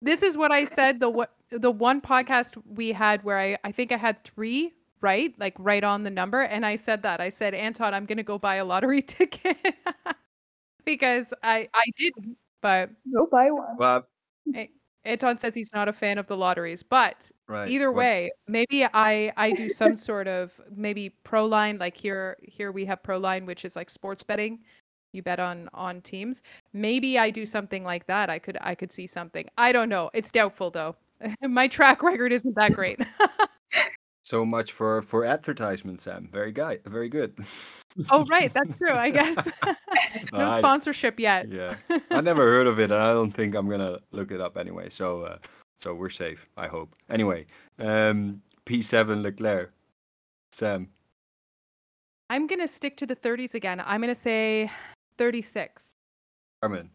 This 0.00 0.22
is 0.22 0.36
what 0.36 0.52
I 0.52 0.64
said. 0.64 1.00
The 1.00 1.08
what 1.08 1.34
the 1.50 1.70
one 1.70 2.00
podcast 2.00 2.60
we 2.66 2.92
had 2.92 3.24
where 3.24 3.38
I 3.38 3.58
I 3.64 3.72
think 3.72 3.92
I 3.92 3.96
had 3.96 4.22
three 4.24 4.74
right, 5.00 5.34
like 5.38 5.54
right 5.58 5.84
on 5.84 6.02
the 6.04 6.10
number, 6.10 6.42
and 6.42 6.64
I 6.66 6.76
said 6.76 7.02
that 7.02 7.20
I 7.20 7.28
said 7.28 7.54
Anton, 7.54 7.94
I'm 7.94 8.06
gonna 8.06 8.22
go 8.22 8.38
buy 8.38 8.56
a 8.56 8.64
lottery 8.64 9.02
ticket 9.06 9.56
because 10.84 11.32
I 11.42 11.68
I 11.74 11.84
didn't 11.96 12.36
but 12.60 12.90
go 13.12 13.26
buy 13.26 13.50
one. 13.50 13.76
Well, 13.76 14.06
Anton 15.04 15.38
says 15.38 15.54
he's 15.54 15.72
not 15.72 15.88
a 15.88 15.92
fan 15.92 16.18
of 16.18 16.26
the 16.26 16.36
lotteries, 16.36 16.82
but 16.82 17.30
right. 17.46 17.68
either 17.68 17.90
way, 17.90 18.30
maybe 18.46 18.84
I 18.84 19.32
I 19.36 19.52
do 19.52 19.68
some 19.68 19.94
sort 19.94 20.28
of 20.28 20.60
maybe 20.74 21.10
pro 21.24 21.46
line 21.46 21.78
like 21.78 21.96
here 21.96 22.36
here 22.42 22.72
we 22.72 22.84
have 22.84 23.02
pro 23.02 23.18
line 23.18 23.46
which 23.46 23.64
is 23.64 23.76
like 23.76 23.90
sports 23.90 24.22
betting. 24.22 24.60
You 25.12 25.22
bet 25.22 25.40
on 25.40 25.68
on 25.72 26.00
teams. 26.02 26.42
Maybe 26.72 27.18
I 27.18 27.30
do 27.30 27.46
something 27.46 27.84
like 27.84 28.06
that. 28.06 28.30
I 28.30 28.38
could 28.38 28.58
I 28.60 28.74
could 28.74 28.92
see 28.92 29.06
something. 29.06 29.46
I 29.56 29.72
don't 29.72 29.88
know. 29.88 30.10
It's 30.12 30.30
doubtful 30.30 30.70
though. 30.70 30.96
My 31.42 31.68
track 31.68 32.02
record 32.02 32.32
isn't 32.32 32.54
that 32.56 32.72
great. 32.72 33.00
So 34.28 34.44
much 34.44 34.72
for 34.72 35.00
for 35.00 35.24
advertisement, 35.24 36.02
Sam. 36.02 36.28
Very 36.30 36.52
guy, 36.52 36.80
very 36.84 37.08
good. 37.08 37.34
oh 38.10 38.26
right, 38.26 38.52
that's 38.52 38.76
true. 38.76 38.92
I 38.92 39.08
guess 39.08 39.36
no 40.34 40.54
sponsorship 40.58 41.18
yet. 41.18 41.50
yeah, 41.50 41.76
I 42.10 42.20
never 42.20 42.42
heard 42.42 42.66
of 42.66 42.78
it. 42.78 42.92
I 42.92 43.08
don't 43.08 43.32
think 43.32 43.54
I'm 43.54 43.70
gonna 43.70 44.00
look 44.12 44.30
it 44.30 44.38
up 44.38 44.58
anyway. 44.58 44.90
So 44.90 45.22
uh, 45.22 45.38
so 45.78 45.94
we're 45.94 46.10
safe. 46.10 46.46
I 46.58 46.66
hope. 46.66 46.94
Anyway, 47.08 47.46
um, 47.78 48.42
P7 48.66 49.22
Leclerc, 49.22 49.72
Sam. 50.52 50.90
I'm 52.28 52.46
gonna 52.46 52.68
stick 52.68 52.98
to 52.98 53.06
the 53.06 53.16
30s 53.16 53.54
again. 53.54 53.82
I'm 53.82 54.02
gonna 54.02 54.14
say 54.14 54.70
36. 55.18 55.94
Carmen. 56.62 56.90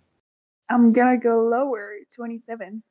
I'm 0.70 0.92
gonna 0.92 1.18
go 1.18 1.44
lower, 1.44 1.96
27. 2.16 2.82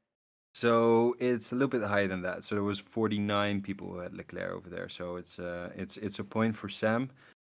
So 0.55 1.17
it's 1.19 1.53
a 1.53 1.55
little 1.55 1.69
bit 1.69 1.83
higher 1.83 2.07
than 2.07 2.23
that. 2.23 2.45
So 2.45 2.55
there 2.55 2.63
was 2.63 2.79
49 2.79 3.63
people 3.63 3.89
who 3.89 3.99
had 3.99 4.15
Leclerc 4.15 4.53
over 4.53 4.69
there. 4.69 4.89
So 4.89 5.17
it's 5.17 5.39
uh, 5.39 5.71
it's 5.75 5.97
it's 5.97 6.19
a 6.19 6.25
point 6.25 6.55
for 6.55 6.69
Sam, 6.69 7.11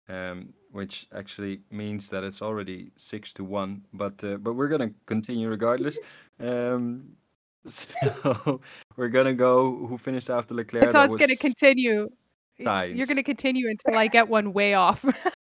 um, 0.09 0.53
which 0.73 1.07
actually 1.15 1.61
means 1.71 2.11
that 2.11 2.25
it's 2.25 2.43
already 2.43 2.91
six 2.97 3.33
to 3.35 3.45
one. 3.45 3.83
But 3.95 4.23
uh, 4.25 4.37
but 4.39 4.55
we're 4.55 4.69
gonna 4.69 4.91
continue 5.07 5.49
regardless. 5.49 5.97
Um, 6.41 7.05
so 7.67 8.61
we're 8.97 9.09
gonna 9.09 9.35
go. 9.35 9.87
Who 9.87 9.97
finished 9.97 10.29
after 10.29 10.55
Leclerc? 10.55 10.85
That's 10.85 10.97
how 10.97 11.05
it's 11.05 11.17
gonna 11.17 11.37
continue. 11.37 12.11
You're 12.59 13.07
gonna 13.07 13.23
continue 13.23 13.71
until 13.71 13.97
I 13.97 14.09
get 14.09 14.29
one 14.29 14.53
way 14.53 14.75
off. 14.75 15.05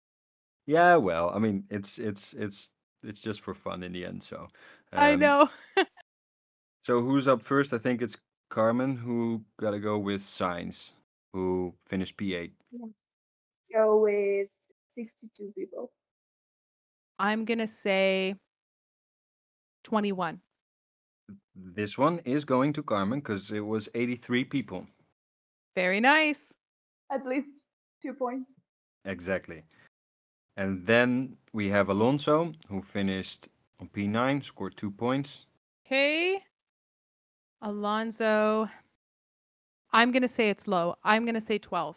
yeah, 0.68 0.96
well, 0.98 1.32
I 1.34 1.40
mean, 1.40 1.64
it's 1.72 1.98
it's 1.98 2.34
it's 2.34 2.70
it's 3.04 3.22
just 3.22 3.42
for 3.42 3.54
fun 3.54 3.84
in 3.84 3.94
the 3.94 4.06
end. 4.06 4.22
So 4.22 4.48
um, 4.94 5.00
I 5.00 5.16
know. 5.16 5.50
So 6.88 7.02
who's 7.02 7.28
up 7.28 7.42
first? 7.42 7.74
I 7.74 7.80
think 7.80 8.02
it's 8.02 8.16
Carmen 8.50 8.96
who 8.96 9.44
got 9.60 9.72
to 9.72 9.80
go 9.80 10.00
with 10.00 10.22
Sainz, 10.22 10.92
who 11.34 11.74
finished 11.86 12.16
P8. 12.16 12.52
Go 13.74 14.04
with 14.04 14.48
62 14.96 15.52
people. 15.54 15.92
I'm 17.20 17.44
going 17.44 17.58
to 17.58 17.68
say 17.68 18.36
21. 19.84 20.40
This 21.58 21.98
one 21.98 22.20
is 22.20 22.46
going 22.46 22.72
to 22.72 22.84
Carmen 22.84 23.20
because 23.20 23.52
it 23.52 23.60
was 23.60 23.90
83 23.94 24.46
people. 24.46 24.88
Very 25.76 26.00
nice. 26.00 26.54
At 27.12 27.26
least 27.26 27.60
two 28.02 28.14
points. 28.14 28.50
Exactly. 29.04 29.64
And 30.58 30.84
then 30.88 31.38
we 31.54 31.70
have 31.70 31.90
Alonso, 31.90 32.52
who 32.68 32.82
finished 32.82 33.48
on 33.80 33.90
P9, 33.90 34.44
scored 34.44 34.76
two 34.76 34.90
points. 34.90 35.46
Okay. 35.86 36.44
Alonso. 37.62 38.68
I'm 39.94 40.12
going 40.12 40.24
to 40.24 40.28
say 40.28 40.50
it's 40.50 40.68
low. 40.68 40.96
I'm 41.04 41.24
going 41.26 41.36
to 41.36 41.42
say 41.42 41.60
12. 41.60 41.96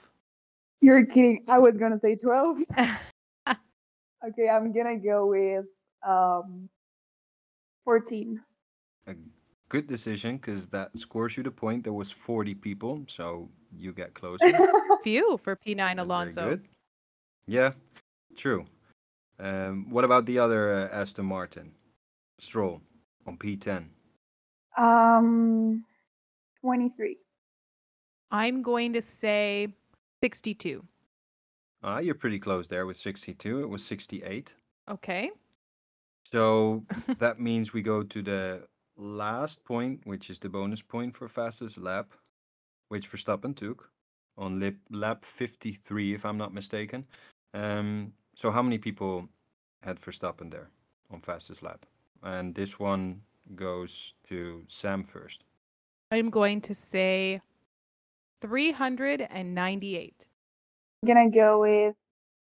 You're 0.83 1.07
kidding. 1.07 1.43
I 1.49 1.59
was 1.59 1.77
going 1.79 1.93
to 1.93 1.99
say 1.99 2.15
12. 2.15 2.59
okay, 2.79 4.49
I'm 4.49 4.73
going 4.73 4.87
to 4.87 4.97
go 4.97 5.27
with 5.27 5.65
um 6.07 6.69
14. 7.85 8.41
A 9.07 9.15
good 9.71 9.87
decision 9.87 10.37
because 10.37 10.67
that 10.69 10.97
scores 10.99 11.37
you 11.37 11.43
the 11.43 11.51
point. 11.51 11.85
There 11.85 11.93
was 11.93 12.13
40 12.13 12.55
people, 12.55 13.05
so 13.09 13.49
you 13.77 13.93
get 13.93 14.15
closer. 14.15 14.53
Few 15.03 15.39
for 15.43 15.57
P9 15.57 15.99
Alonso. 15.99 16.51
Good. 16.51 16.69
Yeah, 17.47 17.73
true. 18.37 18.67
Um, 19.39 19.91
what 19.91 20.05
about 20.05 20.27
the 20.27 20.39
other 20.39 20.75
uh, 20.75 20.89
Aston 20.95 21.27
Martin? 21.27 21.73
Stroll 22.39 22.81
on 23.27 23.37
P10. 23.37 23.87
Um, 24.77 25.85
23. 26.61 27.17
I'm 28.31 28.63
going 28.63 28.93
to 28.93 29.03
say 29.03 29.69
62. 30.23 30.85
Ah, 31.83 31.99
you're 31.99 32.15
pretty 32.15 32.39
close 32.39 32.69
there 32.69 32.87
with 32.87 32.97
62. 32.97 33.61
It 33.61 33.69
was 33.69 33.85
68. 33.85 34.55
Okay. 34.91 35.31
So 36.33 36.85
that 37.19 37.41
means 37.41 37.73
we 37.73 37.83
go 37.83 38.03
to 38.03 38.23
the 38.23 38.67
last 38.97 39.65
point, 39.65 40.01
which 40.05 40.31
is 40.31 40.39
the 40.39 40.49
bonus 40.49 40.83
point 40.83 41.17
for 41.17 41.29
fastest 41.29 41.79
lap, 41.79 42.13
which 42.89 43.11
Verstappen 43.11 43.57
took 43.57 43.91
on 44.37 44.61
lap, 44.61 44.75
lap 44.91 45.25
53, 45.25 46.15
if 46.15 46.25
I'm 46.25 46.37
not 46.37 46.55
mistaken. 46.55 47.07
Um, 47.55 48.13
so 48.41 48.51
how 48.51 48.63
many 48.63 48.79
people 48.79 49.29
had 49.83 50.01
Verstappen 50.01 50.51
there 50.51 50.71
on 51.11 51.21
fastest 51.21 51.63
lap? 51.63 51.85
And 52.23 52.55
this 52.55 52.79
one 52.79 53.21
goes 53.55 54.15
to 54.29 54.65
Sam 54.67 55.05
first. 55.05 55.45
I'm 56.11 56.31
going 56.31 56.63
to 56.63 56.75
say 56.75 57.41
398. 58.41 60.27
I'm 61.03 61.15
going 61.15 61.31
to 61.31 61.37
go 61.37 61.61
with 61.61 61.95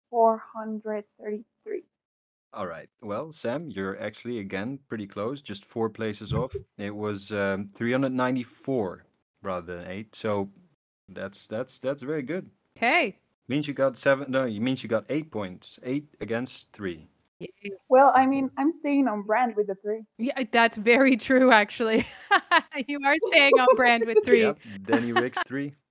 433. 0.09 1.81
All 2.53 2.67
right. 2.67 2.89
Well, 3.01 3.31
Sam, 3.31 3.69
you're 3.69 3.97
actually 4.01 4.39
again 4.39 4.79
pretty 4.89 5.07
close, 5.07 5.41
just 5.41 5.63
four 5.63 5.89
places 5.89 6.33
off. 6.33 6.53
It 6.77 6.93
was 6.93 7.31
um, 7.31 7.67
394 7.69 9.05
rather 9.43 9.77
than 9.77 9.87
eight. 9.87 10.13
So 10.13 10.49
that's 11.07 11.47
that's 11.47 11.79
that's 11.79 12.03
very 12.03 12.21
good. 12.21 12.49
Okay. 12.77 13.17
Means 13.47 13.67
you 13.67 13.73
got 13.73 13.97
seven. 13.97 14.31
No, 14.31 14.45
you 14.45 14.59
means 14.59 14.81
you 14.81 14.89
got 14.89 15.05
eight 15.09 15.31
points. 15.31 15.79
Eight 15.83 16.07
against 16.19 16.71
three. 16.71 17.07
Well, 17.89 18.11
I 18.15 18.25
mean, 18.25 18.49
I'm 18.57 18.71
staying 18.79 19.07
on 19.07 19.21
brand 19.23 19.55
with 19.55 19.67
the 19.67 19.75
three. 19.75 20.01
Yeah, 20.17 20.43
that's 20.51 20.77
very 20.77 21.17
true, 21.17 21.51
actually. 21.51 22.07
you 22.87 22.99
are 23.05 23.15
staying 23.27 23.53
on 23.59 23.75
brand 23.75 24.05
with 24.05 24.17
three. 24.23 24.43
Yep. 24.43 24.59
Danny 24.83 25.11
Ricks 25.11 25.39
three. 25.45 25.73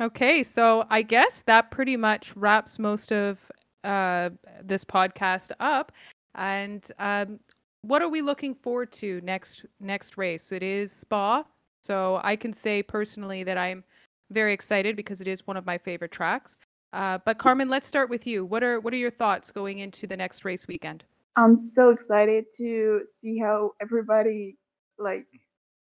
Okay, 0.00 0.42
so 0.42 0.86
I 0.90 1.02
guess 1.02 1.42
that 1.42 1.70
pretty 1.70 1.96
much 1.96 2.34
wraps 2.34 2.80
most 2.80 3.12
of 3.12 3.38
uh, 3.84 4.30
this 4.60 4.84
podcast 4.84 5.52
up. 5.60 5.92
And 6.34 6.84
um, 6.98 7.38
what 7.82 8.02
are 8.02 8.08
we 8.08 8.20
looking 8.20 8.54
forward 8.56 8.90
to 8.94 9.20
next 9.22 9.64
next 9.78 10.16
race? 10.16 10.50
It 10.50 10.64
is 10.64 10.90
Spa, 10.90 11.44
so 11.84 12.20
I 12.24 12.34
can 12.34 12.52
say 12.52 12.82
personally 12.82 13.44
that 13.44 13.56
I'm 13.56 13.84
very 14.32 14.52
excited 14.52 14.96
because 14.96 15.20
it 15.20 15.28
is 15.28 15.46
one 15.46 15.56
of 15.56 15.64
my 15.64 15.78
favorite 15.78 16.10
tracks. 16.10 16.58
Uh, 16.94 17.18
but 17.24 17.38
Carmen, 17.38 17.68
let's 17.68 17.88
start 17.88 18.08
with 18.08 18.24
you. 18.24 18.44
What 18.44 18.62
are 18.62 18.78
what 18.78 18.94
are 18.94 18.98
your 18.98 19.10
thoughts 19.10 19.50
going 19.50 19.80
into 19.80 20.06
the 20.06 20.16
next 20.16 20.44
race 20.44 20.68
weekend? 20.68 21.02
I'm 21.36 21.54
so 21.54 21.90
excited 21.90 22.44
to 22.56 23.02
see 23.20 23.36
how 23.36 23.72
everybody 23.82 24.56
like 24.96 25.26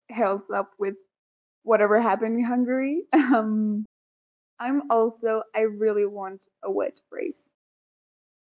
held 0.10 0.42
up 0.54 0.72
with 0.78 0.96
whatever 1.64 2.02
happened 2.02 2.38
in 2.38 2.44
Hungary. 2.44 3.04
Um, 3.14 3.86
I'm 4.60 4.92
also 4.92 5.44
I 5.56 5.62
really 5.62 6.06
want 6.06 6.44
a 6.64 6.70
wet 6.70 6.98
race. 7.10 7.52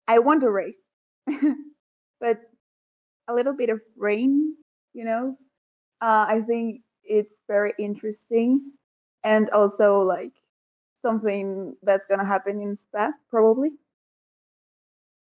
I 0.07 0.19
want 0.19 0.43
a 0.43 0.51
race, 0.51 0.77
but 2.21 2.41
a 3.29 3.33
little 3.35 3.55
bit 3.55 3.71
of 3.71 3.81
rain, 3.97 4.55
you 4.93 5.05
know. 5.05 5.39
Uh, 6.03 6.27
I 6.29 6.43
think 6.47 6.83
it's 7.05 7.41
very 7.49 7.73
interesting, 7.79 8.73
and 9.25 9.49
also 9.51 10.01
like 10.01 10.35
something 11.03 11.77
that's 11.83 12.07
gonna 12.07 12.27
happen 12.27 12.61
in 12.61 12.77
Spa 12.77 13.13
probably. 13.31 13.71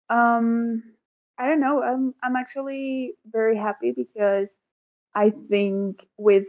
Um, 0.08 0.82
I 1.38 1.46
don't 1.48 1.60
know. 1.60 1.82
I'm 1.82 2.14
I'm 2.22 2.36
actually 2.36 3.14
very 3.26 3.56
happy 3.56 3.92
because 3.92 4.50
I 5.14 5.32
think 5.50 6.06
with 6.18 6.46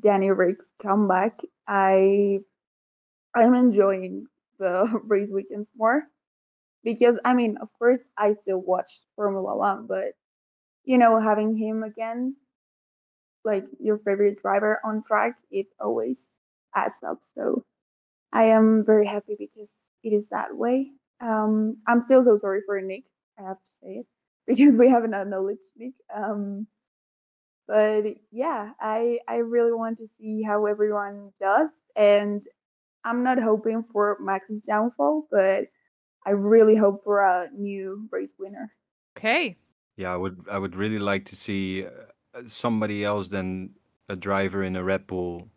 Danny 0.00 0.30
Rick's 0.30 0.66
comeback, 0.82 1.36
I 1.68 2.40
I'm 3.34 3.54
enjoying 3.54 4.26
the 4.58 5.00
race 5.04 5.30
weekends 5.30 5.70
more 5.76 6.04
because 6.84 7.18
I 7.24 7.34
mean, 7.34 7.58
of 7.58 7.70
course, 7.78 8.00
I 8.18 8.32
still 8.34 8.60
watch 8.62 8.88
Formula 9.16 9.56
One, 9.56 9.86
but 9.86 10.14
you 10.84 10.98
know, 10.98 11.18
having 11.18 11.56
him 11.56 11.82
again, 11.84 12.36
like 13.44 13.64
your 13.78 13.98
favorite 13.98 14.40
driver 14.40 14.80
on 14.84 15.02
track, 15.02 15.38
it 15.50 15.66
always 15.80 16.20
adds 16.74 16.98
up. 17.06 17.18
So 17.22 17.64
I 18.32 18.44
am 18.44 18.84
very 18.84 19.06
happy 19.06 19.36
because 19.38 19.70
it 20.02 20.12
is 20.12 20.28
that 20.28 20.56
way. 20.56 20.90
Um, 21.20 21.78
I'm 21.86 21.98
still 22.00 22.22
so 22.22 22.36
sorry 22.36 22.60
for 22.66 22.80
Nyck. 22.80 23.04
I 23.38 23.42
have 23.42 23.62
to 23.62 23.70
say 23.82 23.88
it 24.00 24.06
because 24.46 24.74
we 24.76 24.88
haven't 24.88 25.14
acknowledged 25.14 25.60
Nyck. 25.80 25.94
Um, 26.14 26.66
but 27.66 28.04
yeah, 28.30 28.70
I 28.80 29.18
I 29.26 29.36
really 29.36 29.72
want 29.72 29.98
to 29.98 30.06
see 30.18 30.42
how 30.42 30.66
everyone 30.66 31.32
does, 31.40 31.70
and 31.96 32.46
I'm 33.04 33.22
not 33.22 33.40
hoping 33.40 33.84
for 33.92 34.16
Max's 34.20 34.60
downfall, 34.60 35.26
but 35.30 35.64
I 36.24 36.30
really 36.30 36.76
hope 36.76 37.04
for 37.04 37.20
a 37.20 37.48
new 37.52 38.08
race 38.10 38.32
winner. 38.38 38.72
Okay. 39.16 39.56
Yeah, 39.96 40.12
I 40.12 40.16
would 40.16 40.44
I 40.50 40.58
would 40.58 40.76
really 40.76 40.98
like 40.98 41.24
to 41.26 41.36
see 41.36 41.86
uh, 41.86 42.42
somebody 42.48 43.04
else 43.04 43.28
than 43.28 43.70
a 44.08 44.16
driver 44.16 44.62
in 44.62 44.76
a 44.76 44.84
Red 44.84 45.06
Bull 45.06 45.48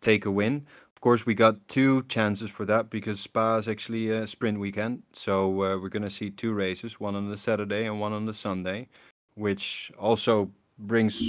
take 0.00 0.26
a 0.26 0.30
win. 0.30 0.66
Course, 1.02 1.26
we 1.26 1.34
got 1.34 1.66
two 1.66 2.04
chances 2.04 2.48
for 2.48 2.64
that 2.66 2.88
because 2.88 3.18
Spa 3.18 3.56
is 3.56 3.66
actually 3.66 4.10
a 4.10 4.24
sprint 4.24 4.60
weekend. 4.60 5.02
So 5.12 5.48
uh, 5.48 5.76
we're 5.76 5.88
going 5.88 6.04
to 6.04 6.10
see 6.10 6.30
two 6.30 6.52
races, 6.52 7.00
one 7.00 7.16
on 7.16 7.28
the 7.28 7.36
Saturday 7.36 7.86
and 7.86 8.00
one 8.00 8.12
on 8.12 8.24
the 8.24 8.32
Sunday, 8.32 8.86
which 9.34 9.90
also 9.98 10.48
brings 10.78 11.20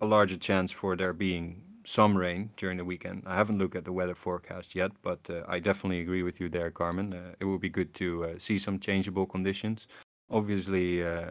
a 0.00 0.06
larger 0.06 0.38
chance 0.38 0.72
for 0.72 0.96
there 0.96 1.12
being 1.12 1.60
some 1.84 2.16
rain 2.16 2.48
during 2.56 2.78
the 2.78 2.84
weekend. 2.84 3.22
I 3.26 3.36
haven't 3.36 3.58
looked 3.58 3.76
at 3.76 3.84
the 3.84 3.92
weather 3.92 4.14
forecast 4.14 4.74
yet, 4.74 4.90
but 5.02 5.20
uh, 5.28 5.42
I 5.46 5.58
definitely 5.58 6.00
agree 6.00 6.22
with 6.22 6.40
you 6.40 6.48
there, 6.48 6.70
Carmen. 6.70 7.12
Uh, 7.12 7.34
it 7.40 7.44
would 7.44 7.60
be 7.60 7.68
good 7.68 7.92
to 7.96 8.24
uh, 8.24 8.38
see 8.38 8.58
some 8.58 8.78
changeable 8.78 9.26
conditions. 9.26 9.86
Obviously, 10.30 11.04
uh, 11.04 11.30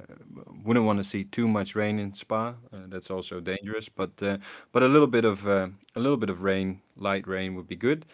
wouldn't 0.63 0.85
want 0.85 0.99
to 0.99 1.03
see 1.03 1.23
too 1.23 1.47
much 1.47 1.75
rain 1.75 1.99
in 1.99 2.13
Spa. 2.13 2.55
Uh, 2.73 2.87
that's 2.87 3.09
also 3.09 3.39
dangerous. 3.39 3.87
But 3.87 4.11
uh, 4.21 4.37
but 4.71 4.83
a 4.83 4.87
little 4.87 5.07
bit 5.07 5.25
of 5.25 5.47
a 5.47 5.71
little 5.95 6.17
bit 6.17 6.29
of 6.29 6.41
rain, 6.41 6.81
light 6.97 7.27
rain, 7.27 7.55
would 7.55 7.67
be 7.67 7.75
good. 7.75 8.05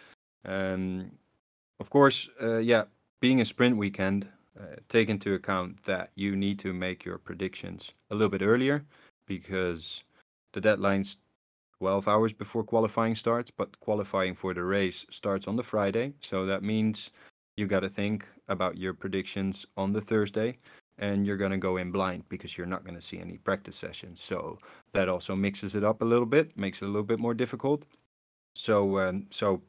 Um, 0.46 1.12
of 1.80 1.90
course, 1.90 2.30
yeah, 2.42 2.84
being 3.20 3.42
a 3.42 3.46
sprint 3.46 3.78
weekend, 3.78 4.28
take 4.88 5.10
into 5.10 5.34
account 5.34 5.84
that 5.86 6.12
you 6.16 6.36
need 6.36 6.60
to 6.60 6.72
make 6.72 7.04
your 7.04 7.18
predictions 7.18 7.92
a 8.12 8.16
little 8.16 8.30
bit 8.30 8.42
earlier 8.44 8.86
because 9.28 10.04
the 10.54 10.62
deadline's 10.62 11.18
12 11.80 12.08
hours 12.08 12.34
before 12.34 12.64
qualifying 12.64 13.16
starts, 13.16 13.52
but 13.52 13.80
qualifying 13.80 14.34
for 14.36 14.54
the 14.54 14.64
race 14.64 15.06
starts 15.10 15.48
on 15.48 15.56
the 15.56 15.64
Friday. 15.64 16.14
So 16.22 16.46
that 16.46 16.64
means 16.64 17.12
you 17.58 17.68
got 17.68 17.82
to 17.82 17.90
think 17.90 18.26
about 18.48 18.78
your 18.78 18.94
predictions 18.94 19.66
on 19.78 19.94
the 19.94 20.02
Thursday 20.02 20.58
and 20.98 21.26
you're 21.26 21.38
going 21.38 21.52
to 21.52 21.58
go 21.58 21.78
in 21.78 21.92
blind 21.92 22.24
because 22.30 22.58
you're 22.58 22.68
not 22.68 22.84
going 22.84 22.96
to 22.96 23.02
see 23.02 23.20
any 23.20 23.38
practice 23.38 23.76
sessions. 23.76 24.22
So 24.22 24.58
that 24.94 25.10
also 25.10 25.36
mixes 25.36 25.76
it 25.76 25.84
up 25.84 26.02
a 26.02 26.06
little 26.06 26.26
bit, 26.26 26.58
makes 26.58 26.82
it 26.82 26.86
a 26.86 26.88
little 26.88 27.04
bit 27.04 27.20
more 27.20 27.34
difficult. 27.34 27.86
So 28.56 29.00
um, 29.00 29.28
so 29.30 29.62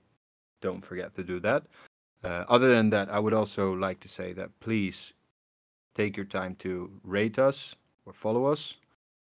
don't 0.63 0.85
forget 0.85 1.15
to 1.17 1.25
do 1.25 1.41
that. 1.41 1.65
Uh, 2.23 2.45
other 2.49 2.69
than 2.69 2.91
that, 2.91 3.11
I 3.11 3.19
would 3.19 3.35
also 3.35 3.73
like 3.73 4.01
to 4.01 4.09
say 4.09 4.33
that 4.35 4.51
please 4.61 5.13
take 5.95 6.17
your 6.17 6.27
time 6.27 6.55
to 6.57 6.91
rate 7.03 7.39
us 7.39 7.75
or 8.05 8.13
follow 8.13 8.47
us 8.47 8.77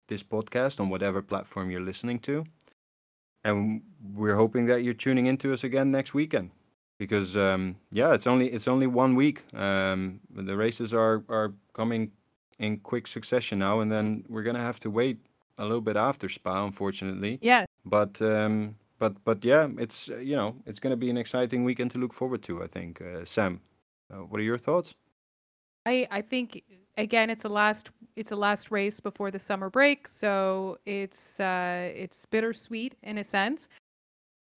this 0.08 0.22
podcast 0.22 0.80
on 0.80 0.88
whatever 0.88 1.22
platform 1.22 1.70
you're 1.70 1.80
listening 1.80 2.18
to 2.18 2.44
and 3.44 3.80
we're 4.14 4.36
hoping 4.36 4.66
that 4.66 4.82
you're 4.82 4.94
tuning 4.94 5.26
into 5.26 5.52
us 5.52 5.64
again 5.64 5.90
next 5.90 6.14
weekend 6.14 6.50
because 7.00 7.34
um, 7.34 7.76
yeah, 7.90 8.12
it's 8.12 8.26
only 8.26 8.52
it's 8.52 8.68
only 8.68 8.86
one 8.86 9.16
week. 9.16 9.42
Um, 9.54 10.20
the 10.30 10.54
races 10.54 10.92
are 10.92 11.24
are 11.30 11.54
coming 11.72 12.12
in 12.58 12.76
quick 12.76 13.06
succession 13.06 13.58
now, 13.58 13.80
and 13.80 13.90
then 13.90 14.24
we're 14.28 14.42
gonna 14.42 14.62
have 14.70 14.78
to 14.80 14.90
wait 14.90 15.16
a 15.56 15.64
little 15.64 15.80
bit 15.80 15.96
after 15.96 16.28
Spa, 16.28 16.62
unfortunately. 16.64 17.38
Yeah. 17.40 17.64
But 17.86 18.20
um, 18.20 18.76
but 18.98 19.14
but 19.24 19.42
yeah, 19.42 19.68
it's 19.78 20.08
you 20.08 20.36
know 20.36 20.54
it's 20.66 20.78
gonna 20.78 20.96
be 20.96 21.08
an 21.08 21.16
exciting 21.16 21.64
weekend 21.64 21.90
to 21.92 21.98
look 21.98 22.12
forward 22.12 22.42
to. 22.42 22.62
I 22.62 22.66
think. 22.66 23.00
Uh, 23.00 23.24
Sam, 23.24 23.62
uh, 24.12 24.18
what 24.28 24.38
are 24.38 24.44
your 24.44 24.58
thoughts? 24.58 24.94
I 25.86 26.06
I 26.10 26.20
think 26.20 26.62
again 26.98 27.30
it's 27.30 27.44
a 27.44 27.48
last 27.48 27.90
it's 28.14 28.30
a 28.30 28.36
last 28.36 28.70
race 28.70 29.00
before 29.00 29.30
the 29.30 29.38
summer 29.38 29.70
break, 29.70 30.06
so 30.06 30.76
it's 30.84 31.40
uh, 31.40 31.90
it's 31.96 32.26
bittersweet 32.26 32.94
in 33.02 33.16
a 33.16 33.24
sense. 33.24 33.70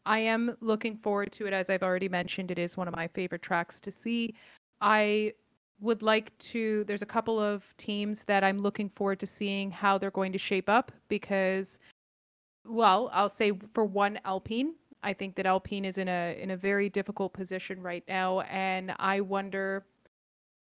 I 0.05 0.19
am 0.19 0.57
looking 0.59 0.97
forward 0.97 1.31
to 1.33 1.45
it, 1.47 1.53
as 1.53 1.69
I've 1.69 1.83
already 1.83 2.09
mentioned. 2.09 2.51
It 2.51 2.59
is 2.59 2.75
one 2.75 2.87
of 2.87 2.95
my 2.95 3.07
favorite 3.07 3.41
tracks 3.41 3.79
to 3.81 3.91
see. 3.91 4.35
I 4.81 5.33
would 5.79 6.01
like 6.01 6.37
to. 6.39 6.83
There's 6.85 7.01
a 7.01 7.07
couple 7.07 7.39
of 7.39 7.73
teams 7.77 8.23
that 8.25 8.43
I'm 8.43 8.59
looking 8.59 8.89
forward 8.89 9.19
to 9.21 9.27
seeing 9.27 9.71
how 9.71 9.97
they're 9.97 10.11
going 10.11 10.33
to 10.33 10.37
shape 10.37 10.69
up 10.69 10.91
because, 11.07 11.79
well, 12.65 13.09
I'll 13.13 13.29
say 13.29 13.51
for 13.71 13.85
one, 13.85 14.19
Alpine. 14.25 14.75
I 15.03 15.13
think 15.13 15.35
that 15.35 15.45
Alpine 15.45 15.85
is 15.85 15.97
in 15.97 16.07
a 16.07 16.37
in 16.41 16.51
a 16.51 16.57
very 16.57 16.89
difficult 16.89 17.33
position 17.33 17.81
right 17.81 18.03
now, 18.07 18.41
and 18.41 18.93
I 18.99 19.21
wonder 19.21 19.85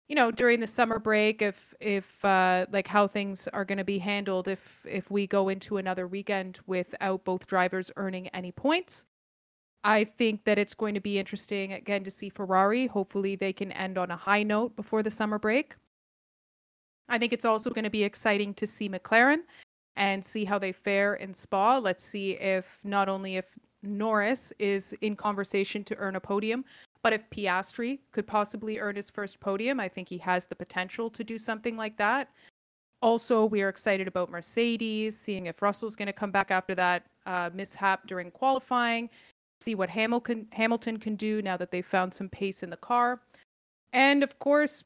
you 0.08 0.16
know 0.16 0.32
during 0.32 0.60
the 0.60 0.68
summer 0.68 1.00
break 1.00 1.42
if 1.42 1.74
if 1.80 2.24
uh, 2.26 2.66
like 2.72 2.88
how 2.88 3.08
things 3.08 3.48
are 3.50 3.66
going 3.66 3.78
to 3.78 3.84
be 3.84 4.00
handled 4.00 4.48
if 4.48 4.86
if 4.88 5.10
we 5.12 5.28
go 5.28 5.50
into 5.50 5.78
another 5.78 6.08
weekend 6.08 6.60
without 6.68 7.24
both 7.24 7.48
drivers 7.48 7.92
earning 7.96 8.28
any 8.30 8.52
points 8.52 9.06
i 9.86 10.04
think 10.04 10.44
that 10.44 10.60
it's 10.60 10.74
going 10.74 10.94
to 10.94 11.00
be 11.00 11.18
interesting 11.18 11.72
again 11.74 12.04
to 12.04 12.12
see 12.12 12.28
ferrari. 12.30 12.88
Hopefully 12.88 13.38
they 13.38 13.54
can 13.54 13.72
end 13.72 13.98
on 13.98 14.12
a 14.12 14.18
high 14.18 14.44
note 14.44 14.76
before 14.76 15.02
the 15.02 15.12
summer 15.12 15.40
break. 15.40 15.76
I 17.08 17.18
think 17.18 17.32
it's 17.32 17.46
also 17.46 17.70
going 17.70 17.84
to 17.86 17.90
be 17.90 18.04
exciting 18.04 18.54
to 18.56 18.68
see 18.68 18.90
mclaren 18.90 19.42
and 19.96 20.26
see 20.26 20.44
how 20.44 20.60
they 20.60 20.74
fare 20.74 21.16
in 21.16 21.34
spa. 21.34 21.78
Let's 21.78 22.04
see 22.04 22.32
if 22.34 22.80
not 22.84 23.08
only 23.08 23.38
if 23.38 23.46
norris 23.84 24.52
is 24.60 24.94
in 25.02 25.16
conversation 25.16 25.84
to 25.86 25.96
earn 25.98 26.16
a 26.18 26.20
podium 26.20 26.66
but 27.06 27.14
if 27.14 27.30
Piastri 27.30 28.00
could 28.12 28.26
possibly 28.26 28.80
earn 28.80 28.96
his 28.96 29.12
first 29.12 29.40
podium, 29.40 29.80
I 29.80 29.88
think 29.88 30.10
he 30.10 30.18
has 30.18 30.48
the 30.48 30.56
potential 30.56 31.08
to 31.12 31.24
do 31.24 31.38
something 31.38 31.78
like 31.78 31.98
that. 31.98 32.32
Also, 33.04 33.46
we 33.46 33.62
are 33.62 33.70
excited 33.70 34.08
about 34.08 34.32
Mercedes, 34.32 35.16
seeing 35.16 35.46
if 35.46 35.62
Russell's 35.62 35.96
going 35.96 36.08
to 36.08 36.14
come 36.14 36.32
back 36.32 36.50
after 36.50 36.74
that 36.74 37.06
uh, 37.28 37.52
mishap 37.54 38.08
during 38.08 38.32
qualifying, 38.32 39.12
see 39.66 39.76
what 39.76 39.90
Hamilton 39.90 40.48
Hamilton 40.52 40.98
can 40.98 41.16
do 41.16 41.42
now 41.42 41.58
that 41.58 41.72
they've 41.72 41.86
found 41.86 42.14
some 42.14 42.30
pace 42.30 42.64
in 42.64 42.70
the 42.70 42.78
car, 42.78 43.22
and 43.92 44.24
of 44.24 44.40
course, 44.40 44.84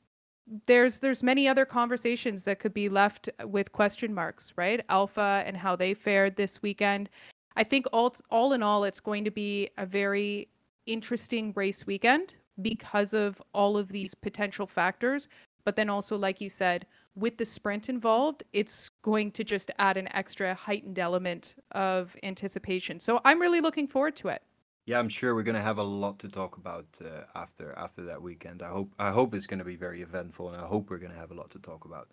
there's 0.66 1.00
there's 1.00 1.22
many 1.22 1.48
other 1.48 1.66
conversations 1.66 2.44
that 2.46 2.60
could 2.60 2.74
be 2.74 2.90
left 2.90 3.30
with 3.46 3.72
question 3.72 4.14
marks, 4.14 4.54
right? 4.56 4.84
Alpha 4.90 5.44
and 5.46 5.58
how 5.58 5.76
they 5.76 5.94
fared 5.94 6.36
this 6.36 6.62
weekend. 6.62 7.10
I 7.56 7.64
think 7.64 7.86
all 7.92 8.14
all 8.32 8.54
in 8.54 8.64
all, 8.64 8.84
it's 8.84 9.00
going 9.00 9.26
to 9.26 9.32
be 9.32 9.70
a 9.78 9.86
very 9.86 10.48
interesting 10.86 11.54
race 11.56 11.86
weekend 11.86 12.36
because 12.62 13.14
of 13.14 13.42
all 13.54 13.78
of 13.78 13.90
these 13.90 14.16
potential 14.16 14.66
factors. 14.66 15.28
But 15.66 15.76
then 15.76 15.90
also, 15.90 16.18
like 16.18 16.42
you 16.42 16.50
said, 16.50 16.88
with 17.16 17.38
the 17.38 17.46
sprint 17.46 17.90
involved, 17.90 18.44
it's 18.54 18.90
going 19.04 19.32
to 19.32 19.44
just 19.44 19.72
add 19.78 19.98
an 19.98 20.08
extra 20.16 20.56
heightened 20.56 20.98
element 20.98 21.56
of 21.74 22.16
anticipation. 22.24 23.00
So 23.00 23.22
I'm 23.26 23.40
really 23.40 23.62
looking 23.62 23.88
forward 23.88 24.16
to 24.18 24.30
it. 24.30 24.42
Yeah, 24.90 24.98
I'm 25.00 25.10
sure 25.10 25.36
we're 25.36 25.44
gonna 25.44 25.62
have 25.62 25.78
a 25.78 25.84
lot 25.84 26.18
to 26.20 26.28
talk 26.30 26.58
about 26.58 26.88
uh, 27.06 27.26
after 27.36 27.74
after 27.78 28.02
that 28.06 28.22
weekend. 28.22 28.64
I 28.64 28.70
hope 28.70 28.90
I 28.98 29.12
hope 29.12 29.36
it's 29.36 29.46
gonna 29.46 29.64
be 29.64 29.76
very 29.76 30.02
eventful, 30.02 30.50
and 30.50 30.58
I 30.60 30.66
hope 30.66 30.90
we're 30.90 30.98
gonna 30.98 31.22
have 31.24 31.32
a 31.32 31.36
lot 31.36 31.52
to 31.52 31.60
talk 31.60 31.86
about. 31.86 32.08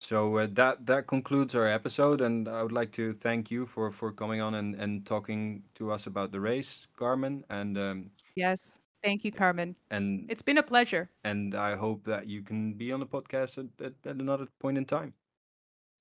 So 0.00 0.38
uh, 0.38 0.48
that 0.52 0.86
that 0.86 1.06
concludes 1.06 1.54
our 1.54 1.68
episode, 1.68 2.20
and 2.20 2.48
I 2.48 2.62
would 2.64 2.72
like 2.72 2.90
to 2.92 3.12
thank 3.12 3.50
you 3.50 3.64
for 3.64 3.92
for 3.92 4.10
coming 4.12 4.40
on 4.40 4.54
and 4.54 4.74
and 4.74 5.06
talking 5.06 5.62
to 5.76 5.92
us 5.92 6.06
about 6.06 6.32
the 6.32 6.40
race, 6.40 6.88
Carmen, 6.96 7.44
and 7.48 7.78
um, 7.78 8.10
Yes. 8.34 8.80
Thank 9.04 9.24
you, 9.24 9.30
Carmen. 9.30 9.76
and 9.90 10.26
It's 10.28 10.42
been 10.42 10.58
a 10.58 10.62
pleasure. 10.64 11.08
and 11.22 11.54
I 11.54 11.76
hope 11.76 12.04
that 12.04 12.26
you 12.26 12.42
can 12.42 12.74
be 12.74 12.90
on 12.90 12.98
the 12.98 13.06
podcast 13.06 13.56
at, 13.58 13.86
at, 13.86 13.94
at 14.04 14.16
another 14.16 14.48
point 14.58 14.78
in 14.78 14.84
time. 14.84 15.14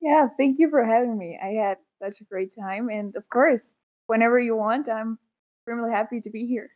Yeah, 0.01 0.27
thank 0.37 0.57
you 0.57 0.69
for 0.69 0.83
having 0.83 1.15
me. 1.17 1.37
I 1.41 1.53
had 1.53 1.77
such 2.01 2.21
a 2.21 2.23
great 2.23 2.51
time. 2.59 2.89
And 2.89 3.15
of 3.15 3.29
course, 3.29 3.75
whenever 4.07 4.39
you 4.39 4.55
want, 4.55 4.89
I'm 4.89 5.19
extremely 5.65 5.91
happy 5.91 6.19
to 6.19 6.29
be 6.29 6.45
here. 6.45 6.69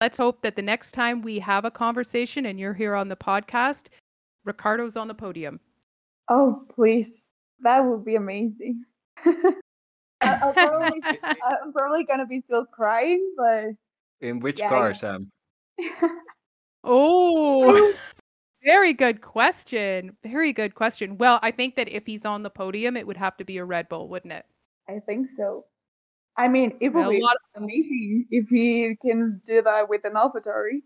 Let's 0.00 0.18
hope 0.18 0.42
that 0.42 0.54
the 0.56 0.62
next 0.62 0.92
time 0.92 1.22
we 1.22 1.38
have 1.38 1.64
a 1.64 1.70
conversation 1.70 2.44
and 2.46 2.60
you're 2.60 2.74
here 2.74 2.94
on 2.94 3.08
the 3.08 3.16
podcast, 3.16 3.86
Ricciardo's 4.44 4.96
on 4.98 5.08
the 5.08 5.14
podium. 5.14 5.60
Oh, 6.28 6.66
please. 6.74 7.28
That 7.60 7.80
would 7.80 8.04
be 8.04 8.16
amazing. 8.16 8.84
I- 9.24 9.54
I'll 10.20 10.52
probably, 10.52 11.00
I'm 11.22 11.72
probably 11.72 12.04
going 12.08 12.18
to 12.18 12.26
be 12.26 12.42
still 12.42 12.66
crying, 12.66 13.26
but 13.36 13.66
In 14.20 14.40
which 14.40 14.58
Yeah, 14.58 14.68
car, 14.68 14.88
yeah. 14.88 14.92
Sam? 14.94 15.30
oh, 16.84 17.94
very 18.62 18.92
good 18.92 19.22
question. 19.22 20.16
Very 20.22 20.52
good 20.52 20.74
question. 20.74 21.16
Well, 21.16 21.38
I 21.42 21.50
think 21.50 21.76
that 21.76 21.88
if 21.88 22.04
he's 22.04 22.26
on 22.26 22.42
the 22.42 22.50
podium, 22.50 22.96
it 22.96 23.06
would 23.06 23.16
have 23.16 23.36
to 23.38 23.44
be 23.44 23.56
a 23.56 23.64
Red 23.64 23.88
Bull, 23.88 24.08
wouldn't 24.08 24.32
it? 24.34 24.44
I 24.88 24.98
think 25.06 25.28
so. 25.34 25.64
I 26.36 26.48
mean, 26.48 26.76
it 26.80 26.90
would 26.90 27.06
a 27.06 27.10
be 27.10 27.20
lot 27.20 27.36
amazing 27.56 28.26
if 28.30 28.48
he 28.48 28.96
can 29.00 29.40
do 29.46 29.62
that 29.62 29.88
with 29.88 30.04
an 30.04 30.14
AlphaTauri. 30.14 30.82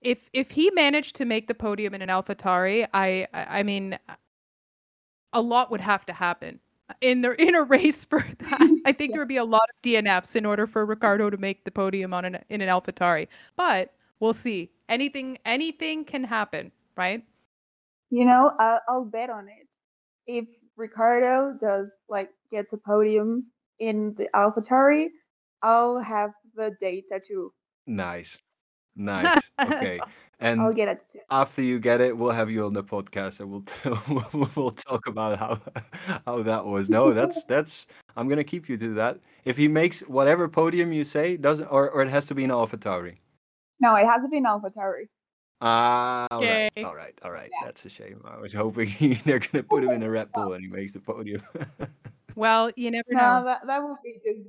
if 0.00 0.28
if 0.32 0.50
he 0.52 0.70
managed 0.70 1.16
to 1.16 1.24
make 1.24 1.48
the 1.48 1.54
podium 1.54 1.94
in 1.94 2.02
an 2.02 2.08
AlphaTauri, 2.08 2.88
I 2.94 3.26
I 3.32 3.60
I 3.60 3.62
mean, 3.62 3.98
a 5.32 5.40
lot 5.40 5.70
would 5.70 5.80
have 5.80 6.06
to 6.06 6.12
happen 6.12 6.60
in 7.00 7.22
the 7.22 7.32
in 7.42 7.54
a 7.54 7.62
race 7.62 8.04
for 8.04 8.20
that. 8.38 8.70
I 8.86 8.92
think 8.92 9.12
there 9.12 9.20
would 9.20 9.28
be 9.28 9.36
a 9.36 9.44
lot 9.44 9.62
of 9.70 9.82
DNFs 9.82 10.36
in 10.36 10.46
order 10.46 10.66
for 10.66 10.84
Ricciardo 10.86 11.30
to 11.30 11.36
make 11.36 11.64
the 11.64 11.70
podium 11.70 12.14
on 12.14 12.24
an 12.24 12.38
in 12.48 12.60
an 12.60 12.68
AlphaTauri. 12.68 13.28
But 13.56 13.92
we'll 14.20 14.34
see. 14.34 14.70
Anything 14.88 15.38
anything 15.44 16.04
can 16.04 16.24
happen, 16.24 16.72
right? 16.96 17.22
You 18.10 18.24
know, 18.24 18.52
I'll, 18.58 18.80
I'll 18.88 19.04
bet 19.04 19.30
on 19.30 19.48
it. 19.48 19.66
If 20.26 20.46
Ricciardo 20.76 21.56
does 21.60 21.88
like 22.08 22.30
gets 22.50 22.72
a 22.72 22.76
podium 22.78 23.46
in 23.78 24.14
the 24.16 24.28
AlphaTauri, 24.34 25.08
I'll 25.62 25.98
have 26.00 26.30
the 26.54 26.74
data 26.80 27.20
too. 27.26 27.52
Nice, 27.86 28.36
nice. 28.96 29.42
Okay, 29.60 29.98
awesome. 30.00 30.12
and 30.40 30.60
I'll 30.60 30.72
get 30.72 30.88
it 30.88 31.00
too. 31.10 31.20
after 31.30 31.62
you 31.62 31.78
get 31.80 32.00
it, 32.00 32.16
we'll 32.16 32.30
have 32.32 32.50
you 32.50 32.66
on 32.66 32.72
the 32.74 32.84
podcast, 32.84 33.40
and 33.40 33.50
we'll 33.50 33.64
we'll, 34.32 34.50
we'll 34.54 34.70
talk 34.70 35.06
about 35.06 35.38
how 35.38 35.58
how 36.26 36.42
that 36.42 36.64
was. 36.66 36.88
No, 36.88 37.12
that's 37.14 37.44
that's. 37.44 37.86
I'm 38.16 38.28
gonna 38.28 38.44
keep 38.44 38.68
you 38.68 38.76
to 38.78 38.94
that. 38.94 39.18
If 39.44 39.56
he 39.56 39.68
makes 39.68 40.00
whatever 40.00 40.48
podium 40.48 40.92
you 40.92 41.04
say, 41.04 41.36
doesn't 41.36 41.66
or 41.66 41.90
or 41.90 42.02
it 42.02 42.08
has 42.10 42.26
to 42.26 42.34
be 42.34 42.44
an 42.44 42.50
AlphaTauri. 42.50 43.16
No, 43.80 43.94
it 43.94 44.06
has 44.06 44.22
to 44.22 44.28
be 44.28 44.38
an 44.38 44.44
AlphaTauri. 44.44 45.08
Ah, 45.60 46.26
all 46.30 46.40
right, 46.42 46.70
Okay. 46.76 46.82
all 46.84 46.94
right, 46.94 47.18
all 47.22 47.30
right. 47.30 47.50
Yeah. 47.50 47.66
That's 47.66 47.84
a 47.86 47.88
shame. 47.88 48.20
I 48.26 48.38
was 48.38 48.52
hoping 48.52 49.20
they're 49.24 49.38
gonna 49.38 49.62
put 49.62 49.84
him 49.84 49.90
in 49.90 50.02
a 50.02 50.10
Red 50.10 50.30
Bull 50.32 50.52
and 50.52 50.62
he 50.62 50.68
makes 50.70 50.92
the 50.92 51.00
podium. 51.00 51.42
Well, 52.36 52.70
you 52.76 52.90
never 52.90 53.08
No, 53.10 53.38
know. 53.38 53.44
that 53.44 53.66
that 53.66 53.82
would 53.82 53.96
be 54.04 54.20
just 54.24 54.46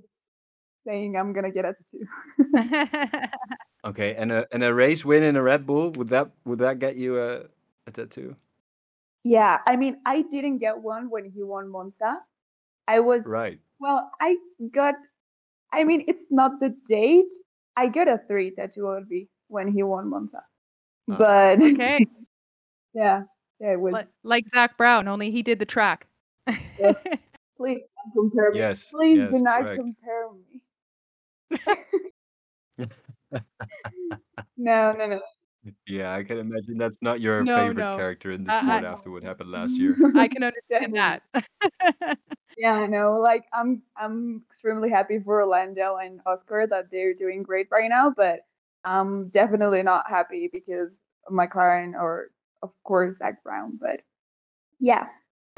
saying 0.86 1.18
I'm 1.18 1.34
gonna 1.34 1.52
get 1.52 1.66
a 1.66 1.74
tattoo. 1.74 3.28
okay, 3.86 4.14
and 4.16 4.32
a 4.32 4.46
and 4.52 4.64
a 4.64 4.74
race 4.74 5.04
win 5.04 5.24
in 5.24 5.36
a 5.36 5.42
Red 5.42 5.66
Bull 5.66 5.92
would 5.94 6.10
that 6.10 6.32
would 6.46 6.60
that 6.60 6.80
get 6.80 6.98
you 6.98 7.20
a 7.20 7.46
a 7.88 7.92
tattoo? 7.92 8.36
Yeah, 9.24 9.60
I 9.66 9.76
mean, 9.76 9.98
I 10.06 10.22
didn't 10.22 10.60
get 10.60 10.78
one 10.78 11.10
when 11.10 11.26
he 11.26 11.44
won 11.44 11.70
Monza. 11.70 12.20
I 12.88 13.00
was 13.00 13.24
Right. 13.26 13.60
well, 13.80 14.12
I 14.22 14.38
got. 14.72 14.96
I 15.72 15.84
mean, 15.84 16.04
it's 16.08 16.24
not 16.30 16.60
the 16.60 16.76
date. 16.88 17.32
I 17.76 17.88
got 17.88 18.08
a 18.08 18.20
three 18.28 18.52
tattoo 18.52 18.88
already 18.88 19.30
when 19.48 19.68
he 19.68 19.84
won 19.84 20.10
Monza, 20.10 20.44
Oh, 21.10 21.16
but 21.18 21.62
okay. 21.62 22.06
yeah, 22.94 23.24
yeah, 23.60 23.72
it 23.74 23.80
was. 23.80 23.94
Li- 23.94 24.12
like 24.24 24.50
Zak 24.50 24.78
Brown, 24.78 25.08
only 25.08 25.32
he 25.32 25.42
did 25.42 25.60
the 25.60 25.66
track. 25.66 26.08
Please 27.58 27.82
don't 28.16 28.30
compare 28.30 28.52
me. 28.52 28.60
Yes. 28.60 28.84
Please 28.86 29.18
yes, 29.18 29.32
do 29.32 29.40
not 29.40 29.62
correct. 29.64 29.82
compare 29.82 30.30
me. 30.32 30.62
no, 34.58 34.92
no, 34.94 35.08
no. 35.08 35.22
Yeah, 35.86 36.14
I 36.14 36.24
can 36.24 36.38
imagine 36.38 36.78
that's 36.78 37.00
not 37.02 37.20
your 37.20 37.44
No, 37.44 37.56
favorite 37.58 37.78
no. 37.84 37.98
character 37.98 38.32
in 38.32 38.44
the 38.46 38.54
I- 38.54 38.60
sport 38.62 38.84
I- 38.84 38.88
after 38.88 39.12
what 39.12 39.24
happened 39.24 39.52
last 39.52 39.72
year. 39.78 39.96
I 40.16 40.28
can 40.28 40.44
understand 40.44 40.96
that. 40.96 41.24
Yeah, 42.58 42.74
I 42.74 42.88
know. 42.88 43.20
Like, 43.20 43.46
I'm, 43.54 43.82
I'm 43.98 44.44
extremely 44.50 44.90
happy 44.90 45.20
for 45.20 45.42
Orlando 45.42 45.98
and 45.98 46.22
Oscar 46.26 46.66
that 46.68 46.90
they're 46.92 47.14
doing 47.14 47.44
great 47.44 47.68
right 47.72 47.90
now, 47.90 48.10
but 48.16 48.40
I'm 48.84 49.30
definitely 49.30 49.84
not 49.84 50.10
happy 50.10 50.50
because 50.52 50.90
of 51.28 51.34
McLaren 51.34 51.94
or, 51.94 52.32
of 52.64 52.72
course, 52.84 53.18
Zak 53.18 53.44
Brown. 53.44 53.78
But 53.80 54.02
yeah. 54.80 55.08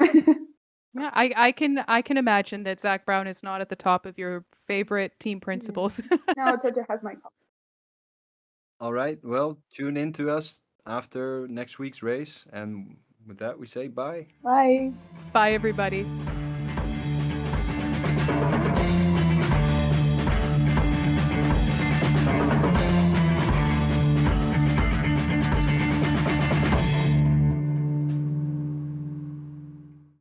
Yeah, 0.94 1.10
I, 1.12 1.32
I 1.36 1.52
can 1.52 1.84
I 1.86 2.02
can 2.02 2.16
imagine 2.16 2.64
that 2.64 2.80
Zak 2.80 3.06
Brown 3.06 3.26
is 3.26 3.42
not 3.42 3.60
at 3.60 3.68
the 3.68 3.76
top 3.76 4.06
of 4.06 4.18
your 4.18 4.44
favorite 4.66 5.18
team 5.20 5.38
mm-hmm. 5.38 5.44
principals. 5.44 6.00
no, 6.36 6.56
Toto 6.62 6.84
has 6.88 7.00
my 7.02 7.14
call. 7.14 7.32
All 8.80 8.92
right. 8.92 9.18
Well, 9.22 9.58
tune 9.72 9.96
in 9.96 10.12
to 10.14 10.30
us 10.30 10.60
after 10.86 11.46
next 11.48 11.78
week's 11.78 12.02
race, 12.02 12.44
and 12.52 12.96
with 13.26 13.38
that, 13.38 13.58
we 13.58 13.66
say 13.66 13.88
bye. 13.88 14.26
Bye. 14.42 14.92
Bye 15.32 15.52
everybody. 15.52 16.06